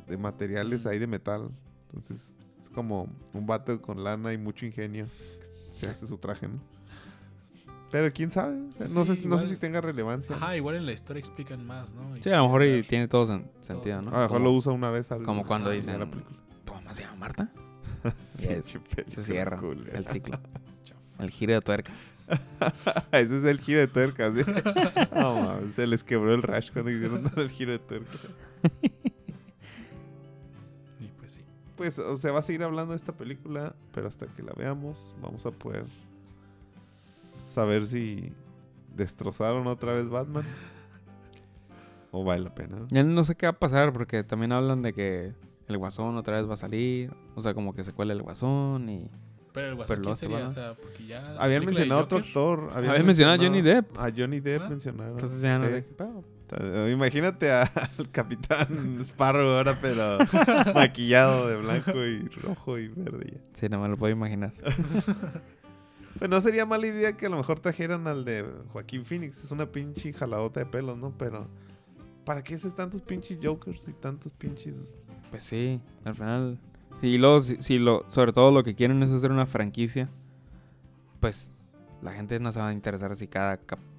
de 0.06 0.16
materiales 0.16 0.86
ahí 0.86 0.98
de 0.98 1.06
metal. 1.08 1.50
Entonces, 1.88 2.34
es 2.60 2.70
como 2.70 3.08
un 3.32 3.46
vato 3.46 3.82
con 3.82 4.04
lana 4.04 4.32
y 4.32 4.38
mucho 4.38 4.64
ingenio. 4.64 5.06
que 5.40 5.76
Se 5.76 5.88
hace 5.88 6.06
su 6.06 6.16
traje, 6.18 6.46
¿no? 6.48 6.60
Pero 7.90 8.12
quién 8.12 8.30
sabe. 8.30 8.60
O 8.68 8.72
sea, 8.72 8.86
no, 8.94 9.04
sé, 9.04 9.26
no 9.26 9.38
sé 9.38 9.46
si 9.48 9.56
tenga 9.56 9.80
relevancia. 9.80 10.34
Ajá, 10.36 10.56
igual 10.56 10.76
en 10.76 10.86
la 10.86 10.92
historia 10.92 11.20
explican 11.20 11.64
más, 11.66 11.94
¿no? 11.94 12.16
Y 12.16 12.22
Sí, 12.22 12.30
a 12.30 12.36
lo 12.38 12.44
mejor 12.44 12.62
y 12.64 12.70
ver. 12.76 12.86
tiene 12.86 13.08
todo 13.08 13.26
sen- 13.26 13.46
sentido, 13.62 14.02
¿no? 14.02 14.10
A 14.10 14.14
lo 14.14 14.20
mejor 14.22 14.40
lo 14.40 14.52
usa 14.52 14.72
una 14.72 14.90
vez 14.90 15.10
al 15.12 15.22
como 15.22 15.44
cuando 15.44 15.70
dicen- 15.70 15.94
a 15.94 15.98
la 15.98 16.06
película. 16.10 16.36
¿Tu 16.64 16.72
mamá 16.74 16.94
se 16.94 17.02
llama 17.02 17.16
Marta? 17.16 17.50
Se 19.06 19.22
cierra 19.24 19.60
el 19.92 20.06
ciclo. 20.06 20.38
El 21.18 21.30
giro 21.30 21.54
de 21.54 21.60
tuerca. 21.62 21.92
Ese 23.12 23.38
es 23.38 23.44
el 23.44 23.60
giro 23.60 23.80
de 23.80 23.86
tuerca, 23.86 24.32
se 25.72 25.86
les 25.86 26.02
quebró 26.02 26.34
el 26.34 26.42
rash 26.42 26.72
cuando 26.72 26.90
hicieron 26.90 27.22
dar 27.22 27.38
el 27.38 27.50
giro 27.50 27.72
de 27.72 27.78
tuerca. 27.78 28.18
Y 30.98 31.08
pues 31.08 31.32
sí. 31.32 31.44
Pues, 31.76 31.98
o 31.98 32.16
sea, 32.16 32.32
va 32.32 32.38
a 32.38 32.42
seguir 32.42 32.62
hablando 32.62 32.92
de 32.92 32.96
esta 32.96 33.12
película, 33.12 33.74
pero 33.92 34.08
hasta 34.08 34.26
que 34.26 34.42
la 34.42 34.52
veamos, 34.56 35.14
vamos 35.20 35.44
a 35.44 35.50
poder 35.50 35.84
saber 37.50 37.86
si 37.86 38.32
destrozaron 38.94 39.66
otra 39.66 39.94
vez 39.94 40.08
Batman. 40.08 40.44
O 42.10 42.24
vale 42.24 42.44
la 42.44 42.54
pena. 42.54 42.78
Ya 42.90 43.02
no 43.02 43.24
sé 43.24 43.34
qué 43.34 43.46
va 43.46 43.50
a 43.50 43.58
pasar 43.58 43.92
porque 43.92 44.24
también 44.24 44.52
hablan 44.52 44.80
de 44.82 44.94
que 44.94 45.34
el 45.68 45.78
guasón 45.78 46.16
otra 46.16 46.38
vez 46.38 46.48
va 46.48 46.54
a 46.54 46.58
salir. 46.58 47.12
O 47.34 47.40
sea, 47.40 47.52
como 47.52 47.74
que 47.74 47.84
se 47.84 47.92
cuela 47.92 48.14
el 48.14 48.22
guasón 48.22 48.88
y... 48.88 49.10
Pero 49.56 49.68
el 49.68 49.74
guasón, 49.74 50.02
¿quién 50.02 50.16
se 50.16 50.26
sería? 50.26 50.44
a- 50.44 50.46
O 50.46 50.50
sea, 50.50 50.74
porque 50.74 51.06
ya... 51.06 51.20
la 51.32 51.40
Habían 51.40 51.64
mencionado 51.64 52.02
otro 52.02 52.18
Joker, 52.18 52.28
actor. 52.28 52.70
Habían 52.74 53.06
mencionado 53.06 53.40
a 53.42 53.44
Johnny 53.44 53.62
Depp. 53.62 53.98
A 53.98 54.10
Johnny 54.16 54.40
Depp 54.40 54.62
Ah. 54.64 54.68
mencionaron. 54.68 55.12
Entonces 55.14 55.40
ya 55.40 55.58
no 55.58 55.64
Sí. 55.64 55.70
sé 55.70 55.84
qué 55.84 55.94
pedo. 55.94 56.24
Ta- 56.46 56.90
Imagínate 56.90 57.50
a- 57.50 57.62
al 57.98 58.10
Capitán 58.12 58.68
Sparrow 59.00 59.48
ahora, 59.56 59.76
pero 59.80 60.18
maquillado 60.74 61.48
de 61.48 61.56
blanco 61.56 62.04
y 62.04 62.28
rojo 62.28 62.78
y 62.78 62.88
verde. 62.88 63.40
Sí, 63.54 63.68
no 63.70 63.80
me 63.80 63.88
lo 63.88 63.96
puedo 63.96 64.12
imaginar. 64.12 64.52
Pues 66.18 66.30
no 66.30 66.40
sería 66.40 66.64
mala 66.64 66.86
idea 66.86 67.14
que 67.14 67.26
a 67.26 67.28
lo 67.28 67.36
mejor 67.36 67.60
trajeran 67.60 68.06
al 68.06 68.24
de 68.24 68.42
Joaquín 68.72 69.04
Phoenix. 69.04 69.44
Es 69.44 69.50
una 69.50 69.66
pinche 69.66 70.14
jaladota 70.14 70.60
de 70.60 70.64
pelos, 70.66 70.96
¿no? 70.96 71.12
Pero, 71.18 71.46
¿para 72.24 72.42
qué 72.42 72.54
haces 72.54 72.74
tantos 72.74 73.02
pinches 73.02 73.38
Jokers 73.42 73.86
y 73.88 73.92
tantos 73.92 74.32
pinches. 74.32 75.04
Pues 75.30 75.44
sí, 75.44 75.78
al 76.04 76.14
final. 76.14 76.58
Sí, 77.00 77.08
y 77.08 77.18
luego, 77.18 77.40
si, 77.40 77.60
si 77.62 77.78
lo, 77.78 78.04
sobre 78.08 78.32
todo 78.32 78.50
lo 78.50 78.62
que 78.62 78.74
quieren 78.74 79.02
es 79.02 79.10
hacer 79.10 79.30
una 79.30 79.46
franquicia, 79.46 80.08
pues 81.20 81.50
la 82.02 82.12
gente 82.12 82.38
no 82.40 82.52
se 82.52 82.60
va 82.60 82.68
a 82.68 82.72
interesar 82.72 83.14
si 83.16 83.26
cada, 83.26 83.58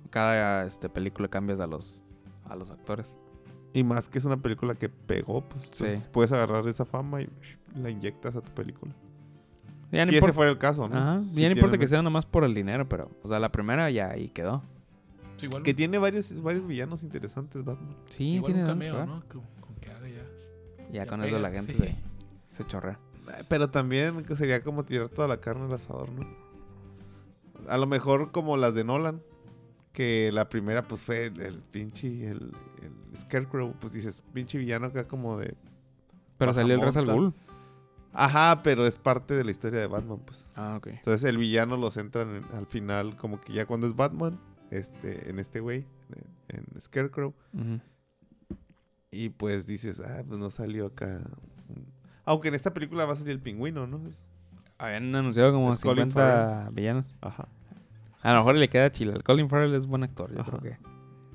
cada 0.09 0.65
este, 0.65 0.89
película 0.89 1.27
cambias 1.27 1.59
a 1.59 1.67
los, 1.67 2.01
a 2.45 2.55
los 2.55 2.71
actores. 2.71 3.17
Y 3.73 3.83
más 3.83 4.09
que 4.09 4.17
es 4.17 4.25
una 4.25 4.37
película 4.37 4.73
que 4.75 4.89
pegó, 4.89 5.41
pues 5.41 5.69
Sí. 5.73 6.01
puedes 6.11 6.31
agarrar 6.31 6.67
esa 6.67 6.85
fama 6.85 7.21
y 7.21 7.29
la 7.75 7.89
inyectas 7.89 8.35
a 8.35 8.41
tu 8.41 8.51
película. 8.53 8.91
Ya 9.91 9.99
no 9.99 10.05
si 10.05 10.09
ese 10.09 10.17
importa, 10.17 10.33
fuera 10.33 10.51
el 10.51 10.57
caso, 10.57 10.89
¿no? 10.89 10.95
Ajá, 10.97 11.21
Si 11.33 11.41
ya 11.41 11.49
no 11.49 11.55
importa 11.55 11.77
que 11.77 11.87
sea 11.87 12.01
nomás 12.01 12.25
por 12.25 12.43
el 12.43 12.53
dinero, 12.53 12.89
pero, 12.89 13.09
o 13.23 13.27
sea, 13.27 13.39
la 13.39 13.51
primera 13.51 13.89
ya 13.91 14.09
ahí 14.09 14.29
quedó. 14.29 14.63
sí, 15.37 15.45
igual, 15.45 15.61
Que 15.63 15.73
tiene 15.73 15.97
varios, 15.99 16.41
varios 16.41 16.65
villanos 16.67 17.03
interesantes, 17.03 17.63
Batman. 17.63 17.95
Sí, 18.09 18.23
igual 18.33 18.53
tiene 18.53 18.61
un 18.67 18.67
cameo. 18.79 19.05
¿no? 19.05 19.23
Con, 19.29 19.41
con 19.61 19.75
que 19.79 19.91
haga 19.91 20.07
ya. 20.09 20.23
Ya, 20.87 20.91
Ya 20.91 21.05
con 21.05 21.23
eso 21.23 21.37
la 21.39 21.49
pega, 21.49 21.61
gente 21.61 21.73
sí. 21.73 21.79
se, 21.79 21.95
se 22.57 22.65
chorrea. 22.67 22.99
Pero 23.49 23.69
también 23.69 24.25
sería 24.35 24.63
como 24.63 24.83
tirar 24.85 25.09
toda 25.09 25.27
la 25.27 25.39
carne 25.41 25.65
al 25.65 25.73
asador, 25.73 26.11
¿no? 26.11 26.25
A 27.69 27.77
lo 27.77 27.87
mejor 27.87 28.31
como 28.31 28.57
las 28.57 28.75
de 28.75 28.83
Nolan. 28.83 29.21
Que 29.93 30.31
la 30.31 30.47
primera 30.47 30.87
pues 30.87 31.01
fue 31.01 31.25
el 31.25 31.59
pinche, 31.71 32.27
el, 32.29 32.51
el 32.83 33.17
Scarecrow. 33.17 33.73
Pues 33.79 33.93
dices, 33.93 34.21
pinche 34.31 34.59
villano 34.59 34.85
acá 34.87 35.07
como 35.07 35.37
de... 35.39 35.55
Pero 36.37 36.53
salió 36.53 36.75
el 36.75 36.81
Ra's 36.81 36.95
al 36.97 37.07
Bajamonta. 37.07 37.35
Ghul. 37.37 37.47
Ajá, 38.13 38.61
pero 38.61 38.85
es 38.85 38.95
parte 38.95 39.33
de 39.35 39.43
la 39.43 39.49
historia 39.51 39.79
de 39.79 39.87
Batman, 39.87 40.19
pues. 40.23 40.49
Ah, 40.55 40.75
ok. 40.77 40.87
Entonces 40.87 41.23
el 41.23 41.37
villano 41.37 41.77
lo 41.77 41.89
centran 41.89 42.35
en- 42.35 42.45
al 42.55 42.67
final 42.67 43.17
como 43.17 43.41
que 43.41 43.53
ya 43.53 43.65
cuando 43.65 43.87
es 43.87 43.95
Batman, 43.95 44.39
este, 44.69 45.29
en 45.31 45.39
este 45.39 45.59
güey, 45.61 45.85
en, 46.49 46.63
en 46.73 46.79
Scarecrow. 46.81 47.33
Y 49.09 49.29
pues 49.29 49.65
dices, 49.65 49.99
ah, 49.99 50.23
pues 50.27 50.39
no 50.39 50.49
salió 50.51 50.85
acá. 50.87 51.21
Un- 52.28 52.32
Aunque 52.32 52.47
en 52.49 52.55
esta 52.55 52.73
película 52.73 53.05
va 53.05 53.13
a 53.13 53.15
salir 53.15 53.32
el 53.32 53.39
pingüino, 53.41 53.88
¿no? 53.88 54.07
Es- 54.07 54.23
Habían 54.78 55.13
anunciado 55.15 55.51
como 55.51 55.73
Es 55.73 55.82
Colin 55.82 56.09
50 56.09 56.69
villanos. 56.71 57.15
Ajá. 57.21 57.47
A 58.21 58.32
lo 58.34 58.39
mejor 58.39 58.55
le 58.55 58.69
queda 58.69 58.91
chile. 58.91 59.19
Colin 59.23 59.49
Farrell 59.49 59.73
es 59.73 59.88
buen 59.88 60.03
actor, 60.03 60.32
yo 60.34 60.41
Ajá. 60.41 60.51
creo 60.51 60.61
que. 60.61 60.78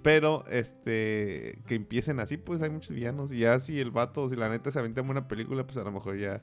Pero, 0.03 0.45
este, 0.51 1.59
que 1.67 1.75
empiecen 1.77 2.19
así, 2.21 2.37
pues 2.37 2.61
hay 2.63 2.71
muchos 2.71 2.91
villanos. 2.95 3.33
Y 3.33 3.39
ya 3.41 3.59
si 3.61 3.81
el 3.81 3.91
vato, 3.93 4.29
si 4.29 4.37
la 4.37 4.49
neta 4.49 4.71
se 4.71 4.79
avienta 4.79 5.01
en 5.01 5.07
buena 5.07 5.27
película, 5.29 5.65
pues 5.65 5.77
a 5.79 5.85
lo 5.85 5.93
mejor 5.93 6.19
ya 6.19 6.43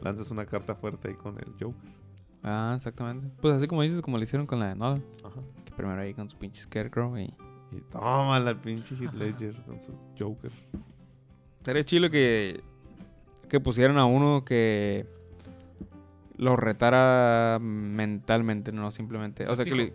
lanzas 0.00 0.30
una 0.30 0.46
carta 0.46 0.74
fuerte 0.76 1.08
ahí 1.08 1.14
con 1.14 1.36
el 1.38 1.52
Joker. 1.60 1.90
Ah, 2.42 2.72
exactamente. 2.76 3.28
Pues 3.40 3.54
así 3.56 3.66
como 3.66 3.82
dices, 3.82 4.00
como 4.00 4.16
le 4.16 4.22
hicieron 4.24 4.46
con 4.46 4.60
la 4.60 4.68
de 4.68 4.74
Nolan. 4.76 5.04
Ajá. 5.24 5.40
Que 5.64 5.72
primero 5.72 6.00
ahí 6.00 6.14
con 6.14 6.30
su 6.30 6.36
pinche 6.38 6.62
Scarecrow 6.62 7.16
y... 7.18 7.34
Y 7.72 7.80
toma 7.92 8.40
la 8.40 8.54
pinche 8.60 8.96
Heath 8.96 9.12
Ledger 9.12 9.54
con 9.64 9.80
su 9.80 9.92
Joker. 10.18 10.50
Sería 11.64 11.84
chido 11.84 12.10
que... 12.10 12.60
Que 13.50 13.60
pusieran 13.60 13.98
a 13.98 14.06
uno 14.06 14.44
que... 14.46 15.06
Lo 16.38 16.56
retara 16.56 17.58
mentalmente, 17.60 18.72
no 18.72 18.90
simplemente... 18.90 19.44
O 19.44 19.54
sea, 19.54 19.66
que... 19.66 19.92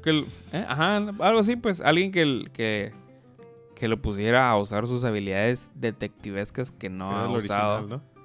¿eh? 0.52 0.66
Ajá, 0.68 0.98
algo 0.98 1.40
así, 1.40 1.56
pues. 1.56 1.82
Alguien 1.82 2.12
que... 2.12 2.52
que 2.54 2.94
que 3.76 3.90
lo 3.90 4.02
pusiera 4.02 4.50
a 4.50 4.58
usar 4.58 4.88
sus 4.88 5.04
habilidades 5.04 5.70
detectivescas 5.76 6.72
que 6.72 6.90
no 6.90 7.12
ha 7.12 7.30
usado. 7.30 7.82
original, 7.82 7.90
¿no? 7.90 8.16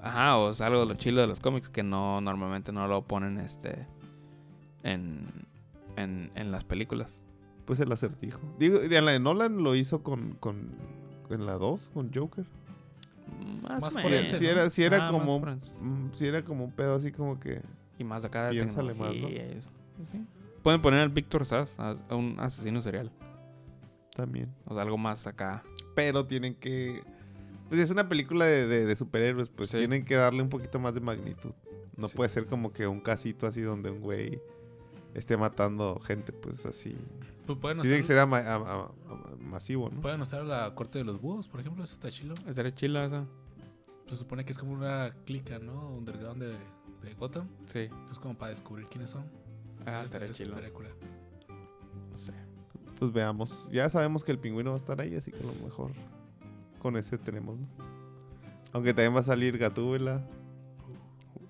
Ajá, 0.00 0.36
o 0.36 0.54
sea, 0.54 0.68
algo 0.68 0.80
de 0.80 0.86
lo 0.86 0.94
chilo 0.94 1.20
de 1.20 1.26
los 1.26 1.40
cómics 1.40 1.68
que 1.68 1.82
no 1.82 2.20
normalmente 2.20 2.72
no 2.72 2.86
lo 2.86 3.02
ponen 3.02 3.38
este 3.38 3.86
en, 4.82 5.46
en, 5.96 6.30
en 6.34 6.52
las 6.52 6.64
películas. 6.64 7.22
Pues 7.64 7.80
el 7.80 7.90
acertijo. 7.90 8.40
Digo, 8.58 8.78
en 8.80 9.04
la 9.04 9.12
de 9.12 9.18
Nolan 9.18 9.62
lo 9.62 9.74
hizo 9.74 10.02
con, 10.02 10.34
con 10.34 10.76
en 11.30 11.46
la 11.46 11.54
2, 11.54 11.90
con 11.92 12.12
Joker. 12.14 12.44
Más, 13.62 13.80
Más 13.82 13.92
forense. 14.02 14.38
Si 14.38 14.46
era, 14.46 14.68
si 14.70 14.82
era 14.84 15.06
Ah, 15.08 15.10
como, 15.10 15.38
mm, 15.38 16.10
si 16.12 16.26
era 16.26 16.42
como 16.44 16.64
un 16.64 16.72
pedo 16.72 16.96
así 16.96 17.10
como 17.12 17.38
que... 17.40 17.62
Y 17.98 18.04
más 18.04 18.24
acá 18.24 18.48
de 18.50 18.64
más, 18.64 18.76
eso. 18.76 19.70
Pues 19.96 20.08
sí. 20.10 20.24
Pueden 20.62 20.82
poner 20.82 21.00
al 21.00 21.08
Víctor 21.10 21.46
Sass, 21.46 21.78
a, 21.78 21.92
a 22.08 22.14
un 22.16 22.36
asesino 22.40 22.80
serial. 22.80 23.10
También. 24.14 24.52
O 24.66 24.74
sea, 24.74 24.82
algo 24.82 24.98
más 24.98 25.26
acá. 25.26 25.62
Pero 25.94 26.26
tienen 26.26 26.54
que... 26.54 27.02
Pues 27.68 27.80
es 27.80 27.90
una 27.90 28.08
película 28.08 28.44
de, 28.44 28.66
de- 28.66 28.84
de 28.86 28.96
superhéroes, 28.96 29.48
pues 29.48 29.70
Sí. 29.70 29.78
tienen 29.78 30.04
que 30.04 30.14
darle 30.16 30.42
un 30.42 30.48
poquito 30.48 30.78
más 30.78 30.94
de 30.94 31.00
magnitud. 31.00 31.52
No 31.96 32.08
Sí. 32.08 32.16
puede 32.16 32.28
ser 32.30 32.46
como 32.46 32.72
que 32.72 32.86
un 32.86 33.00
casito 33.00 33.46
así 33.46 33.62
donde 33.62 33.90
un 33.90 34.00
güey 34.00 34.40
esté 35.14 35.36
matando 35.36 35.98
gente, 36.00 36.32
pues 36.32 36.64
así. 36.66 36.96
Pues 37.46 37.58
pueden, 37.58 37.80
Sí, 37.82 37.92
usar, 37.92 38.04
ser 38.04 38.18
ama- 38.18 38.38
ama- 38.54 38.90
ama- 39.08 39.36
masivo, 39.40 39.90
¿no? 39.90 40.00
pueden 40.00 40.20
usar 40.20 40.44
la 40.44 40.74
corte 40.74 40.98
de 40.98 41.04
los 41.04 41.20
búhos, 41.20 41.48
por 41.48 41.60
ejemplo. 41.60 41.84
Eso 41.84 41.94
está 41.94 42.10
chilo. 42.10 42.34
Estaría 42.46 42.74
chila 42.74 43.04
esa. 43.04 43.24
Se 44.08 44.16
supone 44.16 44.44
que 44.44 44.52
es 44.52 44.58
como 44.58 44.72
una 44.72 45.14
clica, 45.24 45.58
¿no? 45.58 45.88
Underground 45.94 46.42
de, 46.42 46.48
de 47.02 47.14
Gotham. 47.18 47.48
Sí. 47.66 47.80
Entonces, 47.80 48.18
como 48.18 48.36
para 48.36 48.50
descubrir 48.50 48.86
quiénes 48.88 49.10
son. 49.10 49.24
Ah, 49.86 50.02
estaría 50.04 50.30
chilo. 50.32 50.50
estaría 50.50 50.72
cura. 50.72 50.90
No 52.10 52.16
sé. 52.16 52.32
Pues 52.98 53.12
veamos. 53.12 53.70
Ya 53.72 53.88
sabemos 53.90 54.24
que 54.24 54.32
el 54.32 54.38
pingüino 54.38 54.70
va 54.70 54.76
a 54.76 54.78
estar 54.78 55.00
ahí, 55.00 55.14
así 55.16 55.30
que 55.30 55.38
a 55.40 55.46
lo 55.46 55.52
mejor 55.64 55.90
con 56.80 56.96
ese 56.96 57.18
tenemos, 57.18 57.58
¿no? 57.58 57.66
Aunque 58.72 58.92
también 58.94 59.14
va 59.14 59.20
a 59.20 59.24
salir 59.24 59.56
Gatúbela. 59.58 60.22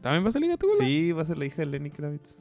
¿También 0.00 0.24
va 0.24 0.28
a 0.28 0.32
salir 0.32 0.50
Gatúbela? 0.50 0.84
Sí, 0.84 1.12
va 1.12 1.22
a 1.22 1.24
ser 1.24 1.38
la 1.38 1.46
hija 1.46 1.56
de 1.56 1.66
Lenny 1.66 1.90
Kravitz. 1.90 2.36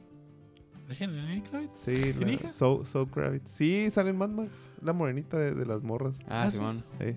¿Dejen 0.88 1.16
Lenny 1.16 1.40
Kravitz? 1.42 1.78
Sí, 1.78 2.12
¿Tiene 2.16 2.26
la- 2.26 2.32
hija? 2.32 2.52
So, 2.52 2.84
so 2.84 3.06
Kravitz. 3.06 3.50
Sí, 3.50 3.90
sale 3.90 4.10
en 4.10 4.18
Mad 4.18 4.28
Max. 4.30 4.50
La 4.82 4.92
morenita 4.92 5.38
de, 5.38 5.52
de 5.54 5.64
las 5.66 5.82
morras. 5.82 6.16
Ah, 6.28 6.42
Ah, 6.44 6.50
sí. 6.50 6.56
Simón. 6.58 6.84
Sí. 7.00 7.16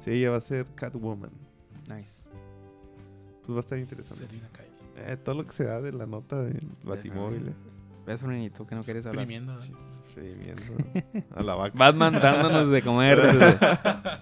Sí, 0.00 0.10
ella 0.12 0.30
va 0.32 0.36
a 0.36 0.40
ser 0.40 0.66
Catwoman. 0.74 1.30
Nice. 1.88 2.28
Pues 3.44 3.50
va 3.54 3.56
a 3.56 3.60
estar 3.60 3.78
interesante. 3.78 4.26
Selena 4.26 4.48
Kyle. 4.52 4.64
Eh, 5.12 5.16
todo 5.16 5.34
lo 5.36 5.46
que 5.46 5.52
se 5.52 5.64
da 5.64 5.80
de 5.80 5.92
la 5.92 6.06
nota 6.06 6.40
del 6.42 6.60
Batimóvil. 6.82 7.48
eh. 7.48 7.52
¿Ves, 8.06 8.20
Frenito, 8.20 8.66
que 8.66 8.74
no 8.74 8.82
quieres 8.82 9.06
hablar? 9.06 9.22
Exprimiendo, 9.24 9.54
¿no? 9.54 9.94
Redimiendo 10.14 10.62
a 11.34 11.42
la 11.42 11.54
vaca. 11.54 11.76
Batman 11.76 12.12
dándonos 12.12 12.68
de 12.68 12.82
comer 12.82 13.20
desde, 13.20 13.58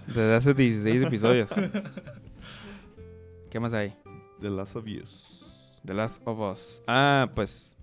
desde 0.07 0.35
hace 0.35 0.53
16 0.53 1.03
episodios. 1.03 1.51
¿Qué 3.49 3.59
más 3.59 3.73
hay? 3.73 3.93
The 4.41 4.49
Last 4.49 4.75
of 4.75 4.85
Us. 4.85 5.42
The 5.85 5.93
Last 5.93 6.21
of 6.25 6.39
Us. 6.39 6.81
Ah, 6.87 7.29
pues. 7.33 7.75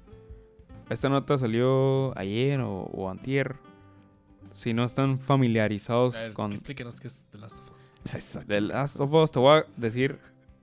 Esta 0.88 1.09
nota 1.09 1.38
salió 1.38 2.16
ayer 2.18 2.61
o, 2.61 2.82
o 2.82 3.11
antier. 3.11 3.57
Si 4.53 4.74
no 4.74 4.84
están 4.84 5.18
familiarizados 5.18 6.14
ver, 6.14 6.32
con 6.32 6.51
explíquenos 6.53 7.01
qué 7.01 7.07
es 7.07 7.26
The 7.30 7.38
Last 7.38 7.57
of 7.59 7.70
Us. 7.76 7.94
Exacto. 8.14 8.48
The 8.48 8.61
Last 8.61 8.98
of 8.98 9.12
Us, 9.12 9.30
te 9.30 9.38
voy 9.38 9.61
a 9.61 9.66
decir 9.76 10.18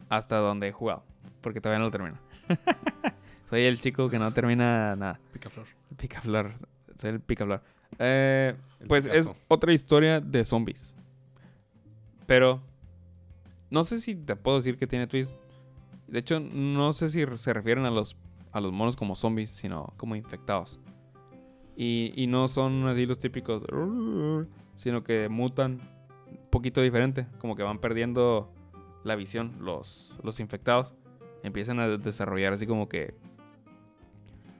hasta 0.09 0.37
dónde 0.37 0.67
he 0.67 0.71
jugado. 0.71 1.03
Porque 1.41 1.61
todavía 1.61 1.79
no 1.79 1.85
lo 1.85 1.91
termino. 1.91 2.17
Soy 3.49 3.61
el 3.61 3.79
chico 3.79 4.09
que 4.09 4.19
no 4.19 4.31
termina 4.33 4.95
nada. 4.95 5.19
Picaflor. 5.31 5.65
Picaflor. 5.95 6.53
Soy 6.97 7.11
el 7.11 7.19
picaflor. 7.21 7.61
Eh, 7.99 8.55
pues 8.87 9.05
es 9.05 9.33
otra 9.47 9.71
historia 9.71 10.19
de 10.19 10.43
zombies. 10.43 10.93
Pero 12.25 12.61
no 13.69 13.83
sé 13.85 14.01
si 14.01 14.15
te 14.15 14.35
puedo 14.35 14.57
decir 14.57 14.77
que 14.77 14.87
tiene 14.87 15.07
twist. 15.07 15.37
De 16.07 16.19
hecho, 16.19 16.39
no 16.39 16.93
sé 16.93 17.09
si 17.09 17.25
se 17.35 17.53
refieren 17.53 17.85
a 17.85 17.91
los, 17.91 18.17
a 18.51 18.61
los 18.61 18.71
monos 18.71 18.95
como 18.95 19.15
zombies, 19.15 19.49
sino 19.49 19.93
como 19.97 20.15
infectados. 20.15 20.79
Y, 21.75 22.13
y 22.15 22.27
no 22.27 22.47
son 22.47 22.87
así 22.87 23.05
los 23.05 23.19
típicos, 23.19 23.63
sino 24.75 25.03
que 25.03 25.29
mutan 25.29 25.79
un 26.29 26.49
poquito 26.49 26.81
diferente. 26.81 27.27
Como 27.39 27.55
que 27.55 27.63
van 27.63 27.79
perdiendo 27.79 28.51
la 29.03 29.15
visión 29.15 29.55
los, 29.59 30.15
los 30.23 30.39
infectados. 30.39 30.93
Empiezan 31.43 31.79
a 31.79 31.87
desarrollar 31.97 32.53
así 32.53 32.65
como 32.65 32.89
que... 32.89 33.15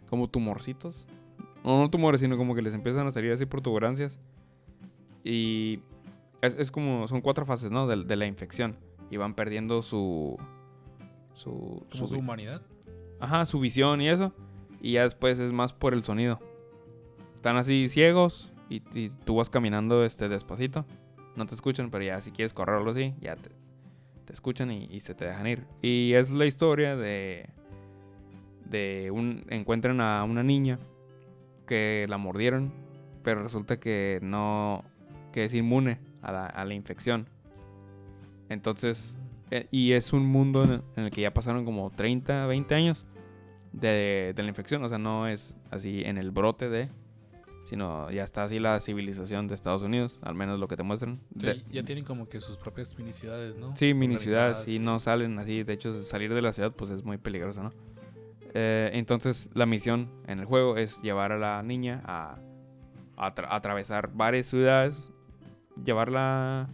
Como 0.09 0.29
tumorcitos. 0.29 1.07
No, 1.63 1.79
no 1.79 1.89
tumores, 1.89 2.21
sino 2.21 2.37
como 2.37 2.55
que 2.55 2.61
les 2.61 2.73
empiezan 2.73 3.07
a 3.07 3.11
salir 3.11 3.31
así 3.31 3.45
protuberancias. 3.45 4.19
Y 5.23 5.79
es, 6.41 6.55
es 6.55 6.71
como, 6.71 7.07
son 7.07 7.21
cuatro 7.21 7.45
fases, 7.45 7.71
¿no? 7.71 7.87
De, 7.87 8.03
de 8.03 8.15
la 8.15 8.25
infección. 8.25 8.77
Y 9.09 9.17
van 9.17 9.33
perdiendo 9.33 9.81
su... 9.81 10.37
Su, 11.37 11.81
su- 11.91 12.07
su 12.07 12.17
humanidad. 12.17 12.61
Ajá, 13.19 13.45
su 13.45 13.59
visión 13.59 14.01
y 14.01 14.09
eso. 14.09 14.33
Y 14.81 14.93
ya 14.93 15.03
después 15.03 15.39
es 15.39 15.53
más 15.53 15.71
por 15.71 15.93
el 15.93 16.03
sonido. 16.03 16.39
Están 17.35 17.57
así 17.57 17.87
ciegos 17.89 18.51
y, 18.69 18.81
y 18.97 19.09
tú 19.09 19.35
vas 19.35 19.49
caminando 19.49 20.03
este 20.03 20.29
despacito. 20.29 20.85
No 21.35 21.45
te 21.45 21.53
escuchan, 21.53 21.91
pero 21.91 22.03
ya 22.03 22.19
si 22.21 22.31
quieres 22.31 22.53
correr 22.53 22.75
o 22.75 22.79
algo 22.79 22.91
así, 22.91 23.13
ya 23.21 23.35
te, 23.35 23.51
te 24.25 24.33
escuchan 24.33 24.71
y, 24.71 24.85
y 24.85 24.99
se 24.99 25.13
te 25.13 25.25
dejan 25.25 25.45
ir. 25.47 25.65
Y 25.81 26.13
es 26.13 26.31
la 26.31 26.45
historia 26.45 26.95
de... 26.95 27.49
De 28.65 29.11
un... 29.11 29.45
Encuentran 29.49 30.01
a 30.01 30.23
una 30.23 30.41
niña 30.43 30.79
que 31.67 32.05
la 32.09 32.17
mordieron, 32.17 32.73
pero 33.23 33.43
resulta 33.43 33.79
que 33.79 34.19
no... 34.23 34.83
que 35.31 35.43
es 35.43 35.53
inmune 35.53 35.99
a 36.23 36.31
la, 36.31 36.45
a 36.47 36.65
la 36.65 36.73
infección. 36.73 37.29
Entonces... 38.49 39.17
eh, 39.51 39.67
y 39.71 39.93
es 39.93 40.13
un 40.13 40.25
mundo 40.25 40.63
en 40.95 41.03
el, 41.03 41.11
que 41.11 41.21
ya 41.21 41.33
pasaron 41.33 41.65
como 41.65 41.89
30, 41.91 42.45
20 42.47 42.75
años 42.75 43.05
de, 43.71 44.33
de 44.35 44.43
la 44.43 44.49
infección. 44.49 44.83
O 44.83 44.89
sea, 44.89 44.97
no 44.97 45.27
es 45.27 45.55
así 45.71 46.03
en 46.03 46.17
el 46.17 46.31
brote 46.31 46.69
de... 46.69 46.89
Sino 47.63 48.09
ya 48.11 48.23
está 48.23 48.43
así 48.43 48.59
la 48.59 48.79
civilización 48.79 49.49
de 49.49 49.55
Estados 49.55 49.81
Unidos, 49.81 50.21
al 50.23 50.35
menos 50.35 50.57
lo 50.57 50.69
que 50.69 50.77
te 50.77 50.83
muestran. 50.83 51.19
Sí, 51.37 51.47
De- 51.47 51.63
ya 51.69 51.83
tienen 51.83 52.05
como 52.05 52.29
que 52.29 52.39
sus 52.39 52.55
propias 52.55 52.97
mini 52.97 53.11
ciudades, 53.11 53.57
¿no? 53.57 53.75
Sí, 53.75 53.93
mini 53.93 54.15
ciudades 54.15 54.59
Organizadas, 54.59 54.67
y 54.69 54.79
no 54.85 54.99
salen 55.01 55.37
así. 55.37 55.63
De 55.63 55.73
hecho, 55.73 55.91
salir 56.01 56.33
de 56.33 56.41
la 56.41 56.53
ciudad 56.53 56.71
pues 56.71 56.91
es 56.91 57.03
muy 57.03 57.17
peligroso, 57.17 57.63
¿no? 57.63 57.73
Eh, 58.53 58.91
entonces, 58.93 59.49
la 59.53 59.65
misión 59.65 60.09
en 60.27 60.39
el 60.39 60.45
juego 60.45 60.77
es 60.77 61.01
llevar 61.01 61.33
a 61.33 61.37
la 61.37 61.61
niña 61.61 62.01
a, 62.05 62.37
a 63.17 63.35
atra- 63.35 63.47
atravesar 63.51 64.11
varias 64.13 64.45
ciudades, 64.45 65.11
llevarla, 65.83 66.69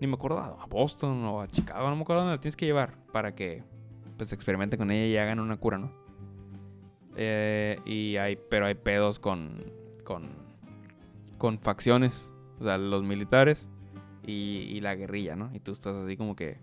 ni 0.00 0.06
me 0.06 0.14
acuerdo, 0.14 0.38
a 0.38 0.66
Boston 0.66 1.24
o 1.24 1.40
a 1.42 1.48
Chicago, 1.48 1.88
no 1.90 1.96
me 1.96 2.02
acuerdo 2.02 2.22
dónde 2.22 2.36
la 2.36 2.40
tienes 2.40 2.56
que 2.56 2.66
llevar 2.66 2.96
para 3.12 3.34
que 3.34 3.62
pues 4.16 4.32
experimenten 4.32 4.78
con 4.78 4.90
ella 4.90 5.06
y 5.06 5.16
hagan 5.16 5.40
una 5.40 5.56
cura, 5.56 5.78
¿no? 5.78 5.92
Eh, 7.16 7.78
y 7.84 8.16
hay, 8.16 8.36
pero 8.48 8.66
hay 8.66 8.74
pedos 8.74 9.18
con, 9.18 9.62
con, 10.04 10.30
con 11.38 11.58
facciones, 11.58 12.32
o 12.60 12.64
sea, 12.64 12.78
los 12.78 13.02
militares 13.02 13.68
y, 14.26 14.32
y 14.70 14.80
la 14.80 14.94
guerrilla, 14.94 15.36
¿no? 15.36 15.50
Y 15.54 15.60
tú 15.60 15.72
estás 15.72 15.96
así 15.96 16.16
como 16.16 16.36
que 16.36 16.58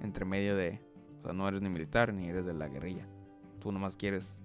entre 0.00 0.24
medio 0.24 0.56
de, 0.56 0.80
o 1.20 1.22
sea, 1.24 1.32
no 1.32 1.46
eres 1.46 1.60
ni 1.62 1.68
militar 1.68 2.12
ni 2.12 2.28
eres 2.28 2.44
de 2.46 2.54
la 2.54 2.68
guerrilla. 2.68 3.06
Tú 3.60 3.70
nomás 3.70 3.96
quieres, 3.96 4.42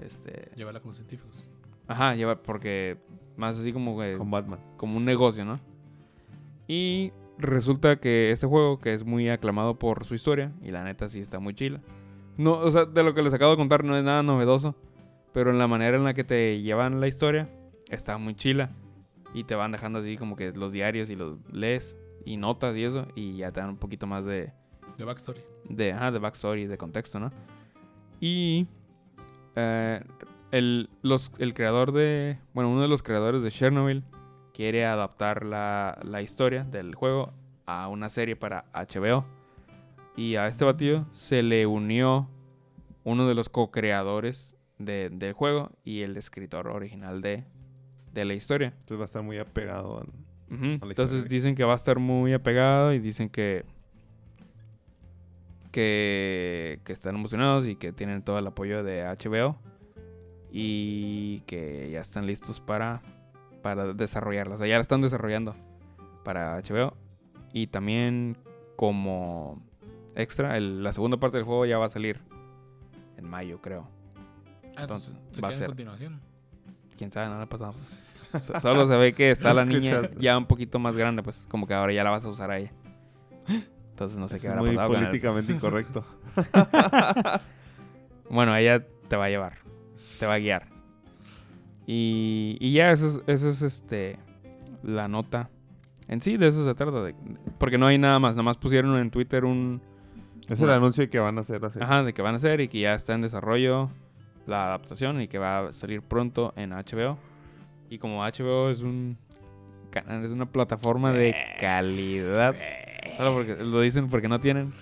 este, 0.00 0.50
Llévala 0.56 0.80
con 0.80 0.94
científicos. 0.94 1.50
ajá, 1.86 2.14
lleva, 2.14 2.42
porque 2.42 2.98
más 3.36 3.58
así 3.58 3.72
como 3.72 3.98
que, 3.98 4.16
Con 4.16 4.30
Batman. 4.30 4.60
como 4.76 4.96
un 4.96 5.04
negocio, 5.04 5.44
¿no? 5.44 5.58
Y 6.68 7.12
resulta 7.42 7.96
que 7.96 8.30
este 8.30 8.46
juego, 8.46 8.78
que 8.78 8.94
es 8.94 9.04
muy 9.04 9.28
aclamado 9.28 9.78
por 9.78 10.04
su 10.04 10.14
historia, 10.14 10.52
y 10.62 10.70
la 10.70 10.84
neta 10.84 11.08
sí 11.08 11.20
está 11.20 11.38
muy 11.38 11.54
chila. 11.54 11.80
No, 12.36 12.54
o 12.54 12.70
sea, 12.70 12.86
de 12.86 13.02
lo 13.02 13.14
que 13.14 13.22
les 13.22 13.34
acabo 13.34 13.50
de 13.52 13.56
contar 13.58 13.84
no 13.84 13.96
es 13.96 14.04
nada 14.04 14.22
novedoso, 14.22 14.74
pero 15.32 15.50
en 15.50 15.58
la 15.58 15.66
manera 15.66 15.96
en 15.96 16.04
la 16.04 16.14
que 16.14 16.24
te 16.24 16.60
llevan 16.62 17.00
la 17.00 17.08
historia, 17.08 17.48
está 17.90 18.16
muy 18.18 18.34
chila. 18.34 18.70
Y 19.34 19.44
te 19.44 19.54
van 19.54 19.72
dejando 19.72 19.98
así 19.98 20.16
como 20.16 20.36
que 20.36 20.52
los 20.52 20.72
diarios 20.72 21.08
y 21.10 21.16
los 21.16 21.38
lees 21.50 21.96
y 22.24 22.36
notas 22.36 22.76
y 22.76 22.84
eso, 22.84 23.06
y 23.14 23.36
ya 23.38 23.50
te 23.50 23.60
dan 23.60 23.70
un 23.70 23.76
poquito 23.78 24.06
más 24.06 24.24
de, 24.24 24.52
De 24.98 25.04
backstory. 25.04 25.40
de, 25.68 25.92
ajá, 25.92 26.10
de 26.10 26.18
backstory, 26.18 26.66
de 26.66 26.78
contexto, 26.78 27.18
¿no? 27.18 27.30
Y 28.20 28.66
eh, 29.56 30.02
el, 30.50 30.90
los, 31.02 31.32
el 31.38 31.54
creador 31.54 31.92
de, 31.92 32.38
bueno, 32.54 32.70
uno 32.70 32.82
de 32.82 32.88
los 32.88 33.02
creadores 33.02 33.42
de 33.42 33.50
Chernobyl 33.50 34.04
quiere 34.54 34.84
adaptar 34.86 35.44
la, 35.44 35.98
la 36.02 36.22
historia 36.22 36.64
del 36.64 36.94
juego 36.94 37.32
a 37.66 37.88
una 37.88 38.08
serie 38.08 38.36
para 38.36 38.64
HBO. 38.74 39.24
Y 40.16 40.36
a 40.36 40.46
este 40.46 40.64
batido 40.64 41.06
se 41.12 41.42
le 41.42 41.66
unió 41.66 42.28
uno 43.04 43.26
de 43.26 43.34
los 43.34 43.48
co-creadores 43.48 44.56
de- 44.78 45.08
del 45.10 45.32
juego 45.32 45.70
y 45.84 46.02
el 46.02 46.16
escritor 46.16 46.68
original 46.68 47.22
de, 47.22 47.44
de 48.12 48.24
la 48.24 48.34
historia. 48.34 48.68
Entonces 48.80 48.98
va 48.98 49.02
a 49.04 49.06
estar 49.06 49.22
muy 49.22 49.38
apegado 49.38 50.04
la 50.50 50.54
Entonces 50.54 51.18
historia. 51.18 51.24
dicen 51.28 51.54
que 51.54 51.64
va 51.64 51.72
a 51.72 51.76
estar 51.76 51.98
muy 51.98 52.34
apegado 52.34 52.92
y 52.92 52.98
dicen 52.98 53.30
que, 53.30 53.64
que 55.70 56.80
que 56.84 56.92
están 56.92 57.14
emocionados 57.14 57.66
y 57.66 57.76
que 57.76 57.92
tienen 57.92 58.22
todo 58.22 58.38
el 58.38 58.46
apoyo 58.46 58.82
de 58.84 59.04
HBO 59.04 59.56
y 60.50 61.40
que 61.46 61.90
ya 61.90 62.00
están 62.00 62.26
listos 62.26 62.60
para 62.60 63.00
para 63.62 63.92
desarrollarla. 63.94 64.54
O 64.54 64.58
sea, 64.58 64.66
ya 64.66 64.76
la 64.76 64.82
están 64.82 65.00
desarrollando 65.00 65.54
para 66.24 66.56
HBO 66.58 66.94
y 67.52 67.68
también 67.68 68.36
como 68.76 69.62
extra 70.14 70.56
el- 70.56 70.82
la 70.82 70.92
segunda 70.92 71.16
parte 71.18 71.36
del 71.38 71.44
juego 71.46 71.64
ya 71.66 71.78
va 71.78 71.86
a 71.86 71.90
salir 71.90 72.20
en 73.16 73.28
mayo, 73.28 73.60
creo. 73.60 73.86
Ah, 74.76 74.82
Entonces, 74.82 75.14
se 75.32 75.40
va 75.40 75.48
a 75.48 75.50
queda 75.50 75.58
ser. 75.58 75.64
en 75.64 75.70
continuación. 75.70 76.20
Quién 76.96 77.12
sabe, 77.12 77.28
no 77.28 77.48
pasado. 77.48 77.72
So- 78.40 78.60
Solo 78.60 78.88
se 78.88 78.96
ve 78.96 79.12
que 79.12 79.30
está 79.30 79.52
la 79.52 79.64
niña 79.66 80.00
ya 80.18 80.38
un 80.38 80.46
poquito 80.46 80.78
más 80.78 80.96
grande, 80.96 81.22
pues 81.22 81.46
como 81.50 81.66
que 81.66 81.74
ahora 81.74 81.92
ya 81.92 82.02
la 82.04 82.10
vas 82.10 82.24
a 82.24 82.28
usar 82.30 82.50
a 82.50 82.58
ella. 82.58 82.72
Entonces 83.90 84.16
no 84.16 84.26
sé 84.28 84.40
qué 84.40 84.46
es 84.46 84.52
habrá 84.52 84.62
muy 84.64 84.74
pasado 84.74 84.94
políticamente 84.94 85.52
incorrecto. 85.56 86.04
Bueno, 88.30 88.56
ella 88.56 88.84
te 89.08 89.16
va 89.16 89.26
a 89.26 89.28
llevar, 89.28 89.58
te 90.18 90.26
va 90.26 90.34
a 90.34 90.38
guiar. 90.38 90.68
Y, 91.86 92.56
y 92.60 92.72
ya 92.72 92.92
eso 92.92 93.06
es, 93.08 93.20
eso 93.26 93.48
es 93.48 93.62
este 93.62 94.18
la 94.82 95.08
nota. 95.08 95.50
En 96.08 96.20
sí, 96.20 96.36
de 96.36 96.48
eso 96.48 96.64
se 96.64 96.74
trata. 96.74 97.02
de- 97.02 97.14
porque 97.58 97.78
no 97.78 97.86
hay 97.86 97.98
nada 97.98 98.18
más. 98.18 98.32
Nada 98.32 98.42
más 98.44 98.58
pusieron 98.58 98.96
en 98.98 99.10
Twitter 99.10 99.44
un... 99.44 99.80
Es 100.48 100.60
el 100.60 100.70
anuncio 100.70 101.02
de 101.04 101.10
que 101.10 101.18
van 101.20 101.38
a 101.38 101.42
hacer 101.42 101.64
así. 101.64 101.78
Ajá, 101.80 102.02
de 102.02 102.12
que 102.12 102.20
van 102.22 102.34
a 102.34 102.36
hacer 102.36 102.60
y 102.60 102.68
que 102.68 102.80
ya 102.80 102.94
está 102.94 103.14
en 103.14 103.20
desarrollo 103.22 103.90
la 104.46 104.66
adaptación 104.66 105.20
y 105.20 105.28
que 105.28 105.38
va 105.38 105.68
a 105.68 105.72
salir 105.72 106.02
pronto 106.02 106.52
en 106.56 106.70
HBO. 106.70 107.16
Y 107.88 107.98
como 107.98 108.22
HBO 108.24 108.70
es 108.70 108.82
un 108.82 109.16
canal, 109.90 110.24
es 110.24 110.32
una 110.32 110.46
plataforma 110.46 111.12
de 111.12 111.34
calidad. 111.60 112.54
Solo 113.16 113.36
porque 113.36 113.56
lo 113.62 113.80
dicen 113.80 114.08
porque 114.08 114.28
no 114.28 114.40
tienen. 114.40 114.72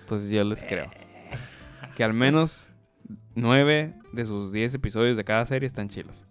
Entonces 0.00 0.30
yo 0.30 0.42
les 0.44 0.62
creo. 0.64 0.90
Que 1.96 2.02
al 2.02 2.12
menos 2.12 2.68
nueve 3.36 3.94
de 4.12 4.26
sus 4.26 4.52
10 4.52 4.74
episodios 4.74 5.16
de 5.16 5.24
cada 5.24 5.46
serie 5.46 5.66
están 5.66 5.88
chilos. 5.88 6.24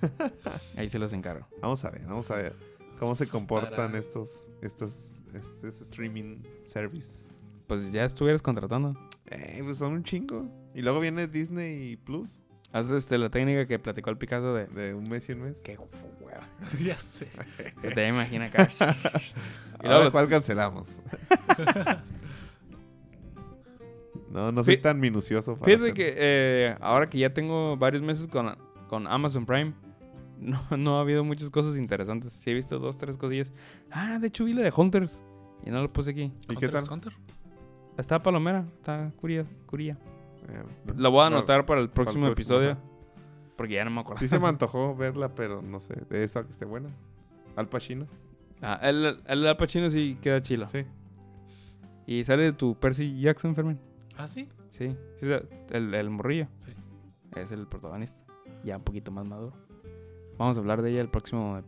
Ahí 0.76 0.88
se 0.88 0.98
los 0.98 1.12
encargo. 1.12 1.46
Vamos 1.60 1.84
a 1.84 1.90
ver, 1.90 2.04
vamos 2.06 2.30
a 2.30 2.36
ver 2.36 2.54
cómo 2.98 3.14
se 3.14 3.28
comportan 3.28 3.94
estos, 3.96 4.48
estos, 4.62 4.94
estos 5.34 5.80
streaming 5.80 6.42
service. 6.62 7.28
Pues 7.66 7.92
ya 7.92 8.04
estuvieras 8.04 8.42
contratando. 8.42 8.96
Eh, 9.26 9.60
pues 9.64 9.78
son 9.78 9.92
un 9.92 10.04
chingo. 10.04 10.46
Y 10.74 10.82
luego 10.82 11.00
viene 11.00 11.26
Disney 11.26 11.96
Plus 11.96 12.42
Haz 12.72 12.88
este, 12.90 13.18
la 13.18 13.30
técnica 13.30 13.66
que 13.66 13.80
platicó 13.80 14.10
el 14.10 14.16
Picasso 14.16 14.54
de... 14.54 14.66
de 14.66 14.94
un 14.94 15.08
mes 15.08 15.28
y 15.28 15.32
un 15.32 15.42
mes. 15.42 15.56
Qué 15.62 15.76
hueva. 16.20 16.48
ya 16.80 16.94
sé. 16.94 17.28
Que 17.82 17.90
te 17.90 18.06
imagina 18.06 18.44
acá. 18.46 18.68
y 18.78 18.84
luego 19.82 19.94
Ahora, 19.94 20.04
los- 20.04 20.12
¿cuál 20.12 20.28
cancelamos? 20.28 20.96
no, 24.30 24.52
no 24.52 24.62
soy 24.62 24.76
Fí- 24.76 24.82
tan 24.82 25.00
minucioso 25.00 25.56
para 25.56 25.64
Fíjate 25.72 25.94
que 25.94 26.14
eh, 26.16 26.76
ahora 26.80 27.06
que 27.08 27.18
ya 27.18 27.34
tengo 27.34 27.76
varios 27.76 28.02
meses 28.02 28.28
con 28.28 28.56
con 28.88 29.06
Amazon 29.06 29.46
Prime, 29.46 29.72
no, 30.40 30.60
no 30.76 30.98
ha 30.98 31.00
habido 31.02 31.24
muchas 31.24 31.50
cosas 31.50 31.76
interesantes. 31.76 32.32
Sí 32.32 32.50
he 32.50 32.54
visto 32.54 32.78
dos, 32.78 32.96
tres 32.96 33.16
cosillas. 33.16 33.52
Ah, 33.90 34.18
de 34.18 34.26
hecho 34.28 34.44
vi 34.44 34.52
la 34.54 34.62
de 34.62 34.72
Hunters. 34.74 35.22
Y 35.64 35.70
no 35.70 35.82
lo 35.82 35.92
puse 35.92 36.10
aquí. 36.10 36.32
¿Y 36.48 36.56
qué 36.56 36.68
tal? 36.68 36.84
Hunter. 36.90 37.12
Está 37.98 38.22
Palomera, 38.22 38.64
está 38.78 39.12
curia, 39.20 39.44
curia. 39.66 39.98
Eh, 40.48 40.60
pues, 40.64 40.80
no. 40.86 40.94
La 40.94 41.08
voy 41.10 41.20
a 41.26 41.30
No, 41.30 41.36
anotar 41.36 41.66
para 41.66 41.80
el 41.82 41.90
próximo 41.90 42.26
próximo, 42.26 42.32
episodio. 42.56 42.70
ajá. 42.72 42.80
Porque 43.56 43.74
ya 43.74 43.84
no 43.84 43.90
me 43.90 44.00
acuerdo. 44.00 44.20
Sí 44.20 44.28
se 44.28 44.38
me 44.38 44.48
antojó 44.48 44.96
verla, 44.96 45.34
pero 45.34 45.60
no 45.60 45.80
sé. 45.80 45.94
De 46.08 46.24
eso 46.24 46.38
a 46.38 46.44
que 46.44 46.50
esté 46.50 46.64
buena. 46.64 46.88
Al 47.56 47.68
Pacino. 47.68 48.06
Ah, 48.62 48.78
el, 48.82 49.20
el 49.26 49.46
Al 49.46 49.56
Pacino 49.58 49.90
sí 49.90 50.16
queda 50.22 50.40
chilo. 50.40 50.66
Sí. 50.66 50.84
Y 52.06 52.24
sale 52.24 52.52
tu 52.52 52.74
Percy 52.74 53.20
Jackson, 53.20 53.54
Fermín. 53.54 53.78
Ah, 54.16 54.26
sí. 54.28 54.48
Sí, 54.70 54.96
sí, 55.16 55.26
el, 55.70 55.92
el 55.94 56.10
morrillo. 56.10 56.48
Sí. 56.58 56.72
Es 57.36 57.52
el 57.52 57.66
protagonista. 57.66 58.18
Ya 58.64 58.78
un 58.78 58.82
poquito 58.82 59.10
más 59.10 59.26
maduro. 59.26 59.52
Vamos 60.40 60.56
a 60.56 60.60
hablar 60.60 60.80
de 60.80 60.90
ella 60.90 61.02
el 61.02 61.10
próximo 61.10 61.60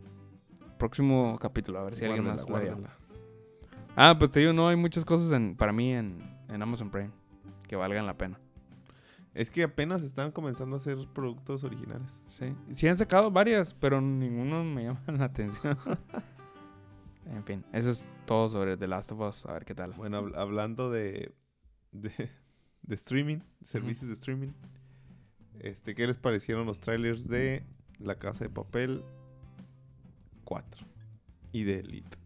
próximo 0.79 1.37
capítulo. 1.39 1.77
A 1.79 1.83
ver 1.83 1.95
si 1.95 2.05
alguien 2.05 2.23
Guárdala, 2.23 2.41
más 2.49 2.49
la 2.49 2.75
vio. 2.75 2.87
Ah, 3.95 4.15
pues 4.17 4.31
te 4.31 4.39
digo, 4.39 4.51
no 4.51 4.67
hay 4.67 4.75
muchas 4.75 5.05
cosas 5.05 5.31
en, 5.31 5.55
para 5.55 5.71
mí 5.71 5.93
en, 5.93 6.17
en 6.49 6.59
Amazon 6.59 6.89
Prime 6.89 7.11
que 7.67 7.75
valgan 7.75 8.07
la 8.07 8.17
pena. 8.17 8.39
Es 9.35 9.51
que 9.51 9.61
apenas 9.61 10.01
están 10.01 10.31
comenzando 10.31 10.75
a 10.75 10.77
hacer 10.77 10.97
productos 11.13 11.63
originales. 11.63 12.23
Sí. 12.25 12.55
Sí 12.71 12.87
han 12.87 12.95
sacado 12.95 13.29
varias, 13.29 13.75
pero 13.75 14.01
ninguno 14.01 14.63
me 14.63 14.85
llama 14.85 15.01
la 15.07 15.25
atención. 15.25 15.77
en 17.27 17.43
fin, 17.43 17.63
eso 17.73 17.91
es 17.91 18.07
todo 18.25 18.49
sobre 18.49 18.75
The 18.75 18.87
Last 18.87 19.11
of 19.11 19.19
Us. 19.19 19.45
A 19.45 19.53
ver 19.53 19.65
qué 19.65 19.75
tal. 19.75 19.93
Bueno, 19.93 20.19
habl- 20.23 20.35
hablando 20.35 20.89
de, 20.89 21.31
de, 21.91 22.11
de 22.81 22.95
streaming, 22.95 23.37
servicios 23.63 24.07
de 24.07 24.15
streaming. 24.15 24.49
Este, 25.59 25.93
¿Qué 25.93 26.07
les 26.07 26.17
parecieron 26.17 26.65
los 26.65 26.79
trailers 26.79 27.27
de 27.27 27.63
La 27.99 28.15
Casa 28.15 28.43
de 28.43 28.49
Papel 28.49 29.03
4 30.45 30.85
y 31.51 31.63
de 31.63 31.79
Elite? 31.79 32.17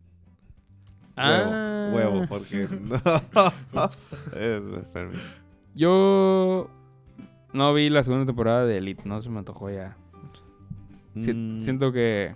Ah. 1.16 1.90
Huevo, 1.94 2.12
huevo, 2.20 2.26
porque 2.28 2.68
no. 2.82 3.02
Es. 4.38 4.64
Yo 5.76 6.70
no 7.54 7.74
vi 7.74 7.90
la 7.90 8.04
segunda 8.04 8.26
temporada 8.26 8.66
de 8.66 8.78
Elite, 8.78 9.04
no 9.06 9.20
se 9.22 9.30
me 9.30 9.40
antojó 9.40 9.70
ya. 9.70 9.96
Si- 11.20 11.34
Mm, 11.34 11.62
Siento 11.64 11.92
que 11.92 12.36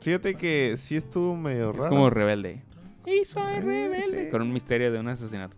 Fíjate 0.00 0.34
que 0.36 0.76
sí 0.76 0.96
estuvo 0.96 1.34
medio 1.36 1.72
raro. 1.72 1.84
es 1.84 1.88
como 1.88 2.10
rebelde. 2.10 2.62
Y 3.06 3.24
soy 3.24 3.60
rebelde. 3.60 4.24
sí. 4.26 4.30
Con 4.30 4.42
un 4.42 4.52
misterio 4.52 4.92
de 4.92 5.00
un 5.00 5.08
asesinato. 5.08 5.56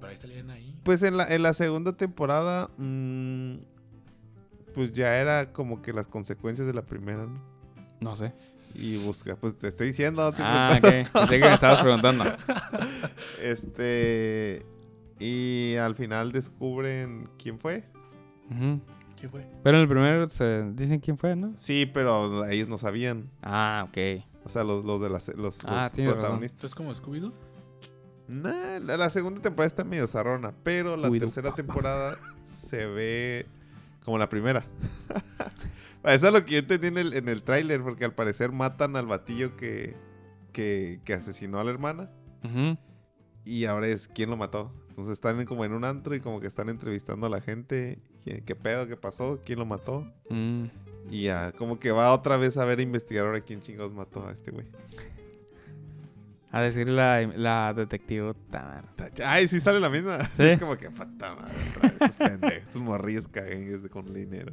Pero 0.00 0.10
ahí 0.10 0.16
salían 0.16 0.50
ahí. 0.50 0.76
Pues 0.82 1.02
en 1.02 1.16
la, 1.16 1.26
en 1.28 1.42
la 1.42 1.54
segunda 1.54 1.92
temporada, 1.96 2.68
mm, 2.78 3.54
pues 4.74 4.92
ya 4.92 5.16
era 5.16 5.52
como 5.52 5.80
que 5.80 5.92
las 5.92 6.06
consecuencias 6.08 6.66
de 6.66 6.74
la 6.74 6.82
primera, 6.82 7.26
¿no? 7.26 7.40
No 8.00 8.16
sé. 8.16 8.32
Y 8.74 8.96
busca, 8.98 9.36
pues 9.36 9.56
te 9.56 9.68
estoy 9.68 9.88
diciendo. 9.88 10.32
Ah, 10.38 10.74
ok. 10.76 11.10
Pensé 11.12 11.38
que 11.38 11.44
me 11.46 11.54
estabas 11.54 11.80
preguntando. 11.80 12.24
Este. 13.40 14.64
Y 15.18 15.76
al 15.76 15.94
final 15.94 16.32
descubren 16.32 17.28
quién 17.38 17.58
fue. 17.58 17.84
Ujú. 18.50 18.80
¿Quién 19.16 19.30
fue? 19.30 19.46
Pero 19.62 19.76
en 19.76 19.82
el 19.82 19.88
primero 19.88 20.28
se 20.28 20.64
dicen 20.72 20.98
quién 21.00 21.16
fue, 21.16 21.36
¿no? 21.36 21.52
Sí, 21.56 21.86
pero 21.86 22.44
ellos 22.46 22.68
no 22.68 22.78
sabían. 22.78 23.30
Ah, 23.42 23.86
ok. 23.88 24.24
O 24.44 24.48
sea, 24.48 24.64
los, 24.64 24.84
los 24.84 25.00
de 25.00 25.08
la, 25.08 25.20
se- 25.20 25.34
los, 25.34 25.64
Ah, 25.64 25.90
los 25.96 26.14
protagonistas. 26.14 26.56
¿Esto 26.56 26.66
es 26.66 26.74
como 26.74 26.92
Scooby-Doo? 26.92 27.32
Nah, 28.28 28.78
la, 28.80 28.96
la 28.96 29.10
segunda 29.10 29.40
temporada 29.40 29.66
está 29.68 29.84
medio 29.84 30.06
zarrona, 30.06 30.52
pero 30.62 30.96
la 30.96 31.10
tercera 31.10 31.54
temporada 31.54 32.18
se 32.42 32.86
ve 32.86 33.46
como 34.04 34.18
la 34.18 34.28
primera. 34.28 34.64
Eso 36.04 36.26
es 36.26 36.32
lo 36.32 36.44
que 36.44 36.52
yo 36.52 36.58
entendí 36.58 36.88
en 36.88 36.98
el, 36.98 37.14
en 37.14 37.28
el 37.28 37.42
tráiler, 37.42 37.82
porque 37.82 38.04
al 38.04 38.14
parecer 38.14 38.52
matan 38.52 38.94
al 38.96 39.06
batillo 39.06 39.56
que, 39.56 39.96
que, 40.52 41.00
que 41.04 41.14
asesinó 41.14 41.58
a 41.58 41.64
la 41.64 41.70
hermana. 41.70 42.10
Y 43.46 43.64
ahora 43.64 43.88
es 43.88 44.06
quién 44.08 44.28
lo 44.30 44.36
mató. 44.36 44.70
Entonces 44.90 45.14
están 45.14 45.44
como 45.46 45.64
en 45.64 45.72
un 45.72 45.84
antro 45.84 46.14
y 46.14 46.20
como 46.20 46.40
que 46.40 46.46
están 46.46 46.68
entrevistando 46.68 47.26
a 47.26 47.30
la 47.30 47.40
gente. 47.40 47.98
¿Quién- 48.22 48.44
¿Qué 48.44 48.54
pedo? 48.54 48.86
¿Qué 48.86 48.96
pasó? 48.96 49.40
¿Quién 49.44 49.58
lo 49.58 49.66
mató? 49.66 50.06
Mm. 50.28 50.64
Y 51.10 51.22
ya, 51.24 51.52
como 51.52 51.78
que 51.80 51.90
va 51.90 52.12
otra 52.12 52.36
vez 52.36 52.56
a 52.58 52.64
ver 52.64 52.78
a 52.78 52.82
investigar 52.82 53.26
ahora 53.26 53.40
quién 53.40 53.60
chingados 53.62 53.92
mató 53.92 54.26
a 54.26 54.32
este 54.32 54.50
güey. 54.50 54.66
A 56.54 56.60
decir 56.60 56.88
la, 56.88 57.20
la 57.34 57.74
detective. 57.74 58.32
Ay, 59.24 59.48
sí 59.48 59.58
sale 59.58 59.80
la 59.80 59.90
misma. 59.90 60.18
¿Sí? 60.36 60.42
Es 60.44 60.60
como 60.60 60.76
que 60.76 60.88
puta 60.88 61.34
madre, 61.34 61.52
estos 61.82 62.16
pendejos, 62.16 62.58
estos 62.68 62.80
morrillos 62.82 63.26
caguengues 63.26 63.80
con 63.90 64.14
dinero. 64.14 64.52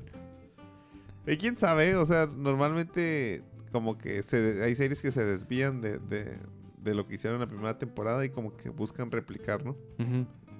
Y 1.27 1.37
quién 1.37 1.55
sabe, 1.57 1.95
o 1.95 2.05
sea, 2.07 2.25
normalmente 2.25 3.43
como 3.71 3.99
que 3.99 4.23
se, 4.23 4.63
hay 4.63 4.75
series 4.75 5.01
que 5.01 5.11
se 5.11 5.23
desvían 5.23 5.79
de, 5.79 5.99
de, 5.99 6.37
de 6.81 6.95
lo 6.95 7.05
que 7.07 7.15
hicieron 7.15 7.35
en 7.39 7.47
la 7.47 7.47
primera 7.47 7.77
temporada 7.77 8.25
y 8.25 8.29
como 8.31 8.57
que 8.57 8.69
buscan 8.69 9.11
replicar, 9.11 9.63
¿no? 9.63 9.77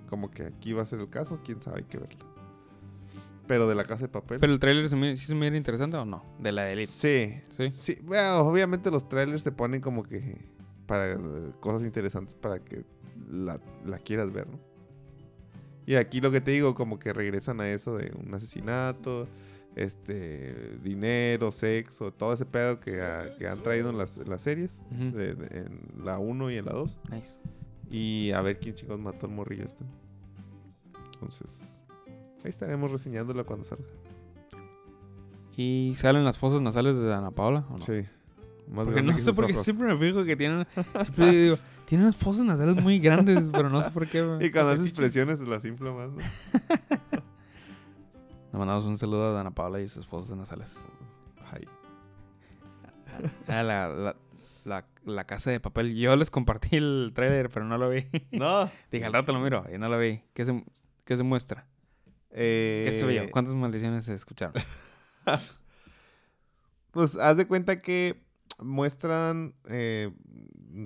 Como 0.09 0.29
que 0.29 0.43
aquí 0.43 0.73
va 0.73 0.83
a 0.83 0.85
ser 0.85 0.99
el 0.99 1.09
caso, 1.09 1.39
quién 1.43 1.59
sabe, 1.61 1.79
hay 1.79 1.85
que 1.85 1.97
verlo. 1.97 2.25
Pero 3.47 3.67
de 3.67 3.73
la 3.73 3.85
casa 3.85 4.03
de 4.03 4.09
papel. 4.09 4.39
Pero 4.39 4.53
el 4.53 4.59
trailer 4.59 4.87
se 4.87 4.95
me, 4.95 5.15
sí 5.17 5.25
se 5.25 5.33
me 5.33 5.47
era 5.47 5.57
interesante 5.57 5.97
o 5.97 6.05
no? 6.05 6.23
De 6.39 6.51
la 6.51 6.63
de 6.65 6.73
Elite. 6.73 6.91
Sí, 6.91 7.41
Sí. 7.49 7.69
sí. 7.71 7.97
Bueno, 8.03 8.37
obviamente 8.41 8.91
los 8.91 9.09
trailers 9.09 9.41
se 9.41 9.51
ponen 9.51 9.81
como 9.81 10.03
que 10.03 10.37
para 10.85 11.13
eh, 11.13 11.17
cosas 11.59 11.83
interesantes 11.83 12.35
para 12.35 12.59
que 12.59 12.83
la, 13.29 13.59
la 13.85 13.97
quieras 13.99 14.31
ver, 14.31 14.47
¿no? 14.49 14.59
Y 15.85 15.95
aquí 15.95 16.21
lo 16.21 16.31
que 16.31 16.41
te 16.41 16.51
digo, 16.51 16.75
como 16.75 16.99
que 16.99 17.11
regresan 17.11 17.59
a 17.59 17.67
eso 17.69 17.97
de 17.97 18.11
un 18.17 18.33
asesinato, 18.33 19.27
este, 19.75 20.77
dinero, 20.83 21.51
sexo, 21.51 22.11
todo 22.11 22.33
ese 22.33 22.45
pedo 22.45 22.79
que, 22.79 23.01
ha- 23.01 23.35
que 23.37 23.47
han 23.47 23.61
traído 23.63 23.89
en 23.89 23.97
las, 23.97 24.17
en 24.17 24.29
las 24.29 24.41
series, 24.41 24.79
de- 24.89 25.33
de- 25.35 25.57
en 25.59 26.05
la 26.05 26.19
1 26.19 26.51
y 26.51 26.57
en 26.57 26.65
la 26.65 26.73
2. 26.73 26.99
Nice. 27.11 27.37
Y 27.89 28.31
a 28.31 28.41
ver 28.41 28.59
quién 28.59 28.75
chicos 28.75 28.99
mató 28.99 29.25
al 29.25 29.33
morrillo 29.33 29.65
este. 29.65 29.83
Entonces, 31.15 31.75
ahí 32.43 32.49
estaremos 32.49 32.91
reseñándolo 32.91 33.45
cuando 33.45 33.63
salga. 33.65 33.85
¿Y 35.57 35.93
salen 35.97 36.23
las 36.23 36.37
fosas 36.37 36.61
nasales 36.61 36.95
de 36.95 37.13
Ana 37.13 37.31
Paula 37.31 37.65
o 37.69 37.73
no? 37.73 37.81
Sí. 37.81 38.03
Más 38.71 38.85
Porque 38.85 39.01
no 39.03 39.17
sé 39.17 39.33
por 39.33 39.47
qué 39.47 39.53
siempre 39.55 39.87
me 39.93 39.97
fijo 39.97 40.23
que 40.23 40.35
tienen. 40.37 40.65
Siempre 41.03 41.31
digo, 41.31 41.57
tienen 41.85 42.05
unas 42.05 42.15
fosas 42.15 42.43
nasales 42.45 42.81
muy 42.81 42.99
grandes, 42.99 43.49
pero 43.51 43.69
no 43.69 43.81
sé 43.81 43.91
por 43.91 44.07
qué. 44.07 44.19
Y 44.39 44.49
cuando 44.49 44.71
haces 44.71 44.85
Fetiche. 44.85 45.01
presiones 45.01 45.41
las 45.41 45.65
infla 45.65 45.91
más, 45.91 46.09
¿no? 46.09 46.19
Le 48.53 48.59
mandamos 48.59 48.85
un 48.85 48.97
saludo 48.97 49.35
a 49.35 49.41
Ana 49.41 49.51
Paula 49.51 49.81
y 49.81 49.87
sus 49.89 50.05
fosas 50.07 50.37
nasales. 50.37 50.79
Ay. 51.51 51.67
Ah, 53.47 53.61
la, 53.61 53.87
la, 53.89 54.15
la, 54.63 54.85
la 55.03 55.23
casa 55.25 55.51
de 55.51 55.59
papel. 55.59 55.93
Yo 55.95 56.15
les 56.15 56.29
compartí 56.31 56.77
el 56.77 57.11
trailer, 57.13 57.49
pero 57.49 57.65
no 57.65 57.77
lo 57.77 57.89
vi. 57.89 58.05
No. 58.31 58.71
Dije, 58.91 59.05
al 59.05 59.13
rato 59.13 59.33
lo 59.33 59.39
miro 59.41 59.65
y 59.73 59.77
no 59.77 59.89
lo 59.89 59.99
vi. 59.99 60.21
¿Qué 60.33 60.45
se, 60.45 60.63
qué 61.03 61.17
se 61.17 61.23
muestra? 61.23 61.67
Eh, 62.29 62.83
¿Qué 62.87 62.93
se 62.93 63.05
vio? 63.05 63.29
¿Cuántas 63.31 63.53
maldiciones 63.53 64.05
se 64.05 64.13
escucharon? 64.13 64.53
Pues 66.91 67.15
haz 67.15 67.37
de 67.37 67.47
cuenta 67.47 67.79
que 67.79 68.21
muestran, 68.61 69.53
eh, 69.69 70.11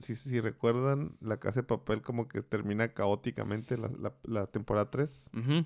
si, 0.01 0.15
si 0.15 0.39
recuerdan, 0.41 1.15
la 1.21 1.37
casa 1.39 1.61
de 1.61 1.67
papel 1.67 2.01
como 2.01 2.27
que 2.27 2.41
termina 2.41 2.93
caóticamente 2.93 3.77
la, 3.77 3.89
la- 3.99 4.15
la 4.23 4.47
temporada 4.47 4.89
3. 4.89 5.29
Ujú. 5.37 5.65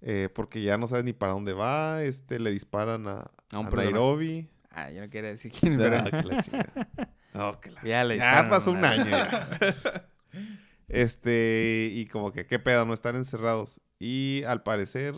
eh, 0.00 0.28
porque 0.34 0.62
ya 0.62 0.78
no 0.78 0.86
sabes 0.86 1.04
ni 1.04 1.12
para 1.12 1.32
dónde 1.32 1.52
va. 1.54 2.02
Este, 2.04 2.38
le 2.38 2.50
disparan 2.52 3.08
a, 3.08 3.30
A 3.52 3.58
un 3.58 3.66
a 3.66 3.70
personaje. 3.70 3.90
Nairobi. 3.92 4.48
Ah, 4.70 4.90
yo 4.90 5.00
no 5.00 5.10
quería 5.10 5.30
decir 5.30 5.50
quién, 5.50 5.76
pero... 5.76 5.96
Ah, 6.06 6.10
que 6.10 6.22
la 6.22 6.42
chingada. 6.42 6.88
Oh, 7.34 7.60
que 7.60 7.70
la- 7.70 7.82
Ya 7.82 8.04
le 8.04 8.16
Ya 8.18 8.48
pasó 8.48 8.70
un 8.72 8.84
año 8.84 9.04
ya. 9.10 10.08
este, 10.88 11.90
y 11.92 12.06
como 12.06 12.32
que 12.32 12.46
qué 12.46 12.58
pedo, 12.58 12.84
no 12.84 12.94
están 12.94 13.16
encerrados. 13.16 13.80
Y 13.98 14.42
al 14.46 14.62
parecer, 14.62 15.14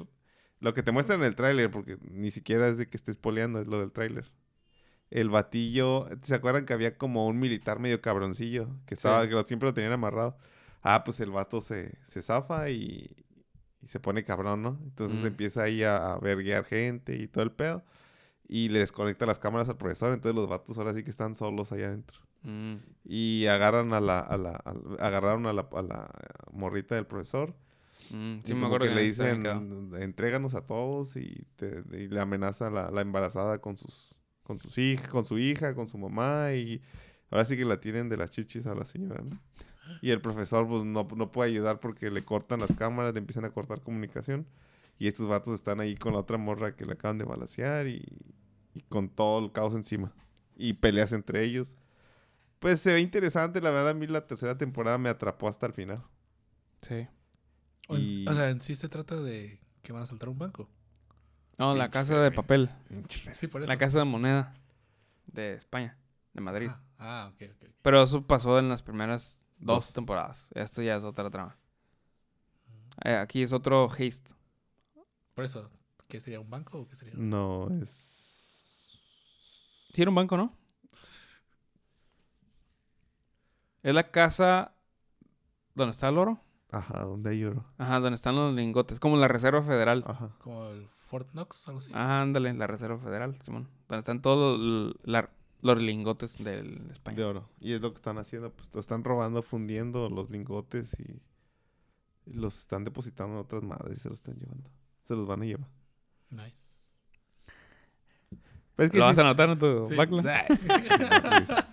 lo 0.58 0.74
que 0.74 0.82
te 0.82 0.92
muestran 0.92 1.20
en 1.20 1.26
el 1.26 1.36
tráiler, 1.36 1.70
porque 1.70 1.98
ni 2.02 2.30
siquiera 2.30 2.68
es 2.68 2.78
de 2.78 2.88
que 2.88 2.96
estés 2.96 3.16
poleando, 3.18 3.60
es 3.60 3.66
lo 3.66 3.78
del 3.80 3.92
tráiler. 3.92 4.30
El 5.10 5.28
batillo, 5.28 6.06
¿se 6.22 6.34
acuerdan 6.36 6.66
que 6.66 6.72
había 6.72 6.96
como 6.96 7.26
un 7.26 7.40
militar 7.40 7.78
medio 7.80 8.00
cabroncillo? 8.00 8.68
Que 8.86 8.94
estaba, 8.94 9.22
Sí. 9.24 9.28
que 9.30 9.42
siempre 9.44 9.68
lo 9.68 9.74
tenían 9.74 9.92
amarrado. 9.92 10.36
Ah, 10.82 11.02
pues 11.04 11.18
el 11.20 11.30
vato 11.30 11.60
se, 11.60 11.98
se 12.04 12.22
zafa 12.22 12.70
y, 12.70 13.14
y 13.82 13.86
se 13.88 13.98
pone 14.00 14.22
cabrón, 14.24 14.62
¿no? 14.62 14.78
Entonces 14.84 15.20
Mm. 15.22 15.26
empieza 15.26 15.62
ahí 15.64 15.82
a, 15.82 16.12
a 16.14 16.18
verguiar 16.20 16.64
gente 16.64 17.16
y 17.16 17.26
todo 17.26 17.42
el 17.44 17.50
pedo. 17.52 17.82
Y 18.48 18.68
le 18.68 18.80
desconecta 18.80 19.26
las 19.26 19.38
cámaras 19.38 19.68
al 19.68 19.76
profesor, 19.76 20.12
entonces 20.12 20.34
los 20.34 20.48
vatos 20.48 20.76
ahora 20.78 20.92
sí 20.94 21.02
que 21.04 21.10
están 21.10 21.34
solos 21.34 21.70
allá 21.72 21.86
adentro. 21.88 22.18
Mm. 22.42 22.76
Y 23.04 23.46
agarran 23.46 23.92
a 23.92 24.00
la, 24.00 24.20
a 24.20 24.36
la, 24.38 24.52
al- 24.52 24.96
agarraron 25.00 25.46
a 25.46 25.52
la, 25.52 25.68
a 25.72 25.82
la 25.82 26.10
morrita 26.52 26.94
del 26.94 27.06
profesor. 27.06 27.54
Mm, 28.10 28.38
sí, 28.44 28.54
me 28.54 28.66
acuerdo 28.66 28.86
que 28.88 28.94
le 28.94 29.02
en 29.04 29.08
ese 29.08 29.34
dicen, 29.34 29.92
entréganos 30.00 30.54
a 30.54 30.62
todos 30.66 31.16
y, 31.16 31.44
te- 31.56 31.84
y 31.92 32.08
le 32.08 32.20
amenaza 32.20 32.68
a 32.68 32.70
la, 32.70 32.90
la 32.90 33.02
embarazada 33.02 33.60
con 33.60 33.76
sus, 33.76 34.16
con 34.50 34.60
sus 34.60 34.78
hijas, 34.78 35.08
con 35.10 35.24
su 35.24 35.38
hija, 35.38 35.74
con 35.74 35.88
su 35.88 35.98
mamá 35.98 36.52
y 36.54 36.82
ahora 37.30 37.44
sí 37.44 37.56
que 37.56 37.64
la 37.64 37.80
tienen 37.80 38.08
de 38.08 38.16
las 38.16 38.30
chichis 38.30 38.66
a 38.66 38.74
la 38.74 38.84
señora, 38.84 39.22
¿no? 39.22 39.38
Y 40.00 40.10
el 40.10 40.20
profesor 40.20 40.66
pues 40.68 40.84
no, 40.84 41.06
no 41.16 41.32
puede 41.32 41.50
ayudar 41.50 41.80
porque 41.80 42.10
le 42.10 42.24
cortan 42.24 42.60
las 42.60 42.74
cámaras, 42.74 43.12
le 43.14 43.20
empiezan 43.20 43.44
a 43.44 43.50
cortar 43.52 43.82
comunicación 43.82 44.46
Y 44.98 45.08
estos 45.08 45.28
vatos 45.28 45.54
están 45.54 45.80
ahí 45.80 45.96
con 45.96 46.14
la 46.14 46.20
otra 46.20 46.38
morra 46.38 46.76
que 46.76 46.86
le 46.86 46.94
acaban 46.94 47.18
de 47.18 47.24
balasear 47.26 47.86
y, 47.88 48.04
y 48.74 48.82
con 48.88 49.08
todo 49.08 49.44
el 49.44 49.52
caos 49.52 49.74
encima. 49.74 50.12
Y 50.56 50.74
peleas 50.74 51.12
entre 51.12 51.44
ellos. 51.44 51.78
Pues 52.60 52.80
se 52.80 52.92
ve 52.94 53.00
interesante, 53.00 53.60
la 53.62 53.70
verdad 53.70 53.90
a 53.90 53.94
mí 53.94 54.06
la 54.08 54.26
tercera 54.26 54.58
temporada 54.58 54.98
me 54.98 55.08
atrapó 55.10 55.48
hasta 55.48 55.66
el 55.66 55.72
final. 55.74 56.02
Sí. 56.82 57.08
Y- 57.88 58.28
o 58.28 58.32
sea, 58.34 58.50
en 58.50 58.60
sí 58.60 58.74
se 58.76 58.88
trata 58.88 59.16
de 59.16 59.60
que 59.82 59.92
van 59.92 60.02
a 60.02 60.06
saltar 60.06 60.28
un 60.28 60.38
banco. 60.38 60.68
No, 61.60 61.74
la 61.76 61.90
casa 61.90 62.18
de 62.18 62.30
papel. 62.32 62.70
Sí, 63.36 63.46
por 63.46 63.62
eso. 63.62 63.70
La 63.70 63.76
casa 63.78 63.98
de 63.98 64.04
moneda 64.04 64.54
de 65.26 65.54
España, 65.54 65.96
de 66.32 66.40
Madrid. 66.40 66.68
Ah, 66.70 66.80
ah, 66.98 67.30
ok, 67.34 67.42
ok. 67.50 67.62
ok. 67.68 67.70
Pero 67.82 68.02
eso 68.02 68.22
pasó 68.26 68.58
en 68.58 68.68
las 68.68 68.82
primeras 68.82 69.38
dos, 69.58 69.86
Dos. 69.86 69.92
temporadas. 69.92 70.50
Esto 70.54 70.82
ya 70.82 70.96
es 70.96 71.04
otra 71.04 71.30
trama. 71.30 71.56
Eh, 73.04 73.14
aquí 73.14 73.42
es 73.42 73.52
otro 73.52 73.88
haste. 73.90 74.32
Por 75.34 75.44
eso, 75.44 75.70
¿qué 76.08 76.20
sería 76.20 76.40
un 76.40 76.50
banco 76.50 76.80
o 76.80 76.88
qué 76.88 76.96
sería? 76.96 77.14
No, 77.16 77.68
es... 77.82 78.98
Sí, 79.92 80.02
era 80.02 80.10
un 80.10 80.14
banco, 80.14 80.36
¿no? 80.36 80.56
Es 83.82 83.94
la 83.94 84.10
casa 84.10 84.72
donde 85.74 85.92
está 85.92 86.08
el 86.08 86.18
oro. 86.18 86.40
Ajá, 86.70 87.00
donde 87.00 87.30
hay 87.30 87.44
oro. 87.44 87.64
Ajá, 87.78 87.98
donde 88.00 88.14
están 88.14 88.36
los 88.36 88.54
lingotes. 88.54 89.00
Como 89.00 89.16
la 89.16 89.28
Reserva 89.28 89.62
Federal. 89.62 90.04
Ajá. 90.06 90.30
Como 90.38 90.68
el 90.68 90.88
Fort 91.10 91.30
Knox, 91.32 91.66
algo 91.68 91.80
así. 91.80 91.90
Ah, 91.94 92.22
ándale, 92.22 92.54
la 92.54 92.66
Reserva 92.68 92.96
Federal, 92.98 93.36
Simón. 93.42 93.68
Donde 93.88 93.98
están 93.98 94.22
todos 94.22 94.58
los, 94.60 94.94
la- 95.02 95.28
los 95.60 95.82
lingotes 95.82 96.42
del 96.42 96.86
de 96.86 96.92
España. 96.92 97.16
De 97.18 97.24
oro. 97.24 97.48
Y 97.60 97.72
es 97.72 97.80
lo 97.80 97.90
que 97.90 97.96
están 97.96 98.16
haciendo, 98.18 98.50
pues 98.52 98.70
lo 98.72 98.78
están 98.80 99.02
robando, 99.04 99.42
fundiendo 99.42 100.08
los 100.08 100.30
lingotes 100.30 100.96
y, 101.00 101.20
y 102.30 102.34
los 102.34 102.60
están 102.60 102.84
depositando 102.84 103.34
en 103.34 103.40
otras 103.42 103.62
madres 103.64 103.98
y 103.98 104.00
se 104.02 104.08
los 104.08 104.20
están 104.20 104.36
llevando. 104.38 104.70
Se 105.04 105.14
los 105.16 105.26
van 105.26 105.42
a 105.42 105.44
llevar. 105.46 105.68
Nice. 106.30 106.70
Pues 108.76 108.86
es 108.86 108.92
que 108.92 108.98
¿Lo 108.98 109.04
sí- 109.04 109.08
vas 109.10 109.18
a 109.18 109.22
anotar 109.22 109.50
en 109.50 109.58
tu 109.58 109.84
Sí. 109.86 109.96
backlog? 109.96 110.24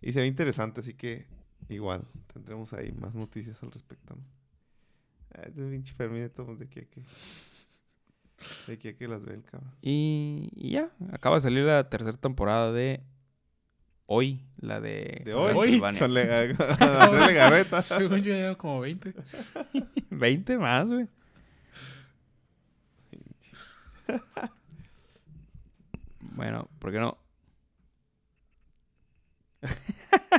y 0.00 0.12
se 0.12 0.20
ve 0.20 0.26
interesante, 0.26 0.80
así 0.80 0.94
que 0.94 1.26
igual 1.68 2.04
tendremos 2.32 2.72
ahí 2.72 2.92
más 2.92 3.14
noticias 3.14 3.62
al 3.62 3.70
respecto. 3.70 4.16
¿no? 4.16 4.22
Este 5.46 5.62
pinche 5.64 5.94
Fermín 5.94 6.22
de 6.22 6.28
todos 6.28 6.58
de 6.58 6.64
aquí 6.66 6.80
a 6.80 6.84
que... 6.84 7.02
De 8.66 8.74
aquí 8.74 8.88
a 8.88 8.96
que 8.96 9.08
las 9.08 9.24
ve 9.24 9.34
el 9.34 9.42
cabrón. 9.42 9.72
Y, 9.82 10.50
y 10.54 10.70
ya, 10.70 10.90
acaba 11.12 11.36
de 11.36 11.42
salir 11.42 11.64
la 11.64 11.88
tercera 11.88 12.16
temporada 12.16 12.72
de 12.72 13.02
hoy, 14.06 14.44
la 14.60 14.80
de, 14.80 15.22
De 15.24 15.34
hoy. 15.34 15.80
Andrés 15.84 16.10
Legarreta. 16.10 17.82
Según 17.98 18.22
yo 18.22 18.30
ya 18.30 18.36
llevo 18.36 18.58
como 18.58 18.80
20. 18.80 19.14
20 20.10 20.58
más, 20.58 20.90
güey. 20.90 21.08
Bueno, 26.20 26.68
¿por 26.78 26.92
qué 26.92 27.00
no? 27.00 27.18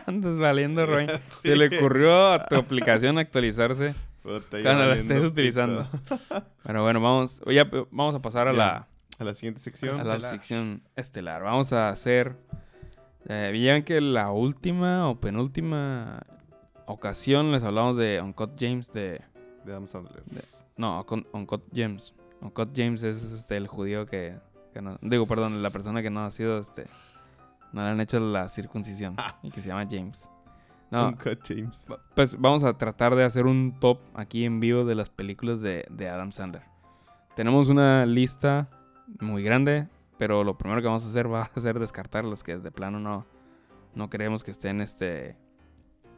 Andas 0.06 0.38
valiendo, 0.38 0.86
Roy. 0.86 1.08
Se 1.42 1.58
le 1.58 1.78
ocurrió 1.78 2.32
a 2.32 2.46
tu 2.48 2.56
aplicación 2.56 3.18
actualizarse 3.18 3.94
cuando 4.24 4.88
la 4.88 4.94
estés 4.94 5.24
utilizando. 5.24 5.88
Pero 6.64 6.84
bueno, 6.84 7.02
vamos, 7.02 7.42
ya, 7.48 7.70
vamos 7.92 8.16
a 8.16 8.22
pasar 8.22 8.48
a 8.48 8.52
Ya. 8.52 8.58
la, 8.58 8.88
A 9.20 9.24
la 9.24 9.34
siguiente 9.34 9.60
sección. 9.60 9.92
a 10.00 10.04
la 10.04 10.14
Estelar. 10.16 10.32
sección 10.32 10.84
estelar. 10.96 11.44
Vamos 11.44 11.74
a 11.74 11.90
hacer. 11.90 12.36
Eh, 13.28 13.60
ya 13.64 13.74
ven 13.74 13.84
que 13.84 14.00
la 14.02 14.32
última 14.32 15.10
o 15.10 15.20
penúltima 15.20 16.22
ocasión 16.86 17.52
les 17.52 17.64
hablamos 17.64 17.96
de 17.96 18.22
Uncut 18.22 18.52
James 18.60 18.92
de. 18.92 19.22
De 19.66 19.72
Adam 19.72 19.88
Sandler. 19.88 20.24
No, 20.78 21.00
Uncut, 21.02 21.28
Uncut 21.34 21.64
James. 21.74 22.14
Uncut 22.42 22.70
James 22.76 23.04
es 23.04 23.22
este, 23.34 23.58
el 23.58 23.68
judío 23.68 24.06
que, 24.06 24.38
que 24.74 24.82
no. 24.82 24.98
Digo, 25.02 25.28
perdón, 25.28 25.62
la 25.62 25.70
persona 25.70 26.02
que 26.02 26.10
no 26.10 26.24
ha 26.24 26.32
sido 26.32 26.58
este. 26.60 26.86
No 27.74 27.84
le 27.84 27.90
han 27.90 28.00
hecho 28.02 28.20
la 28.20 28.48
circuncisión. 28.48 29.16
y 29.44 29.52
que 29.52 29.60
se 29.62 29.68
llama 29.68 29.86
James. 29.90 30.30
No, 30.92 31.10
Uncut 31.10 31.40
James. 31.48 31.88
Pues 32.16 32.40
vamos 32.40 32.64
a 32.64 32.78
tratar 32.78 33.16
de 33.16 33.24
hacer 33.24 33.46
un 33.46 33.80
top 33.80 34.00
aquí 34.14 34.46
en 34.46 34.60
vivo 34.60 34.86
de 34.86 34.96
las 34.96 35.10
películas 35.10 35.62
de, 35.62 35.86
de 35.90 36.10
Adam 36.10 36.32
Sandler. 36.32 36.64
Tenemos 37.36 37.70
una 37.70 38.06
lista 38.06 38.70
muy 39.20 39.44
grande, 39.44 39.88
pero 40.18 40.44
lo 40.44 40.58
primero 40.58 40.82
que 40.82 40.88
vamos 40.88 41.06
a 41.06 41.10
hacer 41.10 41.32
va 41.32 41.44
a 41.44 41.60
ser 41.60 41.80
descartar 41.80 42.26
las 42.26 42.44
que 42.44 42.58
de 42.58 42.72
plano 42.72 43.00
no, 43.00 43.26
no 43.96 44.10
creemos 44.10 44.44
que 44.44 44.52
estén 44.52 44.82
este, 44.82 45.38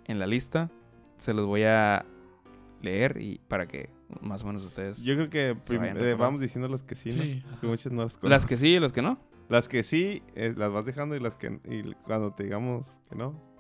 en 0.06 0.20
la 0.20 0.26
lista. 0.26 0.72
Se 1.18 1.34
los 1.34 1.46
voy 1.46 1.64
a 1.64 2.06
leer 2.82 3.22
y 3.22 3.40
para 3.48 3.68
que 3.68 3.90
más 4.22 4.44
o 4.44 4.48
menos 4.48 4.64
ustedes... 4.64 5.04
Yo 5.04 5.16
creo 5.16 5.30
que 5.30 5.50
eh, 5.50 6.16
vamos 6.18 6.42
diciendo 6.42 6.68
las 6.68 6.82
que 6.82 6.96
sí, 6.96 7.10
¿no? 7.10 7.22
Sí. 7.22 7.44
Porque 7.50 7.68
muchas 7.68 7.92
no 7.92 8.04
las 8.04 8.20
las 8.24 8.46
que 8.46 8.58
sí 8.58 8.70
y 8.70 8.80
las 8.80 8.92
que 8.92 9.02
no. 9.02 9.20
Las 9.50 9.68
que 9.68 9.84
sí, 9.84 10.24
eh, 10.36 10.54
las 10.56 10.72
vas 10.72 10.86
dejando 10.86 11.16
y 11.16 11.20
las 11.20 11.38
que... 11.38 11.60
Y 11.70 11.94
cuando 12.06 12.34
te 12.34 12.46
digamos 12.46 12.98
que 13.10 13.16
no. 13.18 13.51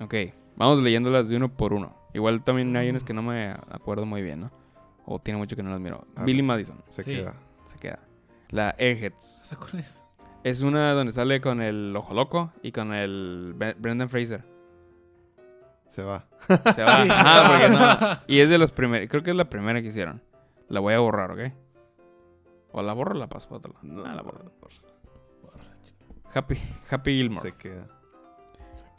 Ok, 0.00 0.14
vamos 0.56 0.80
leyéndolas 0.80 1.28
de 1.28 1.36
uno 1.36 1.48
por 1.54 1.72
uno. 1.72 1.96
Igual 2.14 2.42
también 2.42 2.74
hay 2.76 2.90
unas 2.90 3.04
que 3.04 3.14
no 3.14 3.22
me 3.22 3.50
acuerdo 3.70 4.04
muy 4.06 4.22
bien, 4.22 4.40
¿no? 4.40 4.50
O 5.06 5.18
tiene 5.18 5.38
mucho 5.38 5.56
que 5.56 5.62
no 5.62 5.70
las 5.70 5.80
miro. 5.80 6.06
Billy. 6.24 6.42
Madison, 6.42 6.82
Se 6.88 7.02
Sí. 7.02 7.14
queda. 7.16 7.34
se 7.66 7.78
queda. 7.78 7.98
La 8.50 8.74
Airheads. 8.78 9.42
¿Esa 9.42 9.56
cuál 9.56 9.80
es? 9.80 10.04
Es 10.44 10.60
una 10.62 10.92
donde 10.92 11.12
sale 11.12 11.40
con 11.40 11.62
el 11.62 11.94
Ojo 11.96 12.12
Loco 12.14 12.52
y 12.62 12.72
con 12.72 12.92
el 12.92 13.54
Bre- 13.56 13.74
Brendan 13.78 14.08
Fraser. 14.08 14.44
Se 15.88 16.02
va. 16.02 16.26
Se 16.74 16.82
va. 16.82 17.02
Ajá, 17.10 17.48
porque 17.48 17.68
no. 17.68 18.22
Y 18.34 18.40
es 18.40 18.48
de 18.50 18.58
los 18.58 18.72
primeros. 18.72 19.08
Creo 19.08 19.22
que 19.22 19.30
es 19.30 19.36
la 19.36 19.48
primera 19.48 19.80
que 19.82 19.88
hicieron. 19.88 20.22
La 20.68 20.80
voy 20.80 20.94
a 20.94 20.98
borrar, 21.00 21.30
¿ok? 21.32 21.52
O 22.72 22.82
la 22.82 22.92
borro 22.92 23.12
o 23.14 23.18
la 23.18 23.28
paso 23.28 23.48
para 23.48 23.58
otro 23.58 23.72
lado. 23.74 23.84
No, 23.86 24.04
ah, 24.04 24.14
la 24.14 24.22
borro. 24.22 24.50
Happy, 26.34 26.56
Happy 26.90 27.16
Gilmore. 27.16 27.50
Se 27.50 27.56
queda. 27.56 27.86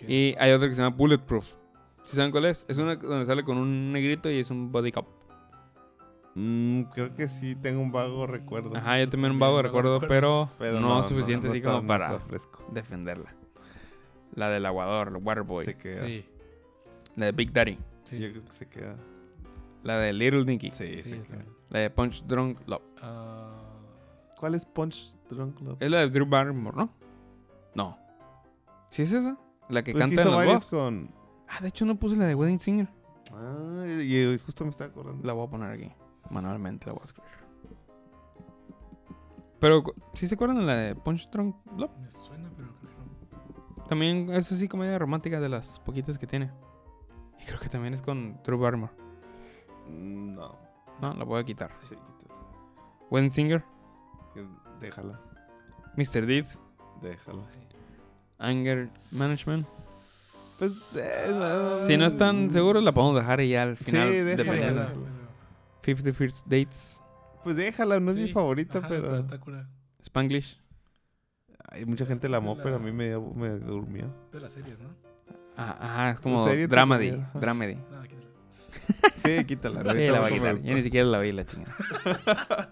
Y 0.07 0.36
hay 0.40 0.52
otra 0.52 0.68
que 0.68 0.76
se 0.76 0.82
llama 0.82 0.95
Bulletproof. 0.95 1.45
¿Sí 2.03 2.15
saben 2.15 2.32
cuál 2.32 2.45
es? 2.45 2.65
Es 2.68 2.78
una 2.78 2.95
donde 2.95 3.26
sale 3.26 3.44
con 3.44 3.57
un 3.57 3.91
negrito 3.94 4.30
y 4.30 4.40
es 4.40 4.52
un 4.52 4.72
body 4.72 4.91
cop. 4.91 5.07
Mm, 6.36 6.84
creo 6.94 7.14
que 7.15 7.30
sí, 7.30 7.56
tengo 7.56 7.82
un 7.82 7.91
vago 7.91 8.26
recuerdo. 8.26 8.76
Ajá, 8.76 8.99
yo 8.99 9.07
también 9.10 9.34
un 9.34 9.40
vago 9.40 9.61
recuerdo, 9.61 9.99
recuerdo. 9.99 10.49
pero, 10.57 10.80
no, 10.80 11.03
suficiente 11.03 11.48
así 11.48 11.57
está- 11.57 11.70
como 11.70 11.82
no 11.84 11.88
para 11.88 12.20
defenderla. 12.72 13.34
La 14.36 14.49
del 14.49 14.65
aguador, 14.65 15.10
el 15.10 15.18
Waterboy. 15.18 15.65
Se 15.65 15.78
queda. 15.78 16.06
Sí. 16.06 16.26
La 17.15 17.28
de 17.28 17.32
Big 17.34 17.53
Daddy. 17.53 17.78
Sí. 18.03 18.18
Yo 18.20 18.32
creo 18.32 18.45
que 18.45 18.52
se 18.52 18.68
queda. 18.68 18.95
La 19.84 19.98
de 19.99 20.11
Little 20.11 20.44
Nicky. 20.45 20.72
Sí, 20.72 20.98
Sí, 21.02 21.11
se 21.11 21.22
queda. 21.22 21.45
La 21.70 21.80
de 21.80 21.90
Punch 21.91 22.24
Drunk 22.26 22.57
Love. 22.68 22.82
Ah, 23.02 23.52
¿Cuál 24.40 24.56
es 24.56 24.65
Punch 24.65 25.15
Drunk 25.30 25.61
Love? 25.61 25.78
Es 25.80 25.91
la 25.91 25.99
de 25.99 26.10
Drew 26.10 26.26
Barrymore, 26.26 26.76
¿no? 26.76 26.90
No. 27.76 27.98
¿Sí 28.90 29.03
es 29.03 29.14
esa? 29.14 29.38
La 29.69 29.84
que 29.84 29.91
Pues 29.94 30.03
que 30.06 30.10
canta 30.15 30.22
en 30.23 30.27
los 30.27 30.35
varias 30.38 30.65
con... 30.65 31.11
Ah, 31.48 31.60
de 31.61 31.68
hecho 31.69 31.85
no 31.85 31.95
puse 31.95 32.15
la 32.15 32.26
de 32.26 32.35
Wedding 32.35 32.60
Singer. 32.60 32.88
Ah, 33.34 33.85
y 33.88 34.38
justo 34.40 34.64
me 34.64 34.69
estaba 34.72 34.90
acordando. 34.91 35.26
La 35.26 35.34
voy 35.34 35.48
a 35.48 35.49
poner 35.49 35.72
aquí. 35.72 35.91
Manualmente 36.30 36.85
la 36.88 36.94
voy 36.94 37.02
a 37.02 37.06
escribir. 37.06 37.31
Pero, 39.60 39.84
¿sí 40.14 40.27
se 40.27 40.35
acuerdan 40.35 40.57
de 40.57 40.64
la 40.64 40.76
de 40.76 40.95
Punch 40.95 41.30
Drunk 41.30 41.56
Love? 41.77 41.91
me 42.02 42.11
suena, 42.11 42.49
pero 42.56 42.68
no. 42.68 43.85
También 43.88 44.30
es 44.31 44.52
así 44.52 44.68
comedia 44.68 44.98
romántica 44.99 45.40
de 45.40 45.49
las 45.49 45.80
poquitas 45.80 46.18
que 46.18 46.27
tiene. 46.27 46.52
Y 47.40 47.45
creo 47.45 47.60
que 47.60 47.69
también 47.69 47.94
es 47.94 48.02
con 48.02 48.40
Drew 48.44 48.57
Barrymore. 48.60 48.91
Mm, 49.90 50.34
No. 50.35 50.56
No, 51.02 51.14
la 51.14 51.23
voy 51.23 51.40
a 51.41 51.44
quitar. 51.44 51.72
Sí, 51.76 51.95
quítala. 51.95 52.40
Wedding 53.10 53.31
Singer, 53.31 53.64
Que- 54.34 54.48
Déjala. 54.80 55.19
Mr. 55.95 56.26
Deed, 56.26 56.45
Déjala. 57.02 57.40
Sí. 57.40 57.60
Anger 58.40 58.90
Management. 59.12 59.66
Pues, 60.60 60.72
eh, 60.96 61.32
no. 61.32 61.84
Si 61.84 61.98
no 61.98 62.06
están 62.06 62.52
seguros, 62.52 62.84
la 62.84 62.92
podemos 62.92 63.16
dejar 63.18 63.42
y 63.42 63.50
ya 63.50 63.64
al 63.64 63.78
Sí, 63.78 63.86
final. 63.86 64.10
dependiendo. 64.26 64.82
Déjala, 64.82 64.88
pero- 64.88 65.14
50 65.84 66.14
First 66.14 66.46
Dates, 66.48 67.02
Pues 67.44 67.58
déjala, 67.58 68.00
no 68.00 68.12
es 68.12 68.18
mi 68.18 68.28
Sí, 68.28 68.34
favorita, 68.34 68.80
ajá, 68.80 68.88
pero... 68.88 69.18
está 69.18 69.38
cura. 69.40 69.68
Spanglish. 70.02 70.62
Hay 71.70 71.86
mucha 71.86 72.06
gente 72.06 72.30
la 72.30 72.38
amó, 72.38 72.56
pero 72.58 72.76
a 72.76 72.80
la- 72.80 72.86
mí 72.86 72.92
me, 72.92 73.18
me 73.20 73.50
durmió. 73.60 74.06
De 74.32 74.40
las 74.40 74.52
series, 74.54 74.80
¿no? 74.80 74.90
Ah, 75.58 75.78
Ajá, 75.80 76.10
es 76.12 76.20
como 76.20 76.46
dramedy. 76.48 77.22
Dramedy. 77.34 77.76
No, 77.76 78.02
quítala. 78.04 79.14
Sí, 79.18 79.46
quítala. 79.46 79.82
Sí, 79.98 80.08
la 80.08 80.20
voy 80.22 80.32
a 80.32 80.34
quitar. 80.34 80.62
Yo 80.62 80.74
ni 80.76 80.82
siquiera 80.84 81.06
la 81.08 81.20
vi, 81.20 81.32
la 81.32 81.46
chingada. 81.46 81.76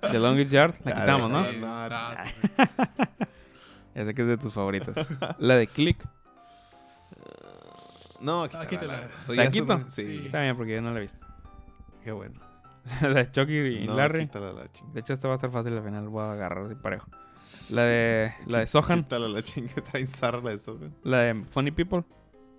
The 0.12 0.20
Longest 0.20 0.52
Yard, 0.52 0.76
la 0.86 0.92
Ah, 0.92 1.00
quitamos, 1.02 1.32
¿no? 1.32 1.44
sí. 1.46 1.52
Sí, 1.56 1.60
No, 1.60 1.90
no, 1.90 1.98
Ya 3.96 4.06
sé 4.06 4.14
que 4.14 4.22
es 4.22 4.28
de 4.28 4.38
tus 4.38 4.54
favoritas. 4.54 4.96
La 5.40 5.56
de 5.56 5.68
Click. 5.68 6.04
No, 8.20 8.44
Ah, 8.44 8.66
quítala. 8.68 9.08
Eso 9.24 9.34
¿La 9.34 9.50
quito? 9.50 9.66
son- 9.68 9.90
Sí, 9.92 10.04
Sí. 10.04 10.26
Está 10.28 10.42
bien, 10.42 10.56
porque 10.56 10.76
yo 10.76 10.82
no 10.82 10.92
la 10.92 10.98
he 11.00 11.02
visto. 11.02 11.26
qué 12.04 12.12
bueno. 12.12 12.40
la 13.02 13.10
de 13.14 13.32
Chucky 13.32 13.54
y 13.58 13.88
No, 13.88 13.96
Larry. 13.96 14.22
quítala 14.28 14.54
la 14.54 14.72
chinga. 14.72 14.94
De 14.94 15.00
hecho, 15.02 15.14
esta 15.14 15.28
va 15.28 15.34
a 15.34 15.36
estar 15.36 15.52
fácil 15.52 15.74
al 15.78 15.84
final. 15.84 16.08
Voy 16.10 16.24
a 16.24 16.32
agarrar 16.34 16.66
así 16.66 16.76
parejo. 16.76 17.08
La 17.70 17.84
de, 17.84 18.32
la 18.48 18.60
de 18.60 18.68
Sohan. 18.68 19.04
Quítala 19.04 19.28
la 19.28 19.42
chinga. 19.44 19.72
Está 19.94 20.32
la 20.32 20.50
de 20.52 20.58
Sohan. 20.60 20.96
La 21.04 21.20
de 21.20 21.44
Funny 21.46 21.72
People. 21.72 22.04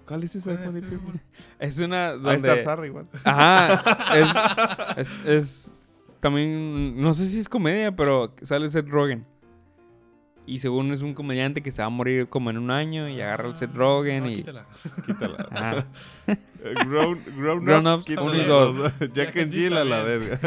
¿Cuál 0.06 0.24
es 0.24 0.34
esa? 0.34 0.56
Funny 0.58 0.80
People? 0.80 1.20
Es 1.60 1.78
una 1.78 2.10
Ahí 2.10 2.16
está 2.36 2.48
donde... 2.48 2.62
Zarra 2.62 2.86
igual. 2.86 3.08
Ajá. 3.24 3.82
Es, 4.96 5.08
es, 5.08 5.26
es 5.26 5.70
también, 6.20 7.00
no 7.00 7.14
sé 7.14 7.26
si 7.26 7.38
es 7.38 7.48
comedia, 7.48 7.94
pero 7.94 8.34
sale 8.42 8.68
Seth 8.68 8.88
Rogen. 8.88 9.26
Y 10.44 10.58
según 10.58 10.90
es 10.92 11.02
un 11.02 11.14
comediante 11.14 11.62
que 11.62 11.70
se 11.70 11.82
va 11.82 11.86
a 11.86 11.90
morir 11.90 12.28
como 12.28 12.50
en 12.50 12.58
un 12.58 12.70
año 12.72 13.08
y 13.08 13.20
agarra 13.20 13.48
el 13.48 13.54
Seth 13.56 13.74
Rogen 13.74 14.24
No, 14.24 14.30
y... 14.30 14.34
quítala. 14.36 14.66
Quítala. 15.06 15.48
Ajá. 15.50 15.86
Eh, 16.64 16.74
Grown, 16.86 17.18
grown, 17.36 17.64
Grown 17.64 17.86
ups, 17.88 17.94
Ups, 17.96 18.04
quítala. 18.04 18.30
uno 18.30 18.40
y 18.40 18.44
dos. 18.44 18.92
Jack 19.14 19.36
and 19.36 19.52
Jill 19.52 19.76
a 19.76 19.84
la 19.84 20.02
verga. 20.02 20.38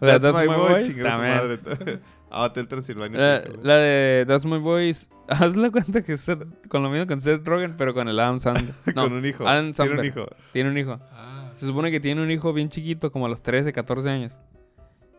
La 0.00 0.18
de 0.18 0.20
That's 0.20 0.40
my 0.40 0.46
boy, 0.48 0.72
Boy, 0.72 0.84
chingar 0.84 1.06
a 1.06 1.10
su 1.16 1.22
también. 1.22 1.78
madre. 1.78 1.98
Ah, 2.28 2.42
Hotel 2.46 2.66
Transilvania. 2.66 3.16
La, 3.16 3.44
la 3.62 3.74
de 3.76 4.24
That's 4.26 4.44
My 4.44 4.58
Boys, 4.58 5.08
hazle 5.28 5.70
cuenta 5.70 6.02
que 6.02 6.14
Seth- 6.14 6.48
con 6.68 6.82
lo 6.82 6.90
mismo 6.90 7.06
con 7.06 7.20
Seth 7.20 7.46
Rogen, 7.46 7.76
pero 7.76 7.94
con 7.94 8.08
el 8.08 8.18
Adam 8.18 8.40
Sandler. 8.40 8.74
No, 8.96 9.04
Con 9.04 9.12
un 9.12 9.24
hijo. 9.24 9.46
Adam 9.46 9.72
Tiene 9.72 9.90
un 9.92 9.96
Sandler. 9.96 10.04
hijo. 10.06 10.26
Tiene 10.52 10.70
un 10.70 10.78
hijo. 10.78 10.98
Ah, 11.12 11.52
Se 11.54 11.66
supone 11.66 11.92
que 11.92 12.00
tiene 12.00 12.20
un 12.20 12.30
hijo 12.32 12.52
bien 12.52 12.68
chiquito, 12.68 13.12
como 13.12 13.26
a 13.26 13.28
los 13.28 13.42
13, 13.44 13.72
14 13.72 14.10
años. 14.10 14.36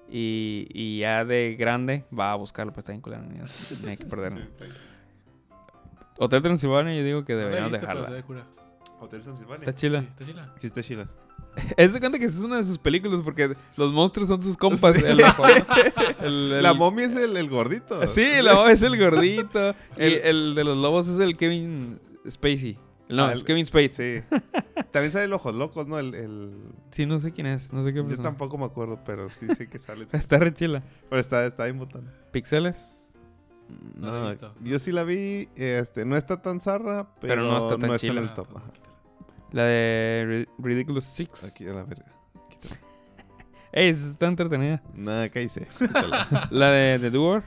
Y, 0.09 0.67
y 0.73 0.99
ya 0.99 1.25
de 1.25 1.55
grande 1.57 2.05
va 2.17 2.31
a 2.31 2.35
buscarlo, 2.35 2.71
pues 2.71 2.84
está 2.84 2.93
bien 2.93 3.01
culero, 3.01 3.23
ni 3.84 3.89
hay 3.89 3.97
que 3.97 4.05
perderlo. 4.05 4.39
Hotel 6.17 6.41
Transilvania, 6.41 6.95
yo 6.95 7.03
digo 7.03 7.25
que 7.25 7.34
no 7.34 7.39
deberíamos 7.39 7.71
dejarla. 7.73 8.23
Hotel 8.99 9.21
Transilvania. 9.21 9.59
Está 9.61 9.75
chila. 9.75 10.01
Sí, 10.01 10.07
está 10.09 10.25
chila. 10.25 10.53
Sí, 10.57 10.67
está 10.67 10.84
chila. 10.84 11.07
Es 11.77 11.91
de 11.93 11.99
cuenta 11.99 12.19
que 12.19 12.25
es 12.25 12.38
una 12.39 12.57
de 12.57 12.63
sus 12.63 12.77
películas 12.77 13.19
porque 13.23 13.55
los 13.75 13.91
monstruos 13.91 14.27
son 14.27 14.41
sus 14.41 14.55
compas. 14.57 14.95
El, 15.01 15.21
ojo, 15.21 15.43
el- 16.21 16.51
el- 16.53 16.63
La 16.63 16.73
momia 16.73 17.05
es 17.05 17.15
el, 17.15 17.35
el 17.35 17.49
gordito. 17.49 18.05
Sí, 18.07 18.27
la 18.43 18.53
momia 18.55 18.73
es 18.73 18.81
el 18.84 18.97
gordito. 18.99 19.71
y 19.97 20.03
El- 20.03 20.13
el 20.23 20.55
de 20.55 20.63
los 20.63 20.77
lobos 20.77 21.07
es 21.07 21.19
el 21.19 21.35
Kevin 21.35 21.99
Spacey. 22.29 22.77
No, 23.09 23.25
Ah, 23.25 23.34
es 23.34 23.39
el- 23.39 23.45
Kevin 23.45 23.65
Spacey. 23.65 24.21
Sí. 24.21 24.23
También 24.91 25.11
sale 25.11 25.25
el 25.25 25.34
Ojos 25.34 25.55
Locos, 25.55 25.88
¿no? 25.88 25.97
El, 25.99 26.13
el... 26.13 26.51
Sí, 26.91 27.05
no 27.05 27.19
sé 27.19 27.31
quién 27.31 27.47
es. 27.47 27.71
No 27.71 27.81
sé 27.84 27.91
qué 27.93 27.99
Yo 27.99 28.07
persona. 28.07 28.29
tampoco 28.29 28.57
me 28.57 28.65
acuerdo, 28.65 28.99
pero 29.05 29.29
sí 29.29 29.47
sé 29.55 29.69
que 29.69 29.79
sale. 29.79 30.07
Está 30.13 30.38
re 30.39 30.53
chila. 30.53 30.84
pero 31.09 31.19
está, 31.21 31.45
está 31.45 31.63
bien 31.65 31.79
botón. 31.79 32.09
¿Pixeles? 32.31 32.85
No 33.95 34.11
la 34.11 34.23
he 34.23 34.27
visto. 34.27 34.53
yo 34.63 34.79
sí 34.79 34.91
la 34.91 35.03
vi. 35.03 35.49
Este, 35.55 36.05
no 36.05 36.15
está 36.17 36.41
tan 36.41 36.59
zarra, 36.61 37.07
pero, 37.19 37.34
Pero 37.35 37.43
no 37.43 37.57
está 37.59 37.77
tan 37.77 37.91
en 37.91 37.97
chila. 37.97 38.21
el 38.21 38.27
Ah, 38.29 38.34
top. 38.34 38.47
La 39.51 39.63
de 39.63 40.45
Ri- 40.47 40.63
Ridiculous 40.63 41.03
Six. 41.05 41.43
Aquí 41.45 41.65
a 41.67 41.73
la 41.73 41.84
verga. 41.84 42.05
Ey, 43.71 43.89
está 43.89 44.25
entretenida. 44.27 44.81
Nada, 44.93 45.29
cállese. 45.29 45.67
La 46.51 46.69
de 46.71 46.99
The 46.99 47.09
Doer. 47.11 47.43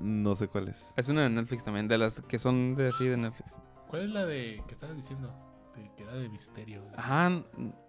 no 0.00 0.34
sé 0.34 0.48
cuál 0.48 0.68
es. 0.68 0.84
Es 0.96 1.08
una 1.08 1.22
de 1.22 1.30
Netflix 1.30 1.64
también. 1.64 1.86
De 1.88 1.96
las 1.98 2.20
que 2.22 2.38
son 2.38 2.74
de 2.74 2.88
así 2.88 3.06
de 3.06 3.16
Netflix. 3.16 3.54
¿Cuál 3.90 4.02
es 4.02 4.10
la 4.10 4.24
de 4.24 4.62
que 4.66 4.72
estabas 4.72 4.94
diciendo? 4.96 5.34
De, 5.76 5.90
que 5.96 6.04
era 6.04 6.12
de 6.14 6.28
misterio. 6.28 6.82
Ajá. 6.96 7.42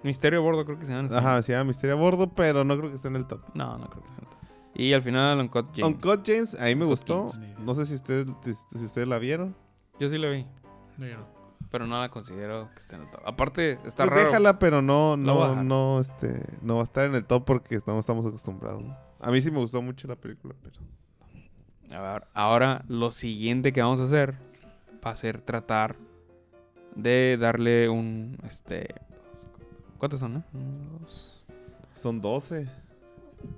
Misterio 0.04 0.40
a 0.40 0.42
bordo 0.42 0.66
creo 0.66 0.80
que 0.80 0.86
se 0.86 0.92
llama. 0.94 1.08
en. 1.08 1.14
Ajá, 1.14 1.42
se 1.44 1.54
llama 1.54 1.66
Misterio 1.66 1.96
a 1.96 2.00
Bordo, 2.00 2.28
pero 2.34 2.64
no 2.64 2.76
creo 2.78 2.90
que 2.90 2.96
esté 2.96 3.08
en 3.10 3.16
el 3.18 3.28
top. 3.28 3.42
No, 3.54 3.78
no 3.78 3.88
creo 3.90 4.04
que 4.04 4.14
sea. 4.14 4.26
Y 4.74 4.94
al 4.94 5.02
final 5.02 5.40
Uncut 5.40 5.68
James. 5.76 5.96
Uncut 5.96 6.22
James, 6.26 6.60
a 6.60 6.66
mí 6.66 6.76
me 6.76 6.86
Uncut 6.86 7.00
gustó. 7.00 7.30
James. 7.32 7.60
No 7.60 7.74
sé 7.76 7.86
si 7.86 7.96
ustedes, 7.96 8.26
si 8.44 8.84
ustedes 8.84 9.08
la 9.08 9.20
vieron. 9.20 9.56
Yo 10.00 10.10
sí 10.10 10.18
la 10.18 10.30
vi. 10.30 10.46
No, 10.98 11.06
yo 11.08 11.18
no. 11.18 11.26
Pero 11.70 11.86
no 11.88 12.00
la 12.00 12.10
considero 12.10 12.70
que 12.74 12.80
esté 12.80 12.96
en 12.96 13.04
el 13.04 13.12
top. 13.12 13.22
Aparte, 13.26 13.74
está 13.86 14.04
Pues 14.06 14.10
raro. 14.10 14.22
déjala, 14.26 14.60
pero 14.60 14.82
no, 14.82 15.16
no, 15.18 16.00
este, 16.00 16.44
no 16.62 16.76
va 16.76 16.82
a 16.82 16.84
estar 16.84 17.06
en 17.08 17.16
el 17.16 17.26
top 17.26 17.46
porque 17.46 17.80
no 17.86 18.00
estamos 18.00 18.26
acostumbrados. 18.26 18.82
¿no? 18.84 18.98
A 19.20 19.32
mí 19.32 19.42
sí 19.42 19.52
me 19.52 19.60
gustó 19.60 19.82
mucho 19.82 20.08
la 20.08 20.16
película, 20.16 20.54
pero. 20.62 20.80
A 21.98 22.02
ver, 22.14 22.28
ahora 22.34 22.84
lo 22.88 23.12
siguiente 23.12 23.72
que 23.74 23.82
vamos 23.82 24.00
a 24.00 24.04
hacer 24.04 24.36
va 25.06 25.12
a 25.12 25.16
ser 25.16 25.42
tratar 25.42 25.96
de 26.96 27.38
darle 27.40 27.90
un 27.90 28.38
este 28.44 28.94
¿Cuántos 29.98 30.20
son, 30.20 30.34
no? 30.34 30.44
Uno, 30.54 31.00
dos. 31.00 31.46
Son 31.94 32.20
12. 32.22 32.68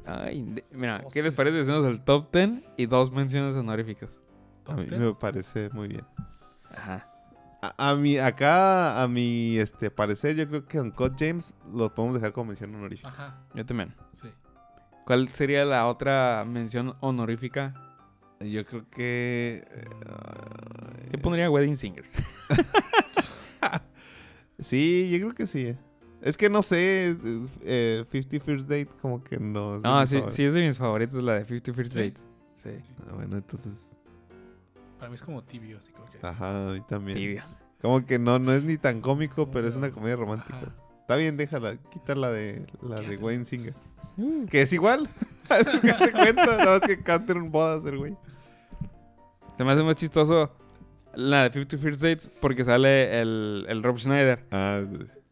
Ay, 0.05 0.41
de- 0.41 0.65
mira. 0.71 1.01
¿qué 1.13 1.23
les 1.23 1.33
parece 1.33 1.57
si 1.57 1.71
hacemos 1.71 1.85
el 1.89 2.03
top 2.03 2.31
10 2.33 2.63
y 2.77 2.85
dos 2.85 3.11
menciones 3.11 3.55
honoríficas? 3.55 4.19
A 4.67 4.73
mí 4.75 4.85
me 4.89 5.13
parece 5.13 5.69
muy 5.69 5.87
bien. 5.87 6.05
Ajá. 6.69 7.09
A, 7.61 7.91
a 7.91 7.95
mi, 7.95 8.17
acá, 8.17 9.01
a 9.01 9.07
mi 9.07 9.57
este, 9.57 9.89
parecer, 9.89 10.35
yo 10.35 10.47
creo 10.49 10.65
que 10.65 10.81
Uncut 10.81 11.13
James 11.17 11.53
lo 11.73 11.93
podemos 11.93 12.15
dejar 12.15 12.33
como 12.33 12.47
mención 12.49 12.75
honorífica. 12.75 13.09
Ajá, 13.09 13.37
Yo 13.53 13.65
también. 13.65 13.93
sí. 14.11 14.29
¿Cuál 15.05 15.33
sería 15.33 15.63
la 15.65 15.87
otra 15.87 16.43
mención 16.45 16.95
honorífica? 17.01 17.82
Yo 18.51 18.65
creo 18.65 18.89
que. 18.89 19.63
eh, 19.69 21.09
Yo 21.11 21.19
pondría 21.19 21.49
Wedding 21.49 21.75
Singer. 21.75 22.05
sí, 24.59 25.09
yo 25.11 25.19
creo 25.19 25.35
que 25.35 25.47
sí. 25.47 25.75
Es 26.21 26.37
que 26.37 26.49
no 26.49 26.61
sé. 26.61 27.09
es- 27.11 27.17
eh, 27.61 28.05
50 28.11 28.45
First 28.45 28.69
Date, 28.69 28.87
como 29.01 29.23
que 29.23 29.37
no. 29.39 29.77
es 29.77 29.83
No, 29.83 29.99
mis 29.99 30.09
sí, 30.09 30.15
favoritos. 30.15 30.35
sí 30.35 30.43
es 30.43 30.53
de 30.53 30.67
mis 30.67 30.77
favoritos, 30.77 31.23
la 31.23 31.33
de 31.35 31.45
50 31.45 31.73
First 31.73 31.93
¿Sí? 31.93 31.99
Dates. 31.99 32.25
Sí, 32.55 32.69
Ah, 33.09 33.13
bueno, 33.15 33.37
entonces. 33.37 33.73
Para 34.97 35.09
mí 35.09 35.15
es 35.15 35.21
como 35.21 35.43
tibio, 35.43 35.77
así 35.77 35.91
como 35.91 36.05
que. 36.09 36.25
Ajá, 36.25 36.69
a 36.69 36.73
mí 36.73 36.81
también. 36.87 37.17
tibia. 37.17 37.45
Como 37.81 38.05
que 38.05 38.17
no, 38.19 38.39
no 38.39 38.53
es 38.53 38.63
ni 38.63 38.77
tan 38.77 39.01
cómico, 39.01 39.51
pero 39.51 39.67
es 39.67 39.75
una 39.75 39.91
comedia 39.91 40.15
romántica. 40.15 40.57
Ajá. 40.57 40.73
Está 41.01 41.17
bien, 41.17 41.35
déjala. 41.35 41.75
Quita 41.91 42.15
la 42.15 42.31
de, 42.31 42.65
la 42.81 43.01
de. 43.01 43.17
Wayne 43.17 43.43
Singer. 43.43 43.73
Uh, 44.15 44.45
Que 44.45 44.61
es 44.61 44.71
igual. 44.71 45.09
¿Qué 45.81 45.91
te 45.93 46.11
cuenta? 46.13 46.45
Nada 46.45 46.79
más 46.79 46.81
que 46.81 47.03
canten 47.03 47.37
un 47.37 47.51
bodas 47.51 47.83
el 47.85 47.97
güey. 47.97 48.15
Se 49.57 49.63
me 49.63 49.71
hace 49.71 49.83
más 49.83 49.95
chistoso 49.95 50.51
la 51.15 51.43
de 51.43 51.51
50 51.51 51.77
First 51.77 52.01
Dates 52.01 52.27
porque 52.41 52.63
sale 52.63 53.19
el, 53.21 53.65
el 53.69 53.83
Rob 53.83 53.97
Schneider. 53.99 54.45
Ah, 54.51 54.81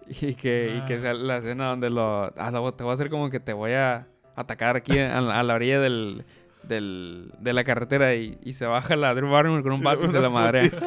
Y 0.07 0.35
que, 0.35 0.75
y 0.77 0.81
que 0.87 0.95
Ah. 0.95 1.01
sale 1.01 1.23
la 1.23 1.37
escena 1.37 1.67
donde 1.69 1.89
lo... 1.89 2.25
Ah, 2.37 2.51
lo- 2.51 2.73
te 2.73 2.83
voy 2.83 2.91
a 2.91 2.93
hacer 2.95 3.09
como 3.09 3.29
que 3.29 3.39
te 3.39 3.53
voy 3.53 3.71
a 3.73 4.07
atacar 4.35 4.75
aquí 4.75 4.99
a, 4.99 5.21
la- 5.21 5.39
a 5.39 5.43
la 5.43 5.55
orilla 5.55 5.79
del, 5.79 6.25
del, 6.63 7.33
de 7.39 7.53
la 7.53 7.63
carretera 7.63 8.13
y, 8.15 8.37
y 8.43 8.53
se 8.53 8.65
baja 8.65 8.95
la 8.95 9.13
Drew 9.15 9.29
Barrymore 9.31 9.63
con 9.63 9.71
un 9.71 9.81
bate 9.81 10.05
y 10.05 10.09
se 10.09 10.19
la 10.19 10.29
madre. 10.29 10.69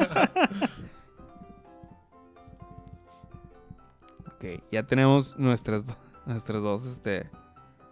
ok, 4.27 4.45
ya 4.71 4.83
tenemos 4.83 5.37
nuestras, 5.37 5.85
do- 5.85 5.97
nuestras 6.25 6.61
dos 6.61 6.85
este, 6.85 7.29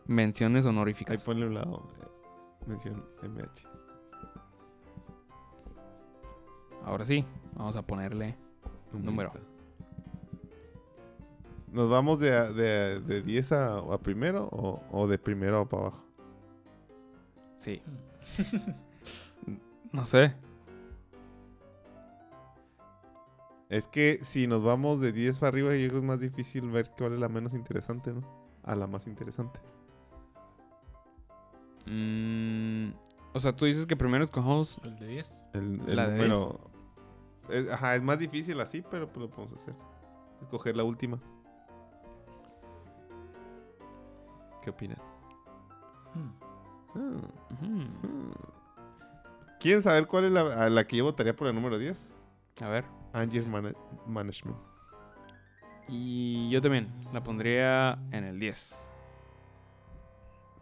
menciones 0.06 0.66
Ahí 0.66 0.70
honoríficas. 0.70 1.24
ponle 1.24 1.48
un 1.48 1.56
lado. 1.56 1.90
eh, 2.02 2.06
Mención 2.68 3.04
MH. 3.24 3.73
Ahora 6.84 7.06
sí, 7.06 7.26
vamos 7.56 7.76
a 7.76 7.82
ponerle... 7.82 8.38
Un 8.94 9.04
Número. 9.04 9.32
¿Nos 11.72 11.90
vamos 11.90 12.20
de, 12.20 12.32
a- 12.36 12.52
de, 12.52 13.00
de 13.00 13.22
10 13.24 13.52
a, 13.54 13.78
a 13.80 13.98
primero 13.98 14.48
o, 14.52 14.84
o 14.92 15.08
de 15.08 15.18
primero 15.18 15.58
a 15.58 15.66
para 15.68 15.84
abajo? 15.88 16.06
Sí. 17.58 17.82
no 19.92 20.06
sé. 20.06 20.36
Es 23.70 23.88
que 23.88 24.20
si 24.22 24.46
nos 24.46 24.64
vamos 24.64 25.02
de 25.02 25.12
10 25.12 25.40
para 25.40 25.48
arriba, 25.48 25.70
yo 25.72 25.88
creo 25.88 25.92
que 25.94 25.98
es 25.98 26.04
más 26.04 26.20
difícil 26.20 26.70
ver 26.70 26.92
cuál 26.96 27.14
es 27.14 27.20
la 27.20 27.30
menos 27.30 27.56
interesante, 27.56 28.14
¿no? 28.14 28.22
A 28.62 28.76
la 28.76 28.86
más 28.86 29.08
interesante. 29.08 29.60
Mm, 31.88 32.92
o 33.34 33.40
sea, 33.40 33.56
tú 33.56 33.66
dices 33.66 33.88
que 33.88 33.96
primero 33.98 34.24
escojamos... 34.24 34.78
El 34.84 35.00
de 35.00 35.08
10. 35.08 35.48
El, 35.54 35.82
el 35.88 35.96
La 35.96 36.08
de 36.08 36.12
número. 36.18 36.70
Es, 37.50 37.70
ajá, 37.70 37.96
es 37.96 38.02
más 38.02 38.20
difícil 38.20 38.60
así, 38.62 38.82
pero 38.90 39.08
pues 39.08 39.18
lo 39.22 39.30
podemos 39.30 39.54
hacer. 39.54 39.76
Escoger 40.42 40.76
la 40.78 40.84
última. 40.84 41.20
¿Qué 44.62 44.70
opinan? 44.70 44.98
Hmm. 46.14 46.30
Ujú. 46.96 47.68
hmm. 47.68 48.32
¿Quieren 49.60 49.82
saber 49.82 50.08
cuál 50.08 50.26
es 50.26 50.32
la, 50.32 50.66
a 50.66 50.70
la 50.70 50.84
que 50.86 50.98
yo 50.98 51.04
votaría 51.06 51.36
por 51.36 51.48
el 51.48 51.56
número 51.56 51.78
10? 51.78 52.12
A 52.62 52.68
ver. 52.68 52.86
Anger 53.14 53.46
Mana- 53.48 53.76
Management. 54.08 54.58
Y 55.88 56.50
yo 56.50 56.62
también 56.62 56.92
la 57.14 57.24
pondría 57.24 57.98
en 58.12 58.24
el 58.26 58.40
10. 58.40 58.92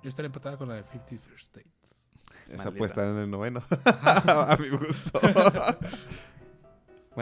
Yo 0.03 0.09
estaría 0.09 0.27
empatada 0.27 0.57
con 0.57 0.67
la 0.67 0.75
de 0.75 0.83
50 0.83 1.17
First 1.17 1.55
Dates. 1.55 2.11
Esa 2.47 2.57
Maldita. 2.57 2.71
puede 2.77 2.89
estar 2.89 3.05
en 3.07 3.17
el 3.17 3.29
noveno. 3.29 3.61
a 3.85 4.57
mi 4.59 4.69
gusto. 4.69 5.19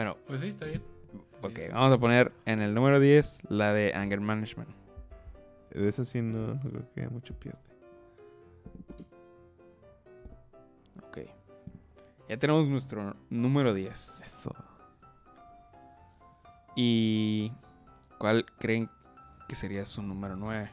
Bueno, 0.00 0.16
Pues 0.26 0.40
sí, 0.40 0.48
está 0.48 0.64
bien. 0.64 0.82
ok, 1.42 1.58
vamos 1.74 1.92
a 1.92 1.98
poner 1.98 2.32
en 2.46 2.62
el 2.62 2.72
número 2.72 2.98
10 3.00 3.40
la 3.50 3.74
de 3.74 3.92
Anger 3.92 4.18
Management. 4.18 4.70
de 5.74 5.86
esa 5.86 6.06
sí 6.06 6.22
no, 6.22 6.54
no 6.54 6.58
creo 6.62 6.90
que 6.94 7.06
mucho 7.08 7.34
pierde. 7.34 7.58
Ok. 11.06 11.18
Ya 12.30 12.38
tenemos 12.38 12.66
nuestro 12.66 13.14
número 13.28 13.74
10. 13.74 14.22
Eso. 14.24 14.54
¿Y 16.76 17.52
cuál 18.16 18.46
creen 18.58 18.88
que 19.48 19.54
sería 19.54 19.84
su 19.84 20.02
número 20.02 20.34
9? 20.34 20.70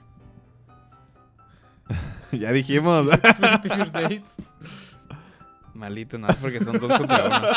ya 2.31 2.53
dijimos. 2.53 3.09
50 3.11 3.59
First 3.75 3.93
Dates. 3.93 4.41
Malito, 5.73 6.17
no, 6.17 6.27
porque 6.39 6.63
son 6.63 6.79
dos 6.79 6.97
contra 6.97 7.25
uno. 7.25 7.47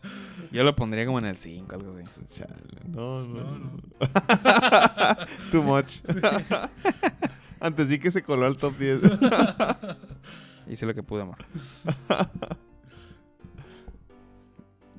Yo 0.52 0.64
lo 0.64 0.74
pondría 0.76 1.04
como 1.06 1.18
en 1.18 1.26
el 1.26 1.36
5, 1.36 1.74
algo 1.74 1.90
así. 1.90 2.02
Chale, 2.28 2.54
no, 2.88 3.20
no, 3.22 3.28
No, 3.28 3.58
no. 3.58 3.58
no. 3.58 3.80
Too 5.52 5.62
much. 5.62 6.00
Antes 7.60 7.88
sí 7.88 7.98
que 7.98 8.10
se 8.10 8.22
coló 8.22 8.46
al 8.46 8.56
top 8.56 8.74
10. 8.76 9.00
Hice 10.68 10.84
lo 10.86 10.94
que 10.94 11.02
pude, 11.02 11.22
amor. 11.22 11.38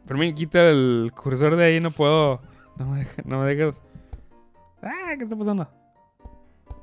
Pero 0.06 0.18
me 0.20 0.34
quita 0.34 0.70
el 0.70 1.12
cursor 1.16 1.56
de 1.56 1.66
ahí, 1.66 1.80
no 1.80 1.92
puedo. 1.92 2.42
No 2.78 2.86
me, 2.88 3.00
deja- 3.00 3.24
no 3.26 3.42
me 3.42 3.54
dejas. 3.54 3.82
Ah, 4.82 5.14
¿qué 5.18 5.24
está 5.24 5.36
pasando? 5.36 5.68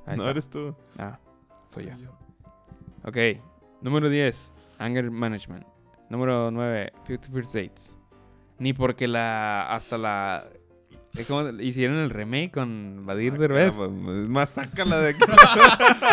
Ahí 0.06 0.16
no 0.18 0.24
está. 0.24 0.30
eres 0.30 0.50
tú. 0.50 0.74
Ah, 0.98 1.18
soy 1.68 1.86
yo. 1.86 1.92
Soy 1.92 2.02
yo. 2.02 2.10
Ok. 3.04 3.16
Número 3.80 4.08
10, 4.08 4.52
Anger 4.78 5.10
Management. 5.10 5.64
Número 6.10 6.50
9, 6.50 6.92
Fifty 7.04 7.28
First 7.30 7.54
Dates. 7.54 7.96
Ni 8.58 8.72
porque 8.72 9.08
la. 9.08 9.66
Hasta 9.74 9.98
la. 9.98 10.44
es 11.14 11.26
como 11.26 11.48
hicieron 11.60 11.96
el 11.98 12.10
remake 12.10 12.52
con 12.52 13.04
Badir 13.06 13.36
Derbez. 13.38 13.74
Ah, 13.78 13.84
es 13.84 14.28
más, 14.28 14.48
sácala 14.50 14.98
de 14.98 15.10
aquí. 15.10 15.20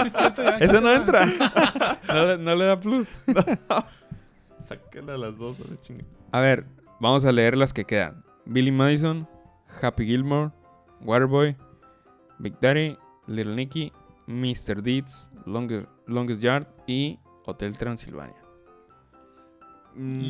Sí, 0.01 0.07
es 0.07 0.13
cierto, 0.13 0.41
ya, 0.43 0.57
Eso 0.57 0.81
no 0.81 0.91
entra. 0.93 1.25
no, 2.07 2.25
le- 2.25 2.37
no 2.37 2.55
le 2.55 2.65
da 2.65 2.79
plus. 2.79 3.13
sácala 4.59 5.15
a 5.15 5.17
las 5.17 5.37
dos 5.37 5.57
a 5.59 5.63
la. 5.93 6.03
A 6.31 6.39
ver, 6.41 6.65
vamos 6.99 7.25
a 7.25 7.31
leer 7.31 7.57
las 7.57 7.73
que 7.73 7.85
quedan. 7.85 8.23
Billy 8.45 8.71
Madison, 8.71 9.27
Happy 9.81 10.05
Gilmore, 10.05 10.51
Waterboy, 11.01 11.55
Big 12.39 12.57
Daddy, 12.59 12.97
Little 13.27 13.55
Nicky, 13.55 13.91
Mr. 14.27 14.81
Deeds, 14.81 15.29
Longest, 15.45 15.87
Longest 16.07 16.41
Yard 16.41 16.67
y 16.87 17.19
Hotel 17.45 17.77
Transilvania. 17.77 18.35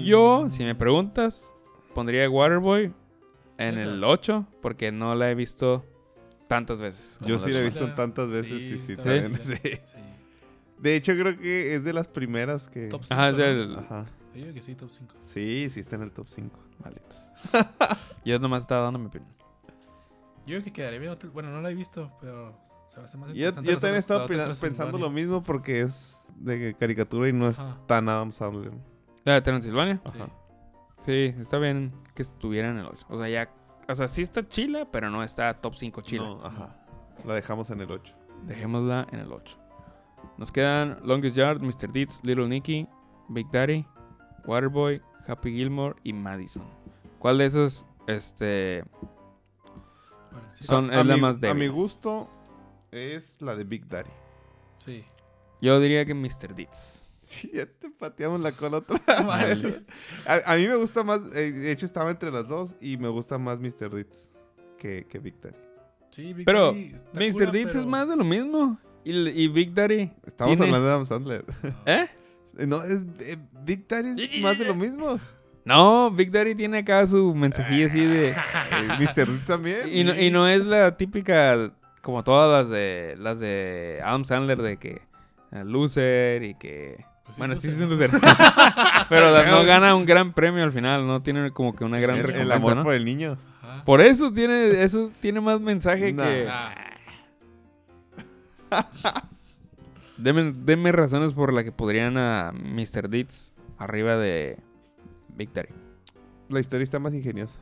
Yo, 0.04 0.50
si 0.50 0.64
me 0.64 0.74
preguntas, 0.76 1.54
pondría 1.94 2.30
Waterboy 2.30 2.94
en 3.58 3.78
el 3.78 4.04
8 4.04 4.48
porque 4.62 4.92
no 4.92 5.16
la 5.16 5.32
he 5.32 5.36
visto 5.36 5.86
tantas 6.48 6.82
veces. 6.82 7.18
Yo 7.26 7.40
sí 7.40 7.52
la 7.52 7.60
he 7.60 7.64
visto 7.64 7.94
tantas 7.94 8.30
veces 8.30 8.62
y 8.62 8.80
sí, 8.80 8.98
también, 8.98 9.38
sí. 9.42 9.56
Sí. 9.64 9.98
De 10.80 10.96
hecho, 10.96 11.14
creo 11.14 11.38
que 11.38 11.76
es 11.76 11.84
de 11.84 11.94
las 11.94 12.08
primeras 12.08 12.68
que. 12.68 12.88
Top 12.88 13.04
5. 13.04 13.14
Ajá, 13.14 13.30
es 13.30 13.38
del... 13.38 13.78
Ajá. 13.78 14.06
Yo 14.34 14.42
digo 14.42 14.54
que 14.54 14.62
sí, 14.62 14.76
top 14.76 14.90
5. 14.90 15.16
Sí, 15.24 15.70
sí 15.70 15.80
está 15.80 15.96
en 15.96 16.04
el 16.04 16.12
top 16.12 16.28
5. 16.28 16.60
Malditos. 16.84 17.18
Yo 18.26 18.40
nomás 18.40 18.64
estaba 18.64 18.84
dando 18.86 18.98
mi 18.98 19.08
opinión. 19.08 19.32
Yo 20.46 20.56
creo 20.56 20.64
que 20.64 20.74
quedaría 20.74 21.00
bien. 21.00 21.18
Bueno, 21.34 21.52
no 21.52 21.62
la 21.62 21.70
he 21.70 21.76
visto, 21.76 22.12
pero 22.20 22.58
se 22.88 22.98
va 22.98 23.04
a 23.04 23.06
hacer 23.06 23.20
más 23.20 23.34
Yo, 23.34 23.46
yo 23.46 23.54
también 23.54 23.96
estaba 23.96 24.28
pensando 24.28 24.98
lo 24.98 25.10
mismo 25.12 25.44
porque 25.44 25.82
es 25.82 26.28
de 26.36 26.74
caricatura 26.74 27.30
y 27.30 27.34
no 27.34 27.48
es 27.48 27.60
Ajá. 27.60 27.78
tan 27.88 28.10
Adam 28.10 28.32
Sandler. 28.32 28.72
¿La 29.24 29.36
de 29.36 29.42
Transilvania? 29.42 30.02
Sí. 30.12 30.18
Ajá. 30.20 30.30
Sí, 31.02 31.34
está 31.40 31.58
bien 31.58 31.92
que 32.16 32.22
estuviera 32.22 32.70
en 32.70 32.78
el 32.78 32.86
8. 32.86 33.06
O 33.10 33.18
sea, 33.18 33.28
ya... 33.28 33.50
O 33.90 33.96
sea, 33.96 34.08
sí 34.08 34.22
está 34.22 34.48
chila, 34.48 34.90
pero 34.92 35.10
no 35.10 35.24
está 35.24 35.54
top 35.56 35.76
5 35.76 36.02
chila. 36.02 36.24
No, 36.24 36.46
ajá. 36.46 36.76
La 37.26 37.34
dejamos 37.34 37.70
en 37.72 37.82
el 37.82 37.92
8. 37.92 38.14
Dejémosla 38.48 39.08
en 39.12 39.20
el 39.20 39.32
8. 39.32 39.58
Nos 40.38 40.52
quedan 40.52 40.98
Longest 41.04 41.36
Yard, 41.36 41.62
Mr. 41.62 41.92
Deeds, 41.92 42.20
Little 42.24 42.48
Nicky, 42.48 42.88
Big 43.30 43.50
Daddy, 43.52 43.86
Waterboy, 44.46 45.02
Happy 45.28 45.52
Gilmore 45.52 45.96
y 46.04 46.14
Madison. 46.14 46.64
¿Cuál 47.20 47.40
de 47.40 47.46
esos 47.46 47.86
este, 48.08 48.84
son 50.50 50.92
a, 50.92 51.02
es 51.02 51.06
la 51.06 51.16
mi, 51.16 51.22
más 51.22 51.38
a 51.38 51.40
débil? 51.40 51.58
mi 51.60 51.68
gusto 51.68 52.30
es 52.92 53.42
la 53.42 53.56
de 53.56 53.64
Big 53.64 53.88
Daddy. 53.88 54.10
Sí. 54.78 55.04
Yo 55.62 55.80
diría 55.80 56.06
que 56.06 56.14
Mr. 56.14 56.56
Deeds. 56.56 57.08
Sí, 57.32 57.50
ya 57.54 57.66
te 57.66 57.90
pateamos 57.90 58.42
la 58.42 58.52
cola 58.52 58.78
otra 58.80 59.00
vez. 59.46 59.86
a, 60.26 60.54
a 60.54 60.58
mí 60.58 60.68
me 60.68 60.76
gusta 60.76 61.02
más, 61.04 61.34
eh, 61.36 61.52
de 61.54 61.72
hecho 61.72 61.86
estaba 61.86 62.12
entre 62.12 62.30
las 62.30 62.46
dos 62.48 62.76
y 62.82 62.98
me 62.98 63.08
gusta 63.08 63.38
más 63.38 63.60
Mr. 63.62 63.90
Deeds 63.90 64.30
que, 64.78 65.06
que 65.10 65.20
Big 65.20 65.40
Daddy. 65.42 65.56
Sí, 66.10 66.34
Big 66.34 66.46
Pero 66.46 66.74
Daddy 66.74 66.94
Mr. 67.14 67.32
cura, 67.34 67.52
Deeds 67.52 67.68
pero- 67.72 67.80
es 67.82 67.88
más 67.88 68.10
de 68.10 68.16
lo 68.18 68.26
mismo. 68.26 68.78
Y, 69.06 69.14
y 69.30 69.48
Big 69.48 69.74
Daddy. 69.74 70.12
Estamos 70.26 70.58
tiene- 70.58 70.66
hablando 70.76 70.88
de 70.88 70.92
Adam 70.94 71.06
Sandler. 71.06 71.46
¿Eh? 71.86 72.08
No, 72.68 72.84
es 72.84 73.06
eh, 73.22 73.38
Big 73.64 73.88
Daddy 73.88 74.22
es 74.22 74.42
más 74.42 74.60
de 74.60 74.66
lo 74.66 74.76
mismo. 74.76 75.18
No, 75.64 76.12
Big 76.12 76.32
Daddy 76.32 76.54
tiene 76.54 76.80
acá 76.80 77.08
su 77.08 77.34
mensajillo 77.34 77.88
así 77.88 78.04
de. 78.06 78.32
Eh, 78.72 78.88
Mr. 79.00 79.26
Deeds 79.28 79.48
también. 79.48 79.88
Y 79.88 80.04
no, 80.04 80.14
y 80.20 80.30
no 80.32 80.48
es 80.50 80.66
la 80.66 80.98
típica, 80.98 81.72
como 82.02 82.24
todas 82.26 82.52
las 82.66 82.70
de 82.70 83.16
las 83.18 83.40
de 83.40 84.02
Adam 84.04 84.26
Sandler, 84.26 84.62
de 84.62 84.76
que 84.78 85.02
eh, 85.54 85.64
loser 85.64 86.44
y 86.44 86.56
que. 86.56 87.06
Pues 87.32 87.38
bueno, 87.40 87.56
sí, 87.56 87.68
loser, 87.68 87.84
es 87.84 87.90
loser. 88.14 88.22
Pero 89.10 89.44
no 89.46 89.64
gana 89.66 89.96
un 89.96 90.06
gran 90.06 90.34
premio 90.34 90.64
al 90.64 90.72
final, 90.72 91.08
no 91.08 91.22
tiene 91.22 91.52
como 91.52 91.76
que 91.76 91.84
una 91.86 92.00
gran 92.00 92.18
el, 92.18 92.22
el 92.22 92.28
recompensa, 92.28 92.56
amor 92.56 92.76
¿no? 92.78 92.84
por 92.84 92.94
el 92.94 93.06
niño. 93.06 93.38
Ajá. 93.62 93.84
Por 93.86 94.02
eso 94.02 94.32
tiene, 94.34 94.84
eso 94.84 95.12
tiene 95.22 95.40
más 95.42 95.60
mensaje 95.62 96.12
Nah. 96.14 96.24
que. 96.26 96.48
Ah, 96.50 96.76
Deme, 100.18 100.52
denme 100.56 100.92
razones 100.92 101.34
por 101.34 101.52
las 101.54 101.64
que 101.64 101.72
podrían 101.72 102.18
a 102.18 102.52
Mr. 102.54 103.10
Deeds 103.10 103.54
arriba 103.78 104.18
de 104.18 104.60
Big 105.30 105.52
Daddy. 105.54 105.70
La 106.50 106.60
historia 106.60 106.84
está 106.84 107.00
más 107.00 107.14
ingeniosa. 107.14 107.60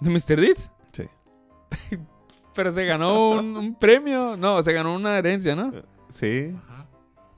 ¿De 0.00 0.08
Mr. 0.10 0.40
Deeds? 0.40 0.72
Sí. 0.92 1.04
Pero 2.54 2.70
se 2.70 2.84
ganó 2.84 3.30
un, 3.30 3.56
un 3.56 3.74
premio. 3.74 4.36
No, 4.36 4.62
se 4.62 4.72
ganó 4.72 4.94
una 4.94 5.18
herencia, 5.18 5.54
¿no? 5.54 5.72
Sí. 6.08 6.54
ajá. 6.56 6.79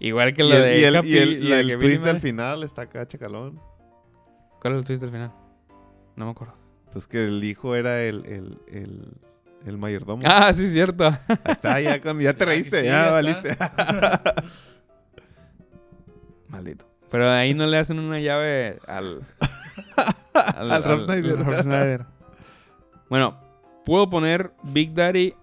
Igual 0.05 0.35
que 0.35 0.43
el, 0.43 0.49
de 0.51 0.81
y 0.81 0.85
el, 0.85 0.95
y 1.07 1.19
el- 1.19 1.43
y 1.45 1.53
el 1.53 1.67
Billy 1.77 1.79
twist 1.79 1.97
al 1.99 2.01
Madison. 2.15 2.21
final 2.21 2.63
está 2.65 2.83
acá, 2.83 3.07
chacalón. 3.07 3.61
¿Cuál 4.61 4.75
es 4.75 4.79
el 4.81 4.85
twist 4.85 5.03
al 5.05 5.11
final? 5.11 5.33
No 6.17 6.25
me 6.25 6.31
acuerdo. 6.33 6.55
Pues 6.93 7.07
que 7.07 7.25
el 7.25 7.43
hijo 7.45 7.75
era 7.77 8.03
el, 8.03 8.27
el, 8.27 8.59
el, 8.67 9.15
el 9.65 9.79
mayordomo. 9.79 10.21
Ah, 10.27 10.53
sí, 10.53 10.69
cierto. 10.69 11.07
Ahí 11.07 11.17
está, 11.53 11.81
ya, 11.81 12.01
con, 12.03 12.19
ya 12.21 12.35
te 12.35 12.45
reíste, 12.45 12.81
sí, 12.81 12.87
ya, 12.87 13.07
ya 13.07 13.13
valiste. 13.13 13.57
Maldito. 16.49 16.85
Pero 17.11 17.31
ahí 17.31 17.55
no 17.55 17.67
le 17.67 17.79
hacen 17.79 17.99
una 17.99 18.19
llave 18.21 18.79
al. 18.87 19.21
Al 20.35 20.83
Rob 20.83 21.03
Schneider. 21.05 21.39
Rob 21.39 21.55
Schneider. 21.55 22.07
Bueno, 23.11 23.39
puedo 23.85 24.09
poner 24.11 24.53
Big 24.63 24.95
Daddy 24.95 25.35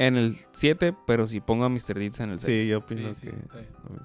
en 0.00 0.16
el 0.16 0.38
7, 0.52 0.94
pero 1.06 1.26
si 1.26 1.40
pongo 1.40 1.64
a 1.64 1.68
Mr. 1.68 1.94
Deeds 1.94 2.20
en 2.20 2.30
el 2.30 2.38
6. 2.38 2.62
Sí, 2.62 2.68
yo 2.68 2.78
opino 2.78 3.12
Sí, 3.12 3.20
sí, 3.20 3.26
que... 3.28 3.36
está 3.36 3.58
bien. 3.58 4.00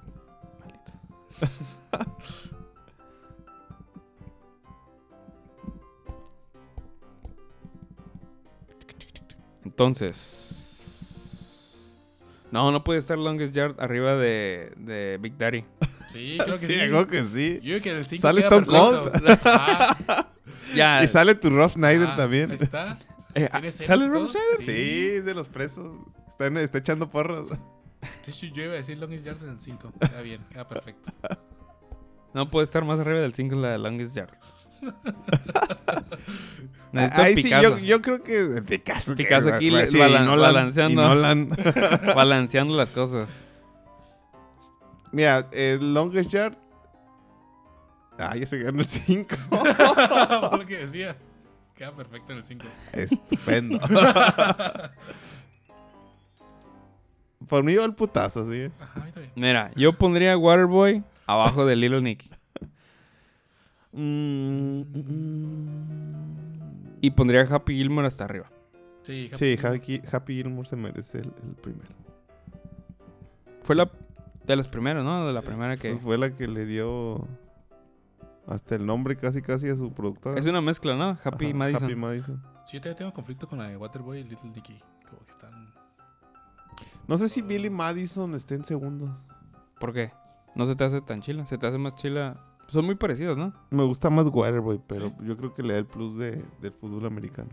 Entonces. 9.64 10.42
No, 12.50 12.70
no 12.70 12.84
puede 12.84 12.98
estar 12.98 13.18
Longest 13.18 13.54
Yard 13.54 13.74
arriba 13.80 14.14
de, 14.14 14.72
de 14.76 15.18
Big 15.20 15.36
Daddy. 15.36 15.64
Sí, 16.08 16.38
creo 16.42 16.58
que 16.58 16.66
Sí, 16.66 16.72
sí. 16.72 16.78
creo 16.78 17.06
que 17.08 17.24
sí. 17.24 17.54
Yo 17.62 17.72
creo 17.72 17.82
que 17.82 17.90
en 17.90 17.96
el 17.98 18.06
5 18.06 18.22
Sale 18.22 18.40
Stone 18.40 18.64
Cold. 18.66 19.10
Ya. 20.74 21.02
Y 21.02 21.08
sale 21.08 21.34
tu 21.34 21.50
Rob 21.50 21.68
Schneider 21.70 22.08
Ah, 22.12 22.16
también. 22.16 22.52
Ahí 22.52 22.58
está. 22.60 22.98
Eh, 23.36 23.48
¿Tiene 23.50 23.68
escenas 23.68 23.86
¿Sale 23.88 24.04
y 24.04 24.08
Rob? 24.08 24.28
Schneider? 24.28 24.58
Sí, 24.60 25.20
de 25.20 25.34
los 25.34 25.48
presos. 25.48 25.92
Está, 26.28 26.46
en- 26.46 26.56
está 26.58 26.78
echando 26.78 27.08
porros. 27.08 27.48
Sí, 28.22 28.30
sí, 28.32 28.52
yo 28.52 28.62
iba 28.62 28.72
a 28.74 28.76
decir 28.76 28.98
Longest 28.98 29.24
Yard 29.24 29.42
en 29.42 29.48
el 29.50 29.58
5. 29.60 29.92
Queda 30.00 30.20
bien, 30.20 30.44
queda 30.50 30.68
perfecto. 30.68 31.10
No 32.34 32.50
puede 32.50 32.64
estar 32.64 32.84
más 32.84 33.00
arriba 33.00 33.20
del 33.20 33.34
5 33.34 33.56
la 33.56 33.70
de 33.70 33.78
Longest 33.78 34.14
Yard. 34.14 34.30
Ahí 36.92 37.36
sí, 37.36 37.42
Picasso. 37.44 37.62
yo, 37.62 37.78
yo 37.78 38.02
creo 38.02 38.22
que 38.22 38.62
Picasso. 38.62 39.12
que- 39.12 39.24
Picasso 39.24 39.52
aquí 39.52 39.70
le- 39.70 39.86
sí, 39.86 39.98
balan- 39.98 40.26
Nolan- 40.26 40.40
balanceando. 40.40 41.02
y 41.02 41.04
Nolan. 41.04 41.50
Balanceando 42.14 42.76
las 42.76 42.90
cosas. 42.90 43.44
Mira, 45.12 45.48
el 45.52 45.92
Longest 45.94 46.30
Yard. 46.30 46.56
Ah, 48.18 48.36
ya 48.36 48.46
se 48.46 48.58
ganó 48.58 48.80
el 48.80 48.86
5. 48.88 49.36
Por 49.50 50.58
lo 50.60 50.66
que 50.66 50.76
decía. 50.78 51.16
Queda 51.76 51.92
perfecto 51.92 52.32
en 52.32 52.38
el 52.38 52.44
5. 52.44 52.64
Estupendo. 52.92 53.78
Por 57.48 57.62
mí 57.64 57.74
va 57.76 57.84
el 57.84 57.94
putazo, 57.94 58.50
sí. 58.50 58.68
Ajá, 58.80 59.00
a 59.00 59.04
mí 59.04 59.12
también. 59.12 59.32
Mira, 59.36 59.70
yo 59.76 59.92
pondría 59.92 60.36
Waterboy 60.36 61.04
abajo 61.26 61.64
de 61.66 61.76
Little 61.76 62.02
Nicky. 62.02 62.30
Mm, 63.92 64.80
mm, 64.82 65.76
Y 67.02 67.10
pondría 67.10 67.42
Happy 67.42 67.76
Gilmore 67.76 68.06
hasta 68.08 68.24
arriba. 68.24 68.50
Sí, 69.02 69.30
Sí, 69.34 69.56
Happy, 69.62 70.02
Happy 70.10 70.34
Gilmore 70.36 70.68
se 70.68 70.76
merece 70.76 71.18
el, 71.18 71.26
el 71.26 71.54
primero. 71.62 71.90
Fue 73.62 73.76
la 73.76 73.88
de 74.44 74.56
las 74.56 74.66
primeras, 74.68 75.04
¿no? 75.04 75.26
De 75.26 75.32
la 75.32 75.40
Sí. 75.42 75.46
primera 75.46 75.76
que... 75.76 75.94
Fue 75.96 76.18
la 76.18 76.30
que 76.30 76.48
le 76.48 76.64
dio 76.66 77.26
hasta 78.46 78.74
el 78.76 78.86
nombre 78.86 79.16
casi 79.16 79.42
casi 79.42 79.68
a 79.68 79.76
su 79.76 79.92
productora. 79.92 80.38
Es 80.38 80.46
una 80.46 80.60
mezcla, 80.60 80.94
¿no? 80.96 81.18
Happy 81.24 81.46
Ajá, 81.46 81.54
Madison. 81.56 81.84
Happy 81.84 81.96
Madison. 81.96 82.42
Sí, 82.66 82.76
yo 82.76 82.80
también 82.80 82.96
tengo 82.96 83.12
conflicto 83.12 83.48
con 83.48 83.58
la 83.58 83.68
de 83.68 83.76
Waterboy 83.76 84.20
y 84.20 84.24
Little 84.24 84.50
Nicky. 84.50 84.80
Como 85.08 85.24
que 85.24 85.30
están. 85.30 85.74
No 87.08 87.16
sé 87.16 87.28
si 87.28 87.42
Billy 87.42 87.70
Madison 87.70 88.34
esté 88.34 88.54
en 88.54 88.64
segundo. 88.64 89.16
¿Por 89.78 89.92
qué? 89.92 90.12
No 90.54 90.64
se 90.66 90.74
te 90.74 90.84
hace 90.84 91.00
tan 91.00 91.20
chila. 91.20 91.46
Se 91.46 91.58
te 91.58 91.66
hace 91.66 91.78
más 91.78 91.94
chila 91.96 92.42
Son 92.68 92.84
muy 92.84 92.96
parecidos, 92.96 93.36
¿no? 93.38 93.52
Me 93.70 93.84
gusta 93.84 94.10
más 94.10 94.26
Waterboy, 94.26 94.80
pero 94.86 95.10
Sí. 95.10 95.16
yo 95.20 95.36
creo 95.36 95.54
que 95.54 95.62
le 95.62 95.74
da 95.74 95.78
el 95.78 95.86
plus 95.86 96.16
de, 96.16 96.42
del 96.60 96.72
fútbol 96.72 97.06
americano. 97.06 97.50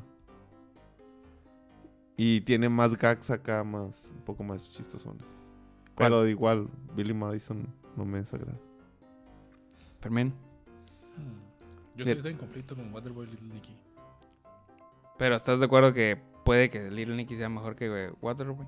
Y 2.18 2.42
tiene 2.42 2.70
más 2.70 2.98
gags 2.98 3.30
acá, 3.30 3.64
más 3.64 4.10
un 4.16 4.22
poco 4.22 4.44
más 4.44 4.70
chistosones. 4.72 5.24
¿Cuál? 5.96 6.12
Pero 6.12 6.28
igual, 6.28 6.68
Billy 6.96 7.14
Madison 7.14 7.68
no 7.96 8.06
me 8.06 8.20
desagrada. 8.20 8.58
Fermín. 10.00 10.34
Hmm. 11.18 11.96
Yo 11.96 12.06
estoy 12.06 12.32
en 12.32 12.38
conflicto 12.38 12.76
con 12.76 12.94
Waterboy 12.94 13.28
y 13.28 13.32
Little 13.32 13.48
Nicky. 13.54 13.76
Pero 15.18 15.36
¿estás 15.36 15.60
de 15.60 15.66
acuerdo 15.66 15.94
que 15.94 16.20
puede 16.44 16.70
que 16.70 16.90
Little 16.90 17.16
Nicky 17.16 17.36
sea 17.36 17.50
mejor 17.50 17.76
que 17.76 18.12
Waterboy? 18.22 18.66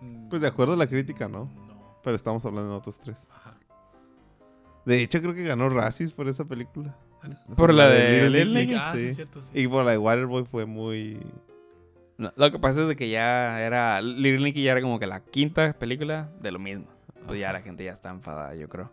Mm, 0.00 0.28
Pues 0.28 0.42
de 0.42 0.48
acuerdo 0.48 0.74
a 0.74 0.76
la 0.76 0.86
crítica, 0.86 1.28
¿no? 1.28 1.44
No. 1.66 1.98
Pero 2.02 2.14
estamos 2.14 2.44
hablando 2.44 2.70
de 2.72 2.76
otros 2.76 2.98
tres. 3.00 3.26
Ajá. 3.30 3.54
De 4.84 5.02
hecho, 5.02 5.20
creo 5.20 5.34
que 5.34 5.42
ganó 5.44 5.68
Razzies 5.68 6.12
por 6.12 6.28
esa 6.28 6.44
película. 6.46 6.94
Por 7.56 7.74
la 7.74 7.88
de 7.88 8.30
Little 8.30 8.60
Nicky, 8.60 8.74
Ah, 8.74 8.92
sí, 8.94 9.00
sí. 9.00 9.06
es 9.08 9.16
cierto, 9.16 9.42
sí. 9.42 9.50
Y 9.54 9.66
por 9.68 9.84
la 9.84 9.90
de 9.92 9.98
Waterboy 9.98 10.44
fue 10.44 10.66
muy... 10.66 11.18
No, 12.16 12.32
lo 12.36 12.50
que 12.52 12.58
pasa 12.58 12.82
es 12.82 12.88
de 12.88 12.96
que 12.96 13.08
ya 13.10 13.60
era. 13.60 14.00
Little 14.02 14.40
Nicky 14.44 14.62
ya 14.62 14.72
era 14.72 14.80
como 14.82 14.98
que 14.98 15.06
la 15.06 15.20
quinta 15.20 15.72
película 15.72 16.30
de 16.40 16.50
lo 16.52 16.58
mismo. 16.58 16.86
Pues 17.26 17.38
ya 17.40 17.52
la 17.52 17.60
gente 17.60 17.84
ya 17.84 17.92
está 17.92 18.10
enfadada, 18.10 18.54
yo 18.54 18.68
creo. 18.68 18.90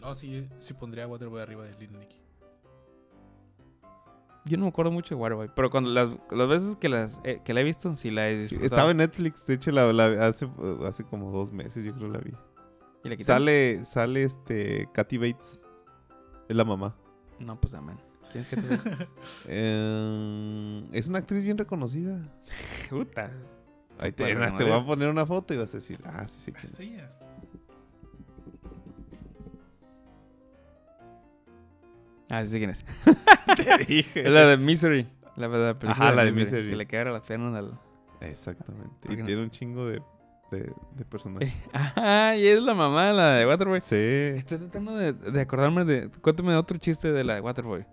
No, 0.00 0.14
sí, 0.14 0.48
sí 0.60 0.74
pondría 0.74 1.04
a 1.04 1.06
Waterboy 1.08 1.40
arriba 1.42 1.64
de 1.64 1.76
Little 1.78 1.98
Nicky. 1.98 2.20
Yo 4.44 4.56
no 4.56 4.62
me 4.64 4.68
acuerdo 4.68 4.92
mucho 4.92 5.14
de 5.16 5.20
Waterboy, 5.20 5.50
pero 5.56 5.70
cuando 5.70 5.90
las, 5.90 6.10
las 6.30 6.48
veces 6.48 6.76
que, 6.76 6.88
las, 6.88 7.20
eh, 7.24 7.40
que 7.44 7.52
la 7.52 7.62
he 7.62 7.64
visto, 7.64 7.96
sí 7.96 8.12
la 8.12 8.28
he 8.28 8.36
disfrutado. 8.38 8.64
Estaba 8.66 8.90
en 8.92 8.98
Netflix, 8.98 9.44
de 9.46 9.54
hecho, 9.54 9.72
la, 9.72 9.92
la- 9.92 10.26
hace, 10.26 10.48
hace 10.84 11.02
como 11.02 11.32
dos 11.32 11.50
meses 11.52 11.84
yo 11.84 11.92
creo 11.94 12.08
la 12.08 12.20
vi. 12.20 12.32
¿Y 13.02 13.08
la 13.08 13.16
quitaron? 13.16 13.40
Sale, 13.42 13.84
sale 13.84 14.22
este, 14.22 14.88
Kathy 14.92 15.18
Bates. 15.18 15.60
Es 16.48 16.54
la 16.56 16.64
mamá. 16.64 16.94
No, 17.40 17.60
pues 17.60 17.74
amén. 17.74 17.98
¿Quién 18.30 18.44
es 18.44 18.50
que 18.50 18.56
Eh, 19.48 20.88
es 20.92 21.08
una 21.08 21.18
actriz 21.18 21.42
bien 21.42 21.58
reconocida. 21.58 22.16
Puta. 22.90 23.32
Ahí 23.98 24.12
te, 24.12 24.24
te 24.26 24.34
voy 24.64 24.72
a 24.72 24.84
poner 24.86 25.08
una 25.08 25.26
foto 25.26 25.54
y 25.54 25.56
vas 25.56 25.70
a 25.74 25.78
decir, 25.78 25.98
ah, 26.04 26.28
sí, 26.28 26.52
sí. 26.60 26.66
Es 26.66 26.72
es. 26.74 26.80
ella. 26.80 27.10
Ah, 32.28 32.42
sí 32.44 32.50
sé 32.50 32.58
quién 32.58 32.70
es. 32.70 32.84
Te 33.56 33.84
dije. 33.88 34.20
Es 34.26 34.30
la 34.30 34.46
de 34.46 34.56
Misery. 34.56 35.06
La 35.36 35.48
verdad, 35.48 35.76
Ajá, 35.86 36.12
la 36.12 36.24
de 36.24 36.32
Misery. 36.32 36.70
Que 36.70 36.76
le 36.76 36.86
quebra 36.86 37.12
las 37.12 37.22
piernas 37.22 37.54
al. 37.54 37.78
Exactamente. 38.20 38.94
¿Por 39.02 39.12
Y 39.12 39.16
no? 39.18 39.26
tiene 39.26 39.42
un 39.42 39.50
chingo 39.50 39.86
de, 39.86 40.00
de, 40.50 40.72
de 40.94 41.04
personajes. 41.04 41.52
Ajá, 41.72 42.36
y 42.36 42.46
es 42.46 42.60
la 42.60 42.74
mamá, 42.74 43.12
la 43.12 43.32
de 43.34 43.46
Waterboy. 43.46 43.80
Sí. 43.80 43.94
Estoy 43.96 44.58
tratando 44.58 44.96
de, 44.96 45.12
de 45.12 45.40
acordarme 45.40 45.84
de. 45.84 46.08
Cuéntame 46.20 46.52
de 46.52 46.58
otro 46.58 46.78
chiste 46.78 47.12
de 47.12 47.22
la 47.24 47.34
de 47.34 47.40
Waterboy. 47.42 47.84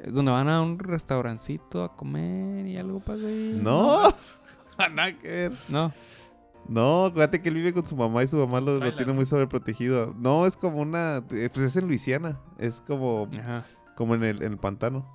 Es 0.00 0.12
donde 0.12 0.32
van 0.32 0.48
a 0.48 0.60
un 0.60 0.78
restaurancito 0.80 1.84
a 1.84 1.96
comer 1.96 2.66
y 2.66 2.76
algo 2.76 2.98
pasa 2.98 3.24
ahí. 3.26 3.58
No. 3.62 4.12
Nada 4.92 5.12
que 5.12 5.28
ver. 5.28 5.52
No. 5.68 5.92
No, 6.68 7.06
acuérdate 7.06 7.40
que 7.42 7.48
él 7.48 7.56
vive 7.56 7.72
con 7.72 7.84
su 7.84 7.96
mamá 7.96 8.22
y 8.22 8.28
su 8.28 8.36
mamá 8.36 8.60
lo, 8.60 8.78
lo 8.78 8.94
tiene 8.94 9.12
muy 9.12 9.26
sobreprotegido. 9.26 10.14
No, 10.18 10.46
es 10.46 10.56
como 10.56 10.78
una. 10.80 11.16
eh, 11.32 11.50
Pues 11.52 11.66
es 11.66 11.76
en 11.76 11.86
Luisiana. 11.88 12.40
Es 12.58 12.80
como, 12.86 13.28
Ajá. 13.38 13.66
como 13.96 14.14
en, 14.14 14.22
el, 14.24 14.42
en 14.42 14.52
el 14.52 14.58
pantano. 14.58 15.06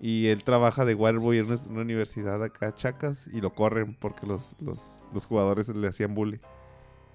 Y 0.00 0.26
él 0.26 0.42
trabaja 0.42 0.84
de 0.84 0.94
waterboy 0.94 1.38
en 1.38 1.46
una, 1.46 1.56
una 1.70 1.82
universidad 1.82 2.42
acá, 2.42 2.74
Chacas, 2.74 3.28
y 3.32 3.40
lo 3.40 3.54
corren 3.54 3.94
porque 3.94 4.26
los, 4.26 4.56
los, 4.60 5.00
los 5.14 5.26
jugadores 5.26 5.68
le 5.68 5.86
hacían 5.86 6.14
bully. 6.14 6.40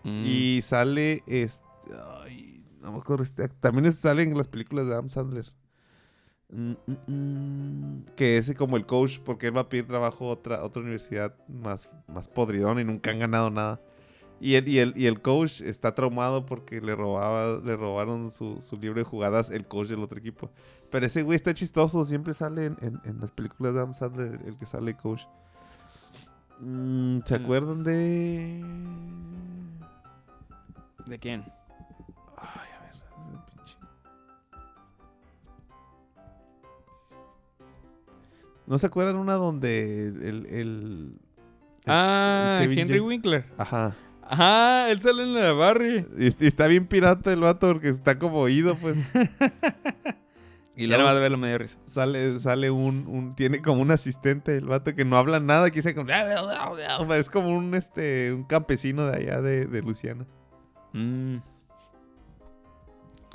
Mm. 0.03 0.23
Y 0.25 0.61
sale. 0.61 1.23
Este, 1.27 1.65
ay, 2.23 2.63
no 2.79 2.93
me 2.93 2.97
acuerdo. 2.99 3.23
Este, 3.23 3.49
también 3.49 3.91
sale 3.91 4.23
en 4.23 4.37
las 4.37 4.47
películas 4.47 4.87
de 4.87 4.93
Adam 4.93 5.09
Sandler. 5.09 5.51
Mm, 6.49 6.71
mm, 6.87 7.11
mm, 7.11 8.05
que 8.15 8.37
ese 8.37 8.55
como 8.55 8.77
el 8.77 8.85
coach, 8.85 9.19
porque 9.19 9.47
él 9.47 9.57
va 9.57 9.61
a 9.61 9.69
pedir 9.69 9.85
trabajo 9.87 10.29
a 10.29 10.33
otra, 10.33 10.63
otra 10.63 10.81
universidad 10.81 11.35
más, 11.49 11.89
más 12.07 12.29
podridona 12.29 12.79
y 12.81 12.85
nunca 12.85 13.11
han 13.11 13.19
ganado 13.19 13.49
nada. 13.49 13.81
Y 14.39 14.53
el, 14.53 14.67
y 14.67 14.79
el, 14.79 14.93
y 14.95 15.07
el 15.07 15.21
coach 15.21 15.61
está 15.61 15.93
traumado 15.95 16.45
porque 16.45 16.79
le 16.79 16.95
robaba, 16.95 17.59
le 17.63 17.75
robaron 17.75 18.31
su, 18.31 18.61
su 18.61 18.77
libro 18.77 18.99
de 18.99 19.03
jugadas 19.03 19.49
el 19.49 19.67
coach 19.67 19.87
del 19.87 20.03
otro 20.03 20.19
equipo. 20.19 20.51
Pero 20.91 21.05
ese 21.07 21.23
güey 21.23 21.35
está 21.35 21.53
chistoso, 21.53 22.05
siempre 22.05 22.33
sale 22.33 22.65
en, 22.67 22.77
en- 22.81 23.01
en 23.03 23.19
las 23.19 23.31
películas 23.31 23.73
de 23.73 23.79
Adam 23.81 23.93
Sandler 23.93 24.39
el 24.45 24.55
que 24.57 24.65
sale 24.65 24.95
coach. 24.95 25.23
¿Se 27.25 27.35
acuerdan 27.35 27.83
de...? 27.83 28.63
¿De 31.07 31.19
quién? 31.19 31.43
¿No 38.67 38.77
se 38.77 38.85
acuerdan 38.87 39.15
una 39.15 39.33
donde 39.33 40.07
el... 40.07 40.23
el, 40.23 40.45
el- 40.45 41.11
Ah, 41.89 42.57
Kevin 42.61 42.79
Henry 42.79 42.99
Winkler. 42.99 43.45
Ajá. 43.57 43.95
Ajá, 44.21 44.91
él 44.91 45.01
sale 45.01 45.23
en 45.23 45.33
la 45.33 45.53
Barry. 45.53 46.05
Y, 46.19 46.25
y 46.25 46.47
está 46.47 46.67
bien 46.67 46.85
pirata 46.85 47.31
el 47.31 47.39
vato 47.39 47.67
porque 47.71 47.87
está 47.89 48.19
como 48.19 48.39
oído, 48.39 48.75
pues. 48.75 48.97
Y 50.79 50.81
ya 50.81 50.89
luego 50.89 51.03
nada 51.05 51.13
más 51.15 51.19
verlo 51.19 51.37
me 51.39 51.47
dio 51.47 51.57
risa. 51.57 51.79
Sale, 51.85 52.39
sale 52.39 52.69
un, 52.69 53.05
un... 53.07 53.35
Tiene 53.35 53.63
como 53.63 53.81
un 53.81 53.89
asistente 53.89 54.55
el 54.57 54.65
vato 54.65 54.93
que 54.93 55.05
no 55.05 55.17
habla 55.17 55.39
nada, 55.39 55.71
que 55.71 55.77
dice 55.81 55.95
como... 55.95 56.07
Es 57.15 57.29
como 57.31 57.49
un, 57.57 57.73
este, 57.73 58.31
un 58.31 58.43
campesino 58.43 59.07
de 59.07 59.17
allá 59.17 59.41
de, 59.41 59.65
de 59.65 59.81
Luciana. 59.81 60.27
Mm. 60.93 61.37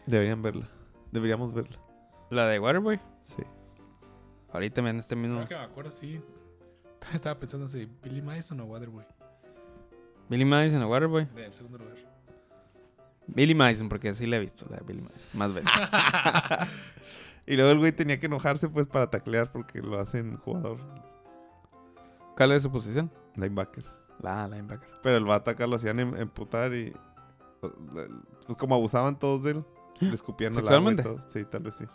Deberían 0.07 0.41
verla. 0.41 0.69
Deberíamos 1.11 1.53
verla. 1.53 1.79
La 2.31 2.47
de 2.47 2.61
Waterboy. 2.61 3.01
Sí. 3.25 3.43
Ahorita 4.53 4.83
me 4.83 4.91
en 4.91 4.99
este 4.99 5.17
mismo. 5.17 5.37
Creo 5.37 5.49
que 5.49 5.55
me 5.57 5.61
acuerdo, 5.63 5.91
sí. 5.91 6.21
Estaba 7.13 7.39
pensando 7.39 7.67
si 7.69 7.87
Billy 8.03 8.23
Madison 8.23 8.61
o 8.61 8.65
Waterboy. 8.65 9.05
Billy 10.29 10.45
Madison 10.45 10.83
o 10.83 10.89
Waterboy. 10.89 11.27
Del 11.35 11.53
segundo 11.53 11.79
lugar. 11.79 11.97
Billy 13.27 13.55
Madison, 13.55 13.89
porque 13.89 14.09
así 14.11 14.27
la 14.27 14.37
he 14.37 14.41
visto, 14.41 14.67
la 14.69 14.77
de 14.79 14.85
Billy 14.85 15.01
Madison. 15.03 15.29
Más 15.35 15.53
veces. 15.55 15.71
Y 17.47 17.57
luego 17.57 17.73
el 17.73 17.79
güey 17.79 17.91
tenía 17.93 18.21
que 18.21 18.27
enojarse 18.27 18.69
pues 18.69 18.87
para 18.87 19.11
taclear 19.11 19.51
porque 19.51 19.81
lo 19.81 19.99
hacen 19.99 20.37
jugador 20.37 20.79
¿Cuál 22.37 22.53
es 22.53 22.63
su 22.63 22.71
posición? 22.71 23.11
linebacker. 23.35 23.85
La 24.21 24.47
linebacker. 24.47 24.89
Pero 25.03 25.17
el 25.17 25.25
vato 25.25 25.51
acá 25.51 25.67
lo 25.67 25.77
hacían 25.77 25.99
em- 25.99 26.15
emputar 26.17 26.73
y... 26.73 26.93
Pues 27.61 28.57
como 28.57 28.75
abusaban 28.75 29.19
todos 29.19 29.43
de 29.43 29.51
él, 29.53 29.65
le 30.01 30.15
escupían 30.15 30.53
¿Sexualmente? 30.53 31.03
todo. 31.03 31.19
Sí, 31.29 31.45
tal 31.45 31.63
vez 31.63 31.75
sí. 31.75 31.87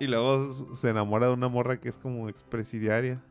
Y 0.00 0.06
luego 0.08 0.52
se 0.52 0.88
enamora 0.88 1.26
de 1.26 1.32
una 1.34 1.48
morra 1.48 1.78
que 1.78 1.88
es 1.88 1.96
como 1.98 2.28
expresidiaria. 2.28 3.22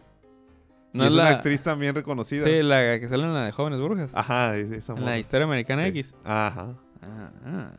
No 0.94 1.04
y 1.04 1.08
es 1.08 1.14
una 1.14 1.30
actriz 1.30 1.62
también 1.62 1.94
reconocida. 1.96 2.46
Sí, 2.46 2.64
la 2.64 3.00
que 3.00 3.08
sale 3.10 3.24
en 3.24 3.34
la 3.34 3.44
de 3.46 3.52
Jóvenes 3.52 3.80
Brujas. 3.80 4.16
Ajá, 4.16 4.56
es 4.56 4.72
esa 4.72 4.94
en 4.94 5.00
morra. 5.00 5.12
la 5.12 5.20
historia 5.20 5.46
americana 5.46 5.84
Sí. 5.84 5.90
X. 5.90 6.16
Ajá. 6.24 6.76
Ah, 7.02 7.32
ah. 7.46 7.72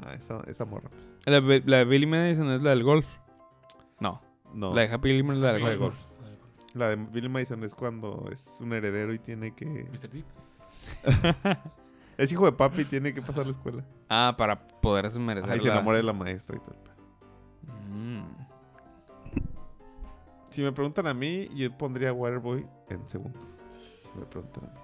Ah, 0.00 0.14
esa, 0.18 0.40
esa 0.46 0.64
morra, 0.64 0.88
pues. 0.90 1.14
La, 1.26 1.40
de- 1.40 1.62
la 1.66 1.78
de 1.78 1.84
Billy 1.84 2.06
Madison 2.06 2.50
es 2.50 2.62
la 2.62 2.70
del 2.70 2.82
golf. 2.84 3.06
No. 4.00 4.20
No. 4.52 4.74
La 4.74 4.82
de 4.82 4.92
Happy 4.94 5.10
Gilmore 5.10 5.36
es 5.38 5.42
la 5.42 5.52
del 5.54 5.62
La 5.62 5.70
de 5.70 5.76
golf. 5.76 5.96
La 6.20 6.28
de 6.30 6.36
golf. 6.36 6.74
La 6.74 6.88
de 6.90 6.96
Billy 6.96 7.28
Madison 7.28 7.62
es 7.64 7.74
cuando 7.74 8.24
es 8.32 8.58
un 8.60 8.72
heredero 8.72 9.12
y 9.12 9.18
tiene 9.18 9.54
que... 9.54 9.64
Mr. 9.66 10.10
Deeds. 10.10 10.42
Es 12.16 12.30
hijo 12.32 12.44
de 12.44 12.52
papi 12.52 12.82
y 12.82 12.84
tiene 12.84 13.12
que 13.12 13.22
pasar 13.22 13.46
la 13.46 13.52
escuela. 13.52 13.84
Ah, 14.08 14.34
para 14.36 14.66
poder 14.66 15.10
merecer 15.18 15.50
Ahí 15.50 15.60
se 15.60 15.68
enamora 15.68 15.96
de 15.96 16.02
la 16.02 16.12
maestra 16.12 16.56
y 16.56 16.60
todo. 16.60 16.76
Mm. 17.88 18.24
Si 20.50 20.62
me 20.62 20.72
preguntan 20.72 21.06
a 21.06 21.14
mí, 21.14 21.48
yo 21.54 21.76
pondría 21.76 22.12
Waterboy 22.12 22.66
en 22.88 23.08
segundo. 23.08 23.38
Si 23.70 24.18
me 24.18 24.26
preguntan 24.26 24.64
a 24.64 24.66
mí. 24.66 24.78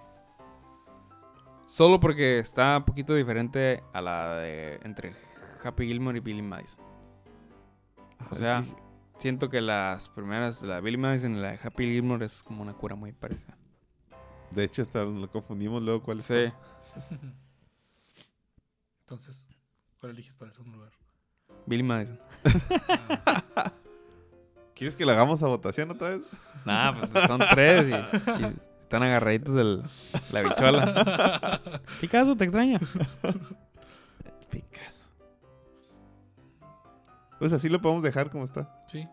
Solo 1.67 2.01
porque 2.01 2.41
está 2.41 2.79
un 2.79 2.85
poquito 2.85 3.15
diferente 3.15 3.83
a 3.93 4.03
la 4.03 4.37
de 4.37 4.81
entre 4.83 5.15
Happy 5.63 5.87
Gilmore 5.87 6.19
y 6.19 6.21
Billy 6.21 6.43
Madison. 6.43 6.85
O 8.31 8.35
sea, 8.35 8.65
Siento 9.21 9.51
que 9.51 9.61
las 9.61 10.09
primeras, 10.09 10.63
la 10.63 10.77
de 10.77 10.81
Billy 10.81 10.97
Madison 10.97 11.37
y 11.37 11.41
la 11.41 11.53
de 11.53 11.59
Happy 11.63 11.85
Gilmore 11.85 12.25
es 12.25 12.43
como 12.43 12.63
una 12.63 12.73
cura 12.73 12.95
muy 12.95 13.13
parecida. 13.13 13.55
de 14.51 14.65
hecho, 14.65 14.81
hasta 14.81 15.05
lo 15.05 15.31
confundimos 15.31 15.83
luego 15.83 16.03
cuál 16.03 16.21
es. 16.21 16.25
Sí. 16.25 16.35
cuál. 16.35 16.55
Entonces, 19.01 19.47
¿cuál 19.99 20.13
eliges 20.13 20.37
para 20.37 20.51
el 20.51 20.55
segundo 20.55 20.79
lugar? 20.79 20.93
Billy 21.67 21.83
Madison. 21.83 22.19
¿Quieres 24.75 24.97
que 24.97 25.05
lo 25.05 25.13
hagamos 25.13 25.43
a 25.43 25.49
votación 25.49 25.91
otra 25.91 26.11
vez? 26.11 26.23
Nah, 26.65 26.93
pues 26.93 27.11
son 27.11 27.41
tres 27.51 27.89
y, 27.89 27.93
y 28.43 28.47
están 28.81 29.03
agarraditos 29.03 29.55
de 29.55 29.83
la 30.33 30.43
bichuela. 30.43 31.61
Picasso, 32.01 32.37
te 32.37 32.45
extraño. 32.45 32.79
Picasso. 34.51 35.11
Pues 37.39 37.53
así 37.53 37.69
lo 37.69 37.81
podemos 37.81 38.03
dejar 38.03 38.31
como 38.31 38.45
está. 38.45 38.81
Sí. 38.87 39.07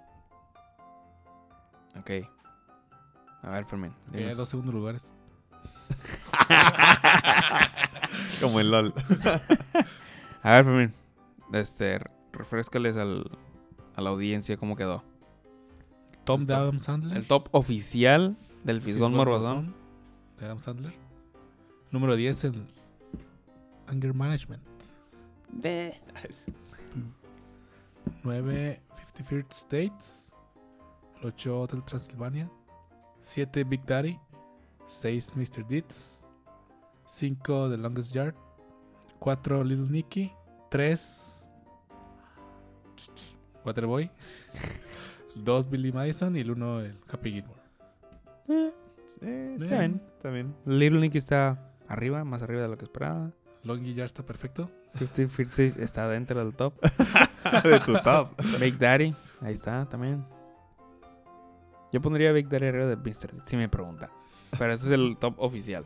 Ok. 2.00 2.12
A 3.44 3.50
ver, 3.50 3.66
Fermín. 3.66 3.94
Hay 4.14 4.20
dinos. 4.20 4.38
dos 4.38 4.50
segundos 4.50 4.74
lugares. 4.74 5.14
Como 8.42 8.60
el 8.60 8.72
LOL. 8.72 8.94
A 10.44 10.52
ver, 10.54 10.66
Fermín. 10.66 10.94
Este, 11.54 12.00
refrescales 12.34 12.98
al, 12.98 13.30
a 13.96 14.02
la 14.02 14.10
audiencia 14.10 14.58
cómo 14.58 14.76
quedó. 14.76 15.04
Tom 16.24 16.46
de 16.46 16.54
Adam 16.54 16.80
Sandler. 16.80 17.18
El 17.18 17.26
top 17.26 17.50
oficial 17.52 18.38
del 18.64 18.82
Fisgón 18.82 19.14
Morbosón. 19.14 19.74
De 20.40 20.46
Adam 20.46 20.60
Sandler. 20.60 20.94
Número 21.90 22.16
10, 22.16 22.44
el 22.44 22.66
Anger 23.88 24.14
Management. 24.14 24.62
9, 28.24 28.82
51st 29.16 29.52
States. 29.52 30.34
8, 31.24 31.62
Hotel 31.62 31.84
Transilvania. 31.84 32.52
7, 33.22 33.64
Big 33.64 33.86
Daddy. 33.86 34.20
6, 34.88 35.36
Mr. 35.36 35.66
Deeds. 35.68 36.26
5, 37.06 37.70
The 37.70 37.78
Longest 37.78 38.14
Yard. 38.14 38.36
4, 39.20 39.64
Little 39.64 39.90
Nicky. 39.90 40.32
3, 40.70 41.48
Waterboy. 43.66 44.10
2, 45.36 45.70
Billy 45.70 45.92
Madison. 45.92 46.36
Y 46.36 46.42
el 46.42 46.52
1, 46.52 46.80
el 46.82 47.00
Happy 47.10 47.32
Gilmore. 47.32 47.62
Sí, 49.06 49.20
está 49.22 49.28
Está 49.28 49.66
bien. 49.66 49.70
bien. 49.80 50.02
Está 50.16 50.30
bien. 50.32 50.56
Little 50.66 51.00
Nicky 51.00 51.18
está 51.18 51.72
arriba, 51.88 52.24
más 52.24 52.42
arriba 52.42 52.62
de 52.62 52.68
lo 52.68 52.78
que 52.78 52.86
esperaba. 52.86 53.32
Longy 53.64 53.94
Yard 53.94 54.06
está 54.08 54.26
perfecto. 54.26 54.70
50 54.98 55.28
First 55.30 55.78
está 55.78 56.08
dentro 56.08 56.40
del 56.44 56.54
top. 56.56 56.74
De 57.64 57.80
tu 57.80 57.94
top. 58.02 58.30
Big 58.60 58.78
Daddy, 58.78 59.16
ahí 59.42 59.54
está 59.54 59.86
también. 59.88 60.26
Yo 61.94 62.02
pondría 62.02 62.32
Big 62.32 62.50
Daddy 62.50 62.66
arriba 62.68 62.86
de 62.88 62.96
Mr. 62.98 63.32
Deeds, 63.32 63.48
si 63.48 63.56
me 63.56 63.70
preguntan. 63.70 64.10
Pero 64.58 64.74
ese 64.74 64.86
es 64.86 64.92
el 64.92 65.18
top 65.20 65.36
oficial. 65.40 65.86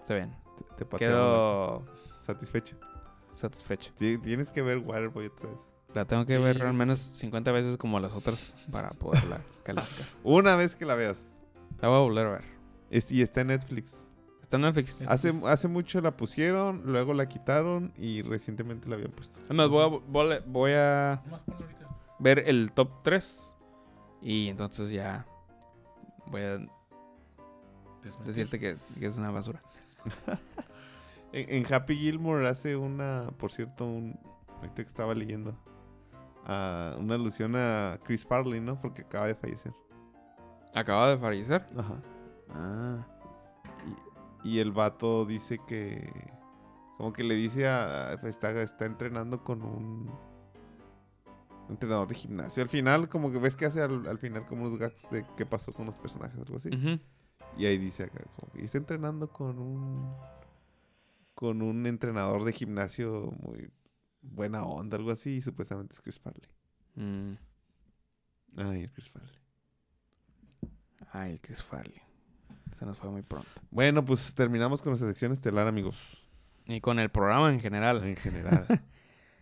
Está 0.00 0.14
bien. 0.14 0.34
Te 0.76 0.84
patearon. 0.84 1.16
Quedo 1.16 1.84
Satisfecho. 2.20 2.76
satisfecho. 3.30 3.92
Ti- 3.96 4.18
Tienes 4.18 4.50
que 4.50 4.62
ver 4.62 4.78
Waterboy 4.78 5.26
otra 5.26 5.50
vez. 5.50 5.58
La 5.94 6.04
tengo 6.04 6.24
que 6.26 6.36
Sí, 6.36 6.42
ver 6.42 6.62
al 6.62 6.70
sí. 6.72 6.76
menos 6.76 6.98
50 6.98 7.52
veces 7.52 7.76
como 7.78 7.98
las 8.00 8.12
otras 8.12 8.54
para 8.70 8.90
poderla 8.90 9.40
calificar. 9.64 10.06
Una 10.22 10.56
vez 10.56 10.74
que 10.76 10.84
la 10.84 10.94
veas. 10.94 11.36
La 11.80 11.88
voy 11.88 11.96
a 11.98 12.00
volver 12.00 12.26
a 12.26 12.30
ver. 12.30 12.44
Es- 12.90 13.10
y 13.12 13.22
está 13.22 13.40
en 13.42 13.48
Netflix. 13.48 14.04
Está 14.42 14.56
en 14.56 14.62
Netflix. 14.62 15.02
Hace, 15.08 15.28
Netflix. 15.28 15.46
hace 15.48 15.68
mucho 15.68 16.00
la 16.00 16.16
pusieron, 16.16 16.82
luego 16.86 17.12
la 17.14 17.28
quitaron 17.28 17.92
y 17.96 18.22
recientemente 18.22 18.88
la 18.88 18.96
habían 18.96 19.12
puesto. 19.12 19.38
Además, 19.46 19.68
voy 19.68 19.84
a, 19.84 19.86
voy 20.06 20.32
a- 20.32 20.42
voy 20.46 20.72
a 20.74 21.22
ver 22.18 22.40
el 22.46 22.72
top 22.72 23.02
3 23.02 23.56
y 24.22 24.48
entonces 24.48 24.90
ya 24.90 25.26
voy 26.30 26.42
a 26.42 26.58
Desmentir. 28.02 28.26
decirte 28.26 28.58
que, 28.58 28.76
que 28.98 29.06
es 29.06 29.16
una 29.16 29.30
basura. 29.30 29.62
En, 31.30 31.56
en 31.56 31.74
Happy 31.74 31.94
Gilmore 31.94 32.48
hace 32.48 32.74
una, 32.74 33.28
por 33.36 33.52
cierto, 33.52 33.84
un, 33.84 34.18
ahorita 34.56 34.76
que 34.76 34.88
estaba 34.88 35.14
leyendo, 35.14 35.54
una 36.46 37.14
alusión 37.14 37.54
a 37.54 37.98
Chris 38.02 38.26
Farley, 38.26 38.60
¿no? 38.60 38.80
Porque 38.80 39.02
acaba 39.02 39.26
de 39.26 39.34
fallecer. 39.34 39.74
Acaba 40.74 41.10
de 41.10 41.18
fallecer. 41.18 41.66
Ajá. 41.76 42.00
Ah. 42.50 43.06
Y 44.42 44.60
el 44.60 44.72
vato 44.72 45.26
dice 45.26 45.58
que, 45.66 46.10
como 46.96 47.12
que 47.12 47.24
le 47.24 47.34
dice 47.34 47.68
a, 47.68 48.14
está, 48.24 48.50
está 48.62 48.86
entrenando 48.86 49.44
con 49.44 49.62
un 49.62 50.10
entrenador 51.68 52.08
de 52.08 52.14
gimnasio. 52.14 52.62
Al 52.62 52.68
final, 52.68 53.08
como 53.08 53.30
que 53.30 53.38
ves 53.38 53.56
que 53.56 53.66
hace 53.66 53.82
al, 53.82 54.06
al 54.06 54.18
final 54.18 54.46
como 54.46 54.66
unos 54.66 54.78
gags 54.78 55.10
de 55.10 55.24
qué 55.36 55.46
pasó 55.46 55.72
con 55.72 55.86
los 55.86 55.94
personajes, 55.96 56.40
algo 56.40 56.56
así. 56.56 56.70
Y 57.56 57.66
ahí 57.66 57.78
dice 57.78 58.04
acá, 58.04 58.24
como 58.36 58.52
que 58.52 58.64
está 58.64 58.78
entrenando 58.78 59.28
con 59.28 59.58
un 59.58 60.14
con 61.34 61.62
un 61.62 61.86
entrenador 61.86 62.42
de 62.42 62.52
gimnasio 62.52 63.32
muy 63.40 63.70
buena 64.22 64.64
onda, 64.64 64.96
algo 64.96 65.12
así, 65.12 65.36
y 65.36 65.40
supuestamente 65.40 65.94
es 65.94 66.00
Chris 66.00 66.18
Farley. 66.18 66.50
Mm. 66.96 67.34
Ay, 68.56 68.82
el 68.82 68.90
Chris 68.90 69.08
Farley. 69.08 69.38
Ay, 71.12 71.32
el 71.32 71.40
Chris 71.40 71.62
Farley. 71.62 72.02
Se 72.76 72.84
nos 72.84 72.98
fue 72.98 73.10
muy 73.10 73.22
pronto. 73.22 73.48
Bueno, 73.70 74.04
pues 74.04 74.34
terminamos 74.34 74.82
con 74.82 74.90
nuestra 74.90 75.08
sección 75.08 75.30
estelar, 75.30 75.68
amigos. 75.68 76.28
Y 76.66 76.80
con 76.80 76.98
el 76.98 77.08
programa 77.08 77.52
en 77.52 77.60
general. 77.60 78.02
En 78.02 78.16
general. 78.16 78.66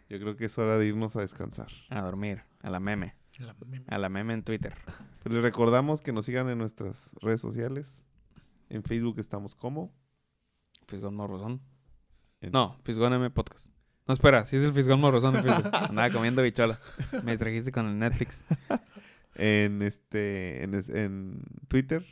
Yo 0.08 0.18
creo 0.20 0.36
que 0.36 0.44
es 0.46 0.56
hora 0.58 0.78
de 0.78 0.86
irnos 0.86 1.16
a 1.16 1.20
descansar. 1.20 1.68
A 1.90 2.00
dormir. 2.02 2.42
A 2.62 2.70
la 2.70 2.80
meme. 2.80 3.14
La 3.38 3.54
meme. 3.66 3.84
A 3.88 3.98
la 3.98 4.08
meme 4.08 4.34
en 4.34 4.42
Twitter. 4.44 4.74
Pues 5.22 5.34
les 5.34 5.42
recordamos 5.42 6.00
que 6.00 6.12
nos 6.12 6.24
sigan 6.26 6.48
en 6.48 6.58
nuestras 6.58 7.10
redes 7.20 7.40
sociales. 7.40 8.00
En 8.68 8.82
Facebook 8.82 9.18
estamos 9.18 9.54
como. 9.54 9.92
Fisgón 10.86 11.14
Morrosón. 11.16 11.60
En- 12.40 12.52
No, 12.52 12.76
Fisgón 12.84 13.12
M 13.12 13.28
Podcast. 13.30 13.66
No, 14.06 14.14
espera, 14.14 14.46
sí 14.46 14.56
es 14.56 14.62
el 14.62 14.72
Fisgón 14.72 15.00
Morrosón 15.00 15.34
de 15.34 15.42
Facebook. 15.42 15.70
Andaba 15.74 16.10
comiendo 16.10 16.40
bichola. 16.42 16.78
Me 17.24 17.36
trajiste 17.36 17.72
con 17.72 17.86
el 17.86 17.98
Netflix. 17.98 18.44
En 19.34 19.82
este. 19.82 20.62
En, 20.62 20.74
en 20.96 21.42
Twitter. 21.68 22.06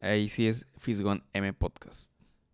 Ahí 0.00 0.28
sí 0.28 0.46
es 0.46 0.66
Fisgón 0.78 1.24
M 1.32 1.52
Podcast. 1.52 2.12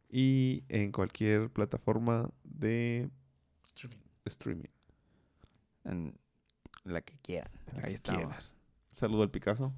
Y 0.08 0.64
en 0.68 0.90
cualquier 0.92 1.50
plataforma 1.50 2.30
de 2.44 3.10
Streaming. 3.74 3.98
streaming. 4.24 4.68
En 5.86 6.18
la 6.84 7.00
que 7.00 7.16
quieran. 7.22 7.50
La 7.72 7.78
Ahí 7.82 7.88
que 7.90 7.94
estamos. 7.94 8.22
quieran. 8.22 8.44
Saludo 8.90 9.22
al 9.22 9.30
Picasso. 9.30 9.72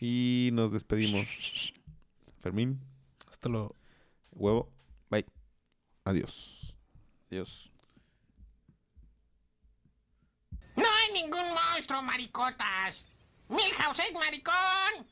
Y 0.00 0.50
nos 0.52 0.72
despedimos. 0.72 1.72
Fermín, 2.40 2.80
Hasta 3.28 3.48
luego. 3.48 3.76
huevo. 4.32 4.72
Bye. 5.10 5.26
Adiós. 6.04 6.78
Dios. 7.28 7.70
No 10.76 10.84
hay 10.84 11.12
ningún 11.22 11.52
monstruo, 11.52 12.00
maricotas. 12.02 13.06
Milhouse 13.48 13.98
es 13.98 14.12
maricón. 14.14 15.06